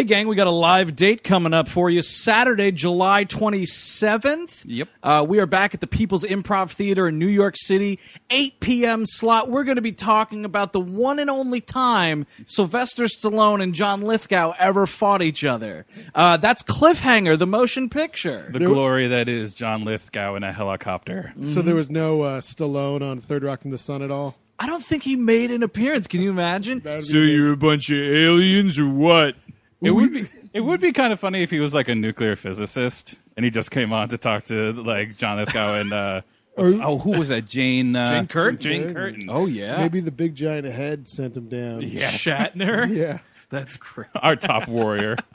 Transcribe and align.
Hey, 0.00 0.04
gang, 0.04 0.28
we 0.28 0.34
got 0.34 0.46
a 0.46 0.50
live 0.50 0.96
date 0.96 1.22
coming 1.22 1.52
up 1.52 1.68
for 1.68 1.90
you 1.90 2.00
Saturday, 2.00 2.72
July 2.72 3.26
27th. 3.26 4.64
Yep. 4.64 4.88
Uh, 5.02 5.26
we 5.28 5.40
are 5.40 5.44
back 5.44 5.74
at 5.74 5.82
the 5.82 5.86
People's 5.86 6.24
Improv 6.24 6.70
Theater 6.70 7.06
in 7.06 7.18
New 7.18 7.26
York 7.26 7.54
City, 7.54 7.98
8 8.30 8.60
p.m. 8.60 9.04
slot. 9.04 9.50
We're 9.50 9.64
going 9.64 9.76
to 9.76 9.82
be 9.82 9.92
talking 9.92 10.46
about 10.46 10.72
the 10.72 10.80
one 10.80 11.18
and 11.18 11.28
only 11.28 11.60
time 11.60 12.24
Sylvester 12.46 13.04
Stallone 13.04 13.62
and 13.62 13.74
John 13.74 14.00
Lithgow 14.00 14.54
ever 14.58 14.86
fought 14.86 15.20
each 15.20 15.44
other. 15.44 15.84
Uh, 16.14 16.38
that's 16.38 16.62
Cliffhanger, 16.62 17.38
the 17.38 17.46
motion 17.46 17.90
picture. 17.90 18.48
The 18.50 18.60
glory 18.60 19.06
that 19.08 19.28
is 19.28 19.52
John 19.52 19.84
Lithgow 19.84 20.34
in 20.34 20.44
a 20.44 20.52
helicopter. 20.54 21.34
So 21.44 21.60
there 21.60 21.74
was 21.74 21.90
no 21.90 22.22
uh, 22.22 22.40
Stallone 22.40 23.02
on 23.02 23.20
Third 23.20 23.42
Rock 23.42 23.60
from 23.60 23.70
the 23.70 23.76
Sun 23.76 24.00
at 24.00 24.10
all. 24.10 24.36
I 24.58 24.66
don't 24.66 24.84
think 24.84 25.02
he 25.02 25.16
made 25.16 25.50
an 25.50 25.62
appearance. 25.62 26.06
Can 26.06 26.22
you 26.22 26.30
imagine? 26.30 26.80
That 26.80 26.96
would 26.96 27.04
So 27.04 27.16
you're 27.18 27.52
a 27.52 27.56
bunch 27.56 27.90
of 27.90 27.98
aliens 27.98 28.78
or 28.78 28.88
what? 28.88 29.34
It 29.82 29.90
would 29.90 30.12
be 30.12 30.28
it 30.52 30.60
would 30.60 30.80
be 30.80 30.92
kind 30.92 31.12
of 31.12 31.20
funny 31.20 31.42
if 31.42 31.50
he 31.50 31.60
was 31.60 31.74
like 31.74 31.88
a 31.88 31.94
nuclear 31.94 32.36
physicist 32.36 33.14
and 33.36 33.44
he 33.44 33.50
just 33.50 33.70
came 33.70 33.92
on 33.92 34.08
to 34.10 34.18
talk 34.18 34.44
to 34.44 34.72
like 34.72 35.16
John 35.16 35.38
Lithgow 35.38 35.74
and 35.80 35.92
uh 35.92 36.20
oh 36.56 36.98
who 36.98 37.18
was 37.18 37.28
that 37.28 37.46
Jane 37.46 37.94
uh, 37.96 38.10
Jane 38.10 38.26
Curtin? 38.26 38.60
Jane 38.60 38.94
Curtin. 38.94 39.30
Oh, 39.30 39.46
yeah. 39.46 39.78
Maybe 39.78 40.00
the 40.00 40.10
big 40.10 40.34
giant 40.34 40.66
head 40.66 41.08
sent 41.08 41.36
him 41.36 41.48
down. 41.48 41.82
Yes. 41.82 42.24
Shatner? 42.24 42.88
Yeah. 42.94 43.18
That's 43.48 43.76
great. 43.76 44.08
our 44.14 44.36
top 44.36 44.68
warrior. 44.68 45.16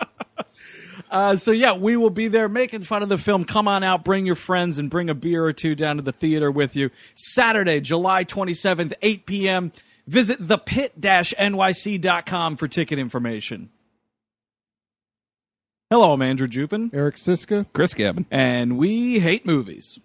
Uh, 1.11 1.35
so 1.35 1.51
yeah, 1.51 1.75
we 1.75 1.97
will 1.97 2.09
be 2.09 2.27
there 2.27 2.47
making 2.49 2.81
fun 2.81 3.03
of 3.03 3.09
the 3.09 3.17
film. 3.17 3.43
Come 3.43 3.67
on 3.67 3.83
out, 3.83 4.03
bring 4.05 4.25
your 4.25 4.35
friends, 4.35 4.79
and 4.79 4.89
bring 4.89 5.09
a 5.09 5.13
beer 5.13 5.43
or 5.43 5.53
two 5.53 5.75
down 5.75 5.97
to 5.97 6.01
the 6.01 6.11
theater 6.11 6.49
with 6.49 6.75
you. 6.75 6.89
Saturday, 7.13 7.79
July 7.79 8.23
27th, 8.23 8.93
8 9.01 9.25
p.m. 9.25 9.71
Visit 10.07 10.41
thepit-nyc.com 10.41 12.55
for 12.55 12.67
ticket 12.67 12.99
information. 12.99 13.69
Hello, 15.91 16.13
I'm 16.13 16.21
Andrew 16.23 16.47
Jupin, 16.47 16.89
Eric 16.95 17.15
Szyszka. 17.15 17.67
Chris 17.71 17.93
Cabin. 17.93 18.25
and 18.31 18.75
we 18.75 19.19
hate 19.19 19.45
movies. 19.45 19.99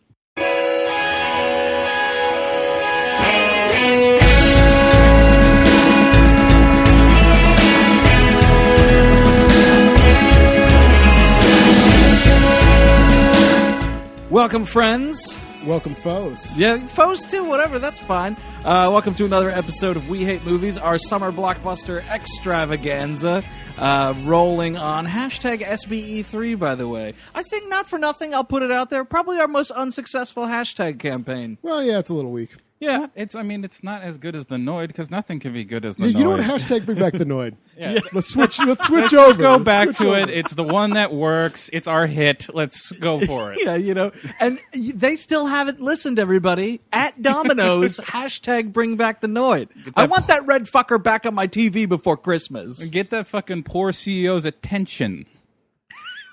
Welcome, 14.28 14.66
friends. 14.66 15.29
Welcome, 15.66 15.94
foes. 15.94 16.56
Yeah, 16.56 16.78
foes 16.86 17.22
too, 17.22 17.44
whatever, 17.44 17.78
that's 17.78 18.00
fine. 18.00 18.34
Uh, 18.64 18.88
welcome 18.90 19.14
to 19.16 19.26
another 19.26 19.50
episode 19.50 19.96
of 19.96 20.08
We 20.08 20.24
Hate 20.24 20.42
Movies, 20.46 20.78
our 20.78 20.96
summer 20.96 21.30
blockbuster 21.30 22.02
extravaganza, 22.08 23.44
uh, 23.76 24.14
rolling 24.24 24.78
on 24.78 25.06
hashtag 25.06 25.60
SBE3, 25.60 26.58
by 26.58 26.74
the 26.76 26.88
way. 26.88 27.12
I 27.34 27.42
think 27.42 27.68
not 27.68 27.86
for 27.86 27.98
nothing, 27.98 28.34
I'll 28.34 28.42
put 28.42 28.62
it 28.62 28.72
out 28.72 28.88
there, 28.88 29.04
probably 29.04 29.38
our 29.38 29.48
most 29.48 29.70
unsuccessful 29.70 30.44
hashtag 30.44 30.98
campaign. 30.98 31.58
Well, 31.60 31.82
yeah, 31.82 31.98
it's 31.98 32.08
a 32.08 32.14
little 32.14 32.32
weak. 32.32 32.52
Yeah. 32.80 33.08
It's 33.14 33.34
I 33.34 33.42
mean 33.42 33.62
it's 33.62 33.84
not 33.84 34.00
as 34.02 34.16
good 34.16 34.34
as 34.34 34.46
the 34.46 34.56
Noid 34.56 34.88
because 34.88 35.10
nothing 35.10 35.38
can 35.38 35.52
be 35.52 35.64
good 35.64 35.84
as 35.84 35.98
the 35.98 36.08
Yeah, 36.08 36.14
Noid. 36.14 36.18
you 36.18 36.24
know 36.24 36.30
what? 36.30 36.40
Hashtag 36.40 36.86
bring 36.86 36.98
back 36.98 37.12
the 37.12 37.24
Noid. 37.26 37.54
Yeah. 37.80 37.98
Let's 38.12 38.28
switch. 38.28 38.58
Let's 38.58 38.86
switch 38.86 39.04
over. 39.04 39.04
Let's 39.04 39.14
over. 39.14 39.26
just 39.28 39.38
go 39.38 39.52
Let's 39.52 39.64
back 39.64 39.84
switch 39.88 39.96
to 39.98 40.12
it. 40.14 40.22
over. 40.24 40.30
It's 40.32 40.54
the 40.54 40.64
one 40.64 40.90
that 40.94 41.14
works. 41.14 41.70
It's 41.72 41.86
our 41.88 42.06
hit. 42.06 42.46
Let's 42.54 42.92
go 42.92 43.18
for 43.26 43.52
it. 43.54 43.58
Yeah, 43.62 43.76
you 43.76 43.94
know, 43.94 44.12
and 44.38 44.58
y- 44.74 44.92
they 44.94 45.16
still 45.16 45.46
haven't 45.46 45.80
listened, 45.80 46.18
everybody. 46.18 46.82
At 46.92 47.22
Domino's, 47.22 47.96
hashtag 48.04 48.74
bring 48.74 48.96
back 48.96 49.20
the 49.22 49.28
Noid. 49.28 49.68
I 49.96 50.04
want 50.06 50.26
that 50.26 50.44
red 50.46 50.64
fucker 50.64 51.02
back 51.02 51.24
on 51.24 51.34
my 51.34 51.48
TV 51.48 51.88
before 51.88 52.18
Christmas. 52.18 52.84
Get 52.86 53.08
that 53.10 53.26
fucking 53.26 53.62
poor 53.62 53.92
CEO's 53.92 54.44
attention. 54.44 55.24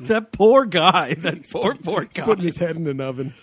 That 0.02 0.32
poor 0.34 0.66
guy. 0.66 1.14
That 1.14 1.50
poor, 1.50 1.76
poor 1.76 2.04
guy. 2.06 2.24
putting 2.24 2.44
his 2.44 2.58
head 2.58 2.76
in 2.76 2.86
an 2.88 3.00
oven. 3.02 3.34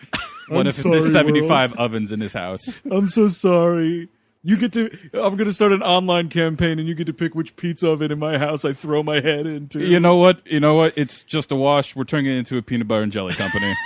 One 0.48 0.60
I'm 0.62 0.66
of 0.68 0.74
sorry, 0.74 1.00
the 1.00 1.10
75 1.10 1.70
world. 1.70 1.80
ovens 1.80 2.12
in 2.12 2.20
his 2.20 2.32
house. 2.32 2.80
I'm 2.90 3.06
so 3.06 3.28
sorry. 3.28 4.08
You 4.46 4.58
get 4.58 4.72
to. 4.74 4.90
I'm 5.14 5.36
going 5.36 5.46
to 5.46 5.52
start 5.54 5.72
an 5.72 5.82
online 5.82 6.28
campaign, 6.28 6.78
and 6.78 6.86
you 6.86 6.94
get 6.94 7.06
to 7.06 7.14
pick 7.14 7.34
which 7.34 7.56
pizza 7.56 7.88
oven 7.90 8.12
in 8.12 8.18
my 8.18 8.36
house 8.36 8.64
I 8.66 8.74
throw 8.74 9.02
my 9.02 9.20
head 9.20 9.46
into. 9.46 9.80
You 9.82 9.98
know 10.00 10.16
what? 10.16 10.46
You 10.46 10.60
know 10.60 10.74
what? 10.74 10.92
It's 10.96 11.22
just 11.24 11.50
a 11.50 11.56
wash. 11.56 11.96
We're 11.96 12.04
turning 12.04 12.26
it 12.32 12.36
into 12.38 12.58
a 12.58 12.62
peanut 12.62 12.86
butter 12.86 13.02
and 13.02 13.10
jelly 13.10 13.32
company. 13.34 13.72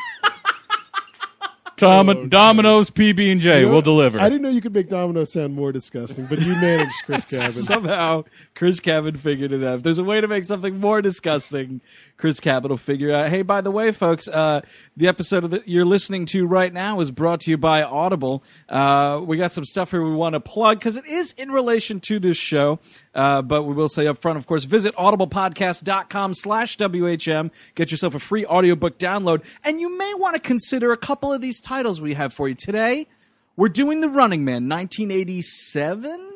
Dom- 1.76 2.08
oh, 2.08 2.26
Domino's 2.26 2.90
PB 2.90 3.30
and 3.30 3.40
J. 3.40 3.60
You 3.60 3.66
know, 3.66 3.72
We'll 3.72 3.82
deliver. 3.82 4.18
I 4.18 4.24
didn't 4.28 4.42
know 4.42 4.48
you 4.48 4.60
could 4.60 4.74
make 4.74 4.88
Domino's 4.88 5.32
sound 5.32 5.54
more 5.54 5.70
disgusting, 5.70 6.26
but 6.26 6.40
you 6.40 6.50
managed, 6.54 7.04
Chris 7.04 7.24
Cabin. 7.30 7.52
Somehow, 7.52 8.24
Chris 8.56 8.80
Cabin 8.80 9.14
figured 9.16 9.52
it 9.52 9.62
out. 9.62 9.76
If 9.76 9.82
there's 9.84 9.98
a 9.98 10.04
way 10.04 10.20
to 10.20 10.26
make 10.26 10.44
something 10.44 10.80
more 10.80 11.00
disgusting, 11.00 11.80
Chris 12.18 12.40
will 12.44 12.76
figure 12.76 13.14
out. 13.14 13.28
Hey, 13.28 13.42
by 13.42 13.60
the 13.60 13.70
way, 13.70 13.92
folks, 13.92 14.26
uh, 14.26 14.60
the 14.96 15.06
episode 15.06 15.44
the, 15.44 15.62
you're 15.66 15.84
listening 15.84 16.26
to 16.26 16.48
right 16.48 16.72
now 16.72 16.98
is 16.98 17.12
brought 17.12 17.38
to 17.40 17.50
you 17.52 17.56
by 17.56 17.84
Audible. 17.84 18.42
Uh, 18.68 19.20
we 19.24 19.36
got 19.36 19.52
some 19.52 19.64
stuff 19.64 19.92
here 19.92 20.02
we 20.02 20.12
want 20.12 20.32
to 20.32 20.40
plug 20.40 20.80
because 20.80 20.96
it 20.96 21.06
is 21.06 21.30
in 21.38 21.52
relation 21.52 22.00
to 22.00 22.18
this 22.18 22.36
show. 22.36 22.80
Uh, 23.14 23.40
but 23.40 23.62
we 23.62 23.72
will 23.72 23.88
say 23.88 24.08
up 24.08 24.18
front, 24.18 24.36
of 24.36 24.48
course, 24.48 24.64
visit 24.64 24.96
audiblepodcast.com 24.96 26.34
slash 26.34 26.76
WHM. 26.76 27.52
Get 27.76 27.92
yourself 27.92 28.16
a 28.16 28.18
free 28.18 28.44
audiobook 28.44 28.98
download. 28.98 29.44
And 29.62 29.80
you 29.80 29.96
may 29.96 30.12
want 30.14 30.34
to 30.34 30.40
consider 30.40 30.90
a 30.90 30.96
couple 30.96 31.32
of 31.32 31.40
these 31.40 31.60
titles 31.60 32.00
we 32.00 32.14
have 32.14 32.32
for 32.32 32.48
you 32.48 32.56
today. 32.56 33.06
We're 33.54 33.68
doing 33.68 34.00
The 34.00 34.08
Running 34.08 34.44
Man, 34.44 34.68
1987. 34.68 36.27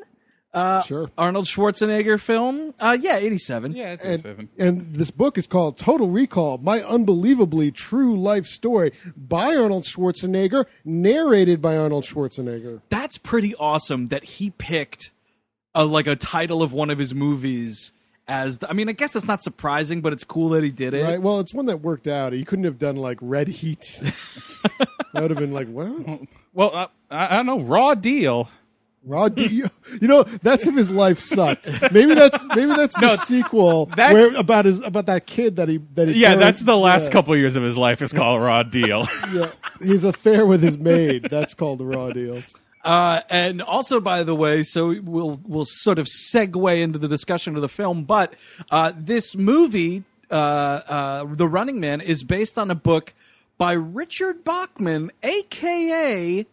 Uh, 0.55 0.83
Sure. 0.83 1.11
Arnold 1.17 1.47
Schwarzenegger 1.47 2.21
film. 2.21 2.75
Uh, 2.79 2.97
yeah, 3.01 3.17
87. 3.17 3.73
yeah, 3.73 3.93
it's 3.93 4.05
a 4.05 4.29
and, 4.29 4.49
and 4.59 4.95
this 4.95 5.11
book 5.11 5.39
is 5.39 5.47
called 5.47 5.79
Total 5.79 6.09
Recall 6.09 6.59
My 6.59 6.83
Unbelievably 6.83 7.71
True 7.71 8.17
Life 8.17 8.47
Story 8.47 8.93
by 9.17 9.57
Arnold 9.57 9.85
Schwarzenegger, 9.85 10.67
narrated 10.85 11.63
by 11.63 11.77
Arnold 11.77 12.05
Schwarzenegger. 12.05 12.83
That's 12.91 13.17
pretty 13.17 13.55
awesome 13.55 14.09
that 14.09 14.25
he 14.25 14.51
picked 14.51 15.11
a, 15.75 15.87
like 15.87 16.07
a 16.07 16.17
title 16.17 16.63
of 16.63 16.73
one 16.73 16.91
of 16.91 16.99
his 16.99 17.15
movies 17.15 17.93
as 18.29 18.59
the, 18.59 18.71
I 18.71 18.73
mean, 18.73 18.89
I 18.89 18.93
guess 18.93 19.17
it's 19.17 19.27
not 19.27 19.43
surprising, 19.43 20.01
but 20.01 20.13
it's 20.13 20.25
cool 20.25 20.51
that 20.51 20.63
he 20.63 20.71
did 20.71 20.95
it. 20.95 21.03
Right? 21.03 21.21
Well, 21.21 21.41
it's 21.41 21.53
one 21.55 21.67
that 21.67 21.79
worked 21.81 22.07
out. 22.07 22.33
He 22.33 22.45
couldn't 22.45 22.67
have 22.67 22.79
done 22.79 22.97
like 22.97 23.19
Red 23.21 23.49
Heat. 23.49 24.01
that 25.13 25.23
would 25.23 25.31
have 25.31 25.39
been 25.39 25.53
like, 25.53 25.69
what? 25.69 26.21
Well, 26.53 26.71
uh, 26.75 26.87
I, 27.11 27.27
I 27.27 27.37
don't 27.37 27.47
know. 27.47 27.61
Raw 27.61 27.95
deal. 27.95 28.49
Raw 29.05 29.29
Deal. 29.29 29.69
You 30.01 30.09
know, 30.09 30.23
that's 30.23 30.67
if 30.67 30.75
his 30.75 30.91
life 30.91 31.19
sucked. 31.21 31.67
Maybe 31.93 32.15
that's 32.15 32.47
maybe 32.55 32.75
that's 32.75 32.99
the 32.99 33.09
No, 33.09 33.17
sequel 33.17 33.87
that's- 33.87 34.13
where 34.15 34.37
about 34.37 34.65
his 34.65 34.81
about 34.81 35.07
that 35.07 35.27
kid 35.27 35.57
that 35.57 35.69
he 35.69 35.79
that 35.95 36.09
he 36.09 36.15
Yeah, 36.15 36.31
turned- 36.31 36.43
that's 36.43 36.63
the 36.65 36.77
last 36.77 37.07
yeah, 37.07 37.11
couple 37.13 37.37
years 37.37 37.57
of 37.57 37.63
his 37.63 37.77
life 37.77 38.01
is 38.03 38.13
called 38.13 38.41
Raw 38.43 38.63
Deal. 38.63 39.07
Yeah, 39.33 39.51
his 39.81 40.05
affair 40.05 40.47
with 40.47 40.63
his 40.63 40.79
maid. 40.79 41.25
That's 41.31 41.55
called 41.55 41.79
the 41.81 41.85
Raw 41.87 42.11
Deal. 42.11 42.43
Uh, 42.85 43.21
and 43.31 43.63
also, 43.63 44.01
by 44.01 44.23
the 44.25 44.35
way, 44.35 44.63
so 44.63 44.95
we'll 45.03 45.41
we'll 45.45 45.65
sort 45.67 45.99
of 45.99 46.07
segue 46.07 46.81
into 46.83 46.99
the 46.99 47.09
discussion 47.09 47.55
of 47.57 47.63
the 47.63 47.69
film, 47.69 48.05
but 48.05 48.35
uh, 48.71 48.93
this 48.97 49.37
movie, 49.37 50.03
uh, 50.31 50.35
uh, 50.35 51.25
The 51.27 51.47
Running 51.47 51.79
Man, 51.81 52.01
is 52.01 52.23
based 52.25 52.59
on 52.59 52.71
a 52.71 52.75
book 52.75 53.15
by 53.59 53.73
Richard 53.73 54.43
Bachman, 54.45 55.11
aka 55.23 56.47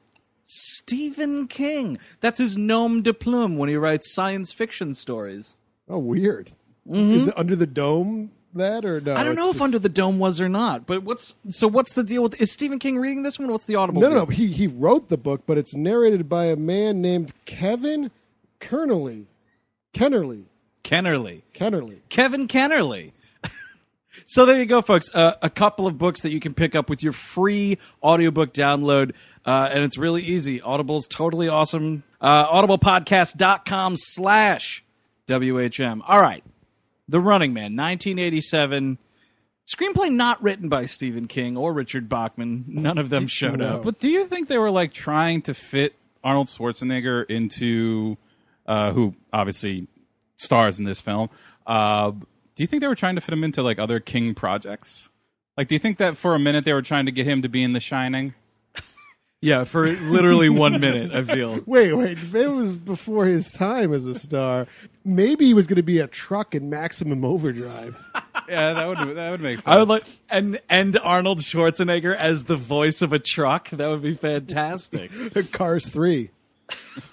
Stephen 0.51 1.47
King. 1.47 1.99
That's 2.21 2.39
his 2.39 2.57
nom 2.57 3.03
de 3.03 3.13
plume 3.13 3.57
when 3.57 3.69
he 3.69 3.75
writes 3.75 4.11
science 4.11 4.51
fiction 4.51 4.95
stories. 4.95 5.53
Oh, 5.87 5.99
weird. 5.99 6.49
Is 6.91 7.27
it 7.27 7.37
under 7.37 7.55
the 7.55 7.67
dome? 7.67 8.31
That 8.55 8.83
or 8.83 8.99
no? 8.99 9.11
Mm-hmm. 9.11 9.19
I 9.19 9.23
don't 9.23 9.35
know 9.35 9.49
if 9.49 9.57
just- 9.57 9.63
Under 9.63 9.77
the 9.77 9.89
Dome 9.89 10.17
was 10.17 10.41
or 10.41 10.49
not, 10.49 10.87
but 10.87 11.03
what's 11.03 11.35
so? 11.49 11.67
What's 11.67 11.93
the 11.93 12.03
deal 12.03 12.23
with? 12.23 12.41
Is 12.41 12.51
Stephen 12.51 12.79
King 12.79 12.97
reading 12.97 13.21
this 13.21 13.37
one? 13.37 13.51
What's 13.51 13.65
the 13.65 13.75
audible? 13.75 14.01
No, 14.01 14.09
no, 14.09 14.15
no. 14.15 14.25
He 14.25 14.47
he 14.47 14.65
wrote 14.65 15.07
the 15.07 15.17
book, 15.17 15.43
but 15.45 15.59
it's 15.59 15.75
narrated 15.75 16.27
by 16.27 16.45
a 16.45 16.55
man 16.55 16.99
named 16.99 17.31
Kevin 17.45 18.09
Kernerly. 18.59 19.25
Kenerly. 19.93 20.45
Kenerly. 20.83 21.43
Kenerly. 21.53 21.99
Kevin 22.09 22.47
Kenerly. 22.47 23.11
so 24.25 24.47
there 24.47 24.57
you 24.57 24.65
go, 24.65 24.81
folks. 24.81 25.13
Uh, 25.13 25.33
a 25.43 25.49
couple 25.51 25.85
of 25.85 25.99
books 25.99 26.21
that 26.21 26.31
you 26.31 26.39
can 26.39 26.55
pick 26.55 26.73
up 26.73 26.89
with 26.89 27.03
your 27.03 27.13
free 27.13 27.77
audiobook 28.01 28.51
download. 28.51 29.13
Uh, 29.49 29.67
and 29.73 29.83
it's 29.83 29.97
really 29.97 30.21
easy. 30.21 30.61
Audible's 30.61 31.07
totally 31.07 31.47
awesome. 31.47 32.03
Uh, 32.21 32.45
audiblepodcast.com 32.53 33.95
slash 33.97 34.83
WHM. 35.27 36.01
All 36.07 36.21
right. 36.21 36.43
The 37.07 37.19
Running 37.19 37.51
Man, 37.51 37.75
1987. 37.75 38.99
Screenplay 39.65 40.11
not 40.11 40.39
written 40.43 40.69
by 40.69 40.85
Stephen 40.85 41.25
King 41.25 41.57
or 41.57 41.73
Richard 41.73 42.07
Bachman. 42.07 42.65
None 42.67 42.99
of 42.99 43.09
them 43.09 43.25
showed 43.25 43.59
up. 43.59 43.81
But 43.81 43.97
do 43.97 44.07
you 44.07 44.27
think 44.27 44.49
they 44.49 44.59
were 44.59 44.69
like 44.69 44.93
trying 44.93 45.41
to 45.43 45.55
fit 45.55 45.95
Arnold 46.23 46.45
Schwarzenegger 46.45 47.27
into 47.27 48.17
uh, 48.67 48.91
who 48.91 49.15
obviously 49.33 49.87
stars 50.37 50.77
in 50.77 50.85
this 50.85 51.01
film? 51.01 51.27
Uh, 51.65 52.11
do 52.11 52.27
you 52.57 52.67
think 52.67 52.81
they 52.81 52.87
were 52.87 52.93
trying 52.93 53.15
to 53.15 53.21
fit 53.21 53.33
him 53.33 53.43
into 53.43 53.63
like 53.63 53.79
other 53.79 53.99
King 53.99 54.35
projects? 54.35 55.09
Like, 55.57 55.69
do 55.69 55.73
you 55.73 55.79
think 55.79 55.97
that 55.97 56.17
for 56.17 56.35
a 56.35 56.39
minute 56.39 56.65
they 56.65 56.73
were 56.73 56.83
trying 56.83 57.07
to 57.07 57.11
get 57.11 57.25
him 57.25 57.41
to 57.41 57.49
be 57.49 57.63
in 57.63 57.73
The 57.73 57.79
Shining? 57.79 58.35
Yeah, 59.41 59.63
for 59.63 59.87
literally 59.87 60.49
one 60.49 60.81
minute, 60.81 61.11
I 61.13 61.23
feel. 61.23 61.61
Wait, 61.65 61.93
wait. 61.93 62.17
It 62.35 62.47
was 62.51 62.75
before 62.75 63.25
his 63.25 63.53
time 63.53 63.93
as 63.93 64.05
a 64.05 64.13
star. 64.13 64.67
Maybe 65.05 65.45
he 65.45 65.53
was 65.53 65.65
going 65.65 65.77
to 65.77 65.81
be 65.83 65.99
a 65.99 66.07
truck 66.07 66.53
in 66.55 66.69
Maximum 66.69 67.23
Overdrive. 67.25 68.05
Yeah, 68.47 68.73
that 68.73 68.87
would 68.87 69.15
that 69.15 69.29
would 69.29 69.41
make 69.41 69.59
sense. 69.59 69.67
I 69.67 69.77
would 69.77 69.89
like 69.89 70.03
and 70.27 70.59
and 70.71 70.97
Arnold 71.03 71.37
Schwarzenegger 71.41 72.15
as 72.15 72.45
the 72.45 72.55
voice 72.55 73.03
of 73.03 73.13
a 73.13 73.19
truck. 73.19 73.69
That 73.69 73.87
would 73.89 74.01
be 74.01 74.15
fantastic. 74.15 75.11
Cars 75.51 75.87
3. 75.87 76.31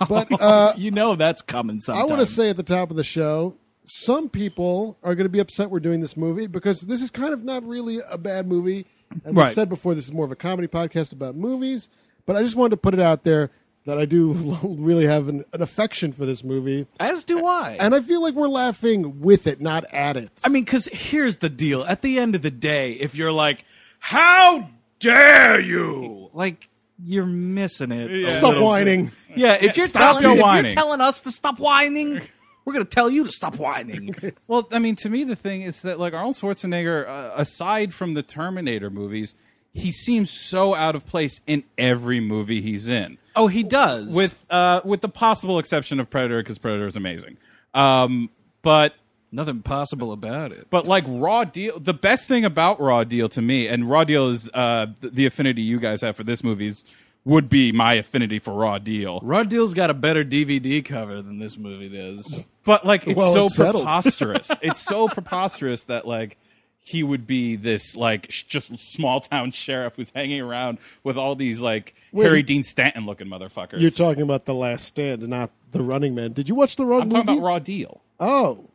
But 0.09 0.33
uh, 0.41 0.73
you 0.79 0.91
know 0.93 1.15
that's 1.15 1.43
coming 1.43 1.83
I 1.91 2.05
want 2.05 2.21
to 2.21 2.27
say 2.27 2.49
at 2.49 2.57
the 2.57 2.63
top 2.63 2.91
of 2.91 2.97
the 2.97 3.05
show, 3.05 3.55
some 3.85 4.31
people 4.31 4.97
are 5.03 5.15
going 5.15 5.27
to 5.27 5.31
be 5.31 5.41
upset 5.41 5.69
we're 5.71 5.79
doing 5.81 6.01
this 6.01 6.17
movie 6.17 6.47
because 6.47 6.81
this 6.81 7.03
is 7.03 7.11
kind 7.11 7.35
of 7.35 7.45
not 7.45 7.63
really 7.67 8.01
a 8.11 8.17
bad 8.17 8.47
movie. 8.47 8.87
And 9.11 9.37
we've 9.37 9.45
Right. 9.45 9.55
said 9.55 9.69
before, 9.69 9.95
this 9.95 10.07
is 10.07 10.13
more 10.15 10.25
of 10.25 10.33
a 10.33 10.37
comedy 10.37 10.69
podcast 10.69 11.13
about 11.13 11.37
movies. 11.37 11.91
But 12.27 12.37
I 12.37 12.43
just 12.43 12.57
wanted 12.57 12.71
to 12.71 12.77
put 12.79 12.93
it 12.95 13.01
out 13.01 13.25
there 13.25 13.51
that 13.87 13.99
I 13.99 14.05
do 14.05 14.33
really 14.65 15.07
have 15.07 15.29
an, 15.29 15.45
an 15.53 15.63
affection 15.63 16.13
for 16.13 16.27
this 16.27 16.43
movie. 16.45 16.87
as 16.99 17.25
do 17.25 17.47
I. 17.47 17.77
And 17.79 17.95
I 17.95 18.01
feel 18.01 18.21
like 18.21 18.35
we're 18.35 18.49
laughing 18.49 19.21
with 19.21 19.47
it, 19.47 19.61
not 19.61 19.85
at 19.93 20.17
it. 20.17 20.31
I 20.45 20.49
mean, 20.49 20.65
because 20.65 20.87
here's 20.93 21.39
the 21.39 21.49
deal. 21.49 21.85
At 21.85 22.03
the 22.03 22.19
end 22.19 22.35
of 22.35 22.43
the 22.43 22.51
day, 22.51 22.93
if 22.93 23.15
you're 23.15 23.33
like, 23.33 23.65
"How 24.01 24.71
dare 24.99 25.61
you!" 25.61 26.31
like 26.33 26.69
you're 27.03 27.27
missing 27.27 27.93
it. 27.93 28.11
a 28.11 28.27
stop 28.27 28.43
little 28.43 28.61
bit. 28.61 28.65
whining. 28.67 29.11
Yeah, 29.35 29.53
if 29.61 29.77
you're 29.77 29.87
telling 29.89 30.23
your 30.23 30.33
if 30.33 30.65
you're 30.65 30.73
telling 30.73 31.01
us 31.01 31.21
to 31.23 31.31
stop 31.31 31.59
whining, 31.61 32.21
we're 32.65 32.73
gonna 32.73 32.85
tell 32.87 33.11
you 33.11 33.25
to 33.25 33.33
stop 33.33 33.57
whining. 33.57 34.15
Well, 34.49 34.67
I 34.73 34.79
mean, 34.79 34.97
to 34.97 35.11
me, 35.11 35.25
the 35.25 35.37
thing 35.37 35.63
is 35.63 35.83
that 35.83 36.01
like 36.01 36.15
Arnold 36.15 36.37
Schwarzenegger, 36.37 37.07
uh, 37.07 37.31
aside 37.37 37.93
from 37.93 38.15
the 38.15 38.23
Terminator 38.23 38.91
movies, 38.91 39.35
he 39.77 39.93
seems 39.93 40.31
so 40.31 40.75
out 40.75 40.97
of 40.97 41.07
place 41.07 41.41
in 41.47 41.65
every 41.79 42.21
movie 42.21 42.61
he's 42.61 42.89
in. 42.89 43.19
oh, 43.35 43.47
he 43.49 43.63
does. 43.63 44.15
with 44.15 44.45
uh, 44.51 44.81
with 44.85 45.01
the 45.01 45.09
possible 45.09 45.59
exception 45.59 46.01
of 46.01 46.11
Predator, 46.11 46.43
because 46.43 46.59
Predator 46.59 46.87
is 46.87 46.97
amazing. 46.97 47.37
Um, 47.75 48.31
but 48.63 48.95
nothing 49.31 49.63
possible 49.63 50.13
about 50.13 50.53
it. 50.53 50.69
but 50.71 50.87
like 50.89 51.05
Raw 51.07 51.45
Deal, 51.45 51.79
the 51.79 51.95
best 51.95 52.27
thing 52.27 52.45
about 52.45 52.81
Raw 52.81 53.05
Deal 53.05 53.29
to 53.31 53.43
me, 53.43 53.69
and 53.69 53.89
Raw 53.89 54.05
Deal 54.05 54.29
is 54.29 54.51
uh, 54.55 54.87
the 55.01 55.27
affinity 55.27 55.63
you 55.63 55.79
guys 55.79 56.01
have 56.01 56.17
for 56.17 56.25
this 56.25 56.43
movie 56.43 56.69
is 56.69 56.85
would 57.25 57.49
be 57.49 57.73
my 57.73 57.95
affinity 57.95 58.39
for 58.39 58.55
Raw 58.55 58.79
Deal. 58.79 59.19
Raw 59.23 59.43
Deal's 59.43 59.75
got 59.75 59.91
a 59.91 59.95
better 59.95 60.25
DVD 60.25 60.83
cover 60.85 61.21
than 61.21 61.39
this 61.39 61.59
movie 61.59 61.89
does. 61.89 62.45
But 62.65 62.87
like 62.87 63.07
it's 63.07 63.17
Well, 63.17 63.33
so 63.33 63.45
it's 63.45 63.57
preposterous. 63.57 64.51
it's 64.63 64.81
so 64.81 65.09
preposterous 65.09 65.85
that 65.85 66.07
like 66.07 66.39
he 66.87 67.03
would 67.03 67.27
be 67.27 67.57
this 67.57 67.97
like 67.97 68.31
sh- 68.31 68.45
just 68.45 68.79
small 68.79 69.21
town 69.21 69.51
sheriff 69.53 69.95
who's 69.97 70.11
hanging 70.13 70.41
around 70.41 70.79
with 71.03 71.17
all 71.17 71.35
these 71.35 71.61
like 71.61 71.95
Harry 72.15 72.43
Dean 72.43 72.63
Stanton 72.63 73.05
looking 73.07 73.27
motherfuckers. 73.27 73.81
You're 73.81 73.91
talking 73.91 74.23
about 74.23 74.45
The 74.45 74.55
Last 74.55 74.87
Stand 74.87 75.21
and 75.23 75.31
not 75.31 75.51
The 75.73 75.83
Running 75.83 76.15
Man. 76.15 76.33
Did 76.33 76.49
you 76.49 76.55
watch 76.55 76.77
the 76.77 76.87
Run 76.87 77.03
I'm 77.03 77.09
movie? 77.09 77.19
talking 77.27 77.39
about 77.39 77.47
Raw 77.47 77.59
Deal. 77.59 78.01
Oh. 78.21 78.67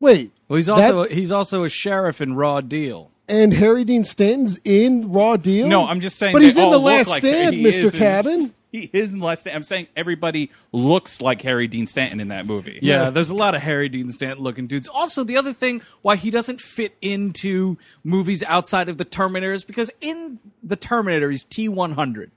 Wait. 0.00 0.32
Well, 0.48 0.56
he's 0.56 0.68
also 0.68 1.02
That- 1.04 1.12
he's 1.12 1.30
also 1.32 1.64
a 1.64 1.68
sheriff 1.68 2.20
in 2.20 2.34
Raw 2.34 2.60
Deal. 2.60 3.10
and 3.28 3.54
Harry 3.54 3.84
Dean 3.84 4.04
Stanton's 4.04 4.58
in 4.64 5.10
Raw 5.12 5.36
Deal? 5.36 5.66
No, 5.68 5.86
I'm 5.86 6.00
just 6.00 6.16
saying. 6.18 6.32
But 6.34 6.40
they 6.40 6.46
he's 6.46 6.56
in 6.56 6.64
all 6.64 6.70
The 6.72 6.78
Last 6.80 7.08
like 7.08 7.22
Stand, 7.22 7.54
he 7.54 7.64
is 7.66 7.78
Mr. 7.78 7.94
in- 7.94 7.98
Cabin. 8.00 8.54
He 8.74 8.90
is 8.92 9.12
in 9.12 9.20
The 9.20 9.26
Last 9.26 9.42
Stand. 9.42 9.54
I'm 9.54 9.62
saying 9.62 9.86
everybody 9.94 10.50
looks 10.72 11.22
like 11.22 11.40
Harry 11.42 11.68
Dean 11.68 11.86
Stanton 11.86 12.18
in 12.18 12.26
that 12.28 12.44
movie. 12.44 12.80
Yeah, 12.82 13.10
there's 13.10 13.30
a 13.30 13.34
lot 13.36 13.54
of 13.54 13.62
Harry 13.62 13.88
Dean 13.88 14.10
Stanton 14.10 14.42
looking 14.42 14.66
dudes. 14.66 14.88
Also, 14.88 15.22
the 15.22 15.36
other 15.36 15.52
thing 15.52 15.80
why 16.02 16.16
he 16.16 16.28
doesn't 16.28 16.60
fit 16.60 16.96
into 17.00 17.78
movies 18.02 18.42
outside 18.42 18.88
of 18.88 18.98
the 18.98 19.04
Terminator 19.04 19.52
is 19.52 19.62
because 19.62 19.92
in 20.00 20.40
the 20.60 20.74
Terminator 20.74 21.30
he's 21.30 21.44
T100. 21.44 22.32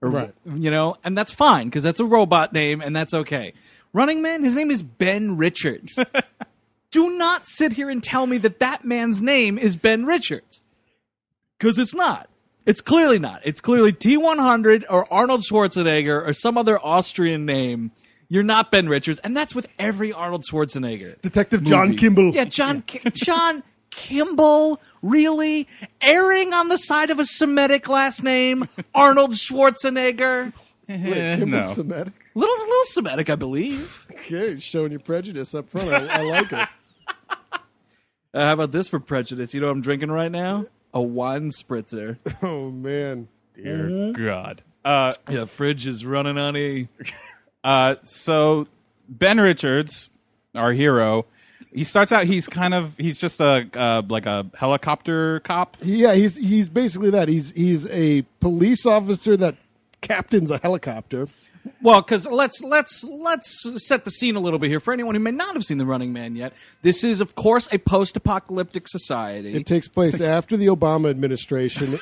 Or, 0.00 0.08
Right. 0.08 0.34
You 0.46 0.70
know, 0.70 0.96
and 1.04 1.16
that's 1.16 1.30
fine 1.30 1.66
because 1.66 1.82
that's 1.82 2.00
a 2.00 2.06
robot 2.06 2.54
name 2.54 2.80
and 2.80 2.96
that's 2.96 3.12
okay. 3.12 3.52
Running 3.92 4.22
Man, 4.22 4.42
his 4.44 4.56
name 4.56 4.70
is 4.70 4.82
Ben 4.82 5.36
Richards. 5.36 5.98
Do 6.90 7.18
not 7.18 7.46
sit 7.46 7.74
here 7.74 7.90
and 7.90 8.02
tell 8.02 8.26
me 8.26 8.38
that 8.38 8.60
that 8.60 8.82
man's 8.82 9.20
name 9.20 9.58
is 9.58 9.76
Ben 9.76 10.06
Richards. 10.06 10.62
Because 11.58 11.76
it's 11.76 11.94
not. 11.94 12.30
It's 12.64 12.80
clearly 12.80 13.18
not. 13.18 13.40
It's 13.44 13.60
clearly 13.60 13.92
T100 13.92 14.84
or 14.88 15.12
Arnold 15.12 15.42
Schwarzenegger 15.42 16.26
or 16.26 16.32
some 16.32 16.56
other 16.56 16.78
Austrian 16.78 17.44
name. 17.44 17.90
You're 18.28 18.42
not 18.42 18.70
Ben 18.70 18.88
Richards, 18.88 19.18
and 19.20 19.36
that's 19.36 19.54
with 19.54 19.66
every 19.78 20.12
Arnold 20.12 20.44
Schwarzenegger. 20.50 21.20
Detective 21.20 21.64
John 21.64 21.88
movie. 21.88 21.98
Kimball. 21.98 22.30
Yeah, 22.34 22.44
John 22.44 22.82
Ki- 22.82 23.10
John 23.14 23.62
Kimball, 23.90 24.80
really 25.02 25.68
erring 26.00 26.54
on 26.54 26.68
the 26.68 26.78
side 26.78 27.10
of 27.10 27.18
a 27.18 27.26
Semitic 27.26 27.88
last 27.88 28.22
name, 28.22 28.68
Arnold 28.94 29.32
Schwarzenegger. 29.32 30.52
Kimball 30.86 31.46
no. 31.46 31.62
Semitic. 31.64 32.14
Little 32.34 32.54
little 32.56 32.84
Semitic, 32.84 33.28
I 33.28 33.34
believe. 33.34 34.06
Okay, 34.12 34.58
showing 34.58 34.92
your 34.92 35.00
prejudice 35.00 35.54
up 35.54 35.68
front. 35.68 35.88
I, 35.92 36.20
I 36.20 36.22
like 36.22 36.52
it. 36.52 36.68
Uh, 38.34 38.46
how 38.46 38.52
about 38.54 38.72
this 38.72 38.88
for 38.88 38.98
prejudice? 38.98 39.52
You 39.52 39.60
know 39.60 39.66
what 39.66 39.74
I'm 39.74 39.82
drinking 39.82 40.10
right 40.10 40.32
now? 40.32 40.64
A 40.94 41.00
wine 41.02 41.50
spritzer. 41.50 42.18
Oh 42.42 42.70
man. 42.70 43.28
Dear 43.54 43.76
Mm-hmm. 43.88 44.24
God. 44.26 44.62
Uh, 44.84 45.12
Yeah, 45.30 45.44
fridge 45.44 45.86
is 45.86 46.04
running 46.04 46.38
on 46.38 46.56
E. 46.56 46.88
uh, 47.64 47.96
so 48.02 48.66
Ben 49.08 49.40
Richards, 49.40 50.10
our 50.54 50.72
hero, 50.72 51.26
he 51.72 51.84
starts 51.84 52.12
out. 52.12 52.26
He's 52.26 52.48
kind 52.48 52.74
of. 52.74 52.96
He's 52.98 53.18
just 53.18 53.40
a 53.40 53.66
uh, 53.74 54.02
like 54.08 54.26
a 54.26 54.46
helicopter 54.54 55.40
cop. 55.40 55.76
Yeah, 55.80 56.14
he's 56.14 56.36
he's 56.36 56.68
basically 56.68 57.10
that. 57.10 57.28
He's 57.28 57.52
he's 57.52 57.86
a 57.88 58.22
police 58.40 58.84
officer 58.84 59.36
that 59.38 59.56
captains 60.02 60.50
a 60.50 60.58
helicopter. 60.58 61.28
Well, 61.80 62.02
because 62.02 62.26
let's 62.26 62.62
let's 62.62 63.04
let's 63.04 63.64
set 63.86 64.04
the 64.04 64.10
scene 64.10 64.34
a 64.36 64.40
little 64.40 64.58
bit 64.58 64.68
here 64.68 64.80
for 64.80 64.92
anyone 64.92 65.14
who 65.14 65.20
may 65.20 65.30
not 65.30 65.54
have 65.54 65.62
seen 65.64 65.78
The 65.78 65.86
Running 65.86 66.12
Man 66.12 66.34
yet. 66.34 66.52
This 66.82 67.04
is, 67.04 67.20
of 67.20 67.34
course, 67.36 67.68
a 67.72 67.78
post-apocalyptic 67.78 68.88
society. 68.88 69.52
It 69.54 69.66
takes 69.66 69.86
place 69.88 70.20
after 70.20 70.56
the 70.56 70.66
Obama 70.66 71.08
administration. 71.10 71.98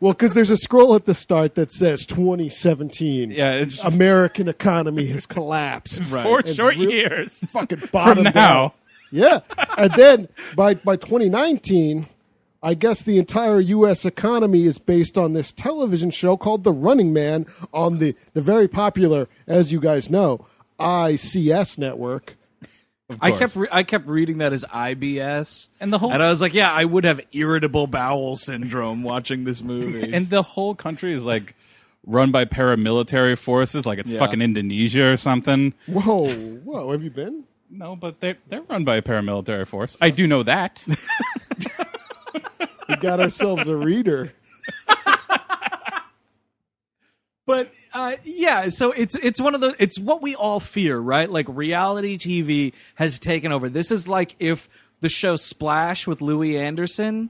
well, 0.00 0.12
because 0.14 0.32
there's 0.34 0.50
a 0.50 0.56
scroll 0.56 0.94
at 0.94 1.04
the 1.04 1.14
start 1.14 1.54
that 1.56 1.70
says 1.72 2.06
2017. 2.06 3.30
Yeah, 3.30 3.52
it's 3.52 3.82
American 3.84 4.48
economy 4.48 5.06
has 5.08 5.26
collapsed. 5.26 6.04
four 6.22 6.40
It's 6.40 6.54
short 6.54 6.76
real- 6.76 6.90
years 6.90 7.40
Fucking 7.50 7.82
bottom 7.92 8.24
from 8.24 8.34
now. 8.34 8.74
Yeah, 9.10 9.40
and 9.78 9.92
then 9.92 10.28
by 10.56 10.74
by 10.74 10.96
2019, 10.96 12.06
I 12.64 12.72
guess 12.74 13.02
the 13.02 13.18
entire 13.18 13.60
U.S. 13.60 14.06
economy 14.06 14.64
is 14.64 14.78
based 14.78 15.18
on 15.18 15.34
this 15.34 15.52
television 15.52 16.10
show 16.10 16.36
called 16.38 16.64
The 16.64 16.72
Running 16.72 17.12
Man 17.12 17.44
on 17.74 17.98
the, 17.98 18.16
the 18.32 18.40
very 18.40 18.68
popular, 18.68 19.28
as 19.46 19.70
you 19.70 19.80
guys 19.80 20.08
know, 20.08 20.46
ICS 20.80 21.76
network. 21.78 22.36
I 23.20 23.32
kept 23.32 23.54
re- 23.54 23.68
I 23.70 23.82
kept 23.82 24.08
reading 24.08 24.38
that 24.38 24.54
as 24.54 24.64
IBS, 24.64 25.68
And 25.78 25.92
the 25.92 25.98
whole- 25.98 26.10
and 26.10 26.22
I 26.22 26.30
was 26.30 26.40
like, 26.40 26.54
yeah, 26.54 26.72
I 26.72 26.86
would 26.86 27.04
have 27.04 27.20
irritable 27.32 27.86
bowel 27.86 28.34
syndrome 28.34 29.02
watching 29.02 29.44
this 29.44 29.62
movie. 29.62 30.12
and 30.14 30.24
the 30.26 30.40
whole 30.40 30.74
country 30.74 31.12
is 31.12 31.22
like 31.22 31.54
run 32.06 32.30
by 32.32 32.46
paramilitary 32.46 33.36
forces, 33.36 33.84
like 33.84 33.98
it's 33.98 34.08
Yeah. 34.10 34.20
fucking 34.20 34.40
Indonesia 34.40 35.04
or 35.04 35.16
something. 35.18 35.74
Whoa, 35.86 36.32
whoa, 36.32 36.92
have 36.92 37.02
you 37.02 37.10
been? 37.10 37.44
No, 37.70 37.94
but 37.94 38.20
they 38.20 38.36
they're 38.48 38.62
run 38.62 38.84
by 38.84 38.96
a 38.96 39.02
paramilitary 39.02 39.66
force. 39.66 39.96
I 40.00 40.08
do 40.08 40.26
know 40.26 40.42
that. 40.42 40.84
We 42.88 42.96
got 42.96 43.20
ourselves 43.20 43.68
a 43.68 43.76
reader. 43.76 44.32
But 47.46 47.72
uh, 47.92 48.16
yeah, 48.24 48.70
so 48.70 48.92
it's 48.92 49.14
it's 49.16 49.38
one 49.38 49.54
of 49.54 49.60
the 49.60 49.76
it's 49.78 49.98
what 50.00 50.22
we 50.22 50.34
all 50.34 50.60
fear, 50.60 50.98
right? 50.98 51.28
Like 51.28 51.44
reality 51.46 52.16
TV 52.16 52.72
has 52.94 53.18
taken 53.18 53.52
over. 53.52 53.68
This 53.68 53.90
is 53.90 54.08
like 54.08 54.34
if 54.40 54.66
the 55.00 55.10
show 55.10 55.36
Splash 55.36 56.06
with 56.06 56.22
Louie 56.22 56.56
Anderson 56.56 57.28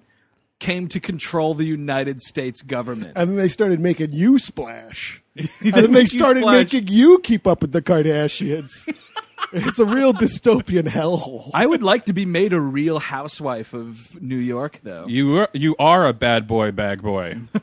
came 0.61 0.87
to 0.89 1.01
control 1.01 1.55
the 1.55 1.65
United 1.67 2.23
States 2.23 2.63
government. 2.63 3.15
And 3.17 3.31
then 3.31 3.37
they 3.37 3.49
started 3.49 3.81
making 3.81 4.13
you 4.13 4.39
splash. 4.39 5.21
and 5.37 5.49
They 5.61 5.71
then 5.73 5.91
they 5.93 6.05
started 6.07 6.43
splash. 6.43 6.73
making 6.73 6.87
you 6.95 7.19
keep 7.19 7.49
up 7.49 7.61
with 7.61 7.73
the 7.73 7.83
Kardashians. 7.83 8.89
it's 9.53 9.79
a 9.79 9.85
real 9.85 10.13
dystopian 10.13 10.85
hellhole. 10.89 11.51
I 11.55 11.67
would 11.67 11.83
like 11.83 12.05
to 12.07 12.13
be 12.13 12.25
made 12.27 12.53
a 12.53 12.61
real 12.61 12.99
housewife 12.99 13.73
of 13.75 14.21
New 14.23 14.37
York, 14.37 14.81
though. 14.83 15.07
You 15.07 15.39
are, 15.39 15.49
you 15.53 15.77
are 15.79 16.07
a 16.07 16.13
bad 16.13 16.47
boy, 16.47 16.71
bag 16.73 17.03
boy. 17.03 17.39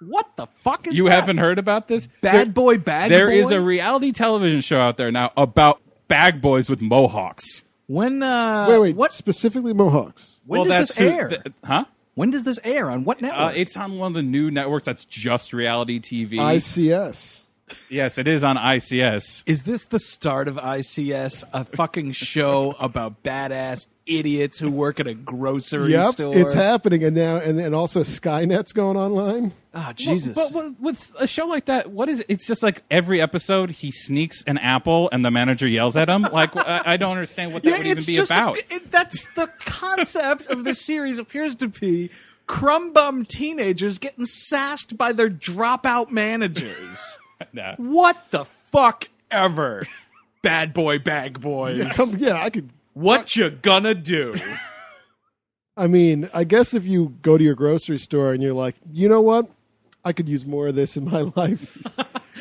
What 0.00 0.36
the 0.36 0.46
fuck 0.46 0.86
is 0.86 0.96
You 0.96 1.04
that? 1.04 1.10
haven't 1.10 1.38
heard 1.38 1.58
about 1.58 1.88
this? 1.88 2.06
Bad 2.20 2.54
boy, 2.54 2.78
bag 2.78 3.10
There 3.10 3.26
boy? 3.26 3.40
is 3.40 3.50
a 3.50 3.60
reality 3.60 4.12
television 4.12 4.60
show 4.60 4.78
out 4.78 4.96
there 4.96 5.10
now 5.10 5.32
about 5.36 5.80
bag 6.06 6.40
boys 6.40 6.70
with 6.70 6.80
mohawks. 6.80 7.62
when 7.88 8.22
uh 8.22 8.66
wait, 8.70 8.78
wait. 8.78 8.96
what 8.96 9.12
specifically 9.12 9.72
Mohawks? 9.72 10.38
when 10.46 10.60
well, 10.60 10.64
does 10.68 10.88
that's 10.88 10.94
this 10.94 10.98
who- 11.08 11.12
air? 11.12 11.28
th- 11.30 11.42
huh? 11.64 11.84
when 12.14 12.30
does 12.30 12.44
this 12.44 12.60
air 12.62 12.88
on 12.90 13.02
what 13.02 13.20
network? 13.20 13.40
Uh, 13.40 13.52
it's 13.56 13.76
on 13.76 13.98
one 13.98 14.12
of 14.12 14.14
the 14.14 14.22
new 14.22 14.52
networks 14.52 14.86
that's 14.86 15.04
just 15.04 15.52
reality 15.52 15.98
TV. 15.98 16.34
ICS. 16.34 17.40
Yes, 17.88 18.18
it 18.18 18.28
is 18.28 18.44
on 18.44 18.56
ICS. 18.56 19.42
Is 19.46 19.62
this 19.64 19.84
the 19.84 19.98
start 19.98 20.48
of 20.48 20.56
ICS, 20.56 21.44
a 21.52 21.64
fucking 21.64 22.12
show 22.12 22.74
about 22.80 23.22
badass 23.22 23.88
idiots 24.06 24.58
who 24.58 24.70
work 24.70 24.98
at 25.00 25.06
a 25.06 25.12
grocery 25.14 25.92
Yep, 25.92 26.12
store? 26.12 26.36
it's 26.36 26.54
happening, 26.54 27.04
and 27.04 27.14
now 27.14 27.36
and 27.36 27.58
then 27.58 27.74
also 27.74 28.00
Skynet's 28.00 28.72
going 28.72 28.96
online. 28.96 29.52
Oh, 29.74 29.92
Jesus. 29.94 30.34
But, 30.34 30.52
but 30.52 30.80
with 30.80 31.14
a 31.20 31.26
show 31.26 31.46
like 31.46 31.66
that, 31.66 31.90
what 31.90 32.08
is 32.08 32.20
it? 32.20 32.26
It's 32.30 32.46
just 32.46 32.62
like 32.62 32.82
every 32.90 33.20
episode 33.20 33.70
he 33.70 33.90
sneaks 33.90 34.42
an 34.46 34.56
apple 34.58 35.08
and 35.12 35.24
the 35.24 35.30
manager 35.30 35.66
yells 35.68 35.96
at 35.96 36.08
him. 36.08 36.22
Like 36.22 36.56
I, 36.56 36.82
I 36.84 36.96
don't 36.96 37.12
understand 37.12 37.52
what 37.52 37.62
that 37.64 37.78
would 37.78 37.86
even 37.86 38.04
be 38.04 38.14
just 38.16 38.30
about. 38.30 38.56
it- 38.58 38.90
that's 38.90 39.26
the 39.34 39.48
concept 39.60 40.46
of 40.46 40.64
the 40.64 40.72
series 40.74 41.18
appears 41.18 41.54
to 41.56 41.68
be 41.68 42.10
crumb 42.46 42.92
bum 42.94 43.24
teenagers 43.26 43.98
getting 43.98 44.24
sassed 44.24 44.96
by 44.96 45.12
their 45.12 45.28
dropout 45.28 46.10
managers. 46.10 47.18
Nah. 47.52 47.76
what 47.76 48.30
the 48.30 48.44
fuck 48.44 49.08
ever? 49.30 49.84
Bad 50.42 50.72
boy, 50.74 50.98
bag 50.98 51.40
boys. 51.40 51.92
Come, 51.96 52.16
yeah, 52.18 52.42
I 52.42 52.50
could. 52.50 52.70
What 52.94 53.36
you 53.36 53.50
gonna 53.50 53.94
do? 53.94 54.34
I 55.76 55.86
mean, 55.86 56.28
I 56.34 56.42
guess 56.44 56.74
if 56.74 56.84
you 56.84 57.14
go 57.22 57.38
to 57.38 57.44
your 57.44 57.54
grocery 57.54 57.98
store 57.98 58.32
and 58.32 58.42
you're 58.42 58.52
like, 58.54 58.74
you 58.92 59.08
know 59.08 59.20
what, 59.20 59.48
I 60.04 60.12
could 60.12 60.28
use 60.28 60.44
more 60.44 60.68
of 60.68 60.74
this 60.74 60.96
in 60.96 61.04
my 61.04 61.20
life. 61.36 61.80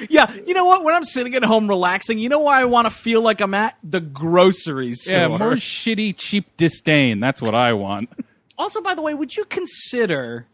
Yeah, 0.09 0.31
you 0.45 0.53
know 0.55 0.65
what? 0.65 0.83
When 0.83 0.95
I'm 0.95 1.03
sitting 1.03 1.35
at 1.35 1.43
home 1.43 1.67
relaxing, 1.67 2.17
you 2.17 2.29
know 2.29 2.39
why 2.39 2.61
I 2.61 2.65
want 2.65 2.87
to 2.87 2.91
feel 2.93 3.21
like 3.21 3.39
I'm 3.41 3.53
at 3.53 3.77
the 3.83 3.99
grocery 4.01 4.93
store. 4.95 5.15
Yeah, 5.15 5.27
more 5.27 5.55
shitty, 5.55 6.15
cheap 6.17 6.57
disdain. 6.57 7.19
That's 7.19 7.41
what 7.41 7.53
I 7.53 7.73
want. 7.73 8.09
Also, 8.57 8.81
by 8.81 8.95
the 8.95 9.01
way, 9.03 9.13
would 9.13 9.35
you 9.37 9.45
consider 9.45 10.47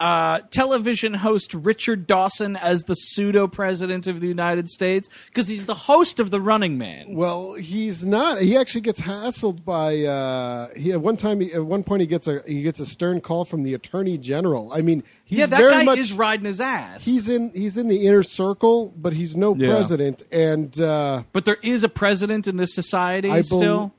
uh, 0.00 0.40
television 0.50 1.14
host 1.14 1.52
Richard 1.54 2.06
Dawson 2.06 2.56
as 2.56 2.84
the 2.84 2.94
pseudo 2.94 3.48
president 3.48 4.06
of 4.06 4.20
the 4.20 4.28
United 4.28 4.68
States? 4.68 5.08
Because 5.26 5.48
he's 5.48 5.66
the 5.66 5.74
host 5.74 6.20
of 6.20 6.30
The 6.30 6.40
Running 6.40 6.78
Man. 6.78 7.14
well, 7.14 7.54
he's 7.54 8.06
not. 8.06 8.40
He 8.40 8.56
actually 8.56 8.82
gets 8.82 9.00
hassled 9.00 9.64
by. 9.64 10.02
Uh, 10.04 10.68
he 10.76 10.92
at 10.92 11.00
one 11.00 11.16
time, 11.16 11.40
he, 11.40 11.52
at 11.52 11.64
one 11.64 11.82
point, 11.82 12.00
he 12.00 12.06
gets 12.06 12.26
a 12.28 12.40
he 12.46 12.62
gets 12.62 12.78
a 12.80 12.86
stern 12.86 13.20
call 13.20 13.44
from 13.44 13.62
the 13.64 13.74
attorney 13.74 14.18
general. 14.18 14.72
I 14.72 14.82
mean, 14.82 15.02
he's 15.24 15.38
yeah, 15.40 15.46
that 15.46 15.58
very 15.58 15.72
guy 15.72 15.84
much. 15.84 15.98
is 15.98 16.12
riding 16.12 16.46
his 16.46 16.60
ass. 16.60 17.04
He's 17.04 17.28
in 17.28 17.50
he's 17.50 17.76
in 17.76 17.88
the 17.88 18.06
inner 18.06 18.22
circle, 18.22 18.92
but 18.96 19.12
he's 19.12 19.36
no 19.36 19.54
Yeah. 19.54 19.70
president. 19.70 20.22
And 20.30 20.80
uh, 20.80 21.22
but 21.32 21.44
there 21.44 21.58
is 21.62 21.82
a 21.82 21.88
president 21.88 22.46
in 22.46 22.56
this 22.56 22.72
society 22.74 23.30
I 23.30 23.40
still. 23.40 23.92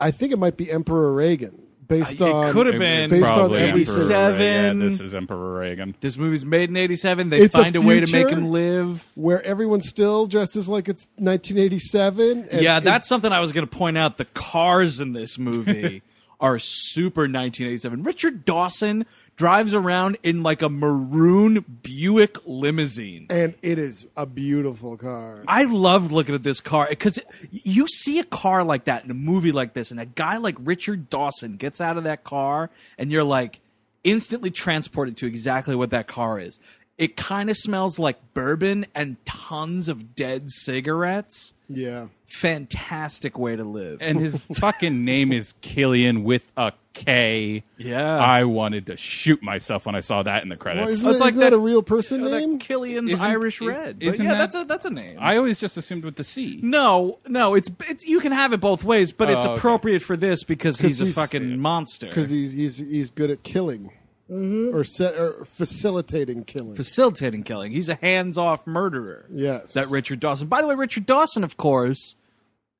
I 0.00 0.10
think 0.10 0.32
it 0.32 0.38
might 0.38 0.56
be 0.56 0.70
Emperor 0.70 1.12
Reagan, 1.12 1.62
based 1.88 2.20
Uh, 2.20 2.26
it 2.26 2.34
on 2.34 2.52
could 2.52 2.66
have 2.66 2.78
been 2.78 3.10
based 3.10 3.26
on 3.28 3.34
Probably 3.34 3.60
everything. 3.60 3.94
Emperor 3.94 4.32
87. 4.32 4.78
Yeah, 4.78 4.84
this 4.84 5.00
is 5.00 5.14
Emperor 5.14 5.58
Reagan. 5.58 5.94
This 6.00 6.16
movie's 6.18 6.44
made 6.44 6.70
in 6.70 6.76
'87. 6.76 7.30
They 7.30 7.40
It's 7.40 7.54
a 7.56 7.62
find 7.62 7.76
a, 7.76 7.80
way 7.80 8.00
to 8.00 8.10
make 8.12 8.28
future. 8.28 8.36
him 8.40 8.50
live. 8.50 9.04
where 9.14 9.42
everyone 9.44 9.82
still 9.82 10.26
dresses 10.26 10.68
like 10.68 10.88
it's 10.88 11.06
1987. 11.16 12.48
and 12.50 12.62
yeah, 12.62 12.78
it- 12.78 12.84
that's 12.84 13.08
something 13.08 13.32
I 13.32 13.40
was 13.40 13.52
going 13.52 13.66
to 13.66 13.74
point 13.76 13.98
out. 13.98 14.16
The 14.18 14.24
cars 14.26 15.00
in 15.00 15.12
this 15.12 15.38
movie 15.38 16.02
are 16.40 16.58
super 16.58 17.22
1987. 17.22 18.02
Richard 18.02 18.44
Dawson 18.44 19.06
drives 19.36 19.74
around 19.74 20.16
in 20.22 20.42
like 20.42 20.62
a 20.62 20.68
maroon 20.68 21.64
Buick 21.82 22.38
limousine. 22.46 23.26
and 23.30 23.54
it 23.62 23.78
is 23.78 24.06
a 24.16 24.24
beautiful 24.26 24.96
car. 24.96 25.44
I 25.46 25.64
loved 25.64 26.10
looking 26.10 26.34
at 26.34 26.42
this 26.42 26.60
car 26.60 26.86
because 26.88 27.18
you 27.50 27.86
see 27.86 28.18
a 28.18 28.24
car 28.24 28.64
like 28.64 28.84
that 28.84 29.04
in 29.04 29.10
a 29.10 29.14
movie 29.14 29.52
like 29.52 29.74
this, 29.74 29.90
and 29.90 30.00
a 30.00 30.06
guy 30.06 30.38
like 30.38 30.56
Richard 30.58 31.10
Dawson 31.10 31.56
gets 31.56 31.80
out 31.80 31.96
of 31.98 32.04
that 32.04 32.24
car, 32.24 32.70
and 32.98 33.10
you're 33.10 33.24
like 33.24 33.60
instantly 34.04 34.50
transported 34.50 35.16
to 35.18 35.26
exactly 35.26 35.74
what 35.76 35.90
that 35.90 36.06
car 36.06 36.38
is. 36.40 36.58
It 36.96 37.14
kind 37.18 37.50
of 37.50 37.58
smells 37.58 37.98
like 37.98 38.16
bourbon 38.32 38.86
and 38.94 39.22
tons 39.26 39.88
of 39.88 40.14
dead 40.14 40.48
cigarettes. 40.50 41.52
Yeah. 41.68 42.06
Fantastic 42.26 43.38
way 43.38 43.54
to 43.54 43.64
live. 43.64 43.98
And 44.00 44.18
his 44.18 44.38
fucking 44.54 45.04
name 45.04 45.30
is 45.30 45.54
Killian 45.60 46.24
with 46.24 46.50
a 46.56 46.72
K. 46.96 47.62
Yeah. 47.76 48.18
I 48.18 48.44
wanted 48.44 48.86
to 48.86 48.96
shoot 48.96 49.42
myself 49.42 49.84
when 49.86 49.94
I 49.94 50.00
saw 50.00 50.22
that 50.22 50.42
in 50.42 50.48
the 50.48 50.54
Well, 50.54 50.58
credits. 50.58 50.90
isn't, 50.92 51.10
It's 51.12 51.20
like 51.20 51.28
isn't 51.30 51.40
that, 51.40 51.50
that- 51.50 51.56
a 51.56 51.60
real 51.60 51.82
person 51.82 52.24
that 52.24 52.30
name? 52.30 52.58
Killian's 52.58 53.12
Isn't- 53.12 53.24
Irish 53.26 53.60
i- 53.60 53.66
Red. 53.66 53.98
But 53.98 54.08
isn't 54.08 54.24
yeah, 54.24 54.32
that- 54.32 54.38
that's 54.38 54.54
a 54.54 54.64
that's 54.64 54.84
a 54.86 54.90
name. 54.90 55.18
I 55.20 55.36
always 55.36 55.60
just 55.60 55.76
assumed 55.76 56.04
with 56.04 56.16
the 56.16 56.24
C. 56.24 56.58
no, 56.62 57.18
no, 57.28 57.54
it's 57.54 57.70
it's 57.88 58.06
you 58.06 58.20
can 58.20 58.32
have 58.32 58.52
it 58.52 58.60
both 58.60 58.82
ways, 58.82 59.12
but 59.12 59.28
it's 59.30 59.44
Oh, 59.44 59.50
okay. 59.50 59.58
appropriate 59.58 60.00
for 60.02 60.16
this 60.16 60.42
because 60.42 60.78
he's, 60.78 61.00
a 61.00 61.04
he's- 61.04 61.14
fucking 61.16 61.60
monster. 61.60 62.06
Because 62.08 62.30
he's 62.30 62.52
he's 62.52 62.78
he's 62.78 63.10
good 63.10 63.30
at 63.30 63.42
killing 63.42 63.90
mm-hmm. 64.30 64.74
or 64.74 64.82
set 64.82 65.14
or 65.16 65.44
facilitating 65.44 66.44
killing. 66.44 66.74
facilitating 66.74 67.42
killing. 67.42 67.72
He's 67.72 67.88
a 67.88 67.96
hands-off 67.96 68.66
murderer. 68.66 69.26
Yes. 69.32 69.74
That 69.74 69.88
Richard 69.88 70.20
Dawson. 70.20 70.48
By 70.48 70.62
the 70.62 70.66
way, 70.68 70.74
Richard 70.74 71.04
Dawson, 71.06 71.44
of 71.44 71.56
course, 71.56 72.16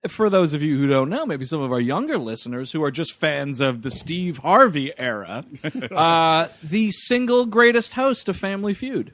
for 0.08 0.30
those 0.30 0.54
of 0.54 0.62
you 0.62 0.78
who 0.78 0.86
don't 0.86 1.08
know, 1.08 1.26
maybe 1.26 1.44
some 1.44 1.60
of 1.60 1.72
our 1.72 1.80
younger 1.80 2.18
listeners 2.18 2.72
who 2.72 2.82
are 2.84 2.90
just 2.90 3.12
fans 3.12 3.60
of 3.60 3.82
the 3.82 3.90
Steve 3.90 4.38
Harvey 4.38 4.92
era, 4.98 5.44
uh, 5.90 6.48
the 6.62 6.90
single 6.90 7.46
greatest 7.46 7.94
host 7.94 8.28
of 8.28 8.36
Family 8.36 8.74
Feud. 8.74 9.12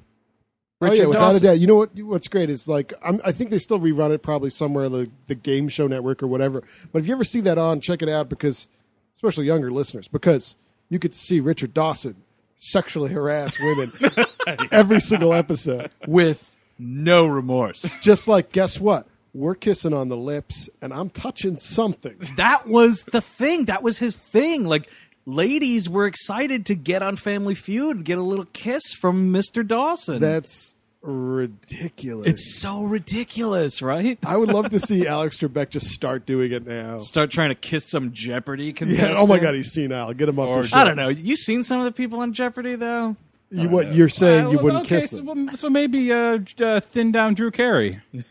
oh 0.80 0.86
yeah, 0.86 0.90
Richard 0.90 1.06
without 1.08 1.20
Dawson. 1.20 1.36
a 1.44 1.48
doubt. 1.48 1.58
You 1.60 1.66
know 1.66 1.76
what? 1.76 1.90
What's 2.00 2.28
great 2.28 2.50
is 2.50 2.68
like 2.68 2.92
I'm, 3.02 3.20
I 3.24 3.32
think 3.32 3.50
they 3.50 3.58
still 3.58 3.78
rerun 3.78 4.10
it 4.12 4.22
probably 4.22 4.50
somewhere 4.50 4.88
the 4.88 5.10
the 5.28 5.34
Game 5.34 5.68
Show 5.68 5.86
Network 5.86 6.22
or 6.22 6.26
whatever. 6.26 6.62
But 6.92 7.00
if 7.02 7.08
you 7.08 7.14
ever 7.14 7.24
see 7.24 7.40
that 7.40 7.56
on, 7.58 7.80
check 7.80 8.02
it 8.02 8.08
out 8.08 8.28
because 8.28 8.68
especially 9.16 9.46
younger 9.46 9.70
listeners 9.70 10.08
because 10.08 10.56
you 10.90 10.98
get 10.98 11.12
to 11.12 11.18
see 11.18 11.40
Richard 11.40 11.72
Dawson 11.72 12.16
sexually 12.58 13.12
harass 13.12 13.58
women 13.60 13.92
every 14.70 15.00
single 15.00 15.32
episode. 15.32 15.90
with 16.06 16.56
no 16.78 17.26
remorse. 17.26 17.98
Just 18.00 18.28
like 18.28 18.52
guess 18.52 18.78
what? 18.80 19.06
We're 19.34 19.54
kissing 19.54 19.94
on 19.94 20.08
the 20.08 20.16
lips 20.16 20.68
and 20.80 20.92
I'm 20.92 21.08
touching 21.10 21.56
something. 21.56 22.16
that 22.36 22.66
was 22.66 23.04
the 23.04 23.20
thing. 23.20 23.64
That 23.66 23.82
was 23.82 23.98
his 23.98 24.16
thing. 24.16 24.64
Like 24.66 24.90
ladies 25.24 25.88
were 25.88 26.06
excited 26.06 26.66
to 26.66 26.74
get 26.74 27.02
on 27.02 27.16
Family 27.16 27.54
Feud 27.54 27.96
and 27.96 28.04
get 28.04 28.18
a 28.18 28.22
little 28.22 28.46
kiss 28.52 28.92
from 28.92 29.32
Mr. 29.32 29.66
Dawson. 29.66 30.20
That's 30.20 30.74
ridiculous. 31.00 32.26
it's 32.28 32.60
so 32.60 32.82
ridiculous, 32.84 33.82
right? 33.82 34.18
I 34.24 34.36
would 34.36 34.50
love 34.50 34.70
to 34.70 34.78
see 34.78 35.06
Alex 35.08 35.38
Trebek 35.38 35.70
just 35.70 35.86
start 35.88 36.26
doing 36.26 36.52
it 36.52 36.66
now. 36.66 36.98
Start 36.98 37.30
trying 37.30 37.48
to 37.50 37.54
kiss 37.54 37.90
some 37.90 38.12
Jeopardy 38.12 38.72
contestant. 38.72 39.10
Yeah, 39.14 39.20
oh 39.20 39.26
my 39.26 39.38
god, 39.38 39.54
he's 39.54 39.72
senile. 39.72 40.12
Get 40.12 40.28
him 40.28 40.38
off 40.38 40.48
Or- 40.48 40.62
the 40.62 40.68
show. 40.68 40.76
I 40.76 40.84
don't 40.84 40.96
know. 40.96 41.08
You 41.08 41.36
seen 41.36 41.62
some 41.62 41.78
of 41.78 41.84
the 41.84 41.92
people 41.92 42.20
on 42.20 42.32
Jeopardy 42.32 42.76
though? 42.76 43.16
You, 43.50 43.68
what 43.68 43.92
you're 43.94 44.08
saying? 44.08 44.46
Uh, 44.46 44.50
you 44.50 44.56
well, 44.56 44.64
wouldn't 44.64 44.84
okay, 44.86 45.00
kiss 45.00 45.10
so, 45.10 45.16
them. 45.16 45.46
well, 45.46 45.56
so 45.56 45.68
maybe 45.68 46.10
uh, 46.12 46.38
uh, 46.60 46.80
thin 46.80 47.12
down 47.12 47.34
Drew 47.34 47.50
Carey. 47.50 47.94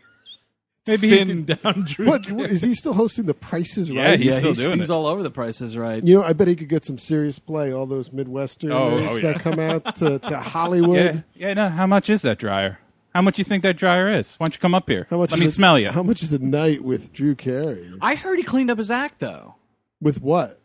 Maybe 0.86 1.08
he's 1.10 1.24
thin 1.28 1.44
down 1.44 1.84
Drew. 1.86 2.06
What 2.08 2.24
Carey. 2.24 2.50
is 2.50 2.62
he 2.62 2.74
still 2.74 2.92
hosting 2.92 3.26
the 3.26 3.34
prices 3.34 3.88
Yeah, 3.88 4.04
right? 4.10 4.18
he's 4.18 4.28
yeah, 4.32 4.38
still 4.38 4.50
he's, 4.50 4.58
doing 4.58 4.78
he's 4.80 4.90
it. 4.90 4.92
all 4.92 5.06
over 5.06 5.22
the 5.22 5.30
prices 5.30 5.76
right. 5.78 6.02
You 6.02 6.16
know, 6.18 6.24
I 6.24 6.32
bet 6.32 6.48
he 6.48 6.56
could 6.56 6.68
get 6.68 6.84
some 6.84 6.98
serious 6.98 7.38
play. 7.38 7.72
All 7.72 7.86
those 7.86 8.08
Midwesterners 8.08 8.72
Oh, 8.72 8.98
oh, 8.98 9.16
yeah. 9.16 9.32
that 9.32 9.40
come 9.42 9.58
out 9.60 9.94
to, 9.96 10.18
to 10.28 10.40
Hollywood. 10.40 11.24
Yeah, 11.34 11.48
yeah. 11.48 11.54
No, 11.54 11.68
how 11.68 11.86
much 11.86 12.10
is 12.10 12.22
that 12.22 12.38
dryer? 12.38 12.78
How 13.14 13.20
much 13.22 13.36
do 13.36 13.40
you 13.40 13.44
think 13.44 13.62
that 13.62 13.76
dryer 13.76 14.08
is? 14.08 14.36
Why 14.36 14.46
don't 14.46 14.54
you 14.54 14.58
come 14.60 14.74
up 14.74 14.88
here? 14.88 15.06
How 15.10 15.18
much 15.18 15.30
Let 15.32 15.40
me 15.40 15.46
a- 15.46 15.50
smell 15.50 15.78
you. 15.78 15.90
How 15.90 16.02
much 16.02 16.22
is 16.22 16.32
a 16.32 16.38
night 16.38 16.82
with 16.82 17.12
Drew 17.12 17.34
Carey? 17.34 17.92
I 18.00 18.14
heard 18.14 18.38
he 18.38 18.42
cleaned 18.42 18.70
up 18.70 18.78
his 18.78 18.90
act 18.90 19.18
though. 19.18 19.56
With 20.00 20.20
what? 20.22 20.61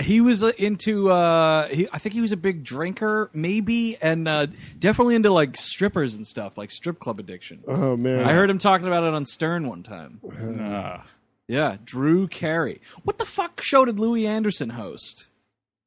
He 0.00 0.20
was 0.20 0.42
uh, 0.42 0.52
into. 0.58 1.10
Uh, 1.10 1.66
he, 1.68 1.88
I 1.92 1.98
think 1.98 2.14
he 2.14 2.20
was 2.20 2.32
a 2.32 2.36
big 2.36 2.62
drinker, 2.64 3.30
maybe, 3.32 3.96
and 4.00 4.26
uh, 4.28 4.46
definitely 4.78 5.14
into 5.14 5.30
like 5.32 5.56
strippers 5.56 6.14
and 6.14 6.26
stuff, 6.26 6.56
like 6.58 6.70
strip 6.70 6.98
club 6.98 7.18
addiction. 7.18 7.62
Oh 7.68 7.96
man, 7.96 8.24
I 8.24 8.32
heard 8.32 8.50
him 8.50 8.58
talking 8.58 8.86
about 8.86 9.04
it 9.04 9.14
on 9.14 9.24
Stern 9.24 9.66
one 9.68 9.82
time. 9.82 10.20
Ah. 10.60 11.06
Yeah, 11.48 11.78
Drew 11.84 12.28
Carey. 12.28 12.80
What 13.02 13.18
the 13.18 13.24
fuck 13.24 13.60
show 13.60 13.84
did 13.84 13.98
Louie 13.98 14.26
Anderson 14.26 14.70
host? 14.70 15.26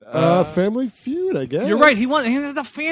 uh, 0.05 0.43
Family 0.43 0.89
Feud. 0.89 1.37
I 1.37 1.45
guess 1.45 1.65
You're 1.67 1.77
right. 1.77 1.95
He 1.95 2.05
won. 2.05 2.25
Here's 2.25 2.53
the 2.55 2.63
feud. 2.65 2.91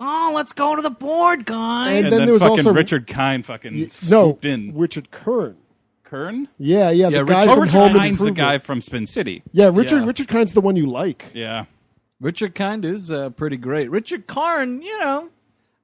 Oh, 0.00 0.32
let's 0.34 0.52
go 0.54 0.74
to 0.74 0.80
the 0.82 0.90
board, 0.90 1.44
guys. 1.44 1.88
And 1.88 1.96
and 1.96 2.04
then 2.06 2.18
then, 2.20 2.26
there 2.26 2.32
was 2.34 2.42
fucking 2.42 2.58
also- 2.58 2.72
Richard 2.72 3.06
Kine 3.06 3.42
fucking 3.42 3.78
no 3.78 3.86
swooped 3.88 4.44
in. 4.44 4.76
Richard 4.76 5.10
Kern. 5.10 5.56
Kern? 6.10 6.48
Yeah, 6.58 6.90
yeah, 6.90 7.08
the 7.10 7.18
Yeah, 7.18 7.24
guy 7.24 7.40
Richard- 7.42 7.50
Oh, 7.50 7.54
from 7.54 7.62
Richard 7.62 7.72
Home 7.78 7.88
Kind's 7.92 8.00
the 8.18 8.24
Improvement. 8.26 8.36
guy 8.36 8.58
from 8.58 8.80
Spin 8.80 9.06
City. 9.06 9.42
Yeah, 9.52 9.70
Richard. 9.72 10.00
Yeah. 10.00 10.06
Richard 10.06 10.28
Kine's 10.28 10.52
the 10.52 10.60
one 10.60 10.74
you 10.76 10.86
like. 10.86 11.26
Yeah. 11.34 11.64
Richard 12.20 12.54
kind 12.54 12.84
is 12.84 13.10
uh, 13.12 13.30
pretty 13.30 13.56
great. 13.56 13.90
Richard 13.90 14.26
Karn, 14.26 14.82
you 14.82 14.98
know, 14.98 15.30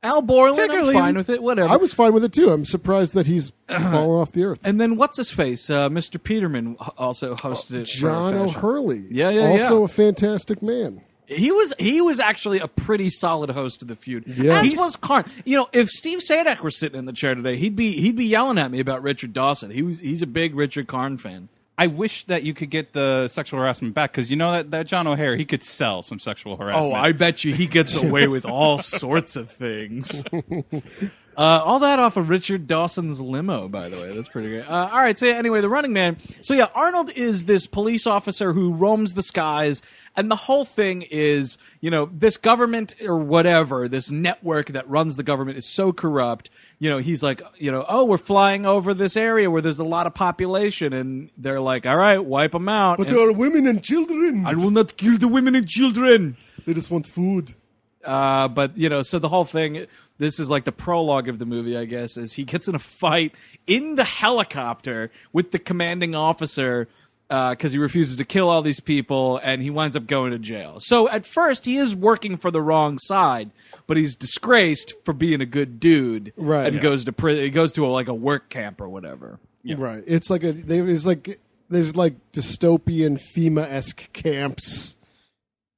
Al 0.02 0.20
Borland, 0.22 0.58
I'm 0.58 0.66
Particularly- 0.68 0.94
fine 0.94 1.16
with 1.16 1.30
it. 1.30 1.42
Whatever. 1.42 1.68
I 1.70 1.76
was 1.76 1.94
fine 1.94 2.12
with 2.12 2.24
it 2.24 2.32
too. 2.32 2.50
I'm 2.50 2.64
surprised 2.64 3.14
that 3.14 3.26
he's 3.26 3.52
fallen 3.68 4.20
off 4.20 4.32
the 4.32 4.44
earth. 4.44 4.60
and 4.64 4.80
then 4.80 4.96
what's 4.96 5.16
his 5.16 5.30
face? 5.30 5.70
Uh, 5.70 5.88
Mr. 5.88 6.22
Peterman 6.22 6.76
h- 6.80 6.88
also 6.98 7.34
hosted 7.36 7.74
it. 7.82 7.88
for 7.88 7.96
John 7.96 8.32
Fashion. 8.34 8.56
O'Hurley. 8.58 9.04
Yeah, 9.08 9.30
yeah, 9.30 9.46
Also 9.48 9.78
yeah. 9.78 9.84
a 9.84 9.88
fantastic 9.88 10.60
man. 10.62 11.00
He 11.26 11.50
was 11.50 11.74
he 11.78 12.00
was 12.00 12.20
actually 12.20 12.60
a 12.60 12.68
pretty 12.68 13.10
solid 13.10 13.50
host 13.50 13.82
of 13.82 13.88
the 13.88 13.96
feud. 13.96 14.24
Yeah. 14.26 14.62
As 14.62 14.74
was 14.76 14.96
Karn. 14.96 15.24
You 15.44 15.58
know, 15.58 15.68
if 15.72 15.88
Steve 15.88 16.20
Sajdak 16.20 16.60
were 16.60 16.70
sitting 16.70 16.98
in 16.98 17.04
the 17.06 17.12
chair 17.12 17.34
today, 17.34 17.56
he'd 17.56 17.76
be 17.76 18.00
he'd 18.00 18.16
be 18.16 18.26
yelling 18.26 18.58
at 18.58 18.70
me 18.70 18.80
about 18.80 19.02
Richard 19.02 19.32
Dawson. 19.32 19.70
He 19.70 19.82
was 19.82 20.00
he's 20.00 20.22
a 20.22 20.26
big 20.26 20.54
Richard 20.54 20.86
Karn 20.86 21.16
fan. 21.18 21.48
I 21.78 21.88
wish 21.88 22.24
that 22.24 22.42
you 22.42 22.54
could 22.54 22.70
get 22.70 22.94
the 22.94 23.28
sexual 23.28 23.60
harassment 23.60 23.94
back 23.94 24.12
because 24.12 24.30
you 24.30 24.36
know 24.36 24.52
that, 24.52 24.70
that 24.70 24.86
John 24.86 25.06
O'Hare, 25.06 25.36
he 25.36 25.44
could 25.44 25.62
sell 25.62 26.02
some 26.02 26.18
sexual 26.18 26.54
oh, 26.54 26.56
harassment. 26.56 26.92
Oh, 26.92 26.94
I 26.94 27.12
bet 27.12 27.44
you 27.44 27.52
he 27.52 27.66
gets 27.66 27.94
away 27.94 28.28
with 28.28 28.46
all 28.46 28.78
sorts 28.78 29.36
of 29.36 29.50
things. 29.50 30.24
Uh, 31.36 31.60
all 31.62 31.78
that 31.80 31.98
off 31.98 32.16
of 32.16 32.30
Richard 32.30 32.66
Dawson's 32.66 33.20
limo, 33.20 33.68
by 33.68 33.90
the 33.90 33.96
way. 33.98 34.14
That's 34.14 34.28
pretty 34.28 34.48
good. 34.48 34.64
Uh, 34.66 34.88
all 34.90 35.00
right. 35.00 35.18
So 35.18 35.26
yeah, 35.26 35.34
anyway, 35.34 35.60
the 35.60 35.68
Running 35.68 35.92
Man. 35.92 36.16
So 36.40 36.54
yeah, 36.54 36.68
Arnold 36.74 37.10
is 37.14 37.44
this 37.44 37.66
police 37.66 38.06
officer 38.06 38.54
who 38.54 38.72
roams 38.72 39.12
the 39.12 39.22
skies, 39.22 39.82
and 40.16 40.30
the 40.30 40.36
whole 40.36 40.64
thing 40.64 41.02
is, 41.10 41.58
you 41.82 41.90
know, 41.90 42.06
this 42.06 42.38
government 42.38 42.94
or 43.02 43.18
whatever, 43.18 43.86
this 43.86 44.10
network 44.10 44.68
that 44.68 44.88
runs 44.88 45.16
the 45.16 45.22
government 45.22 45.58
is 45.58 45.66
so 45.66 45.92
corrupt. 45.92 46.48
You 46.78 46.88
know, 46.88 46.98
he's 46.98 47.22
like, 47.22 47.42
you 47.58 47.70
know, 47.70 47.84
oh, 47.86 48.06
we're 48.06 48.16
flying 48.16 48.64
over 48.64 48.94
this 48.94 49.14
area 49.14 49.50
where 49.50 49.60
there's 49.60 49.78
a 49.78 49.84
lot 49.84 50.06
of 50.06 50.14
population, 50.14 50.94
and 50.94 51.30
they're 51.36 51.60
like, 51.60 51.84
all 51.84 51.98
right, 51.98 52.18
wipe 52.18 52.52
them 52.52 52.68
out. 52.68 52.96
But 52.96 53.08
And, 53.08 53.16
there 53.16 53.28
are 53.28 53.32
women 53.32 53.66
and 53.66 53.82
children. 53.82 54.46
I 54.46 54.54
will 54.54 54.70
not 54.70 54.96
kill 54.96 55.18
the 55.18 55.28
women 55.28 55.54
and 55.54 55.68
children. 55.68 56.38
They 56.64 56.72
just 56.72 56.90
want 56.90 57.06
food. 57.06 57.54
Uh, 58.02 58.48
but 58.48 58.76
you 58.78 58.88
know, 58.88 59.02
so 59.02 59.18
the 59.18 59.28
whole 59.28 59.44
thing. 59.44 59.86
This 60.18 60.38
is 60.40 60.48
like 60.48 60.64
the 60.64 60.72
prologue 60.72 61.28
of 61.28 61.38
the 61.38 61.46
movie, 61.46 61.76
I 61.76 61.84
guess. 61.84 62.16
Is 62.16 62.34
he 62.34 62.44
gets 62.44 62.68
in 62.68 62.74
a 62.74 62.78
fight 62.78 63.32
in 63.66 63.96
the 63.96 64.04
helicopter 64.04 65.10
with 65.32 65.50
the 65.50 65.58
commanding 65.58 66.14
officer 66.14 66.88
uh, 67.28 67.50
because 67.50 67.72
he 67.72 67.78
refuses 67.78 68.16
to 68.16 68.24
kill 68.24 68.48
all 68.48 68.62
these 68.62 68.78
people, 68.80 69.38
and 69.42 69.60
he 69.60 69.68
winds 69.68 69.96
up 69.96 70.06
going 70.06 70.30
to 70.30 70.38
jail. 70.38 70.76
So 70.78 71.08
at 71.08 71.26
first, 71.26 71.64
he 71.64 71.76
is 71.76 71.94
working 71.94 72.36
for 72.36 72.50
the 72.52 72.62
wrong 72.62 72.98
side, 72.98 73.50
but 73.88 73.96
he's 73.96 74.14
disgraced 74.14 74.94
for 75.04 75.12
being 75.12 75.40
a 75.40 75.46
good 75.46 75.80
dude, 75.80 76.32
Right. 76.36 76.66
And 76.66 76.76
Yeah. 76.76 76.82
goes 76.82 77.04
to 77.04 77.12
prison. 77.12 77.42
He 77.42 77.50
goes 77.50 77.72
to 77.72 77.84
a, 77.84 77.88
like 77.88 78.06
a 78.08 78.14
work 78.14 78.48
camp 78.48 78.80
or 78.80 78.88
whatever. 78.88 79.38
Right. 79.64 80.04
It's 80.06 80.30
like 80.30 80.44
a 80.44 80.52
there's 80.52 81.04
like 81.04 81.40
there's 81.68 81.96
like 81.96 82.14
dystopian 82.32 83.18
FEMA 83.20 83.68
esque 83.68 84.12
camps 84.12 84.96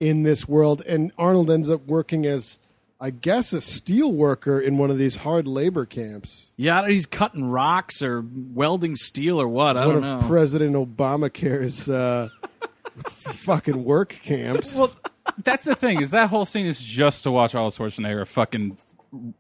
in 0.01 0.23
this 0.25 0.47
world, 0.47 0.83
and 0.87 1.11
Arnold 1.17 1.51
ends 1.51 1.71
up 1.71 1.87
working 1.87 2.27
as 2.27 2.59
I 3.01 3.11
guess 3.11 3.53
a 3.53 3.61
steel 3.61 4.11
worker 4.13 4.61
in 4.61 4.77
one 4.77 4.91
of 4.91 4.99
these 4.99 5.17
hard 5.17 5.47
labor 5.47 5.87
camps. 5.87 6.51
Yeah, 6.57 6.87
he's 6.89 7.07
cutting 7.07 7.45
rocks 7.49 8.03
or 8.03 8.25
welding 8.53 8.97
steel 8.97 9.41
or 9.41 9.47
what? 9.47 9.77
I 9.77 9.87
one 9.87 9.95
don't 10.01 10.05
of 10.05 10.23
know. 10.23 10.29
President 10.29 10.75
Obamacare's 10.75 11.89
uh, 11.89 12.29
fucking 13.09 13.85
work 13.85 14.09
camps. 14.23 14.75
Well, 14.77 14.91
that's 15.45 15.65
the 15.65 15.77
thing 15.77 16.01
is 16.01 16.11
that 16.11 16.29
whole 16.31 16.45
scene 16.45 16.67
is 16.67 16.83
just 16.83 17.23
to 17.25 17.31
watch 17.31 17.55
Arnold 17.55 17.75
Schwarzenegger 17.75 18.27
fucking 18.27 18.79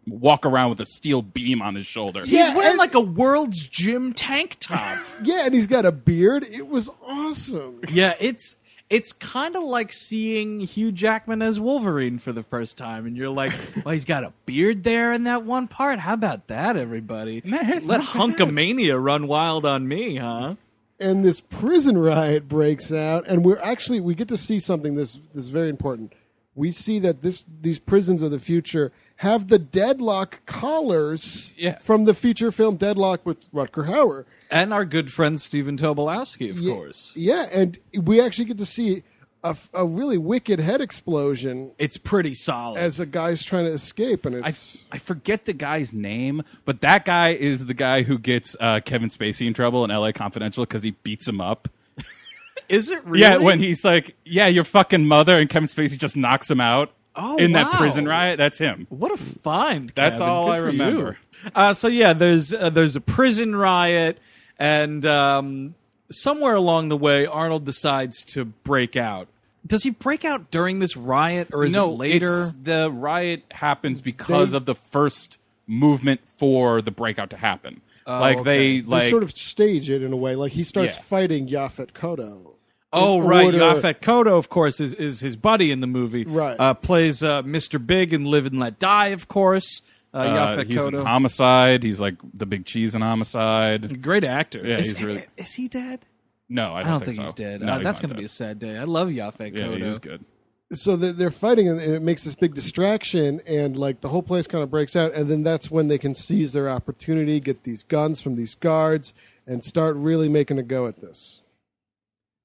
walk 0.07 0.47
around 0.47 0.71
with 0.71 0.81
a 0.81 0.87
steel 0.87 1.21
beam 1.21 1.61
on 1.61 1.75
his 1.75 1.85
shoulder. 1.87 2.25
He's 2.25 2.49
wearing 2.55 2.71
and- 2.71 2.79
like 2.79 2.95
a 2.95 3.01
World's 3.01 3.67
Gym 3.67 4.13
tank 4.13 4.57
top. 4.61 4.99
yeah, 5.25 5.47
and 5.47 5.53
he's 5.55 5.67
got 5.67 5.85
a 5.85 5.93
beard. 5.93 6.45
It 6.45 6.69
was 6.69 6.89
awesome. 7.05 7.81
yeah, 7.93 8.15
it's 8.21 8.55
it's 8.91 9.13
kind 9.13 9.55
of 9.57 9.63
like 9.65 9.93
seeing 9.93 10.61
Hugh 10.61 10.93
Jackman 10.93 11.43
as 11.43 11.61
Wolverine 11.61 12.19
for 12.19 12.33
the 12.33 12.43
first 12.43 12.79
time, 12.79 13.05
and 13.07 13.17
you're 13.17 13.29
like, 13.29 13.53
"Well, 13.85 13.93
he's 13.93 14.05
got 14.05 14.25
a 14.25 14.33
beard 14.47 14.85
there 14.85 15.13
in 15.13 15.25
that 15.25 15.45
one 15.45 15.69
part. 15.69 15.99
How 15.99 16.15
about 16.15 16.47
that, 16.49 16.77
everybody? 16.77 17.43
No, 17.45 17.59
Let 17.59 17.87
not 17.87 18.01
bad. 18.01 18.07
Hulkamania 18.07 19.03
run 19.03 19.27
wild 19.27 19.67
on 19.67 19.87
me, 19.89 20.17
huh?" 20.17 20.55
and 21.01 21.25
this 21.25 21.41
prison 21.41 21.97
riot 21.97 22.49
breaks 22.49 22.93
out 22.93 23.25
and 23.29 23.45
we're 23.45 23.61
actually 23.63 24.01
we 24.01 24.17
get 24.17 24.27
to 24.27 24.37
see 24.37 24.59
something 24.59 24.97
this 24.97 25.21
this 25.33 25.45
is 25.45 25.49
very 25.49 25.69
important 25.69 26.13
we 26.57 26.73
see 26.73 26.99
that 26.99 27.23
this 27.23 27.45
these 27.61 27.79
prisons 27.79 28.21
of 28.21 28.33
the 28.33 28.41
future 28.41 28.91
have 29.19 29.47
the 29.47 29.61
deadlock 29.61 30.45
collars 30.45 31.55
Yeah. 31.57 31.79
from 31.79 32.05
the 32.05 32.15
feature 32.15 32.51
film 32.51 32.75
deadlock 32.75 33.25
with 33.25 33.49
rutger 33.53 33.87
hauer 33.87 34.25
And 34.51 34.73
our 34.73 34.85
good 34.85 35.13
friend 35.13 35.41
Stephen 35.41 35.77
Tobolowsky, 35.77 36.51
of 36.51 36.59
Ye- 36.59 36.73
course. 36.73 37.13
yeah 37.17 37.47
and 37.53 37.79
we 37.95 38.21
actually 38.21 38.47
get 38.47 38.59
to 38.59 38.67
see 38.67 39.03
a, 39.45 39.49
f- 39.51 39.71
a 39.73 39.87
really 39.87 40.19
wicked 40.19 40.59
head 40.59 40.81
explosion 40.81 41.71
It's 41.79 41.97
pretty 41.97 42.35
solid. 42.35 42.79
as 42.81 42.99
a 42.99 43.07
guy's 43.07 43.45
trying 43.45 43.67
to 43.67 43.71
escape 43.73 44.25
and 44.27 44.37
I, 44.45 44.49
it's 44.49 44.85
I 44.91 44.99
forget 44.99 45.45
the 45.45 45.53
guy's 45.53 45.93
name, 45.93 46.43
but 46.65 46.81
that 46.81 47.05
guy 47.05 47.31
is 47.31 47.67
the 47.67 47.75
guy 47.75 48.03
who 48.03 48.19
gets 48.19 48.57
uh, 48.59 48.81
Kevin 48.85 49.09
Spacey 49.11 49.47
in 49.47 49.55
trouble 49.55 49.85
in 49.85 49.91
L.A. 49.91 50.13
Confidential 50.13 50.65
because 50.65 50.83
he 50.83 50.91
beats 50.93 51.29
him 51.29 51.41
up. 51.41 51.69
Is 52.69 52.91
it 52.91 53.03
really? 53.05 53.21
Yeah, 53.23 53.37
when 53.39 53.61
he's 53.61 53.85
like, 53.85 54.15
"Yeah, 54.25 54.47
your 54.49 54.65
fucking 54.65 55.07
mother," 55.07 55.39
and 55.39 55.49
Kevin 55.49 55.69
Spacey 55.69 55.97
just 55.97 56.17
knocks 56.17 56.51
him 56.51 56.61
out 56.61 56.91
Oh, 57.17 57.39
in 57.39 57.53
that 57.53 57.73
wow. 57.73 57.79
prison 57.79 58.07
riot. 58.07 58.37
That's 58.37 58.59
him. 58.59 58.87
What 58.91 59.11
a 59.13 59.17
find! 59.17 59.91
That's 59.95 60.19
Kevin. 60.19 60.29
all 60.29 60.45
Good 60.47 60.53
I 60.53 60.57
for 60.59 60.65
remember. 60.67 61.19
Uh, 61.55 61.73
so 61.73 61.89
yeah, 61.89 62.13
there's 62.13 62.53
uh, 62.53 62.69
there's 62.69 62.95
a 62.97 63.01
prison 63.01 63.55
riot, 63.57 64.19
and 64.59 65.05
um, 65.07 65.75
somewhere 66.11 66.55
along 66.55 66.89
the 66.89 66.97
way, 66.97 67.27
Arnold 67.27 67.65
decides 67.65 68.25
to 68.27 68.45
break 68.45 68.97
out. 68.97 69.29
Does 69.67 69.83
he 69.83 69.91
break 69.91 70.25
out 70.25 70.51
during 70.51 70.79
this 70.79 70.97
riot, 70.97 71.49
or 71.53 71.65
is 71.65 71.75
no, 71.75 71.91
it 71.91 71.97
later? 71.99 72.27
it's- 72.27 72.55
the 72.63 72.91
riot 72.91 73.43
happens 73.51 74.01
because 74.01 74.53
They- 74.53 74.57
of 74.57 74.65
the 74.67 74.75
first 74.75 75.39
movement 75.67 76.21
for 76.39 76.81
the 76.81 76.91
breakout 76.91 77.31
to 77.31 77.37
happen. 77.37 77.83
like 78.07 78.39
okay. 78.39 78.45
they 78.45 78.81
they 78.81 78.87
like 78.89 79.11
sort 79.11 79.23
of 79.23 79.33
stage 79.33 79.91
it 79.91 80.03
in 80.03 80.15
a 80.15 80.17
way 80.17 80.35
like 80.35 80.53
he 80.53 80.65
starts 80.65 80.97
Yeah. 80.97 81.03
fighting 81.03 81.47
Yaphet 81.47 81.93
Kotto 81.93 82.55
Oh 82.91 83.21
right, 83.21 83.45
order- 83.45 83.59
Yaphet 83.59 84.01
Kotto, 84.01 84.39
of 84.39 84.49
course, 84.49 84.81
is, 84.81 84.95
is 84.95 85.21
his 85.21 85.37
buddy 85.37 85.71
in 85.71 85.81
the 85.83 85.87
movie. 85.87 86.25
Right. 86.25 86.57
uh, 86.59 86.73
plays 86.73 87.23
uh, 87.23 87.43
Mr. 87.43 87.85
Big 87.85 88.15
and 88.15 88.27
Live 88.27 88.47
and 88.47 88.59
Let 88.59 88.79
Die, 88.79 89.09
of 89.09 89.29
course. 89.29 89.83
Uh, 90.15 90.17
uh, 90.19 90.57
Yaphet 90.57 90.67
he's 90.67 90.85
in 90.85 90.95
Kotto, 90.95 91.05
homicide. 91.07 91.83
He's 91.83 92.01
like 92.01 92.17
the 92.35 92.47
big 92.47 92.65
cheese 92.65 92.95
in 92.95 93.03
homicide. 93.03 94.01
great 94.03 94.25
actor. 94.25 94.67
Yeah, 94.67 94.79
is, 94.79 94.87
he's 94.93 95.03
really- 95.03 95.25
is 95.37 95.55
he 95.55 95.69
dead? 95.69 96.07
No, 96.49 96.73
I 96.73 96.81
I 96.81 96.83
don't, 96.83 96.93
don't 96.93 97.05
think, 97.05 97.17
so. 97.17 97.23
he's 97.25 97.35
dead. 97.35 97.61
No, 97.61 97.73
Uh, 97.73 97.77
he's 97.79 97.85
that's 97.85 98.03
not 98.03 98.09
going 98.09 98.17
to 98.17 98.21
be 98.21 98.25
a 98.25 98.25
dead. 98.25 98.31
sad 98.31 98.59
day. 98.59 98.79
I 98.79 98.85
love 98.85 99.09
Yaphet 99.09 99.55
Yeah, 99.55 99.67
Kotto. 99.67 99.85
he's 99.85 99.99
good. 99.99 100.25
so 100.73 100.97
they're, 100.97 101.13
they're 101.13 101.31
fighting 101.31 101.69
and 101.69 101.79
it 101.81 102.01
makes 102.03 102.25
this 102.25 102.35
big 102.35 102.55
distraction 102.55 103.41
and 103.47 103.79
like 103.79 104.01
the 104.01 104.09
whole 104.09 104.23
place 104.23 104.47
kind 104.47 104.63
of 104.65 104.71
breaks 104.71 104.97
out 104.97 105.13
and 105.15 105.29
then 105.31 105.43
that's 105.43 105.71
when 105.71 105.89
they 105.89 105.99
can 105.99 106.15
seize 106.15 106.53
their 106.53 106.69
opportunity 106.71 107.39
get 107.41 107.63
these 107.65 107.83
guns 107.83 108.21
from 108.23 108.37
these 108.37 108.55
guards 108.55 109.13
and 109.47 109.63
start 109.65 109.97
really 109.97 110.29
making 110.29 110.59
a 110.59 110.63
go 110.63 110.87
at 110.87 111.01
this 111.01 111.41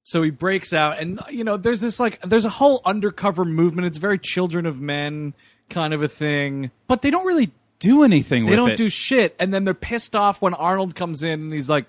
so 0.04 0.22
he 0.22 0.30
breaks 0.32 0.72
out 0.74 1.00
and 1.00 1.20
you 1.30 1.44
know 1.44 1.58
there's 1.58 1.82
this 1.82 2.00
like 2.00 2.20
there's 2.22 2.46
a 2.46 2.50
whole 2.50 2.82
undercover 2.86 3.44
movement 3.46 3.86
it's 3.88 3.98
very 3.98 4.18
children 4.20 4.66
of 4.66 4.80
men 4.80 5.34
kind 5.70 5.94
of 5.94 6.02
a 6.02 6.08
thing. 6.08 6.72
But 6.88 7.02
they 7.02 7.10
don't 7.12 7.26
really 7.26 7.52
do 7.80 8.04
anything 8.04 8.46
they 8.46 8.52
with 8.52 8.58
don't 8.58 8.70
it. 8.72 8.78
do 8.78 8.88
shit 8.90 9.36
and 9.40 9.54
then 9.54 9.66
they're 9.66 9.74
pissed 9.74 10.16
off 10.16 10.42
when 10.42 10.54
arnold 10.54 10.96
comes 10.96 11.22
in 11.22 11.42
and 11.42 11.54
he's 11.54 11.70
like 11.70 11.84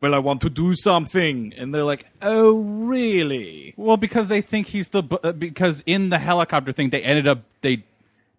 well 0.00 0.12
i 0.12 0.18
want 0.18 0.40
to 0.40 0.50
do 0.50 0.74
something. 0.74 1.52
And 1.56 1.72
they're 1.72 1.84
like 1.84 2.06
oh 2.20 2.58
really? 2.58 3.72
Well, 3.76 3.96
because 3.96 4.26
they 4.28 4.40
think 4.40 4.66
he's 4.68 4.88
the 4.88 5.02
bu- 5.04 5.18
uh, 5.22 5.32
because 5.32 5.84
in 5.86 6.08
the 6.08 6.18
helicopter 6.18 6.72
thing 6.72 6.90
they 6.90 7.02
ended 7.02 7.28
up 7.28 7.40
they 7.62 7.84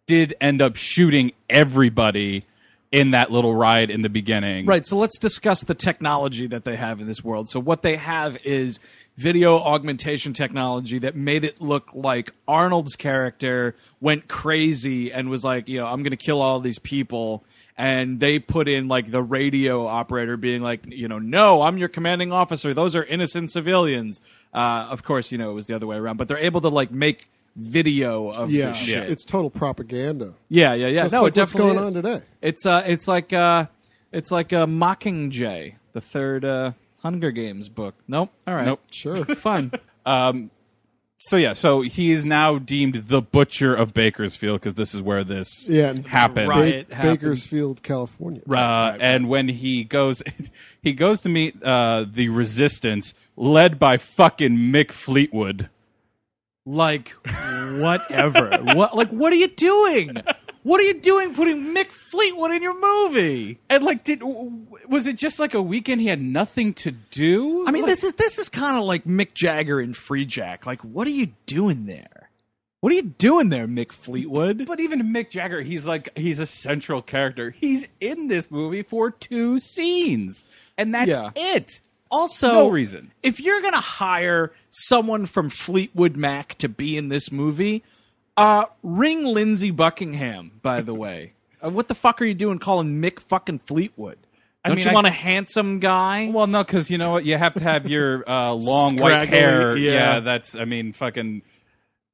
did 0.06 0.36
end 0.41 0.62
up 0.62 0.76
shooting 0.76 1.32
everybody 1.50 2.43
in 2.91 3.12
that 3.12 3.32
little 3.32 3.54
ride 3.54 3.89
in 3.89 4.02
the 4.02 4.10
beginning. 4.10 4.65
Right. 4.65 4.86
So 4.86 4.97
let's 4.97 5.17
discuss 5.17 5.62
the 5.62 5.73
technology 5.73 6.47
that 6.47 6.63
they 6.63 6.78
have 6.78 7.02
in 7.02 7.08
this 7.08 7.23
world. 7.23 7.50
So 7.50 7.60
what 7.60 7.82
they 7.82 7.97
have 7.97 8.38
is 8.45 8.80
video 9.17 9.58
augmentation 9.58 10.32
technology 10.32 11.00
that 11.00 11.15
made 11.15 11.43
it 11.43 11.60
look 11.60 11.89
like 11.93 12.32
Arnold's 12.47 12.95
character 12.95 13.76
went 14.00 14.28
crazy 14.28 15.12
and 15.12 15.30
was 15.30 15.43
like, 15.43 15.67
you 15.67 15.80
know, 15.80 15.88
I'm 15.88 16.02
going 16.02 16.12
to 16.12 16.17
kill 16.17 16.39
all 16.39 16.60
these 16.60 16.80
people. 16.80 17.43
And 17.78 18.19
they 18.19 18.39
put 18.39 18.67
in 18.67 18.88
like 18.88 19.12
the 19.12 19.21
radio 19.21 19.86
operator 19.86 20.38
being 20.38 20.62
like, 20.62 20.82
you 20.86 21.08
know, 21.08 21.19
no, 21.19 21.63
I'm 21.63 21.78
your 21.78 21.89
commanding 21.89 22.32
officer. 22.32 22.73
Those 22.73 22.95
are 22.95 23.04
innocent 23.04 23.52
civilians. 23.52 24.21
Uh, 24.54 24.88
of 24.89 25.04
course, 25.04 25.32
you 25.32 25.38
know, 25.38 25.50
it 25.52 25.54
was 25.54 25.67
the 25.67 25.76
other 25.76 25.88
way 25.88 25.97
around, 25.97 26.17
but 26.17 26.28
they're 26.28 26.38
able 26.38 26.62
to 26.62 26.69
like 26.69 26.91
make 26.91 27.28
video 27.58 28.30
of 28.30 28.52
Yeah, 28.52 28.67
this 28.70 28.78
shit. 28.78 29.10
it's 29.10 29.26
total 29.26 29.50
propaganda. 29.50 30.36
Yeah, 30.48 30.74
yeah, 30.76 30.88
yeah. 30.88 31.04
Just 31.04 31.13
no, 31.13 31.24
like 31.24 31.36
it 31.36 31.39
what's 31.39 31.52
definitely 31.52 31.74
going 31.76 31.88
is. 31.89 31.96
on 31.96 32.04
today. 32.04 32.26
It's 32.41 32.65
uh, 32.65 32.84
it's 32.86 33.08
like 33.08 33.34
uh, 33.34 33.65
it's 34.12 34.32
like 34.32 34.52
a 34.52 34.65
Mockingjay, 34.67 35.76
the 35.93 36.02
third 36.02 36.46
uh, 36.46 36.72
Hunger 37.04 37.32
Games 37.32 37.67
book. 37.70 37.96
Nope. 38.08 38.32
All 38.48 38.56
right. 38.56 38.65
Nope. 38.65 38.82
Sure. 38.91 39.15
Fine. 39.26 39.72
um, 40.06 40.52
So 41.20 41.36
yeah, 41.36 41.54
so 41.54 41.82
he 41.82 42.12
is 42.12 42.28
now 42.28 42.60
deemed 42.60 43.08
the 43.08 43.24
butcher 43.24 43.74
of 43.74 43.91
Bakersfield 43.93 44.60
because 44.62 44.76
this 44.76 44.93
is 44.93 45.02
where 45.02 45.24
this 45.24 45.67
Yeah, 45.67 45.96
happened. 46.08 46.48
Right. 46.50 46.88
Ba- 46.88 46.96
happened. 46.96 47.20
Bakersfield, 47.20 47.82
California. 47.82 48.43
Uh, 48.48 48.96
and 49.00 49.28
when 49.28 49.48
he 49.48 49.84
goes, 49.84 50.22
he 50.84 50.93
goes 50.93 51.22
to 51.22 51.30
meet 51.30 51.62
uh, 51.63 52.06
the 52.08 52.30
resistance, 52.30 53.15
led 53.36 53.80
by 53.80 53.98
fucking 53.98 54.58
Mick 54.58 54.91
Fleetwood. 54.91 55.70
Like 56.70 57.16
whatever. 57.80 58.58
what? 58.76 58.96
Like 58.96 59.10
what 59.10 59.32
are 59.32 59.38
you 59.38 59.48
doing? 59.48 60.18
What 60.64 60.82
are 60.82 60.84
you 60.84 60.96
doing 61.00 61.34
putting 61.34 61.74
Mick 61.74 61.94
Fleetwood 61.94 62.52
in 62.52 62.62
your 62.62 62.78
movie? 62.78 63.60
And 63.70 63.86
like, 63.86 64.04
did 64.04 64.22
was 64.22 65.08
it 65.08 65.16
just 65.16 65.40
like 65.40 65.54
a 65.54 65.62
weekend 65.62 66.02
he 66.02 66.08
had 66.08 66.22
nothing 66.22 66.74
to 66.76 66.92
do? 66.92 67.66
I 67.66 67.72
mean, 67.72 67.84
Like- 67.84 67.90
this 67.92 68.04
is 68.04 68.14
this 68.14 68.38
is 68.38 68.50
kind 68.50 68.76
of 68.76 68.84
like 68.84 69.06
Mick 69.06 69.34
Jagger 69.34 69.80
in 69.80 69.94
Freejack. 69.94 70.66
Like, 70.66 70.82
what 70.84 71.08
are 71.08 71.12
you 71.12 71.28
doing 71.46 71.86
there? 71.86 72.30
What 72.82 72.92
are 72.92 72.96
you 72.96 73.04
doing 73.04 73.50
there, 73.50 73.66
Mick 73.68 73.92
Fleetwood? 73.92 74.66
But 74.68 74.80
even 74.80 75.02
Mick 75.14 75.30
Jagger, 75.32 75.62
he's 75.62 75.88
like 75.88 76.10
he's 76.18 76.40
a 76.42 76.46
central 76.46 77.02
character. 77.02 77.52
He's 77.52 77.88
in 78.02 78.28
this 78.28 78.52
movie 78.52 78.84
for 78.84 79.10
two 79.10 79.58
scenes, 79.60 80.46
and 80.78 80.94
that's 80.94 81.10
Yeah. 81.10 81.32
it. 81.36 81.80
Also, 82.10 82.48
No 82.50 82.70
reason. 82.70 83.12
If 83.24 83.39
you're 83.39 83.62
gonna 83.62 83.82
hire 83.82 84.52
someone 84.70 85.26
from 85.26 85.50
Fleetwood 85.50 86.15
Mac 86.17 86.56
to 86.60 86.70
be 86.70 86.98
in 86.98 87.10
this 87.10 87.32
movie, 87.32 87.84
uh, 88.38 88.65
ring 88.84 89.24
Lindsey 89.26 89.72
Buckingham. 89.72 90.52
By 90.62 90.82
the 90.82 90.93
way, 90.93 91.34
uh, 91.63 91.70
what 91.70 91.88
the 91.88 91.96
fuck 91.96 92.22
are 92.22 92.26
you 92.26 92.34
doing 92.34 92.60
calling 92.60 93.02
Mick 93.02 93.20
fucking 93.20 93.60
Fleetwood? 93.60 94.17
I 94.63 94.70
Don't 94.70 94.78
mean, 94.78 94.86
you 94.86 94.91
I- 94.91 94.93
want 94.93 95.08
a 95.08 95.12
handsome 95.30 95.80
guy? 95.80 96.30
Well, 96.32 96.48
no, 96.48 96.63
because 96.63 96.89
you 96.91 96.98
know 96.98 97.12
what, 97.13 97.26
you 97.26 97.38
have 97.38 97.54
to 97.56 97.63
have 97.63 97.89
your 97.89 98.30
uh, 98.30 98.52
long 98.54 98.96
white 98.98 99.30
hair. 99.30 99.76
yeah. 99.76 100.20
that's 100.20 100.56
I 100.56 100.65
mean, 100.65 100.93
fucking. 100.93 101.41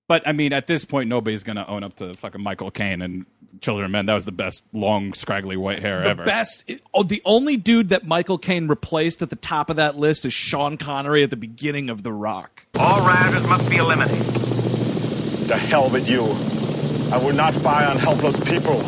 But 0.07 0.27
I 0.27 0.33
mean, 0.33 0.51
at 0.53 0.67
this 0.67 0.83
point, 0.85 1.07
nobody's 1.09 1.43
gonna 1.43 1.65
own 1.67 1.83
up 1.83 1.95
to 1.97 2.13
fucking 2.15 2.41
Michael 2.41 2.71
Caine 2.71 3.01
and 3.01 3.25
Children 3.61 3.85
of 3.85 3.91
Men. 3.91 4.05
That 4.07 4.13
was 4.15 4.25
the 4.25 4.31
best 4.31 4.63
long, 4.73 5.13
scraggly 5.13 5.55
white 5.57 5.79
hair 5.79 6.01
the 6.03 6.09
ever. 6.09 6.23
best. 6.25 6.69
Oh, 6.93 7.03
the 7.03 7.21
only 7.25 7.55
dude 7.57 7.89
that 7.89 8.05
Michael 8.05 8.37
Caine 8.37 8.67
replaced 8.67 9.21
at 9.21 9.29
the 9.29 9.35
top 9.35 9.69
of 9.69 9.75
that 9.77 9.97
list 9.97 10.25
is 10.25 10.33
Sean 10.33 10.77
Connery 10.77 11.23
at 11.23 11.29
the 11.29 11.37
beginning 11.37 11.89
of 11.89 12.03
The 12.03 12.11
Rock. 12.11 12.65
All 12.75 12.99
rioters 13.05 13.43
must 13.47 13.69
be 13.69 13.77
eliminated. 13.77 14.25
The 15.47 15.57
hell 15.57 15.89
with 15.89 16.07
you. 16.09 16.21
I 17.13 17.17
will 17.23 17.33
not 17.33 17.61
buy 17.61 17.85
on 17.85 17.97
helpless 17.97 18.39
people. 18.39 18.79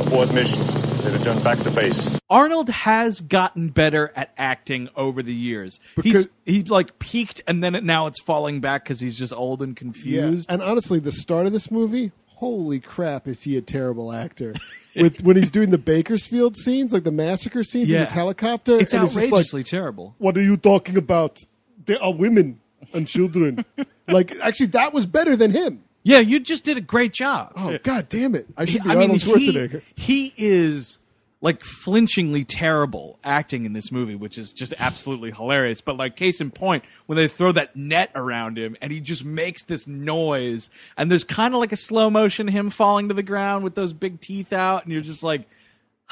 Abort 0.00 0.32
mission. 0.34 0.60
They 1.02 1.12
return 1.12 1.40
back 1.44 1.58
to 1.60 1.70
base. 1.70 2.18
Arnold 2.28 2.68
has 2.68 3.20
gotten 3.20 3.68
better 3.68 4.12
at 4.16 4.32
acting 4.36 4.88
over 4.96 5.22
the 5.22 5.32
years. 5.34 5.78
Because- 5.94 6.28
he's 6.44 6.56
he 6.56 6.62
like 6.64 6.98
peaked 6.98 7.42
and 7.46 7.62
then 7.62 7.74
it, 7.76 7.84
now 7.84 8.06
it's 8.08 8.20
falling 8.20 8.60
back 8.60 8.84
because 8.84 8.98
he's 9.00 9.16
just 9.18 9.32
old 9.32 9.62
and 9.62 9.76
confused. 9.76 10.06
Yeah. 10.08 10.22
confused. 10.22 10.50
And 10.50 10.62
honestly, 10.62 10.98
the 10.98 11.12
start 11.12 11.46
of 11.46 11.52
this 11.52 11.70
movie, 11.70 12.10
holy 12.36 12.80
crap, 12.80 13.26
is 13.28 13.42
he 13.42 13.56
a 13.56 13.60
terrible 13.62 14.12
actor? 14.12 14.54
With 14.96 15.22
when 15.22 15.36
he's 15.36 15.50
doing 15.50 15.68
the 15.70 15.78
Bakersfield 15.78 16.56
scenes, 16.56 16.92
like 16.92 17.04
the 17.04 17.12
massacre 17.12 17.62
scenes 17.62 17.84
in 17.88 17.94
Yeah. 17.94 18.00
his 18.00 18.12
helicopter, 18.12 18.76
It's 18.78 18.94
and 18.94 19.02
just 19.04 19.14
like, 19.16 19.26
outrageously 19.26 19.62
terrible. 19.64 20.14
what 20.18 20.38
are 20.38 20.42
you 20.42 20.56
talking 20.56 20.96
about? 20.96 21.40
There 21.84 22.02
are 22.02 22.14
women 22.14 22.60
and 22.94 23.06
children. 23.06 23.64
like, 24.08 24.34
actually, 24.40 24.66
that 24.68 24.94
was 24.94 25.04
better 25.04 25.36
than 25.36 25.50
him. 25.50 25.82
Yeah, 26.02 26.20
you 26.20 26.40
just 26.40 26.64
did 26.64 26.76
a 26.78 26.80
great 26.80 27.12
job. 27.12 27.52
Oh, 27.56 27.76
god 27.82 28.08
damn 28.08 28.34
it! 28.36 28.46
I 28.56 28.64
should 28.64 28.84
be 28.84 28.90
I 28.90 28.94
mean, 28.94 29.02
Arnold 29.10 29.20
Schwarzenegger. 29.20 29.82
he, 29.96 30.28
he 30.28 30.34
is 30.36 31.00
like 31.46 31.62
flinchingly 31.62 32.44
terrible 32.44 33.18
acting 33.22 33.64
in 33.64 33.72
this 33.72 33.92
movie, 33.92 34.16
which 34.16 34.36
is 34.36 34.52
just 34.52 34.74
absolutely 34.80 35.30
hilarious. 35.30 35.80
But 35.80 35.96
like 35.96 36.16
case 36.16 36.40
in 36.40 36.50
point, 36.50 36.84
when 37.06 37.14
they 37.16 37.28
throw 37.28 37.52
that 37.52 37.76
net 37.76 38.10
around 38.16 38.58
him 38.58 38.76
and 38.82 38.92
he 38.92 39.00
just 39.00 39.24
makes 39.24 39.62
this 39.62 39.86
noise, 39.86 40.70
and 40.96 41.08
there's 41.08 41.22
kind 41.22 41.54
of 41.54 41.60
like 41.60 41.70
a 41.70 41.76
slow 41.76 42.10
motion 42.10 42.48
him 42.48 42.68
falling 42.68 43.06
to 43.08 43.14
the 43.14 43.22
ground 43.22 43.62
with 43.62 43.76
those 43.76 43.92
big 43.92 44.20
teeth 44.20 44.52
out, 44.52 44.82
and 44.84 44.92
you're 44.92 45.00
just 45.00 45.22
like. 45.22 45.48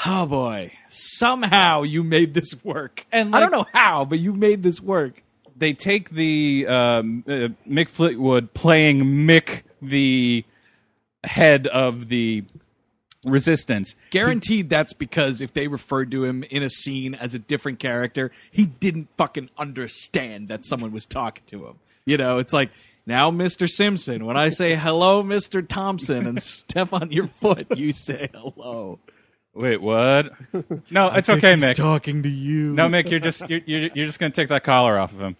Oh 0.05 0.27
boy! 0.27 0.73
Somehow 0.89 1.83
you 1.83 2.03
made 2.03 2.35
this 2.35 2.65
work, 2.65 3.07
And, 3.13 3.33
I 3.33 3.39
don't 3.39 3.53
know 3.53 3.65
how, 3.73 4.05
but 4.05 4.19
you 4.19 4.33
made 4.33 4.65
this 4.65 4.81
work. 4.81 5.23
they 5.57 5.73
take 5.73 6.11
the 6.11 6.67
um, 6.67 7.23
uh, 7.29 7.55
Mick 7.65 7.89
Fleetwood 7.89 8.55
playing 8.55 9.05
Mick, 9.05 9.63
the 9.81 10.45
head 11.23 11.69
of 11.69 12.09
the 12.09 12.43
resistance. 13.25 13.97
Guaranteed 14.11 14.71
that's 14.71 14.93
because 14.93 15.41
if 15.41 15.53
they 15.53 15.69
referred 15.69 16.11
to 16.13 16.25
him 16.25 16.45
in 16.51 16.63
a 16.63 16.71
scene 16.71 17.15
as 17.15 17.35
a 17.35 17.39
different 17.39 17.79
character, 17.79 18.31
he 18.51 18.67
didn't 18.67 19.09
fucking 19.17 19.51
understand 19.59 20.49
that 20.49 20.65
someone 20.65 20.93
was 20.93 21.07
talking 21.07 21.45
to 21.47 21.67
him. 21.67 21.75
You 22.05 22.17
know, 22.17 22.39
it's 22.39 22.53
like, 22.53 22.71
now, 23.07 23.31
Mr. 23.31 23.69
Simpson, 23.69 24.25
when 24.25 24.37
I 24.37 24.49
say 24.49 24.77
hello, 24.77 25.23
Mr. 25.23 25.67
Thompson, 25.67 26.27
and 26.27 26.43
step 26.43 26.93
on 26.93 27.13
your 27.13 27.27
foot, 27.27 27.77
you 27.77 27.93
say 27.93 28.29
hello. 28.35 28.99
Wait, 29.55 29.81
what? 29.81 30.33
No, 30.91 31.09
it's 31.11 31.29
okay, 31.29 31.55
He's 31.55 31.63
Mick. 31.65 31.75
talking 31.75 32.23
to 32.25 32.29
you. 32.29 32.73
No, 32.73 32.89
Mick, 32.89 33.11
you're 33.11 33.21
just 33.21 33.49
you're, 33.49 33.61
you're, 33.67 33.91
you're 33.95 34.07
just 34.07 34.19
gonna 34.19 34.33
take 34.33 34.49
that 34.49 34.65
collar 34.65 34.99
off 34.99 35.13
of 35.13 35.21
him. 35.21 35.37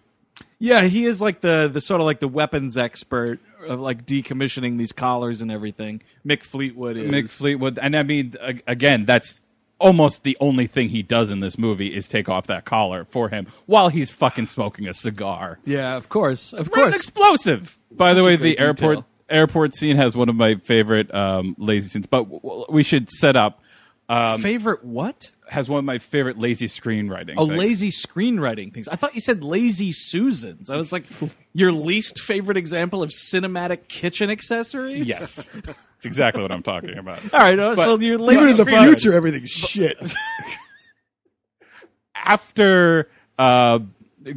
Yeah, 0.65 0.83
he 0.83 1.05
is 1.05 1.21
like 1.21 1.41
the 1.41 1.69
the 1.71 1.79
sort 1.81 2.01
of 2.01 2.05
like 2.05 2.19
the 2.19 2.27
weapons 2.27 2.75
expert 2.77 3.39
of 3.67 3.79
like 3.79 4.05
decommissioning 4.05 4.77
these 4.77 4.91
collars 4.91 5.41
and 5.41 5.51
everything. 5.51 6.01
Mick 6.25 6.43
Fleetwood 6.43 6.97
is. 6.97 7.09
Mick 7.11 7.29
Fleetwood, 7.29 7.77
and 7.81 7.95
I 7.95 8.03
mean, 8.03 8.35
a- 8.41 8.59
again, 8.67 9.05
that's 9.05 9.39
almost 9.79 10.23
the 10.23 10.37
only 10.39 10.65
thing 10.67 10.89
he 10.89 11.03
does 11.03 11.31
in 11.31 11.39
this 11.41 11.57
movie 11.57 11.93
is 11.95 12.07
take 12.07 12.29
off 12.29 12.47
that 12.47 12.63
collar 12.65 13.05
for 13.09 13.27
him 13.29 13.45
while 13.65 13.89
he's 13.89 14.09
fucking 14.09 14.45
smoking 14.45 14.87
a 14.87 14.93
cigar. 14.93 15.59
yeah, 15.65 15.97
of 15.97 16.07
course, 16.09 16.53
of 16.53 16.71
course. 16.71 16.95
explosive. 16.95 17.77
By 17.91 18.13
the 18.13 18.21
Such 18.21 18.23
a 18.23 18.25
way, 18.27 18.37
great 18.37 18.57
the 18.57 18.63
airport 18.63 18.95
detail. 18.97 19.05
airport 19.29 19.75
scene 19.75 19.97
has 19.97 20.15
one 20.15 20.29
of 20.29 20.35
my 20.35 20.55
favorite 20.55 21.13
um, 21.13 21.55
lazy 21.59 21.89
scenes. 21.89 22.07
But 22.07 22.23
w- 22.23 22.41
w- 22.41 22.65
we 22.69 22.83
should 22.83 23.09
set 23.09 23.35
up 23.35 23.61
Favorite 24.09 24.83
what? 24.83 25.31
Has 25.49 25.69
one 25.69 25.79
of 25.79 25.85
my 25.85 25.97
favorite 25.99 26.37
lazy 26.39 26.67
screenwriting. 26.67 27.35
Oh, 27.37 27.47
things. 27.47 27.59
lazy 27.59 27.89
screenwriting 27.89 28.73
things. 28.73 28.87
I 28.87 28.95
thought 28.95 29.13
you 29.15 29.21
said 29.21 29.43
lazy 29.43 29.91
Susans. 29.91 30.69
I 30.69 30.75
was 30.77 30.91
like, 30.91 31.05
your 31.53 31.71
least 31.71 32.19
favorite 32.19 32.57
example 32.57 33.03
of 33.03 33.09
cinematic 33.11 33.87
kitchen 33.87 34.29
accessories? 34.29 35.05
Yes, 35.05 35.45
that's 35.63 36.05
exactly 36.05 36.41
what 36.41 36.51
I'm 36.51 36.63
talking 36.63 36.97
about. 36.97 37.21
All 37.33 37.39
right, 37.39 37.57
uh, 37.59 37.75
so 37.75 37.97
But- 37.97 38.05
your 38.05 38.15
Even 38.15 38.25
lazy 38.25 38.51
in 38.51 38.57
the 38.57 38.63
screenwriting. 38.63 38.85
future, 38.87 39.13
everything's 39.13 39.51
shit. 39.51 40.13
after 42.15 43.09
uh, 43.37 43.79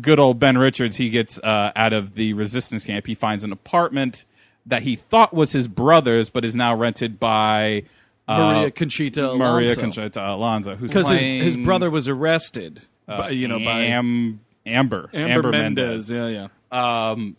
good 0.00 0.18
old 0.18 0.38
Ben 0.38 0.58
Richards, 0.58 0.96
he 0.96 1.10
gets 1.10 1.38
uh, 1.38 1.72
out 1.74 1.92
of 1.92 2.14
the 2.14 2.32
resistance 2.34 2.84
camp. 2.84 3.06
He 3.06 3.14
finds 3.14 3.44
an 3.44 3.52
apartment 3.52 4.24
that 4.66 4.82
he 4.82 4.96
thought 4.96 5.32
was 5.32 5.52
his 5.52 5.66
brother's, 5.68 6.28
but 6.30 6.44
is 6.44 6.54
now 6.54 6.74
rented 6.74 7.18
by 7.18 7.84
uh, 8.28 8.38
Maria 8.38 8.70
Conchita 8.70 9.34
Maria 9.36 9.68
Alonso. 9.68 9.80
Conchita 9.80 10.28
Alonso, 10.28 10.76
who's 10.76 10.90
Because 10.90 11.08
his, 11.08 11.20
his 11.20 11.56
brother 11.56 11.90
was 11.90 12.08
arrested, 12.08 12.82
uh, 13.06 13.18
by, 13.18 13.30
you 13.30 13.48
know, 13.48 13.58
by 13.58 13.84
Am- 13.84 14.40
Amber 14.66 15.08
Amber, 15.14 15.50
Mendez. 15.50 16.10
Yeah, 16.10 16.28
yeah. 16.28 17.10
Um, 17.10 17.36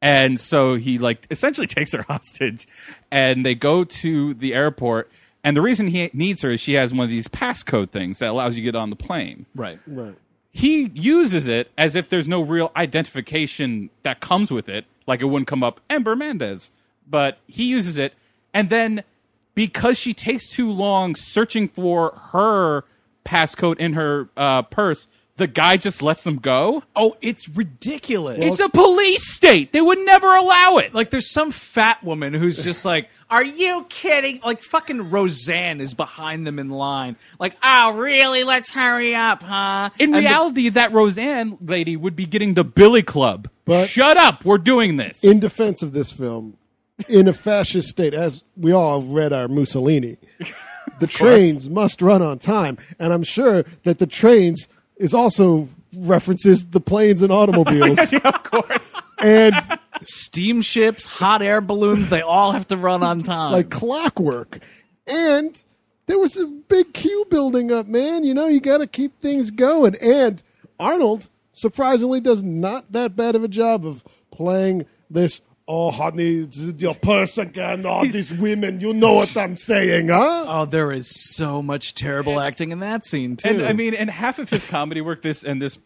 and 0.00 0.38
so 0.38 0.76
he 0.76 0.98
like 0.98 1.26
essentially 1.30 1.66
takes 1.78 1.92
her 1.92 2.02
hostage, 2.02 2.68
and 3.10 3.44
they 3.44 3.54
go 3.54 3.84
to 3.84 4.34
the 4.34 4.54
airport. 4.54 5.10
And 5.44 5.56
the 5.56 5.62
reason 5.62 5.88
he 5.88 6.10
needs 6.12 6.42
her 6.42 6.50
is 6.50 6.60
she 6.60 6.74
has 6.74 6.92
one 6.92 7.04
of 7.04 7.10
these 7.10 7.28
passcode 7.28 7.90
things 7.90 8.18
that 8.18 8.28
allows 8.28 8.56
you 8.56 8.62
to 8.62 8.72
get 8.72 8.76
on 8.76 8.90
the 8.90 8.96
plane. 8.96 9.46
Right. 9.54 9.78
right. 9.86 10.16
he 10.50 10.90
uses 10.94 11.46
it 11.48 11.70
as 11.78 11.94
if 11.94 12.08
there's 12.08 12.26
no 12.26 12.42
real 12.42 12.72
identification 12.76 13.90
that 14.02 14.20
comes 14.20 14.50
with 14.50 14.68
it, 14.68 14.84
like 15.06 15.20
it 15.20 15.26
wouldn't 15.26 15.46
come 15.46 15.62
up 15.62 15.80
Amber 15.88 16.16
Mendez. 16.16 16.70
But 17.08 17.38
he 17.46 17.64
uses 17.64 17.98
it, 17.98 18.14
and 18.52 18.68
then 18.68 19.04
because 19.58 19.98
she 19.98 20.14
takes 20.14 20.48
too 20.48 20.70
long 20.70 21.16
searching 21.16 21.66
for 21.66 22.12
her 22.30 22.84
passcode 23.24 23.76
in 23.80 23.94
her 23.94 24.28
uh, 24.36 24.62
purse, 24.62 25.08
the 25.36 25.48
guy 25.48 25.76
just 25.76 26.00
lets 26.00 26.22
them 26.22 26.36
go. 26.36 26.84
Oh, 26.94 27.16
it's 27.20 27.48
ridiculous. 27.48 28.38
it's 28.40 28.60
a 28.60 28.68
police 28.68 29.32
state. 29.34 29.72
They 29.72 29.80
would 29.80 29.98
never 29.98 30.32
allow 30.36 30.76
it. 30.78 30.94
like 30.94 31.10
there's 31.10 31.28
some 31.32 31.50
fat 31.50 32.04
woman 32.04 32.34
who's 32.34 32.62
just 32.62 32.84
like, 32.84 33.08
"Are 33.30 33.44
you 33.44 33.84
kidding?" 33.88 34.38
Like 34.44 34.62
fucking 34.62 35.10
Roseanne 35.10 35.80
is 35.80 35.92
behind 35.92 36.46
them 36.46 36.60
in 36.60 36.68
line. 36.70 37.16
Like, 37.40 37.56
"Oh, 37.60 37.96
really? 37.96 38.44
Let's 38.44 38.70
hurry 38.70 39.16
up, 39.16 39.42
huh?" 39.42 39.90
In 39.98 40.06
And 40.06 40.14
the- 40.14 40.20
reality, 40.20 40.68
that 40.68 40.92
Roseanne 40.92 41.58
lady 41.60 41.96
would 41.96 42.14
be 42.14 42.26
getting 42.26 42.54
the 42.54 42.64
Billy 42.64 43.02
Club. 43.02 43.48
But- 43.64 43.88
Shut 43.88 44.16
up, 44.16 44.44
we're 44.44 44.58
doing 44.58 44.98
this. 44.98 45.24
in 45.24 45.40
defense 45.40 45.82
of 45.82 45.92
this 45.92 46.12
film, 46.12 46.56
in 47.08 47.28
a 47.28 47.32
fascist 47.32 47.88
state, 47.88 48.14
as 48.14 48.42
we 48.56 48.72
all 48.72 49.00
have 49.00 49.10
read 49.10 49.32
our 49.32 49.48
Mussolini, 49.48 50.16
the 51.00 51.06
trains 51.06 51.68
must 51.68 52.02
run 52.02 52.22
on 52.22 52.38
time, 52.38 52.78
and 52.98 53.12
I'm 53.12 53.22
sure 53.22 53.64
that 53.84 53.98
the 53.98 54.06
trains 54.06 54.68
is 54.96 55.14
also 55.14 55.68
references 55.96 56.66
the 56.66 56.80
planes 56.80 57.22
and 57.22 57.32
automobiles, 57.32 58.12
of 58.24 58.42
course. 58.42 58.94
and 59.18 59.54
steamships, 60.02 61.06
hot 61.06 61.40
air 61.42 61.60
balloons, 61.60 62.08
they 62.08 62.20
all 62.20 62.52
have 62.52 62.66
to 62.68 62.76
run 62.76 63.02
on 63.02 63.22
time. 63.22 63.52
like 63.52 63.70
clockwork, 63.70 64.58
and 65.06 65.62
there 66.06 66.18
was 66.18 66.36
a 66.36 66.46
big 66.46 66.92
queue 66.94 67.26
building 67.30 67.70
up, 67.70 67.86
man. 67.86 68.24
You 68.24 68.34
know, 68.34 68.46
you 68.48 68.60
got 68.60 68.78
to 68.78 68.86
keep 68.86 69.20
things 69.20 69.50
going, 69.50 69.94
and 69.96 70.42
Arnold 70.80 71.28
surprisingly 71.52 72.20
does 72.20 72.42
not 72.42 72.92
that 72.92 73.16
bad 73.16 73.34
of 73.34 73.44
a 73.44 73.48
job 73.48 73.86
of 73.86 74.04
playing 74.30 74.86
this. 75.10 75.40
Oh, 75.70 75.90
honey, 75.90 76.48
your 76.78 76.94
purse 76.94 77.36
again. 77.36 77.84
All 77.84 78.00
these 78.02 78.32
women, 78.32 78.80
you 78.80 78.94
know 78.94 79.16
what 79.16 79.36
I'm 79.36 79.58
saying, 79.58 80.08
huh? 80.08 80.46
oh, 80.48 80.64
there 80.64 80.90
is 80.90 81.08
so 81.10 81.60
much 81.60 81.92
terrible 81.92 82.40
acting 82.40 82.72
in 82.72 82.80
that 82.80 83.04
scene 83.04 83.36
too. 83.36 83.48
And 83.48 83.62
I 83.66 83.74
mean, 83.74 83.92
and 83.92 84.08
half 84.08 84.38
of 84.38 84.48
his 84.48 84.64
comedy 84.64 85.02
work, 85.02 85.20
this 85.20 85.44
and 85.44 85.60
this 85.60 85.78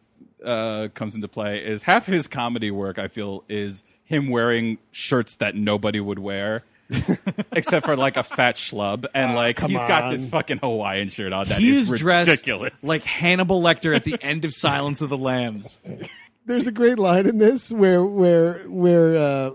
uh, 0.45 0.87
comes 0.95 1.17
into 1.17 1.27
play, 1.27 1.59
is 1.65 1.83
half 1.83 2.07
of 2.07 2.15
his 2.15 2.29
comedy 2.29 2.71
work. 2.71 3.01
I 3.01 3.09
feel 3.09 3.43
is 3.49 3.83
him 4.05 4.29
wearing 4.29 4.79
shirts 4.93 5.35
that 5.37 5.57
nobody 5.57 5.99
would 5.99 6.21
wear, 6.21 6.63
except 7.53 7.85
for 7.85 7.97
like 7.97 8.17
a 8.17 8.23
fat 8.23 8.55
schlub, 8.55 9.07
and 9.15 9.35
like 9.35 9.57
come 9.57 9.71
he's 9.73 9.81
got 9.81 10.13
this 10.13 10.23
on. 10.23 10.29
fucking 10.31 10.59
Hawaiian 10.59 11.09
shirt 11.09 11.33
on. 11.33 11.47
That 11.49 11.59
he 11.59 11.75
is 11.77 11.91
is 11.91 11.99
dressed 11.99 12.31
ridiculous. 12.31 12.85
like 12.85 13.03
Hannibal 13.03 13.61
Lecter 13.61 13.97
at 13.97 14.05
the 14.05 14.17
end 14.23 14.45
of 14.45 14.55
Silence 14.55 15.01
of 15.01 15.09
the 15.09 15.19
Lambs. 15.19 15.81
There's 16.47 16.67
a 16.69 16.73
great 16.73 16.99
line 16.99 17.27
in 17.27 17.39
this 17.39 17.73
where 17.73 18.05
where 18.05 18.59
where 18.69 19.17
uh, 19.17 19.51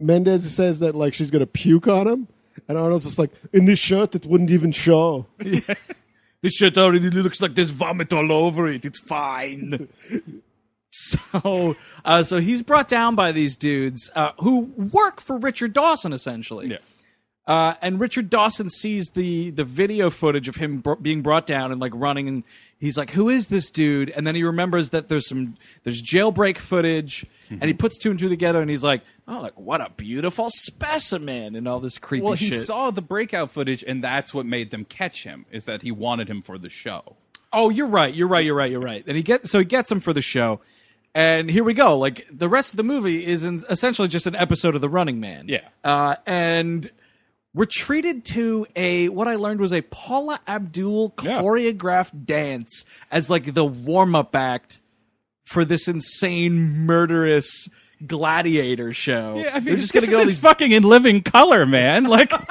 Mendez 0.00 0.52
says 0.54 0.80
that 0.80 0.94
like 0.94 1.14
she's 1.14 1.30
gonna 1.30 1.46
puke 1.46 1.88
on 1.88 2.08
him, 2.08 2.28
and 2.68 2.78
Arnold's 2.78 3.04
just 3.04 3.18
like, 3.18 3.30
in 3.52 3.66
this 3.66 3.78
shirt 3.78 4.14
it 4.14 4.26
wouldn't 4.26 4.50
even 4.50 4.72
show. 4.72 5.26
This 6.42 6.54
shirt 6.54 6.78
already 6.78 7.10
looks 7.10 7.42
like 7.42 7.54
there's 7.54 7.70
vomit 7.70 8.12
all 8.12 8.32
over 8.32 8.66
it. 8.66 8.84
It's 8.86 8.98
fine. 8.98 9.88
so, 10.90 11.76
uh, 12.04 12.22
so 12.22 12.40
he's 12.40 12.62
brought 12.62 12.88
down 12.88 13.14
by 13.14 13.30
these 13.32 13.56
dudes 13.56 14.10
uh, 14.14 14.32
who 14.38 14.72
work 14.90 15.20
for 15.20 15.36
Richard 15.36 15.74
Dawson, 15.74 16.12
essentially. 16.14 16.68
Yeah. 16.68 16.78
Uh, 17.50 17.74
and 17.82 17.98
Richard 17.98 18.30
Dawson 18.30 18.68
sees 18.68 19.08
the 19.08 19.50
the 19.50 19.64
video 19.64 20.08
footage 20.08 20.46
of 20.46 20.54
him 20.54 20.78
br- 20.78 20.94
being 20.94 21.20
brought 21.20 21.46
down 21.46 21.72
and 21.72 21.80
like 21.80 21.90
running, 21.96 22.28
and 22.28 22.44
he's 22.78 22.96
like, 22.96 23.10
"Who 23.10 23.28
is 23.28 23.48
this 23.48 23.70
dude?" 23.70 24.08
And 24.10 24.24
then 24.24 24.36
he 24.36 24.44
remembers 24.44 24.90
that 24.90 25.08
there's 25.08 25.28
some 25.28 25.56
there's 25.82 26.00
jailbreak 26.00 26.58
footage, 26.58 27.26
and 27.50 27.64
he 27.64 27.74
puts 27.74 27.98
two 27.98 28.10
and 28.10 28.20
two 28.20 28.28
together, 28.28 28.60
and 28.60 28.70
he's 28.70 28.84
like, 28.84 29.02
"Oh, 29.26 29.40
like 29.40 29.58
what 29.58 29.80
a 29.80 29.90
beautiful 29.96 30.48
specimen!" 30.48 31.56
and 31.56 31.66
all 31.66 31.80
this 31.80 31.98
creepy 31.98 32.24
well, 32.24 32.34
he 32.34 32.50
shit. 32.50 32.60
saw 32.60 32.92
the 32.92 33.02
breakout 33.02 33.50
footage, 33.50 33.82
and 33.84 34.04
that's 34.04 34.32
what 34.32 34.46
made 34.46 34.70
them 34.70 34.84
catch 34.84 35.24
him. 35.24 35.44
Is 35.50 35.64
that 35.64 35.82
he 35.82 35.90
wanted 35.90 36.30
him 36.30 36.42
for 36.42 36.56
the 36.56 36.68
show? 36.68 37.16
Oh, 37.52 37.68
you're 37.68 37.88
right. 37.88 38.14
You're 38.14 38.28
right. 38.28 38.44
You're 38.44 38.54
right. 38.54 38.70
You're 38.70 38.78
right. 38.78 39.02
And 39.08 39.16
he 39.16 39.24
gets 39.24 39.50
so 39.50 39.58
he 39.58 39.64
gets 39.64 39.90
him 39.90 39.98
for 39.98 40.12
the 40.12 40.22
show, 40.22 40.60
and 41.16 41.50
here 41.50 41.64
we 41.64 41.74
go. 41.74 41.98
Like 41.98 42.28
the 42.30 42.48
rest 42.48 42.74
of 42.74 42.76
the 42.76 42.84
movie 42.84 43.26
is 43.26 43.42
in, 43.42 43.64
essentially 43.68 44.06
just 44.06 44.28
an 44.28 44.36
episode 44.36 44.76
of 44.76 44.82
The 44.82 44.88
Running 44.88 45.18
Man. 45.18 45.46
Yeah. 45.48 45.66
Uh, 45.82 46.14
and 46.28 46.88
we're 47.54 47.64
treated 47.66 48.24
to 48.26 48.66
a 48.76 49.08
what 49.08 49.28
I 49.28 49.34
learned 49.36 49.60
was 49.60 49.72
a 49.72 49.82
Paula 49.82 50.40
Abdul 50.46 51.14
Yeah. 51.22 51.40
choreographed 51.40 52.24
dance 52.24 52.84
as 53.10 53.28
like 53.30 53.54
the 53.54 53.64
warm 53.64 54.14
up 54.14 54.34
act 54.36 54.80
for 55.44 55.64
this 55.64 55.88
insane 55.88 56.86
murderous 56.86 57.68
gladiator 58.06 58.92
show. 58.92 59.36
Yeah, 59.36 59.50
I 59.54 59.60
mean, 59.60 59.66
We're 59.66 59.76
just 59.76 59.92
just 59.92 59.92
gonna 59.92 60.06
this 60.06 60.14
go 60.14 60.22
is 60.22 60.28
these 60.28 60.38
fucking 60.38 60.72
in 60.72 60.82
living 60.84 61.22
color, 61.22 61.66
man. 61.66 62.04
Like. 62.04 62.32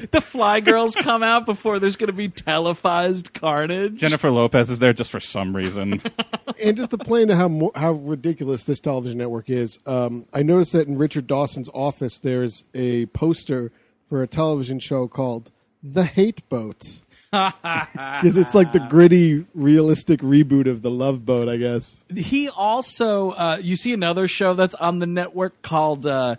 the 0.12 0.20
fly 0.20 0.60
girls 0.60 0.94
come 0.96 1.22
out 1.22 1.44
before 1.46 1.78
there's 1.78 1.96
gonna 1.96 2.12
be 2.12 2.28
televised 2.28 3.34
carnage. 3.34 3.96
Jennifer 4.00 4.30
Lopez 4.30 4.70
is 4.70 4.78
there 4.78 4.92
just 4.92 5.10
for 5.10 5.20
some 5.20 5.54
reason. 5.54 6.00
and 6.62 6.76
just 6.76 6.90
to 6.92 6.98
play 6.98 7.22
into 7.22 7.36
how 7.36 7.70
how 7.74 7.92
ridiculous 7.92 8.64
this 8.64 8.80
television 8.80 9.18
network 9.18 9.50
is, 9.50 9.78
um, 9.86 10.24
I 10.32 10.42
noticed 10.42 10.72
that 10.72 10.88
in 10.88 10.96
Richard 10.98 11.26
Dawson's 11.26 11.68
office 11.74 12.18
there's 12.18 12.64
a 12.74 13.06
poster 13.06 13.72
for 14.10 14.22
a 14.22 14.26
television 14.26 14.78
show 14.80 15.08
called 15.08 15.50
The 15.82 16.04
Hate 16.04 16.46
Boat. 16.50 17.02
Because 17.32 18.36
it's 18.36 18.56
like 18.56 18.72
the 18.72 18.84
gritty, 18.90 19.46
realistic 19.54 20.18
reboot 20.20 20.66
of 20.68 20.82
The 20.82 20.90
Love 20.90 21.24
Boat, 21.24 21.48
I 21.48 21.58
guess. 21.58 22.04
he 22.16 22.48
also 22.48 23.30
uh, 23.30 23.58
you 23.62 23.76
see 23.76 23.92
another 23.92 24.26
show 24.26 24.54
that's 24.54 24.74
on 24.74 24.98
the 24.98 25.06
network 25.06 25.62
called 25.62 26.06
uh, 26.06 26.34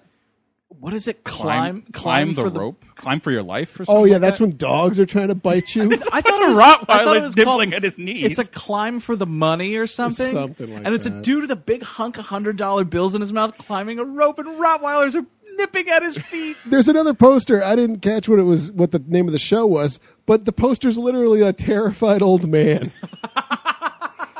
what 0.67 0.93
is 0.93 1.07
it 1.07 1.23
climb 1.23 1.83
climb, 1.93 2.33
the 2.33 2.41
for 2.41 2.49
rope, 2.49 2.83
climb 2.95 3.21
for 3.21 3.31
your 3.31 3.41
life. 3.41 3.79
Or 3.79 3.85
something 3.85 4.01
Oh 4.01 4.03
yeah, 4.03 4.13
like 4.15 4.21
that's 4.21 4.39
that? 4.39 4.43
when 4.43 4.57
dogs 4.57 4.99
are 4.99 5.05
trying 5.05 5.29
to 5.29 5.35
bite 5.35 5.73
you. 5.75 5.83
I 6.11 6.19
thought 6.19 6.41
a 6.41 6.45
it 6.45 6.49
was, 6.49 6.57
I 6.59 6.75
Rottweiler's 6.75 7.37
nibbling 7.37 7.73
at 7.73 7.83
his 7.83 7.97
knees. 7.97 8.25
It's 8.25 8.39
a 8.39 8.45
climb 8.45 8.99
for 8.99 9.15
the 9.15 9.25
money 9.25 9.77
or 9.77 9.87
something. 9.87 10.33
Something 10.33 10.73
like 10.73 10.85
and 10.85 10.93
it's 10.93 11.05
a 11.05 11.21
dude 11.21 11.43
with 11.43 11.51
a 11.51 11.55
big 11.55 11.83
hunk 11.83 12.17
of 12.17 12.25
hundred 12.25 12.57
dollar 12.57 12.83
bills 12.83 13.15
in 13.15 13.21
his 13.21 13.31
mouth 13.31 13.57
climbing 13.57 13.97
a 13.97 14.03
rope, 14.03 14.39
and 14.39 14.49
Rottweilers 14.59 15.15
are 15.15 15.25
nipping 15.61 15.89
at 15.89 16.03
his 16.03 16.17
feet. 16.17 16.57
There's 16.65 16.87
another 16.87 17.13
poster. 17.13 17.63
I 17.63 17.75
didn't 17.75 17.99
catch 17.99 18.27
what 18.27 18.39
it 18.39 18.43
was, 18.43 18.71
what 18.71 18.91
the 18.91 18.99
name 18.99 19.27
of 19.27 19.31
the 19.31 19.39
show 19.39 19.65
was, 19.65 19.99
but 20.25 20.45
the 20.45 20.51
poster's 20.51 20.97
literally 20.97 21.41
a 21.41 21.53
terrified 21.53 22.21
old 22.21 22.47
man. 22.47 22.91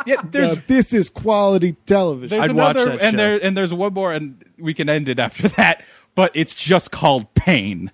yeah. 0.05 0.21
Now, 0.33 0.53
this 0.67 0.93
is 0.93 1.09
quality 1.09 1.73
television. 1.85 2.37
there's 2.37 2.49
I'd 2.49 2.55
watch 2.55 2.75
another 2.75 2.91
that 2.97 3.01
and 3.01 3.11
show. 3.11 3.17
there 3.17 3.39
and 3.43 3.55
there's 3.55 3.73
one 3.73 3.93
more 3.93 4.11
and 4.13 4.43
we 4.57 4.73
can 4.73 4.89
end 4.89 5.09
it 5.09 5.19
after 5.19 5.47
that. 5.57 5.83
But 6.13 6.31
it's 6.33 6.53
just 6.53 6.91
called 6.91 7.33
pain. 7.35 7.91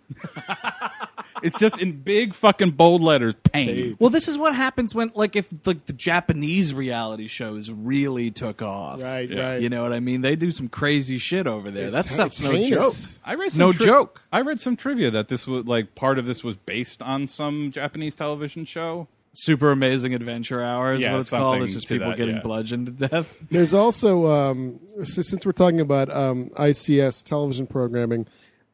It's 1.44 1.60
just 1.60 1.80
in 1.82 1.94
big 2.02 2.34
fucking 2.34 2.72
bold 2.72 3.02
letters, 3.02 3.36
pain. 3.52 3.96
Well, 4.00 4.10
this 4.10 4.28
is 4.28 4.38
what 4.38 4.56
happens 4.56 4.94
when, 4.96 5.12
like, 5.16 5.36
if 5.36 5.48
like 5.66 5.86
the 5.86 5.94
Japanese 5.94 6.74
reality 6.74 7.28
shows 7.28 7.70
really 7.72 8.32
took 8.32 8.62
off, 8.62 9.02
Right, 9.02 9.30
Yeah. 9.30 9.52
right. 9.52 9.62
You 9.62 9.70
know 9.70 9.84
what 9.84 9.94
I 9.94 10.00
mean? 10.00 10.22
They 10.22 10.36
do 10.36 10.52
some 10.52 10.68
crazy 10.68 11.18
shit 11.18 11.48
over 11.48 11.70
there. 11.72 11.92
that 11.92 12.00
It's- 12.00 12.14
stuff's 12.14 12.40
it's 12.40 12.42
no 12.42 12.52
heinous. 12.52 12.70
joke. 13.16 13.22
I 13.26 13.34
read 13.36 13.50
some 13.52 13.60
no 13.60 13.72
tri- 13.72 13.86
joke. 13.86 14.22
I 14.32 14.42
read 14.42 14.60
some 14.60 14.76
trivia 14.76 15.12
that 15.12 15.28
this 15.28 15.46
was 15.48 15.66
like 15.66 15.96
part 15.96 16.18
of 16.20 16.26
this 16.26 16.44
was 16.44 16.56
based 16.56 17.02
on 17.02 17.28
some 17.28 17.72
Japanese 17.72 18.16
television 18.16 18.66
show. 18.66 19.08
Super 19.34 19.70
amazing 19.72 20.16
adventure 20.16 20.64
hours. 20.64 21.02
Yeah, 21.04 21.12
what 21.12 21.20
it's 21.20 21.30
called. 21.30 21.54
something 21.54 21.64
It's 21.66 21.74
just 21.74 21.88
to 21.88 21.94
people 21.94 22.10
that, 22.10 22.18
getting 22.18 22.38
yeah. 22.38 22.42
bludgeoned 22.42 22.86
to 22.98 23.08
death. 23.08 23.38
There's 23.52 23.72
also, 23.74 24.26
um, 24.26 24.80
s- 25.00 25.28
since 25.28 25.46
we're 25.46 25.52
talking 25.52 25.80
about 25.80 26.10
um, 26.16 26.50
ICS 26.58 27.24
television 27.24 27.68
programming, 27.68 28.26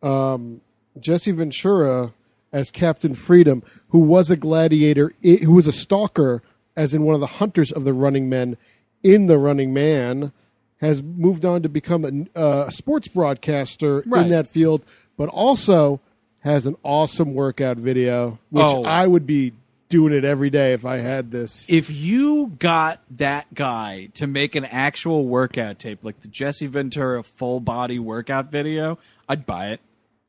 um, 0.02 0.62
Jesse 0.99 1.32
Ventura 1.32 2.13
as 2.54 2.72
Captain 2.72 3.13
Freedom, 3.16 3.63
who 3.89 4.00
was 4.00 4.32
a 4.32 4.38
gladiator, 4.38 5.13
who 5.22 5.52
was 5.54 5.68
a 5.68 5.72
stalker, 5.74 6.42
as 6.78 6.94
in 6.94 7.04
one 7.04 7.16
of 7.16 7.20
the 7.22 7.28
hunters 7.28 7.72
of 7.72 7.84
the 7.84 7.94
Running 7.94 8.30
Men 8.30 8.56
in 9.02 9.26
the 9.26 9.38
Running 9.38 9.74
Man, 9.74 10.32
has 10.78 11.02
moved 11.04 11.44
on 11.46 11.62
to 11.63 11.70
become 11.70 12.30
a, 12.36 12.39
uh, 12.39 12.70
sports 12.70 13.08
broadcaster 13.08 14.04
Right. 14.06 14.24
in 14.24 14.30
that 14.30 14.48
field, 14.48 14.86
but 15.18 15.30
also 15.30 16.00
has 16.39 16.66
an 16.66 16.76
awesome 16.84 17.34
workout 17.34 17.78
video, 17.78 18.38
which 18.50 18.63
Oh. 18.66 18.84
I 18.84 19.08
would 19.08 19.26
be 19.26 19.54
doing 19.89 20.12
it 20.13 20.26
every 20.26 20.50
day 20.50 20.74
if 20.74 20.86
I 20.86 20.98
had 20.98 21.32
this. 21.32 21.66
If 21.70 21.89
you 21.89 22.54
got 22.60 23.02
that 23.12 23.54
guy 23.54 24.10
to 24.16 24.28
make 24.28 24.56
an 24.56 24.66
actual 24.66 25.26
workout 25.28 25.80
tape, 25.80 26.04
like 26.04 26.20
the 26.22 26.28
Jesse 26.28 26.68
Ventura 26.68 27.24
full 27.24 27.60
body 27.60 28.00
workout 28.00 28.52
video, 28.52 28.98
I'd 29.30 29.46
buy 29.46 29.70
it. 29.70 29.80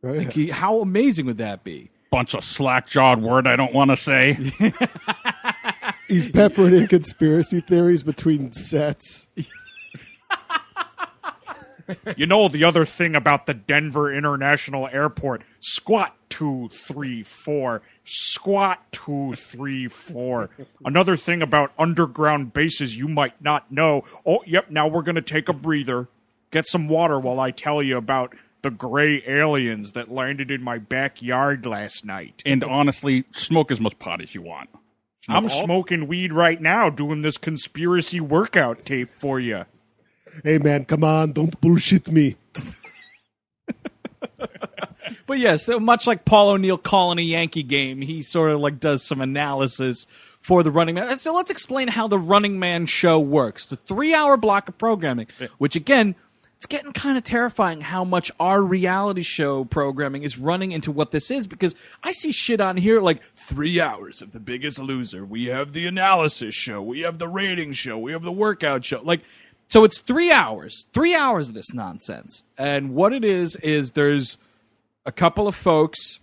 Like, 0.02 0.50
how 0.50 0.80
amazing 0.80 1.24
would 1.26 1.38
that 1.38 1.64
be? 1.64 1.90
Bunch 2.14 2.34
of 2.34 2.44
slack 2.44 2.86
jawed 2.86 3.20
word 3.20 3.48
I 3.48 3.56
don't 3.56 3.74
want 3.74 3.90
to 3.90 3.96
say. 3.96 4.34
He's 6.06 6.30
peppering 6.30 6.72
in 6.72 6.86
conspiracy 6.86 7.60
theories 7.60 8.04
between 8.04 8.52
sets. 8.52 9.28
You 12.16 12.26
know 12.26 12.46
the 12.46 12.62
other 12.62 12.84
thing 12.84 13.16
about 13.16 13.46
the 13.46 13.54
Denver 13.54 14.14
International 14.14 14.86
Airport? 14.86 15.42
Squat 15.58 16.14
two, 16.28 16.68
three, 16.68 17.24
four. 17.24 17.82
Squat 18.04 18.92
two, 18.92 19.34
three, 19.34 19.88
four. 19.88 20.50
Another 20.84 21.16
thing 21.16 21.42
about 21.42 21.72
underground 21.76 22.52
bases 22.52 22.96
you 22.96 23.08
might 23.08 23.42
not 23.42 23.72
know. 23.72 24.04
Oh, 24.24 24.38
yep, 24.46 24.70
now 24.70 24.86
we're 24.86 25.02
going 25.02 25.16
to 25.16 25.20
take 25.20 25.48
a 25.48 25.52
breather. 25.52 26.06
Get 26.52 26.68
some 26.68 26.86
water 26.86 27.18
while 27.18 27.40
I 27.40 27.50
tell 27.50 27.82
you 27.82 27.96
about 27.96 28.36
the 28.64 28.70
gray 28.70 29.22
aliens 29.26 29.92
that 29.92 30.10
landed 30.10 30.50
in 30.50 30.62
my 30.62 30.78
backyard 30.78 31.64
last 31.64 32.04
night. 32.04 32.42
and 32.44 32.64
honestly, 32.64 33.24
smoke 33.32 33.70
as 33.70 33.80
much 33.80 33.96
pot 33.98 34.20
as 34.20 34.34
you 34.34 34.42
want. 34.42 34.68
I'm 35.28 35.48
smoking 35.48 36.06
weed 36.06 36.32
right 36.32 36.60
now 36.60 36.90
doing 36.90 37.22
this 37.22 37.38
conspiracy 37.38 38.20
workout 38.20 38.80
tape 38.80 39.08
for 39.08 39.38
you. 39.38 39.64
Hey 40.42 40.58
man, 40.58 40.84
come 40.84 41.04
on, 41.04 41.32
don't 41.32 41.58
bullshit 41.60 42.10
me. 42.10 42.36
But 45.26 45.38
yeah, 45.38 45.56
so 45.56 45.78
much 45.80 46.06
like 46.06 46.24
Paul 46.24 46.50
O'Neill 46.50 46.78
calling 46.78 47.18
a 47.18 47.22
Yankee 47.22 47.62
game, 47.62 48.00
he 48.00 48.22
sort 48.22 48.52
of 48.52 48.60
like 48.60 48.80
does 48.80 49.02
some 49.02 49.20
analysis 49.20 50.06
for 50.40 50.62
the 50.62 50.70
Running 50.70 50.94
Man. 50.94 51.18
So 51.18 51.34
let's 51.34 51.50
explain 51.50 51.88
how 51.88 52.08
the 52.08 52.18
Running 52.18 52.58
Man 52.58 52.86
show 52.86 53.18
works. 53.18 53.66
The 53.66 53.76
three-hour 53.76 54.36
block 54.36 54.68
of 54.68 54.78
programming, 54.78 55.26
which 55.58 55.76
again, 55.76 56.14
it's 56.56 56.66
getting 56.66 56.92
kind 56.92 57.18
of 57.18 57.24
terrifying 57.24 57.82
how 57.82 58.04
much 58.04 58.30
our 58.40 58.62
reality 58.62 59.22
show 59.22 59.64
programming 59.64 60.22
is 60.22 60.38
running 60.38 60.72
into 60.72 60.90
what 60.90 61.10
this 61.10 61.30
is 61.30 61.46
because 61.46 61.74
I 62.02 62.12
see 62.12 62.32
shit 62.32 62.60
on 62.60 62.76
here 62.76 63.00
like 63.00 63.22
three 63.34 63.80
hours 63.80 64.22
of 64.22 64.32
the 64.32 64.40
Biggest 64.40 64.78
Loser. 64.78 65.24
We 65.24 65.46
have 65.46 65.72
the 65.72 65.86
analysis 65.86 66.54
show. 66.54 66.82
We 66.82 67.00
have 67.00 67.18
the 67.18 67.28
rating 67.28 67.72
show. 67.72 67.98
We 67.98 68.12
have 68.12 68.22
the 68.22 68.32
workout 68.32 68.84
show. 68.84 69.00
Like. 69.02 69.22
So 69.70 69.82
it's 69.82 69.98
three 69.98 70.30
hours, 70.30 70.86
three 70.92 71.14
hours 71.14 71.48
of 71.48 71.54
this 71.54 71.72
nonsense. 71.72 72.44
And 72.56 72.94
what 72.94 73.12
it 73.12 73.24
is, 73.24 73.56
is 73.56 73.92
there's 73.92 74.36
a 75.06 75.10
couple 75.10 75.48
of 75.48 75.54
folks 75.54 76.20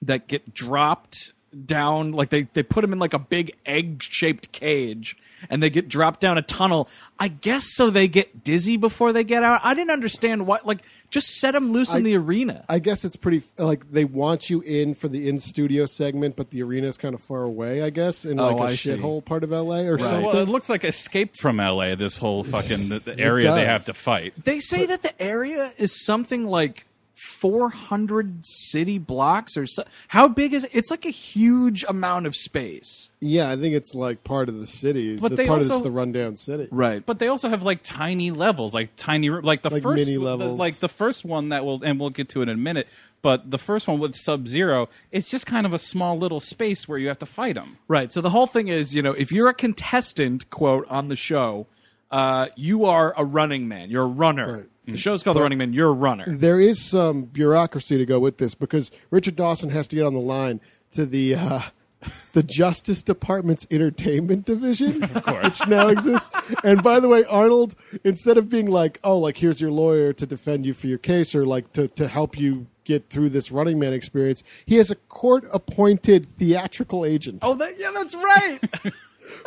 that 0.00 0.26
get 0.26 0.52
dropped 0.52 1.32
down 1.66 2.12
like 2.12 2.30
they, 2.30 2.42
they 2.54 2.62
put 2.62 2.80
them 2.80 2.92
in 2.92 2.98
like 2.98 3.12
a 3.12 3.18
big 3.18 3.52
egg 3.66 4.02
shaped 4.02 4.52
cage 4.52 5.16
and 5.50 5.62
they 5.62 5.68
get 5.68 5.86
dropped 5.88 6.18
down 6.20 6.38
a 6.38 6.42
tunnel 6.42 6.88
i 7.20 7.28
guess 7.28 7.64
so 7.74 7.90
they 7.90 8.08
get 8.08 8.42
dizzy 8.42 8.78
before 8.78 9.12
they 9.12 9.22
get 9.22 9.42
out 9.42 9.60
i 9.62 9.74
didn't 9.74 9.90
understand 9.90 10.46
what 10.46 10.66
like 10.66 10.82
just 11.10 11.38
set 11.40 11.52
them 11.52 11.70
loose 11.72 11.92
in 11.92 12.04
the 12.04 12.16
arena 12.16 12.64
I 12.70 12.78
guess 12.78 13.04
it's 13.04 13.16
pretty 13.16 13.42
like 13.58 13.92
they 13.92 14.06
want 14.06 14.48
you 14.48 14.62
in 14.62 14.94
for 14.94 15.08
the 15.08 15.28
in 15.28 15.38
studio 15.38 15.84
segment, 15.84 16.36
but 16.36 16.48
the 16.48 16.62
arena 16.62 16.86
is 16.86 16.96
kind 16.96 17.14
of 17.14 17.20
far 17.20 17.42
away. 17.42 17.82
I 17.82 17.90
guess 17.90 18.24
in 18.24 18.38
like 18.38 18.54
Oh, 18.54 18.58
a 18.62 18.66
I 18.68 18.74
see. 18.76 18.92
shithole 18.92 19.22
part 19.22 19.44
of 19.44 19.50
LA 19.50 19.80
or 19.80 19.98
something. 19.98 20.22
Well, 20.22 20.38
it 20.38 20.48
looks 20.48 20.70
like 20.70 20.84
Escape 20.84 21.36
from 21.36 21.58
LA. 21.58 21.96
This 21.96 22.16
whole 22.16 22.44
fucking 22.44 22.88
the, 22.88 23.00
the 23.00 23.18
area 23.18 23.52
they 23.52 23.66
have 23.66 23.84
to 23.86 23.92
fight. 23.94 24.32
they 24.42 24.58
say 24.58 24.86
that 24.86 25.02
the 25.02 25.20
area 25.22 25.70
is 25.76 26.02
something 26.02 26.46
like 26.46 26.86
400 27.22 28.44
city 28.44 28.98
blocks 28.98 29.56
or 29.56 29.66
so 29.66 29.84
how 30.08 30.28
big 30.28 30.52
is 30.52 30.64
it 30.64 30.70
it's 30.74 30.90
like 30.90 31.04
a 31.04 31.10
huge 31.10 31.84
amount 31.88 32.26
of 32.26 32.34
space 32.36 33.10
yeah, 33.24 33.48
I 33.48 33.54
think 33.56 33.76
it's 33.76 33.94
like 33.94 34.24
part 34.24 34.48
of 34.48 34.58
the 34.58 34.66
city. 34.66 35.16
But 35.16 35.28
the 35.28 35.36
they 35.36 35.46
part 35.46 35.60
of 35.62 35.66
also- 35.66 35.74
it's 35.76 35.84
the 35.84 35.92
rundown 35.92 36.34
city. 36.34 36.66
right 36.72 37.06
But 37.06 37.20
they 37.20 37.28
also 37.28 37.48
have 37.48 37.62
like 37.62 37.84
tiny 37.84 38.32
levels, 38.32 38.74
like 38.74 38.96
tiny, 38.96 39.30
like 39.30 39.62
the 39.62 39.70
Like 39.70 39.80
first, 39.84 40.08
mini 40.08 40.16
the- 40.16 40.36
like 40.48 40.74
the 40.80 40.88
first 40.88 41.24
one 41.24 41.50
that 41.50 41.64
will, 41.64 41.84
and 41.84 42.00
we'll 42.00 42.10
get 42.10 42.28
to 42.30 42.40
it 42.40 42.48
in 42.48 42.56
a 42.56 42.56
minute. 42.56 42.88
But 43.22 43.52
the 43.52 43.58
first 43.58 43.86
one 43.86 44.00
with 44.00 44.16
Sub 44.16 44.48
Zero, 44.48 44.88
it's 45.12 45.30
just 45.30 45.46
kind 45.46 45.66
of 45.66 45.72
a 45.72 45.78
small 45.78 46.18
little 46.18 46.40
space 46.40 46.88
where 46.88 46.98
you 46.98 47.06
have 47.06 47.20
to 47.20 47.26
fight 47.26 47.54
them. 47.54 47.78
Right. 47.86 48.10
So 48.10 48.20
the 48.20 48.30
whole 48.30 48.48
thing 48.48 48.66
is, 48.66 48.92
you 48.92 49.02
know, 49.02 49.12
if 49.12 49.30
you're 49.30 49.48
a 49.48 49.54
contestant, 49.54 50.50
quote, 50.50 50.84
on 50.88 51.06
the 51.06 51.14
show, 51.14 51.68
uh, 52.10 52.48
you 52.56 52.84
are 52.86 53.14
a 53.16 53.24
running 53.24 53.68
man. 53.68 53.88
You're 53.88 54.02
a 54.02 54.06
runner. 54.06 54.52
Right. 54.52 54.68
The 54.86 54.96
show's 54.96 55.22
called 55.22 55.36
The 55.36 55.42
Running 55.42 55.58
Man. 55.58 55.72
You're 55.72 55.90
a 55.90 55.92
runner. 55.92 56.24
There 56.26 56.58
is 56.58 56.84
some 56.84 57.22
bureaucracy 57.24 57.98
to 57.98 58.06
go 58.06 58.18
with 58.18 58.38
this 58.38 58.54
because 58.54 58.90
Richard 59.10 59.36
Dawson 59.36 59.70
has 59.70 59.86
to 59.88 59.96
get 59.96 60.04
on 60.04 60.14
the 60.14 60.20
line 60.20 60.60
to 60.94 61.06
the 61.06 61.36
uh, 61.36 61.60
the 62.32 62.42
Justice 62.42 63.02
Department's 63.02 63.66
entertainment 63.70 64.44
division, 64.44 65.02
of 65.14 65.24
course. 65.24 65.60
which 65.60 65.68
now 65.68 65.88
exists. 65.88 66.30
And 66.64 66.82
by 66.82 66.98
the 67.00 67.08
way, 67.08 67.24
Arnold, 67.24 67.74
instead 68.02 68.38
of 68.38 68.48
being 68.48 68.70
like, 68.70 68.98
"Oh, 69.04 69.18
like 69.18 69.36
here's 69.36 69.60
your 69.60 69.70
lawyer 69.70 70.12
to 70.14 70.26
defend 70.26 70.66
you 70.66 70.74
for 70.74 70.88
your 70.88 70.98
case," 70.98 71.34
or 71.34 71.46
like 71.46 71.72
to 71.74 71.88
to 71.88 72.08
help 72.08 72.38
you 72.38 72.66
get 72.84 73.08
through 73.08 73.30
this 73.30 73.52
Running 73.52 73.78
Man 73.78 73.92
experience, 73.92 74.42
he 74.66 74.76
has 74.76 74.90
a 74.90 74.96
court 74.96 75.44
appointed 75.52 76.28
theatrical 76.30 77.04
agent. 77.04 77.38
Oh, 77.42 77.54
that, 77.54 77.74
yeah, 77.78 77.90
that's 77.94 78.14
right. 78.14 78.58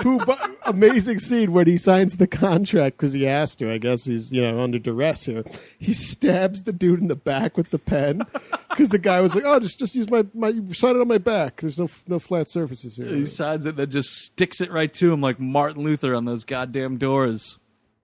who 0.02 0.20
amazing 0.66 1.20
scene 1.20 1.52
when 1.52 1.68
he 1.68 1.78
signs 1.78 2.18
the 2.18 2.28
contract 2.28 2.98
because 2.98 3.14
he 3.14 3.24
has 3.24 3.56
to. 3.58 3.72
I 3.72 3.78
guess 3.78 4.06
he's 4.06 4.32
you 4.32 4.42
know 4.42 4.60
under 4.60 4.80
duress 4.80 5.24
here. 5.24 5.44
He 5.78 5.94
stabs 5.94 6.64
the 6.64 6.74
dude 6.74 7.00
in 7.00 7.08
the 7.08 7.16
back 7.16 7.58
with 7.58 7.72
the 7.72 7.80
pen 7.80 8.24
because 8.70 8.90
the 8.90 9.00
guy 9.00 9.22
was 9.22 9.36
like, 9.36 9.44
"Oh, 9.46 9.60
just 9.60 9.80
just 9.80 9.96
use 9.96 10.10
my 10.10 10.26
my 10.34 10.52
sign 10.74 10.96
it 10.96 11.02
on 11.02 11.08
my 11.08 11.18
back. 11.18 11.62
There's 11.62 11.80
no 11.80 11.88
no 12.08 12.20
flat 12.20 12.50
surfaces 12.50 12.98
here." 12.98 13.08
he 13.08 13.26
signs 13.26 13.66
it, 13.66 13.70
and 13.70 13.78
then 13.80 13.90
just 13.90 14.10
sticks 14.10 14.62
it 14.62 14.72
right 14.72 14.92
to 14.94 15.12
him 15.12 15.22
like 15.22 15.40
Martin 15.40 15.84
Luther 15.84 16.16
on 16.16 16.26
those 16.26 16.46
goddamn 16.46 16.98
doors. 16.98 17.60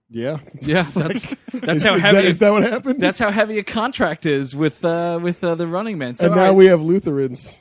yeah, 0.09 0.39
Yeah, 0.61 0.83
that's 0.93 1.35
that's 1.53 1.77
is, 1.77 1.83
how 1.83 1.95
is 1.95 2.01
heavy. 2.01 2.17
that, 2.17 2.25
is 2.25 2.39
that 2.39 2.51
what 2.51 2.63
happened? 2.63 3.01
that's 3.01 3.19
how 3.19 3.31
heavy 3.31 3.57
a 3.57 3.63
contract 3.63 4.25
is 4.25 4.55
with 4.55 4.83
uh, 4.85 5.19
with 5.21 5.43
uh, 5.43 5.55
the 5.55 5.67
Running 5.67 5.97
Man. 5.97 6.15
So 6.15 6.27
and 6.27 6.35
now 6.35 6.47
right. 6.47 6.55
we 6.55 6.65
have 6.67 6.81
Lutherans. 6.81 7.60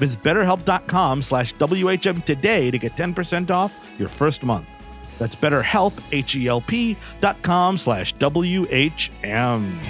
Visit 0.00 0.22
betterhelp.com 0.22 1.20
slash 1.20 1.54
WHM 1.56 2.24
today 2.24 2.70
to 2.70 2.78
get 2.78 2.96
10% 2.96 3.50
off 3.50 3.78
your 3.98 4.08
first 4.08 4.42
month. 4.42 4.66
That's 5.18 5.36
betterhelp, 5.36 5.92
H-E-L-P 6.10 6.96
dot 7.20 7.42
com 7.42 7.76
slash 7.76 8.14
W-H-M. 8.14 9.80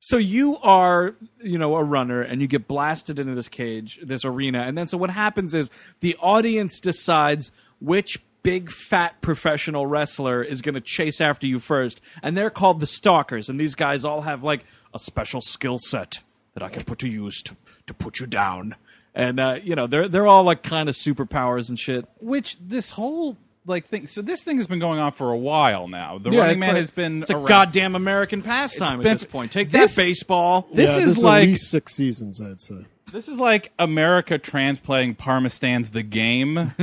So 0.00 0.18
you 0.18 0.58
are, 0.58 1.16
you 1.42 1.58
know, 1.58 1.76
a 1.76 1.82
runner 1.82 2.20
and 2.20 2.42
you 2.42 2.46
get 2.46 2.68
blasted 2.68 3.18
into 3.18 3.34
this 3.34 3.48
cage, 3.48 3.98
this 4.02 4.26
arena, 4.26 4.60
and 4.60 4.76
then 4.76 4.86
so 4.86 4.98
what 4.98 5.10
happens 5.10 5.54
is 5.54 5.70
the 6.00 6.14
audience 6.20 6.78
decides 6.78 7.50
which 7.80 8.22
big 8.46 8.70
fat 8.70 9.20
professional 9.20 9.88
wrestler 9.88 10.40
is 10.40 10.62
going 10.62 10.76
to 10.76 10.80
chase 10.80 11.20
after 11.20 11.48
you 11.48 11.58
first, 11.58 12.00
and 12.22 12.36
they're 12.36 12.48
called 12.48 12.78
the 12.78 12.86
stalkers, 12.86 13.48
and 13.48 13.58
these 13.58 13.74
guys 13.74 14.04
all 14.04 14.20
have 14.20 14.44
like 14.44 14.64
a 14.94 15.00
special 15.00 15.40
skill 15.40 15.78
set 15.80 16.22
that 16.54 16.62
I 16.62 16.68
can 16.68 16.84
put 16.84 17.00
to 17.00 17.08
use 17.08 17.42
to 17.42 17.56
to 17.88 17.92
put 17.94 18.20
you 18.20 18.26
down. 18.28 18.76
And 19.16 19.40
uh, 19.40 19.58
you 19.62 19.74
know, 19.74 19.88
they're 19.88 20.06
they're 20.06 20.28
all 20.28 20.44
like 20.44 20.62
kind 20.62 20.88
of 20.88 20.94
superpowers 20.94 21.68
and 21.68 21.76
shit. 21.78 22.06
Which 22.20 22.56
this 22.60 22.90
whole 22.90 23.36
like 23.66 23.86
thing. 23.86 24.06
So 24.06 24.22
this 24.22 24.44
thing 24.44 24.58
has 24.58 24.68
been 24.68 24.78
going 24.78 25.00
on 25.00 25.10
for 25.10 25.32
a 25.32 25.36
while 25.36 25.88
now. 25.88 26.18
The 26.18 26.30
Running 26.30 26.52
it's 26.56 26.60
Man 26.60 26.68
like- 26.74 26.76
has 26.78 26.90
been 26.92 27.22
it's 27.22 27.30
a 27.30 27.34
goddamn 27.34 27.96
American 27.96 28.42
pastime 28.42 28.98
been- 29.00 29.08
at 29.08 29.18
this 29.18 29.24
point. 29.24 29.50
Take 29.50 29.70
this- 29.72 29.96
that 29.96 30.00
baseball. 30.02 30.68
This 30.72 30.96
Yeah, 30.96 31.02
is 31.04 31.18
at 31.18 31.24
like 31.24 31.46
least 31.48 31.68
six 31.68 31.94
seasons, 31.94 32.40
I'd 32.40 32.60
say. 32.60 32.84
This 33.12 33.28
is 33.28 33.38
like 33.38 33.72
America 33.78 34.38
transplaying 34.38 35.16
Parmestan's 35.16 35.90
The 35.92 36.02
Game 36.02 36.54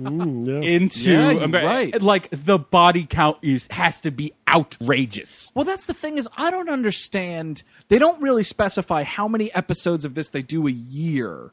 Mm, 0.00 0.46
yes. 0.62 0.70
into 0.82 1.12
Yeah, 1.12 1.30
you're 1.32 1.42
Amer- 1.44 1.64
right. 1.64 2.02
Like 2.02 2.28
the 2.30 2.58
body 2.58 3.04
count 3.04 3.38
is 3.42 3.66
has 3.70 4.00
to 4.02 4.10
be 4.10 4.32
outrageous. 4.48 5.50
Well, 5.54 5.64
that's 5.64 5.86
the 5.86 5.94
thing 5.94 6.18
is 6.18 6.28
I 6.36 6.50
don't 6.50 6.68
understand. 6.70 7.62
They 7.88 7.98
don't 7.98 8.20
really 8.22 8.42
specify 8.44 9.02
how 9.02 9.28
many 9.28 9.52
episodes 9.54 10.04
of 10.04 10.14
this 10.14 10.28
they 10.30 10.42
do 10.42 10.66
a 10.66 10.70
year. 10.72 11.52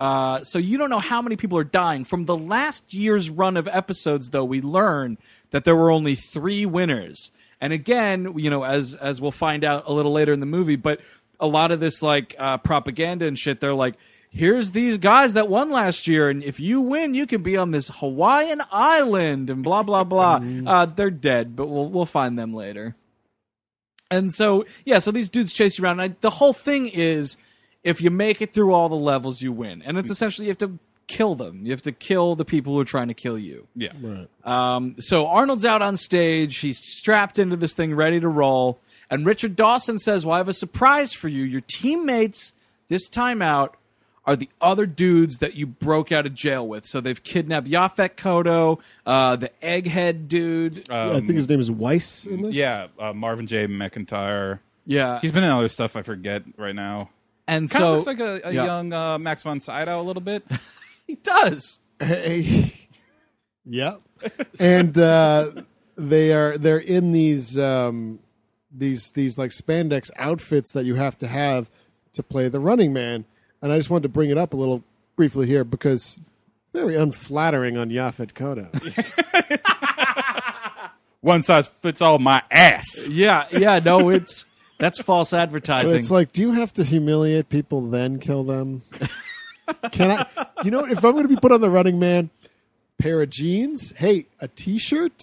Uh, 0.00 0.42
so 0.42 0.58
you 0.58 0.76
don't 0.78 0.90
know 0.90 0.98
how 0.98 1.22
many 1.22 1.36
people 1.36 1.56
are 1.58 1.64
dying. 1.64 2.04
From 2.04 2.24
the 2.26 2.36
last 2.36 2.92
year's 2.94 3.30
run 3.30 3.56
of 3.56 3.68
episodes, 3.68 4.30
though, 4.30 4.44
we 4.44 4.60
learn 4.60 5.18
that 5.50 5.64
there 5.64 5.76
were 5.76 5.90
only 5.90 6.14
three 6.14 6.66
winners. 6.66 7.30
And 7.60 7.72
again, 7.72 8.34
you 8.36 8.50
know, 8.50 8.64
as 8.64 8.94
as 8.96 9.20
we'll 9.20 9.30
find 9.30 9.64
out 9.64 9.84
a 9.86 9.92
little 9.92 10.12
later 10.12 10.32
in 10.32 10.40
the 10.40 10.46
movie, 10.46 10.76
but 10.76 11.00
a 11.40 11.46
lot 11.46 11.70
of 11.70 11.80
this 11.80 12.02
like 12.02 12.34
uh, 12.38 12.58
propaganda 12.58 13.26
and 13.26 13.38
shit, 13.38 13.60
they're 13.60 13.74
like, 13.74 13.94
here's 14.30 14.72
these 14.72 14.98
guys 14.98 15.34
that 15.34 15.48
won 15.48 15.70
last 15.70 16.06
year, 16.06 16.28
and 16.28 16.42
if 16.42 16.58
you 16.58 16.80
win, 16.80 17.14
you 17.14 17.26
can 17.26 17.42
be 17.42 17.56
on 17.56 17.70
this 17.70 17.88
Hawaiian 17.96 18.62
island 18.72 19.50
and 19.50 19.62
blah 19.62 19.82
blah 19.82 20.04
blah. 20.04 20.40
Uh, 20.66 20.86
they're 20.86 21.10
dead, 21.10 21.56
but 21.56 21.66
we'll 21.66 21.88
we'll 21.88 22.06
find 22.06 22.38
them 22.38 22.54
later. 22.54 22.96
And 24.10 24.32
so, 24.32 24.64
yeah, 24.84 24.98
so 24.98 25.10
these 25.10 25.28
dudes 25.28 25.52
chase 25.52 25.78
you 25.78 25.84
around. 25.84 25.98
And 26.00 26.12
I, 26.12 26.16
the 26.20 26.30
whole 26.30 26.52
thing 26.52 26.86
is 26.86 27.36
if 27.82 28.00
you 28.00 28.10
make 28.10 28.40
it 28.40 28.52
through 28.52 28.72
all 28.72 28.88
the 28.88 28.94
levels, 28.94 29.42
you 29.42 29.52
win. 29.52 29.82
And 29.82 29.98
it's 29.98 30.10
essentially 30.10 30.46
you 30.46 30.50
have 30.50 30.58
to 30.58 30.78
kill 31.06 31.34
them. 31.34 31.64
You 31.64 31.72
have 31.72 31.82
to 31.82 31.92
kill 31.92 32.34
the 32.34 32.44
people 32.44 32.74
who 32.74 32.80
are 32.80 32.84
trying 32.84 33.08
to 33.08 33.14
kill 33.14 33.38
you. 33.38 33.66
Yeah. 33.74 33.92
Um, 34.44 34.96
so 34.98 35.26
Arnold's 35.26 35.64
out 35.64 35.82
on 35.82 35.96
stage. 35.96 36.58
He's 36.58 36.78
strapped 36.78 37.38
into 37.38 37.56
this 37.56 37.74
thing, 37.74 37.94
ready 37.94 38.20
to 38.20 38.28
roll. 38.28 38.78
And 39.14 39.24
Richard 39.24 39.54
Dawson 39.54 39.98
says, 39.98 40.26
Well, 40.26 40.34
I 40.34 40.38
have 40.38 40.48
a 40.48 40.52
surprise 40.52 41.12
for 41.12 41.28
you. 41.28 41.44
Your 41.44 41.60
teammates 41.60 42.52
this 42.88 43.08
time 43.08 43.40
out 43.40 43.76
are 44.26 44.34
the 44.34 44.48
other 44.60 44.86
dudes 44.86 45.38
that 45.38 45.54
you 45.54 45.66
broke 45.66 46.10
out 46.10 46.26
of 46.26 46.34
jail 46.34 46.66
with. 46.66 46.84
So 46.86 47.00
they've 47.00 47.22
kidnapped 47.22 47.68
Yaphet 47.68 48.16
Kotto, 48.16 48.80
uh, 49.06 49.36
the 49.36 49.50
egghead 49.62 50.26
dude. 50.26 50.90
I 50.90 51.20
think 51.20 51.34
his 51.34 51.48
name 51.48 51.60
is 51.60 51.70
Weiss 51.70 52.26
in 52.26 52.42
this. 52.42 52.54
Yeah, 52.54 52.88
uh, 52.98 53.12
Marvin 53.12 53.46
J. 53.46 53.66
McIntyre. 53.66 54.58
yeah. 54.86 55.20
He's 55.20 55.30
been 55.30 55.44
in 55.44 55.50
other 55.50 55.68
stuff 55.68 55.96
I 55.96 56.02
forget 56.02 56.42
right 56.56 56.74
now. 56.74 57.10
and 57.46 57.70
Kind 57.70 57.84
of 57.84 57.88
so 57.88 57.92
looks 57.92 58.06
like 58.06 58.20
a, 58.20 58.48
a 58.48 58.52
yeah. 58.52 58.64
young 58.64 58.92
uh, 58.92 59.18
Max 59.18 59.44
von 59.44 59.60
Sydow 59.60 60.00
a 60.00 60.02
little 60.02 60.22
bit. 60.22 60.44
he 61.06 61.14
does. 61.14 61.80
Hey. 62.00 62.88
yeah. 63.64 63.96
And 64.58 64.98
uh, 64.98 65.52
they 65.96 66.32
are 66.32 66.58
they're 66.58 66.78
in 66.78 67.12
these 67.12 67.58
um, 67.58 68.18
these 68.76 69.10
these 69.12 69.38
like 69.38 69.50
spandex 69.50 70.10
outfits 70.16 70.72
that 70.72 70.84
you 70.84 70.96
have 70.96 71.16
to 71.18 71.26
have 71.26 71.70
to 72.14 72.22
play 72.22 72.48
the 72.48 72.60
running 72.60 72.92
man. 72.92 73.24
And 73.62 73.72
I 73.72 73.78
just 73.78 73.90
wanted 73.90 74.04
to 74.04 74.08
bring 74.08 74.30
it 74.30 74.38
up 74.38 74.52
a 74.52 74.56
little 74.56 74.82
briefly 75.16 75.46
here 75.46 75.64
because 75.64 76.18
very 76.72 76.96
unflattering 76.96 77.78
on 77.78 77.90
Yaphet 77.90 78.32
Kotto. 78.34 78.68
One 81.20 81.42
size 81.42 81.68
fits 81.68 82.02
all 82.02 82.18
my 82.18 82.42
ass. 82.50 83.08
Yeah, 83.08 83.46
yeah, 83.50 83.78
no, 83.78 84.10
it's 84.10 84.44
that's 84.78 85.00
false 85.00 85.32
advertising. 85.32 85.98
it's 85.98 86.10
like, 86.10 86.32
do 86.32 86.42
you 86.42 86.52
have 86.52 86.72
to 86.74 86.84
humiliate 86.84 87.48
people 87.48 87.80
then 87.82 88.18
kill 88.18 88.44
them? 88.44 88.82
Can 89.92 90.10
I? 90.10 90.46
You 90.64 90.70
know, 90.70 90.84
if 90.84 91.02
I'm 91.04 91.12
going 91.12 91.24
to 91.24 91.28
be 91.28 91.36
put 91.36 91.52
on 91.52 91.62
the 91.62 91.70
running 91.70 91.98
man, 91.98 92.28
pair 92.98 93.22
of 93.22 93.30
jeans. 93.30 93.92
Hey, 93.96 94.26
a 94.40 94.48
t-shirt. 94.48 95.22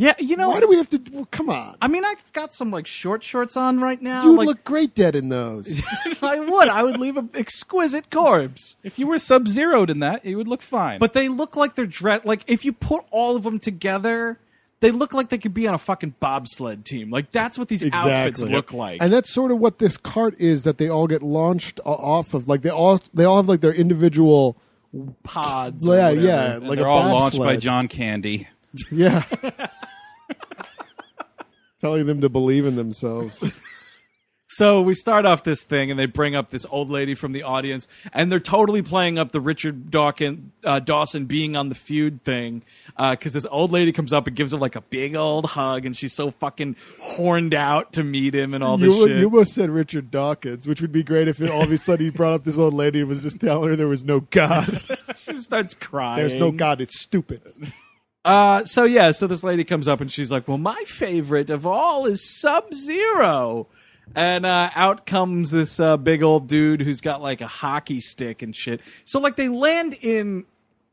Yeah, 0.00 0.14
you 0.20 0.36
know, 0.36 0.50
Why 0.50 0.60
do 0.60 0.68
we 0.68 0.76
have 0.76 0.88
to? 0.90 1.02
Well, 1.12 1.26
come 1.32 1.50
on. 1.50 1.76
I 1.82 1.88
mean, 1.88 2.04
I've 2.04 2.32
got 2.32 2.54
some 2.54 2.70
like 2.70 2.86
short 2.86 3.24
shorts 3.24 3.56
on 3.56 3.80
right 3.80 4.00
now. 4.00 4.22
You 4.22 4.36
like, 4.36 4.46
look 4.46 4.64
great 4.64 4.94
dead 4.94 5.16
in 5.16 5.28
those. 5.28 5.82
I 6.22 6.38
would, 6.38 6.68
I 6.68 6.84
would 6.84 6.98
leave 6.98 7.16
an 7.16 7.30
exquisite 7.34 8.08
corpse. 8.08 8.76
If 8.84 9.00
you 9.00 9.08
were 9.08 9.18
sub 9.18 9.48
zeroed 9.48 9.90
in 9.90 9.98
that, 9.98 10.24
it 10.24 10.36
would 10.36 10.46
look 10.46 10.62
fine. 10.62 11.00
But 11.00 11.14
they 11.14 11.28
look 11.28 11.56
like 11.56 11.74
they're 11.74 11.84
dressed. 11.84 12.24
Like 12.24 12.44
if 12.46 12.64
you 12.64 12.72
put 12.72 13.06
all 13.10 13.34
of 13.34 13.42
them 13.42 13.58
together, 13.58 14.38
they 14.78 14.92
look 14.92 15.12
like 15.14 15.30
they 15.30 15.38
could 15.38 15.52
be 15.52 15.66
on 15.66 15.74
a 15.74 15.78
fucking 15.78 16.14
bobsled 16.20 16.84
team. 16.84 17.10
Like 17.10 17.30
that's 17.30 17.58
what 17.58 17.66
these 17.66 17.82
outfits 17.92 18.40
look 18.40 18.72
like. 18.72 19.02
And 19.02 19.12
that's 19.12 19.32
sort 19.34 19.50
of 19.50 19.58
what 19.58 19.80
this 19.80 19.96
cart 19.96 20.36
is 20.38 20.62
that 20.62 20.78
they 20.78 20.88
all 20.88 21.08
get 21.08 21.24
launched 21.24 21.80
off 21.84 22.34
of. 22.34 22.46
Like 22.46 22.62
they 22.62 22.70
all 22.70 23.00
they 23.12 23.24
all 23.24 23.36
have 23.38 23.48
like 23.48 23.62
their 23.62 23.74
individual. 23.74 24.56
Pods. 25.24 25.84
Yeah, 25.84 25.90
whatever. 25.90 26.20
yeah. 26.20 26.54
And 26.54 26.68
like 26.68 26.78
they're 26.78 26.86
a 26.86 26.90
all 26.90 27.18
launched 27.18 27.38
by. 27.38 27.56
John 27.56 27.88
Candy. 27.88 28.46
Yeah. 28.92 29.24
Telling 31.80 32.06
them 32.06 32.20
to 32.20 32.28
believe 32.28 32.66
in 32.66 32.76
themselves. 32.76 33.54
So 34.50 34.80
we 34.80 34.94
start 34.94 35.26
off 35.26 35.44
this 35.44 35.64
thing, 35.64 35.90
and 35.90 36.00
they 36.00 36.06
bring 36.06 36.34
up 36.34 36.48
this 36.48 36.64
old 36.70 36.88
lady 36.88 37.14
from 37.14 37.32
the 37.32 37.42
audience, 37.42 37.86
and 38.14 38.32
they're 38.32 38.40
totally 38.40 38.80
playing 38.80 39.18
up 39.18 39.30
the 39.30 39.42
Richard 39.42 39.90
Dawkins, 39.90 40.50
uh, 40.64 40.80
Dawson 40.80 41.26
being 41.26 41.54
on 41.54 41.68
the 41.68 41.74
feud 41.74 42.24
thing, 42.24 42.62
because 42.96 43.34
this 43.34 43.46
old 43.50 43.72
lady 43.72 43.92
comes 43.92 44.10
up 44.10 44.26
and 44.26 44.34
gives 44.34 44.52
her 44.52 44.58
like 44.58 44.74
a 44.74 44.80
big 44.80 45.14
old 45.14 45.50
hug, 45.50 45.84
and 45.84 45.94
she's 45.94 46.14
so 46.14 46.30
fucking 46.30 46.76
horned 46.98 47.52
out 47.52 47.92
to 47.92 48.02
meet 48.02 48.34
him 48.34 48.54
and 48.54 48.64
all 48.64 48.78
this 48.78 48.88
you, 48.88 49.06
shit. 49.06 49.18
you 49.18 49.24
almost 49.26 49.52
said 49.52 49.68
Richard 49.68 50.10
Dawkins, 50.10 50.66
which 50.66 50.80
would 50.80 50.92
be 50.92 51.02
great 51.02 51.28
if 51.28 51.42
all 51.42 51.64
of 51.64 51.70
a 51.70 51.76
sudden 51.76 52.06
he 52.06 52.10
brought 52.10 52.32
up 52.32 52.44
this 52.44 52.58
old 52.58 52.72
lady 52.72 53.00
and 53.00 53.08
was 53.08 53.22
just 53.22 53.40
telling 53.40 53.68
her 53.68 53.76
there 53.76 53.86
was 53.86 54.02
no 54.02 54.20
God. 54.20 54.80
she 55.14 55.34
starts 55.34 55.74
crying. 55.74 56.20
There's 56.20 56.40
no 56.40 56.52
God. 56.52 56.80
It's 56.80 56.98
stupid. 56.98 57.42
Uh, 58.24 58.64
so 58.64 58.84
yeah, 58.84 59.12
so 59.12 59.26
this 59.26 59.44
lady 59.44 59.64
comes 59.64 59.88
up 59.88 60.00
and 60.00 60.10
she's 60.10 60.30
like, 60.30 60.48
"Well, 60.48 60.58
my 60.58 60.82
favorite 60.86 61.50
of 61.50 61.66
all 61.66 62.04
is 62.06 62.22
Sub 62.22 62.74
Zero," 62.74 63.68
and 64.14 64.44
uh, 64.44 64.70
out 64.74 65.06
comes 65.06 65.50
this 65.50 65.80
uh, 65.80 65.96
big 65.96 66.22
old 66.22 66.46
dude 66.48 66.82
who's 66.82 67.00
got 67.00 67.22
like 67.22 67.40
a 67.40 67.46
hockey 67.46 68.00
stick 68.00 68.42
and 68.42 68.54
shit. 68.54 68.80
So 69.04 69.20
like 69.20 69.36
they 69.36 69.48
land 69.48 69.94
in 70.02 70.46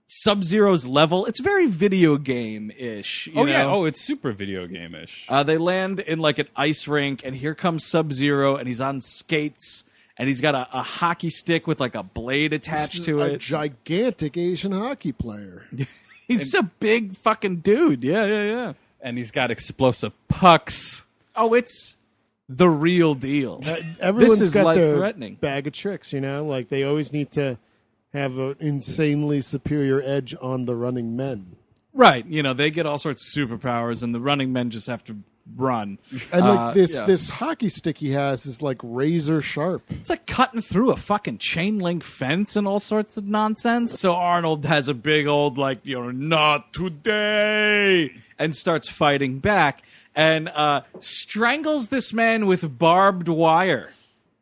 Sub 0.07 0.43
Zero's 0.43 0.87
level. 0.87 1.25
It's 1.25 1.39
very 1.39 1.67
video 1.67 2.17
game 2.17 2.71
ish. 2.77 3.27
Oh 3.35 3.45
yeah. 3.45 3.65
Oh, 3.65 3.85
it's 3.85 4.01
super 4.01 4.31
video 4.31 4.67
game 4.67 4.93
ish. 4.93 5.25
Uh, 5.27 5.43
they 5.43 5.57
land 5.57 5.99
in 5.99 6.19
like 6.19 6.37
an 6.39 6.47
ice 6.55 6.87
rink, 6.87 7.21
and 7.25 7.35
here 7.35 7.55
comes 7.55 7.85
Sub 7.85 8.13
Zero, 8.13 8.55
and 8.55 8.67
he's 8.67 8.81
on 8.81 9.01
skates, 9.01 9.83
and 10.15 10.27
he's 10.27 10.41
got 10.41 10.53
a, 10.53 10.67
a 10.71 10.83
hockey 10.83 11.31
stick 11.31 11.65
with 11.65 11.79
like 11.79 11.95
a 11.95 12.03
blade 12.03 12.53
attached 12.53 13.03
to 13.05 13.19
it. 13.19 13.31
a 13.31 13.33
it. 13.33 13.41
gigantic 13.41 14.37
Asian 14.37 14.71
hockey 14.71 15.11
player. 15.11 15.65
he's 16.27 16.53
a 16.53 16.63
big 16.63 17.15
fucking 17.15 17.57
dude. 17.57 18.03
Yeah, 18.03 18.25
yeah, 18.25 18.43
yeah. 18.43 18.73
and 19.01 19.17
he's 19.17 19.31
got 19.31 19.51
explosive 19.51 20.13
pucks. 20.27 21.03
Oh, 21.35 21.53
it's 21.53 21.97
the 22.47 22.69
real 22.69 23.15
deal. 23.15 23.61
Everyone's 23.99 24.39
this 24.39 24.49
is 24.49 24.53
got 24.53 24.65
life 24.65 24.77
their 24.77 24.95
threatening. 24.95 25.35
bag 25.35 25.67
of 25.67 25.73
tricks, 25.73 26.13
you 26.13 26.21
know. 26.21 26.45
Like 26.45 26.69
they 26.69 26.83
always 26.83 27.11
need 27.11 27.31
to 27.31 27.57
have 28.13 28.37
an 28.37 28.55
insanely 28.59 29.41
superior 29.41 30.01
edge 30.03 30.35
on 30.41 30.65
the 30.65 30.75
running 30.75 31.15
men. 31.15 31.57
Right. 31.93 32.25
You 32.25 32.43
know, 32.43 32.53
they 32.53 32.71
get 32.71 32.85
all 32.85 32.97
sorts 32.97 33.35
of 33.37 33.49
superpowers, 33.49 34.03
and 34.03 34.13
the 34.13 34.19
running 34.19 34.51
men 34.53 34.69
just 34.69 34.87
have 34.87 35.03
to 35.05 35.17
run. 35.55 35.99
And 36.31 36.45
like 36.45 36.59
Uh, 36.59 36.71
this 36.71 36.95
yeah. 36.95 37.05
this 37.05 37.29
hockey 37.29 37.69
stick 37.69 37.97
he 37.99 38.11
has 38.11 38.45
is 38.45 38.61
like 38.61 38.79
razor 38.81 39.41
sharp. 39.41 39.83
It's 39.89 40.09
like 40.09 40.25
cutting 40.25 40.61
through 40.61 40.91
a 40.91 40.95
fucking 40.95 41.37
chain 41.37 41.79
link 41.79 42.03
fence 42.03 42.55
and 42.55 42.67
all 42.67 42.79
sorts 42.79 43.17
of 43.17 43.25
nonsense. 43.25 43.99
So 43.99 44.15
Arnold 44.15 44.65
has 44.65 44.89
a 44.89 44.93
big 44.93 45.27
old 45.27 45.57
like 45.57 45.85
you 45.85 45.95
know 46.01 46.11
not 46.11 46.73
today 46.73 48.11
and 48.39 48.55
starts 48.55 48.89
fighting 48.89 49.39
back 49.39 49.83
and 50.15 50.49
uh, 50.49 50.81
strangles 50.99 51.89
this 51.89 52.11
man 52.13 52.45
with 52.47 52.77
barbed 52.77 53.27
wire. 53.27 53.91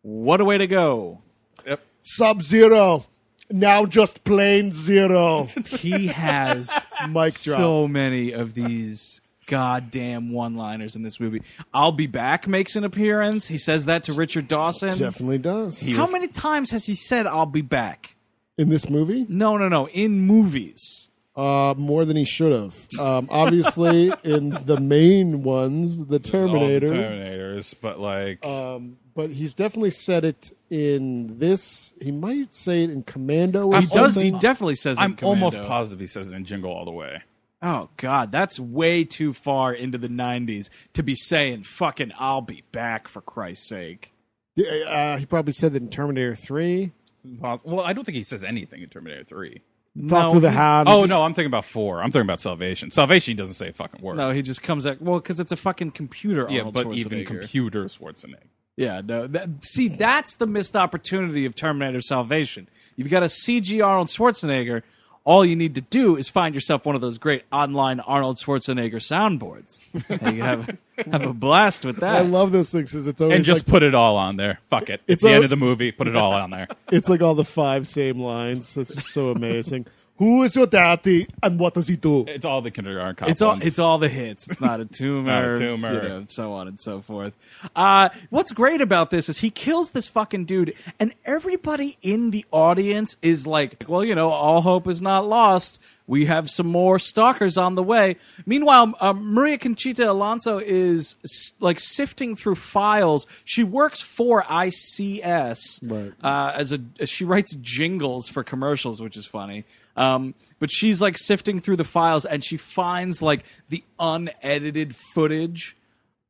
What 0.02 0.42
a 0.42 0.46
way 0.46 0.58
to 0.58 0.68
go! 0.68 1.22
Yep. 1.66 1.82
Sub 2.02 2.42
Zero. 2.42 3.06
Now 3.52 3.86
just 3.86 4.24
plain 4.24 4.72
zero. 4.72 5.48
He 5.70 6.08
has 6.08 6.72
Mic 7.08 7.34
drop. 7.34 7.58
so 7.58 7.88
many 7.88 8.32
of 8.32 8.54
these 8.56 9.22
goddamn 9.46 10.32
one-liners 10.32 10.96
in 10.96 11.04
this 11.04 11.20
movie. 11.20 11.42
I'll 11.74 11.92
be 11.92 12.08
back 12.08 12.48
makes 12.48 12.76
an 12.76 12.84
appearance. 12.84 13.48
He 13.48 13.58
says 13.58 13.86
that 13.86 14.04
to 14.06 14.14
Richard 14.14 14.48
Dawson. 14.48 14.98
Definitely 14.98 15.40
does. 15.40 15.88
How 15.92 16.08
many 16.08 16.28
times 16.28 16.72
has 16.72 16.86
he 16.86 16.96
said 16.96 17.28
"I'll 17.28 17.46
be 17.46 17.62
back"? 17.62 18.16
In 18.58 18.70
this 18.70 18.90
movie? 18.90 19.26
No, 19.30 19.58
no, 19.58 19.68
no. 19.68 19.88
In 19.90 20.20
movies. 20.22 21.10
Uh, 21.36 21.74
more 21.76 22.06
than 22.06 22.16
he 22.16 22.26
should 22.26 22.52
have. 22.52 22.88
Um, 23.00 23.28
obviously, 23.32 24.14
in 24.24 24.52
the 24.66 24.80
main 24.80 25.42
ones, 25.42 25.98
the 25.98 26.04
All 26.04 26.08
the 26.10 26.20
Terminator. 26.20 26.88
Terminators, 26.88 27.74
but 27.82 28.00
like 28.00 28.46
Um, 28.46 28.98
but 29.16 29.32
he's 29.32 29.56
definitely 29.56 29.90
said 29.90 30.26
it 30.26 30.56
in 30.70 31.40
this. 31.40 31.94
He 32.00 32.12
might 32.12 32.54
say 32.54 32.84
it 32.84 32.92
in 32.92 33.02
Commando. 33.02 33.66
Or 33.68 33.80
He 33.80 33.88
does. 33.88 34.14
He 34.16 34.22
something. 34.30 34.40
definitely 34.40 34.76
says. 34.76 34.98
in 35.00 35.04
I'm 35.04 35.18
almost 35.24 35.56
Commando. 35.56 35.70
positive 35.74 36.00
he 36.00 36.06
says 36.08 36.32
it 36.32 36.36
in 36.36 36.46
Jingle 36.46 36.72
All 36.72 36.86
the 36.86 36.92
Way. 36.92 37.24
Oh 37.64 37.90
God, 37.98 38.32
that's 38.32 38.60
way 38.60 39.06
too 39.06 39.32
far 39.34 39.74
into 39.74 39.98
the 39.98 40.10
'90s 40.10 40.70
to 40.94 41.02
be 41.02 41.16
saying 41.16 41.64
"fucking 41.64 42.12
I'll 42.20 42.42
be 42.42 42.64
back" 42.72 43.08
for 43.08 43.22
Christ's 43.22 43.68
sake. 43.70 44.14
Yeah, 44.56 44.70
uh, 44.88 45.18
he 45.18 45.26
probably 45.26 45.54
said 45.54 45.74
that 45.74 45.82
in 45.82 45.90
Terminator 45.90 46.36
Three. 46.36 46.92
Well, 47.24 47.82
I 47.82 47.94
don't 47.94 48.04
think 48.04 48.18
he 48.18 48.24
says 48.24 48.44
anything 48.44 48.82
in 48.84 48.90
Terminator 48.90 49.24
3. 49.24 49.62
Talk 50.10 50.28
No, 50.28 50.34
to 50.34 50.40
the 50.42 50.50
he- 50.52 50.58
hound. 50.58 50.90
Oh, 50.90 51.06
no, 51.06 51.24
I'm 51.24 51.34
thinking 51.34 51.48
about 51.48 51.64
4. 51.64 52.00
I'm 52.02 52.12
thinking 52.12 52.24
about 52.28 52.42
Salvation. 52.42 52.92
Salvation 52.92 53.38
doesn't 53.38 53.54
say 53.56 53.70
a 53.70 53.72
fucking 53.74 54.02
word. 54.02 54.18
No, 54.18 54.32
he 54.32 54.42
just 54.42 54.62
comes 54.62 54.86
out. 54.86 55.02
Well, 55.02 55.20
because 55.20 55.40
it's 55.40 55.54
a 55.54 55.56
fucking 55.56 55.92
computer. 55.92 56.48
yeah, 56.50 56.60
Arnold 56.60 56.74
but 56.74 56.88
even 56.96 57.20
Schwarzenegger. 57.20 57.26
computer 57.28 57.86
Schwarzenegger. 57.86 58.50
Yeah, 58.76 59.02
no. 59.06 59.28
That, 59.28 59.64
see, 59.64 59.88
that's 59.88 60.36
the 60.36 60.48
missed 60.48 60.76
opportunity 60.76 61.46
of 61.46 61.56
Terminator 61.56 62.02
Salvation. 62.02 62.68
You've 62.98 63.10
got 63.10 63.24
a 63.24 63.28
CG 63.28 63.82
Arnold 63.86 64.08
Schwarzenegger. 64.10 64.82
All 65.26 65.46
you 65.46 65.56
need 65.56 65.76
to 65.76 65.82
do 65.82 66.18
is 66.18 66.28
find 66.30 66.54
yourself 66.54 66.86
one 66.86 66.96
of 66.96 67.02
those 67.02 67.18
great 67.18 67.44
online 67.52 68.02
Arnold 68.02 68.38
Schwarzenegger 68.38 68.96
soundboards. 68.96 69.80
and 70.22 70.36
you 70.36 70.44
have 70.44 70.78
have 71.12 71.22
a 71.24 71.34
blast 71.34 71.86
with 71.86 71.98
that. 72.02 72.16
I 72.18 72.22
love 72.22 72.52
those 72.52 72.72
things 72.74 72.92
because 72.92 73.08
it's 73.08 73.22
always 73.22 73.38
And 73.38 73.46
just 73.46 73.66
like, 73.66 73.72
put 73.72 73.84
it 73.84 73.96
all 73.96 74.18
on 74.18 74.36
there. 74.36 74.60
Fuck 74.70 74.90
it. 74.90 75.02
It's, 75.08 75.08
It's 75.08 75.24
the 75.24 75.30
a- 75.30 75.36
end 75.36 75.44
of 75.46 75.50
the 75.50 75.56
movie. 75.56 75.94
Put 75.94 76.10
it 76.10 76.16
all 76.18 76.34
on 76.34 76.50
there. 76.50 76.68
it's 76.92 77.08
like 77.08 77.22
all 77.22 77.36
the 77.36 77.46
five 77.46 77.88
same 77.88 78.20
lines. 78.20 78.74
That's 78.76 78.94
just 78.96 79.10
so 79.12 79.30
amazing. 79.30 79.86
Who 80.18 80.44
is 80.44 80.56
your 80.56 80.68
daddy 80.68 81.28
and 81.42 81.60
what 81.60 81.74
does 81.74 81.88
he 81.88 81.96
do? 81.96 82.26
It's 82.28 82.46
all 82.46 82.62
the 82.62 82.70
kindergarten 82.70 83.16
cop 83.16 83.30
It's 83.30 83.42
all 83.42 83.54
ones. 83.54 83.66
it's 83.66 83.80
all 83.80 83.98
the 83.98 84.10
hits. 84.10 84.48
It's 84.48 84.62
not 84.62 84.80
a 84.80 84.86
tumor, 85.00 85.32
Not 85.50 85.56
a 85.56 85.58
tumor. 85.58 85.94
you 85.94 86.08
know, 86.08 86.26
so 86.30 86.54
on 86.54 86.68
and 86.68 86.80
so 86.80 87.02
forth. 87.02 87.34
Uh, 87.76 88.10
what's 88.30 88.52
great 88.52 88.80
about 88.80 89.10
this 89.10 89.28
is 89.28 89.40
he 89.40 89.50
kills 89.50 89.92
this 89.92 90.08
fucking 90.08 90.46
dude, 90.46 90.76
and 91.00 91.14
everybody 91.26 91.98
in 92.04 92.30
the 92.30 92.46
audience 92.52 93.18
is 93.24 93.48
like, 93.48 93.86
"Well, 93.88 94.06
you 94.06 94.14
know, 94.14 94.30
all 94.30 94.62
hope 94.62 94.88
is 94.88 95.02
not 95.02 95.28
lost. 95.28 95.82
We 96.06 96.26
have 96.26 96.50
some 96.50 96.68
more 96.68 97.00
stalkers 97.00 97.58
on 97.58 97.74
the 97.74 97.84
way." 97.84 98.18
Meanwhile, 98.46 98.94
uh, 99.02 99.14
Maria 99.14 99.58
Conchita 99.58 100.10
Alonso 100.12 100.60
is 100.60 101.16
s- 101.24 101.54
like 101.60 101.80
sifting 101.80 102.36
through 102.36 102.56
files. 102.56 103.26
She 103.46 103.64
works 103.64 104.00
for 104.00 104.44
ICS 104.44 105.80
Right. 105.82 106.14
uh, 106.24 106.54
as 106.56 106.72
a 106.72 106.80
as 107.00 107.10
she 107.10 107.26
writes 107.26 107.56
jingles 107.56 108.28
for 108.28 108.44
commercials, 108.44 109.02
which 109.02 109.18
is 109.18 109.26
funny. 109.26 109.66
Um, 109.96 110.34
but 110.60 110.72
she's 110.72 111.02
like 111.02 111.18
sifting 111.18 111.60
through 111.60 111.76
the 111.76 111.84
files 111.84 112.26
and 112.26 112.44
she 112.44 112.58
finds 112.58 113.22
like 113.22 113.46
the 113.70 113.84
unedited 114.00 114.96
footage 115.14 115.78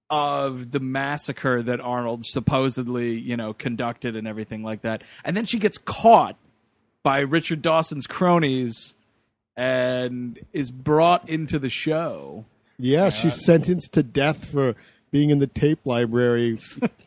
of 0.10 0.72
the 0.72 0.80
massacre 0.80 1.64
that 1.64 1.80
Arnold 1.80 2.26
supposedly, 2.26 3.18
you 3.18 3.38
know, 3.38 3.54
conducted 3.54 4.16
and 4.16 4.28
everything 4.28 4.64
like 4.64 4.82
that. 4.82 5.04
And 5.24 5.36
then 5.36 5.46
she 5.46 5.60
gets 5.60 5.78
caught 5.78 6.36
by 7.04 7.20
Richard 7.20 7.62
Dawson's 7.62 8.06
cronies 8.06 8.94
and 9.56 10.40
is 10.52 10.72
brought 10.72 11.28
into 11.30 11.58
the 11.58 11.70
show. 11.70 12.46
Yeah, 12.78 13.10
she's 13.10 13.44
sentenced 13.46 13.94
to 13.94 14.04
death 14.04 14.46
for 14.46 14.76
being 15.12 15.30
in 15.30 15.40
the 15.40 15.48
tape 15.48 15.80
library 15.86 16.58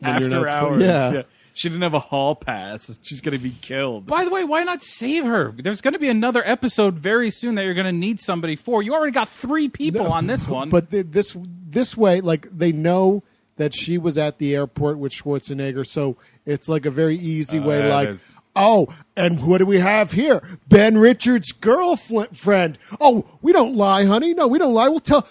after 0.01 0.47
hours. 0.47 0.81
Yeah. 0.81 1.23
She 1.57 1.69
didn't 1.69 1.81
have 1.81 1.95
a 1.95 1.99
hall 1.99 2.35
pass. 2.35 2.99
She's 3.01 3.19
going 3.19 3.35
to 3.35 3.43
be 3.43 3.49
killed. 3.63 4.05
By 4.05 4.23
the 4.25 4.29
way, 4.29 4.43
why 4.43 4.63
not 4.63 4.83
save 4.83 5.23
her? 5.25 5.51
There's 5.57 5.81
going 5.81 5.93
to 5.93 5.99
be 5.99 6.07
another 6.07 6.43
episode 6.45 6.99
very 6.99 7.31
soon 7.31 7.55
that 7.55 7.65
you're 7.65 7.73
going 7.73 7.87
to 7.87 7.91
need 7.91 8.19
somebody 8.19 8.55
for. 8.55 8.83
You 8.83 8.93
already 8.93 9.11
got 9.11 9.27
three 9.27 9.67
people 9.67 10.05
on 10.13 10.27
this 10.27 10.47
one. 10.47 10.69
But 10.69 10.91
th- 10.91 11.07
this 11.09 11.35
this 11.69 11.97
way, 11.97 12.21
like 12.21 12.47
they 12.55 12.71
know 12.71 13.23
that 13.55 13.73
she 13.73 13.97
was 13.97 14.19
at 14.19 14.37
the 14.37 14.55
airport 14.55 14.99
with 14.99 15.11
Schwarzenegger, 15.11 15.83
so 15.85 16.15
it's 16.45 16.69
like 16.69 16.85
a 16.85 16.91
very 16.91 17.17
easy 17.17 17.59
way. 17.59 17.81
Uh, 17.89 17.89
like, 17.95 18.05
there's- 18.05 18.23
oh, 18.55 18.87
and 19.15 19.41
what 19.47 19.57
do 19.57 19.65
we 19.65 19.79
have 19.79 20.11
here? 20.11 20.43
Ben 20.69 20.99
Richards' 20.99 21.51
girlfriend. 21.53 22.77
Oh, 23.01 23.25
we 23.41 23.51
don't 23.51 23.75
lie, 23.75 24.05
honey. 24.05 24.33
No, 24.35 24.47
we 24.47 24.59
don't 24.59 24.73
lie. 24.75 24.89
We'll 24.89 24.99
tell 24.99 25.27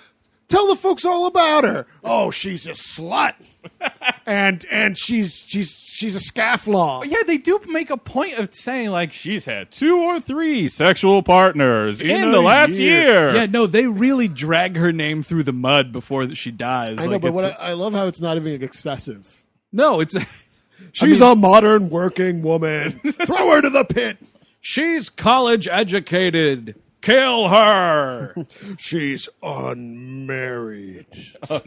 tell 0.49 0.67
the 0.69 0.77
folks 0.77 1.05
all 1.05 1.27
about 1.27 1.65
her. 1.65 1.87
Oh, 2.05 2.31
she's 2.31 2.67
a 2.67 2.71
slut, 2.73 3.35
and 4.27 4.65
and 4.71 4.97
she's 4.99 5.35
she's 5.35 5.71
she's 5.73 6.17
a 6.17 6.19
scafflaw. 6.33 7.05
yeah, 7.07 7.23
they 7.27 7.37
do 7.39 7.61
make 7.69 7.91
a 7.91 7.97
point 7.97 8.39
of 8.39 8.55
saying 8.55 8.91
like 8.91 9.13
she's 9.13 9.45
had 9.45 9.71
two 9.71 9.99
or 9.99 10.21
three 10.21 10.69
sexual 10.69 11.23
partners 11.23 12.01
in, 12.01 12.29
a 12.29 12.31
the 12.31 12.41
last 12.41 12.79
year. 12.79 13.01
year. 13.31 13.35
Yeah, 13.35 13.47
no, 13.47 13.67
they 13.67 13.87
really 13.87 14.29
drag 14.29 14.77
her 14.77 14.93
name 14.93 15.23
through 15.23 15.43
the 15.45 15.53
mud 15.53 15.93
before 15.93 16.33
she 16.35 16.51
dies. 16.51 16.99
I 16.99 17.05
know, 17.07 17.11
Like, 17.13 17.23
but 17.23 17.29
it's 17.29 17.35
what 17.35 17.45
a- 17.53 17.61
I, 17.63 17.71
I 17.71 17.73
love 17.75 17.93
how 17.93 18.07
it's 18.07 18.21
not 18.21 18.37
even 18.37 18.63
excessive. 18.63 19.43
no, 19.73 20.01
it's 20.01 20.17
She's 20.93 21.21
a 21.21 21.35
modern 21.35 21.91
working 21.91 22.43
woman. 22.43 22.91
Throw 23.27 23.51
her 23.51 23.61
to 23.63 23.69
the 23.71 23.85
pit. 23.85 24.19
she's 24.61 25.11
college 25.11 25.69
educated. 25.69 26.75
Kill 27.07 27.49
her. 27.51 28.35
She's 28.79 29.29
unmarried. 29.41 31.07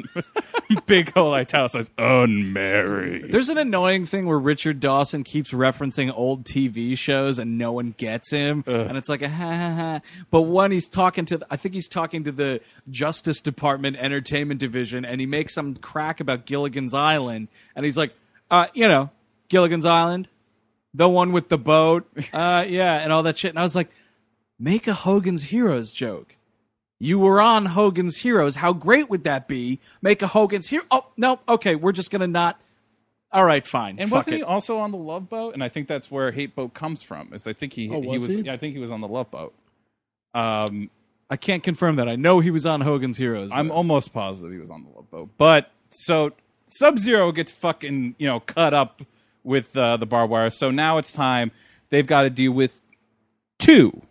Big 0.86 1.14
old 1.16 1.34
italicized 1.34 1.92
unmarried. 1.98 3.32
There's 3.32 3.48
an 3.48 3.58
annoying 3.58 4.06
thing 4.06 4.26
where 4.26 4.38
Richard 4.38 4.82
Dawson 4.82 5.24
keeps 5.24 5.52
referencing 5.52 6.12
old 6.14 6.44
TV 6.44 6.98
shows 6.98 7.40
and 7.40 7.58
no 7.58 7.72
one 7.72 7.96
gets 7.98 8.32
him, 8.32 8.66
and 8.68 8.98
it's 8.98 9.08
like 9.08 9.22
a 9.22 9.30
ha 9.30 9.56
ha 9.56 9.74
ha. 9.74 10.02
But 10.30 10.42
when 10.42 10.74
he's 10.74 10.90
talking 10.90 11.24
to, 11.28 11.40
I 11.50 11.56
think 11.56 11.74
he's 11.74 11.88
talking 11.88 12.26
to 12.26 12.34
the 12.34 12.60
Justice 12.90 13.40
Department 13.40 13.96
Entertainment 13.96 14.60
Division, 14.60 15.06
and 15.06 15.22
he 15.22 15.26
makes 15.26 15.54
some 15.54 15.76
crack 15.76 16.20
about 16.20 16.48
Gilligan's 16.48 16.94
Island, 16.94 17.48
and 17.78 17.86
he's 17.86 17.98
like, 17.98 18.14
uh, 18.52 18.68
you 18.74 18.90
know, 18.90 19.10
Gilligan's 19.48 19.86
Island, 19.86 20.28
the 20.94 21.08
one 21.08 21.32
with 21.32 21.48
the 21.48 21.58
boat, 21.58 22.10
uh, 22.34 22.66
yeah, 22.68 22.96
and 22.96 23.14
all 23.14 23.24
that 23.24 23.38
shit. 23.38 23.52
And 23.52 23.60
I 23.60 23.64
was 23.64 23.78
like, 23.78 23.90
make 24.60 24.88
a 24.88 24.94
Hogan's 24.94 25.44
Heroes 25.44 25.92
joke. 25.94 26.36
You 27.00 27.18
were 27.18 27.40
on 27.40 27.68
Hogan's 27.68 28.18
Heroes. 28.18 28.58
How 28.58 28.74
great 28.74 29.10
would 29.10 29.24
that 29.24 29.48
be? 29.48 29.80
Make 30.02 30.22
a 30.22 30.28
Hogan's 30.28 30.68
Hero. 30.68 30.84
Oh 30.92 31.08
no, 31.16 31.40
okay, 31.48 31.76
we're 31.76 31.94
just 31.94 32.12
gonna 32.12 32.28
not. 32.28 32.60
All 33.32 33.46
right, 33.46 33.66
fine. 33.66 34.00
And 34.00 34.10
Fuck 34.10 34.18
wasn't 34.18 34.36
it. 34.36 34.38
he 34.40 34.44
also 34.44 34.80
on 34.80 34.92
the 34.92 34.98
Love 34.98 35.30
Boat? 35.30 35.54
And 35.54 35.64
I 35.64 35.70
think 35.70 35.88
that's 35.88 36.10
where 36.12 36.32
Hate 36.32 36.56
Boat 36.56 36.74
comes 36.74 37.04
from. 37.04 37.32
Is 37.34 37.48
I 37.48 37.54
think 37.54 37.74
he 37.74 37.90
Oh, 37.90 38.02
he 38.02 38.08
was 38.18 38.28
was 38.28 38.36
he? 38.38 38.50
I 38.50 38.58
think 38.58 38.74
he 38.74 38.80
was 38.82 38.92
on 38.92 39.02
the 39.02 39.08
Love 39.08 39.32
Boat. 39.32 39.54
Um, 40.34 40.90
I 41.30 41.38
can't 41.38 41.64
confirm 41.64 41.96
that. 41.98 42.10
I 42.10 42.16
know 42.16 42.40
he 42.40 42.52
was 42.52 42.66
on 42.66 42.82
Hogan's 42.82 43.18
Heroes. 43.18 43.52
I'm 43.54 43.68
though. 43.70 43.76
almost 43.76 44.14
positive 44.14 44.52
he 44.52 44.58
was 44.60 44.72
on 44.72 44.84
the 44.84 44.90
Love 44.90 45.10
Boat. 45.10 45.30
But 45.38 45.72
so 45.92 46.32
Sub 46.68 46.98
Zero 47.00 47.32
gets 47.32 47.52
fucking 47.52 48.16
you 48.18 48.28
know 48.28 48.42
cut 48.42 48.74
up 48.74 49.02
with 49.44 49.78
uh, 49.78 49.96
the 49.98 50.06
barbed 50.06 50.32
wire. 50.32 50.50
So 50.50 50.70
now 50.70 50.98
it's 50.98 51.14
time 51.14 51.52
they've 51.92 52.06
got 52.06 52.24
to 52.24 52.30
deal 52.30 52.52
with 52.52 52.82
two 53.58 54.02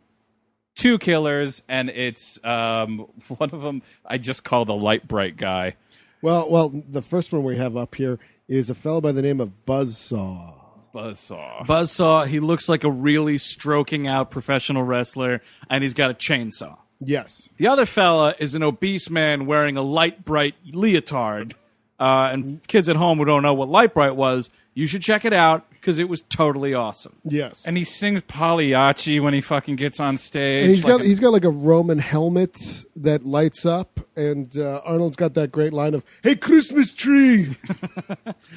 two 0.78 0.96
killers, 0.98 1.62
and 1.68 1.90
it's 1.90 2.42
um, 2.44 2.98
one 3.28 3.50
of 3.50 3.60
them 3.60 3.82
I 4.06 4.16
just 4.16 4.44
call 4.44 4.64
the 4.64 4.74
Lite-Brite 4.74 5.36
guy. 5.36 5.76
Well, 6.22 6.50
well, 6.50 6.82
the 6.88 7.02
first 7.02 7.32
one 7.32 7.44
we 7.44 7.58
have 7.58 7.76
up 7.76 7.94
here 7.94 8.18
is 8.48 8.70
a 8.70 8.74
fellow 8.74 9.00
by 9.00 9.12
the 9.12 9.22
name 9.22 9.40
of 9.40 9.52
Buzzsaw. 9.66 10.54
Buzzsaw. 10.94 11.66
Buzzsaw. 11.66 12.26
He 12.26 12.40
looks 12.40 12.68
like 12.68 12.82
a 12.82 12.90
really 12.90 13.38
stroking 13.38 14.08
out 14.08 14.30
professional 14.30 14.82
wrestler, 14.82 15.42
and 15.68 15.84
he's 15.84 15.94
got 15.94 16.10
a 16.10 16.14
chainsaw. 16.14 16.78
Yes. 16.98 17.50
The 17.56 17.68
other 17.68 17.86
fella 17.86 18.34
is 18.38 18.54
an 18.54 18.62
obese 18.62 19.10
man 19.10 19.46
wearing 19.46 19.76
a 19.76 19.82
Lite-Brite 19.82 20.72
leotard. 20.72 21.54
Uh, 22.00 22.30
and 22.32 22.66
kids 22.66 22.88
at 22.88 22.96
home 22.96 23.18
who 23.18 23.24
don't 23.24 23.42
know 23.42 23.54
what 23.54 23.68
Lite-Brite 23.68 24.16
was, 24.16 24.50
you 24.74 24.86
should 24.86 25.02
check 25.02 25.24
it 25.24 25.32
out. 25.32 25.66
Because 25.80 25.98
it 25.98 26.08
was 26.08 26.22
totally 26.22 26.74
awesome. 26.74 27.14
Yes, 27.24 27.64
And 27.66 27.76
he 27.76 27.84
sings 27.84 28.22
Pagliacci 28.22 29.20
when 29.20 29.34
he 29.34 29.40
fucking 29.40 29.76
gets 29.76 30.00
on 30.00 30.16
stage. 30.16 30.64
and 30.66 30.74
he's 30.74 30.84
like 30.84 30.92
got 30.92 31.00
a- 31.00 31.04
he's 31.04 31.20
got 31.20 31.32
like 31.32 31.44
a 31.44 31.50
Roman 31.50 31.98
helmet 31.98 32.56
that 32.96 33.24
lights 33.26 33.64
up, 33.66 34.00
and 34.16 34.56
uh, 34.56 34.80
Arnold's 34.84 35.16
got 35.16 35.34
that 35.34 35.52
great 35.52 35.72
line 35.72 35.94
of 35.94 36.02
"Hey, 36.22 36.34
Christmas 36.36 36.92
tree." 36.92 37.48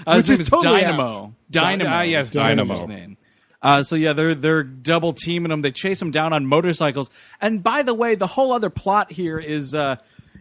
Uh, 0.05 0.15
his 0.15 0.29
Which 0.29 0.29
name 0.29 0.33
is 0.33 0.39
is 0.41 0.49
totally 0.49 0.81
Dynamo. 0.81 1.25
apt. 1.27 1.51
Dynamo. 1.51 1.89
Ah, 1.89 2.01
yes, 2.01 2.27
is 2.27 2.33
the 2.33 2.39
Dynamo. 2.39 2.85
Name. 2.85 3.17
Uh, 3.61 3.83
so 3.83 3.95
yeah, 3.95 4.13
they're 4.13 4.33
they're 4.35 4.63
double 4.63 5.13
teaming 5.13 5.51
him. 5.51 5.61
They 5.61 5.71
chase 5.71 6.01
him 6.01 6.09
down 6.11 6.33
on 6.33 6.45
motorcycles. 6.47 7.09
And 7.39 7.61
by 7.61 7.83
the 7.83 7.93
way, 7.93 8.15
the 8.15 8.27
whole 8.27 8.51
other 8.51 8.69
plot 8.71 9.11
here 9.11 9.37
is 9.39 9.75
uh, 9.75 9.97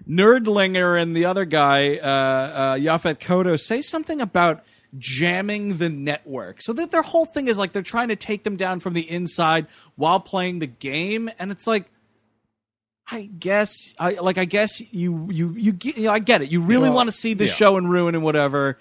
Nerdlinger 0.09 1.01
and 1.01 1.17
the 1.17 1.25
other 1.25 1.45
guy, 1.45 1.97
uh, 1.97 2.07
uh, 2.07 2.75
Yaphet 2.77 3.19
Kotto, 3.19 3.59
say 3.59 3.81
something 3.81 4.21
about 4.21 4.65
jamming 4.99 5.79
the 5.79 5.89
network. 5.89 6.63
So 6.63 6.73
that 6.73 6.91
their 6.91 7.03
whole 7.03 7.27
thing 7.27 7.49
is 7.49 7.59
like 7.59 7.73
they're 7.73 7.83
trying 7.83 8.09
to 8.09 8.17
take 8.17 8.45
them 8.45 8.57
down 8.57 8.81
from 8.81 8.93
the 8.95 9.09
inside 9.11 9.67
while 9.97 10.21
playing 10.21 10.59
the 10.61 10.67
game, 10.67 11.31
and 11.39 11.51
it's 11.51 11.67
like. 11.67 11.91
I 13.13 13.25
guess 13.25 13.93
I 13.99 14.13
like 14.13 14.39
I 14.39 14.45
guess 14.45 14.81
you 14.95 15.27
you 15.33 15.53
you, 15.57 15.73
get, 15.73 15.97
you 15.97 16.05
know, 16.05 16.13
I 16.13 16.21
get 16.21 16.43
it. 16.43 16.49
You 16.49 16.63
really 16.63 16.91
Well, 16.91 16.95
want 16.95 17.09
to 17.09 17.13
see 17.13 17.35
this 17.35 17.51
yeah. 17.51 17.57
show 17.57 17.77
and 17.77 17.91
ruin 17.91 18.15
and 18.15 18.23
whatever. 18.23 18.79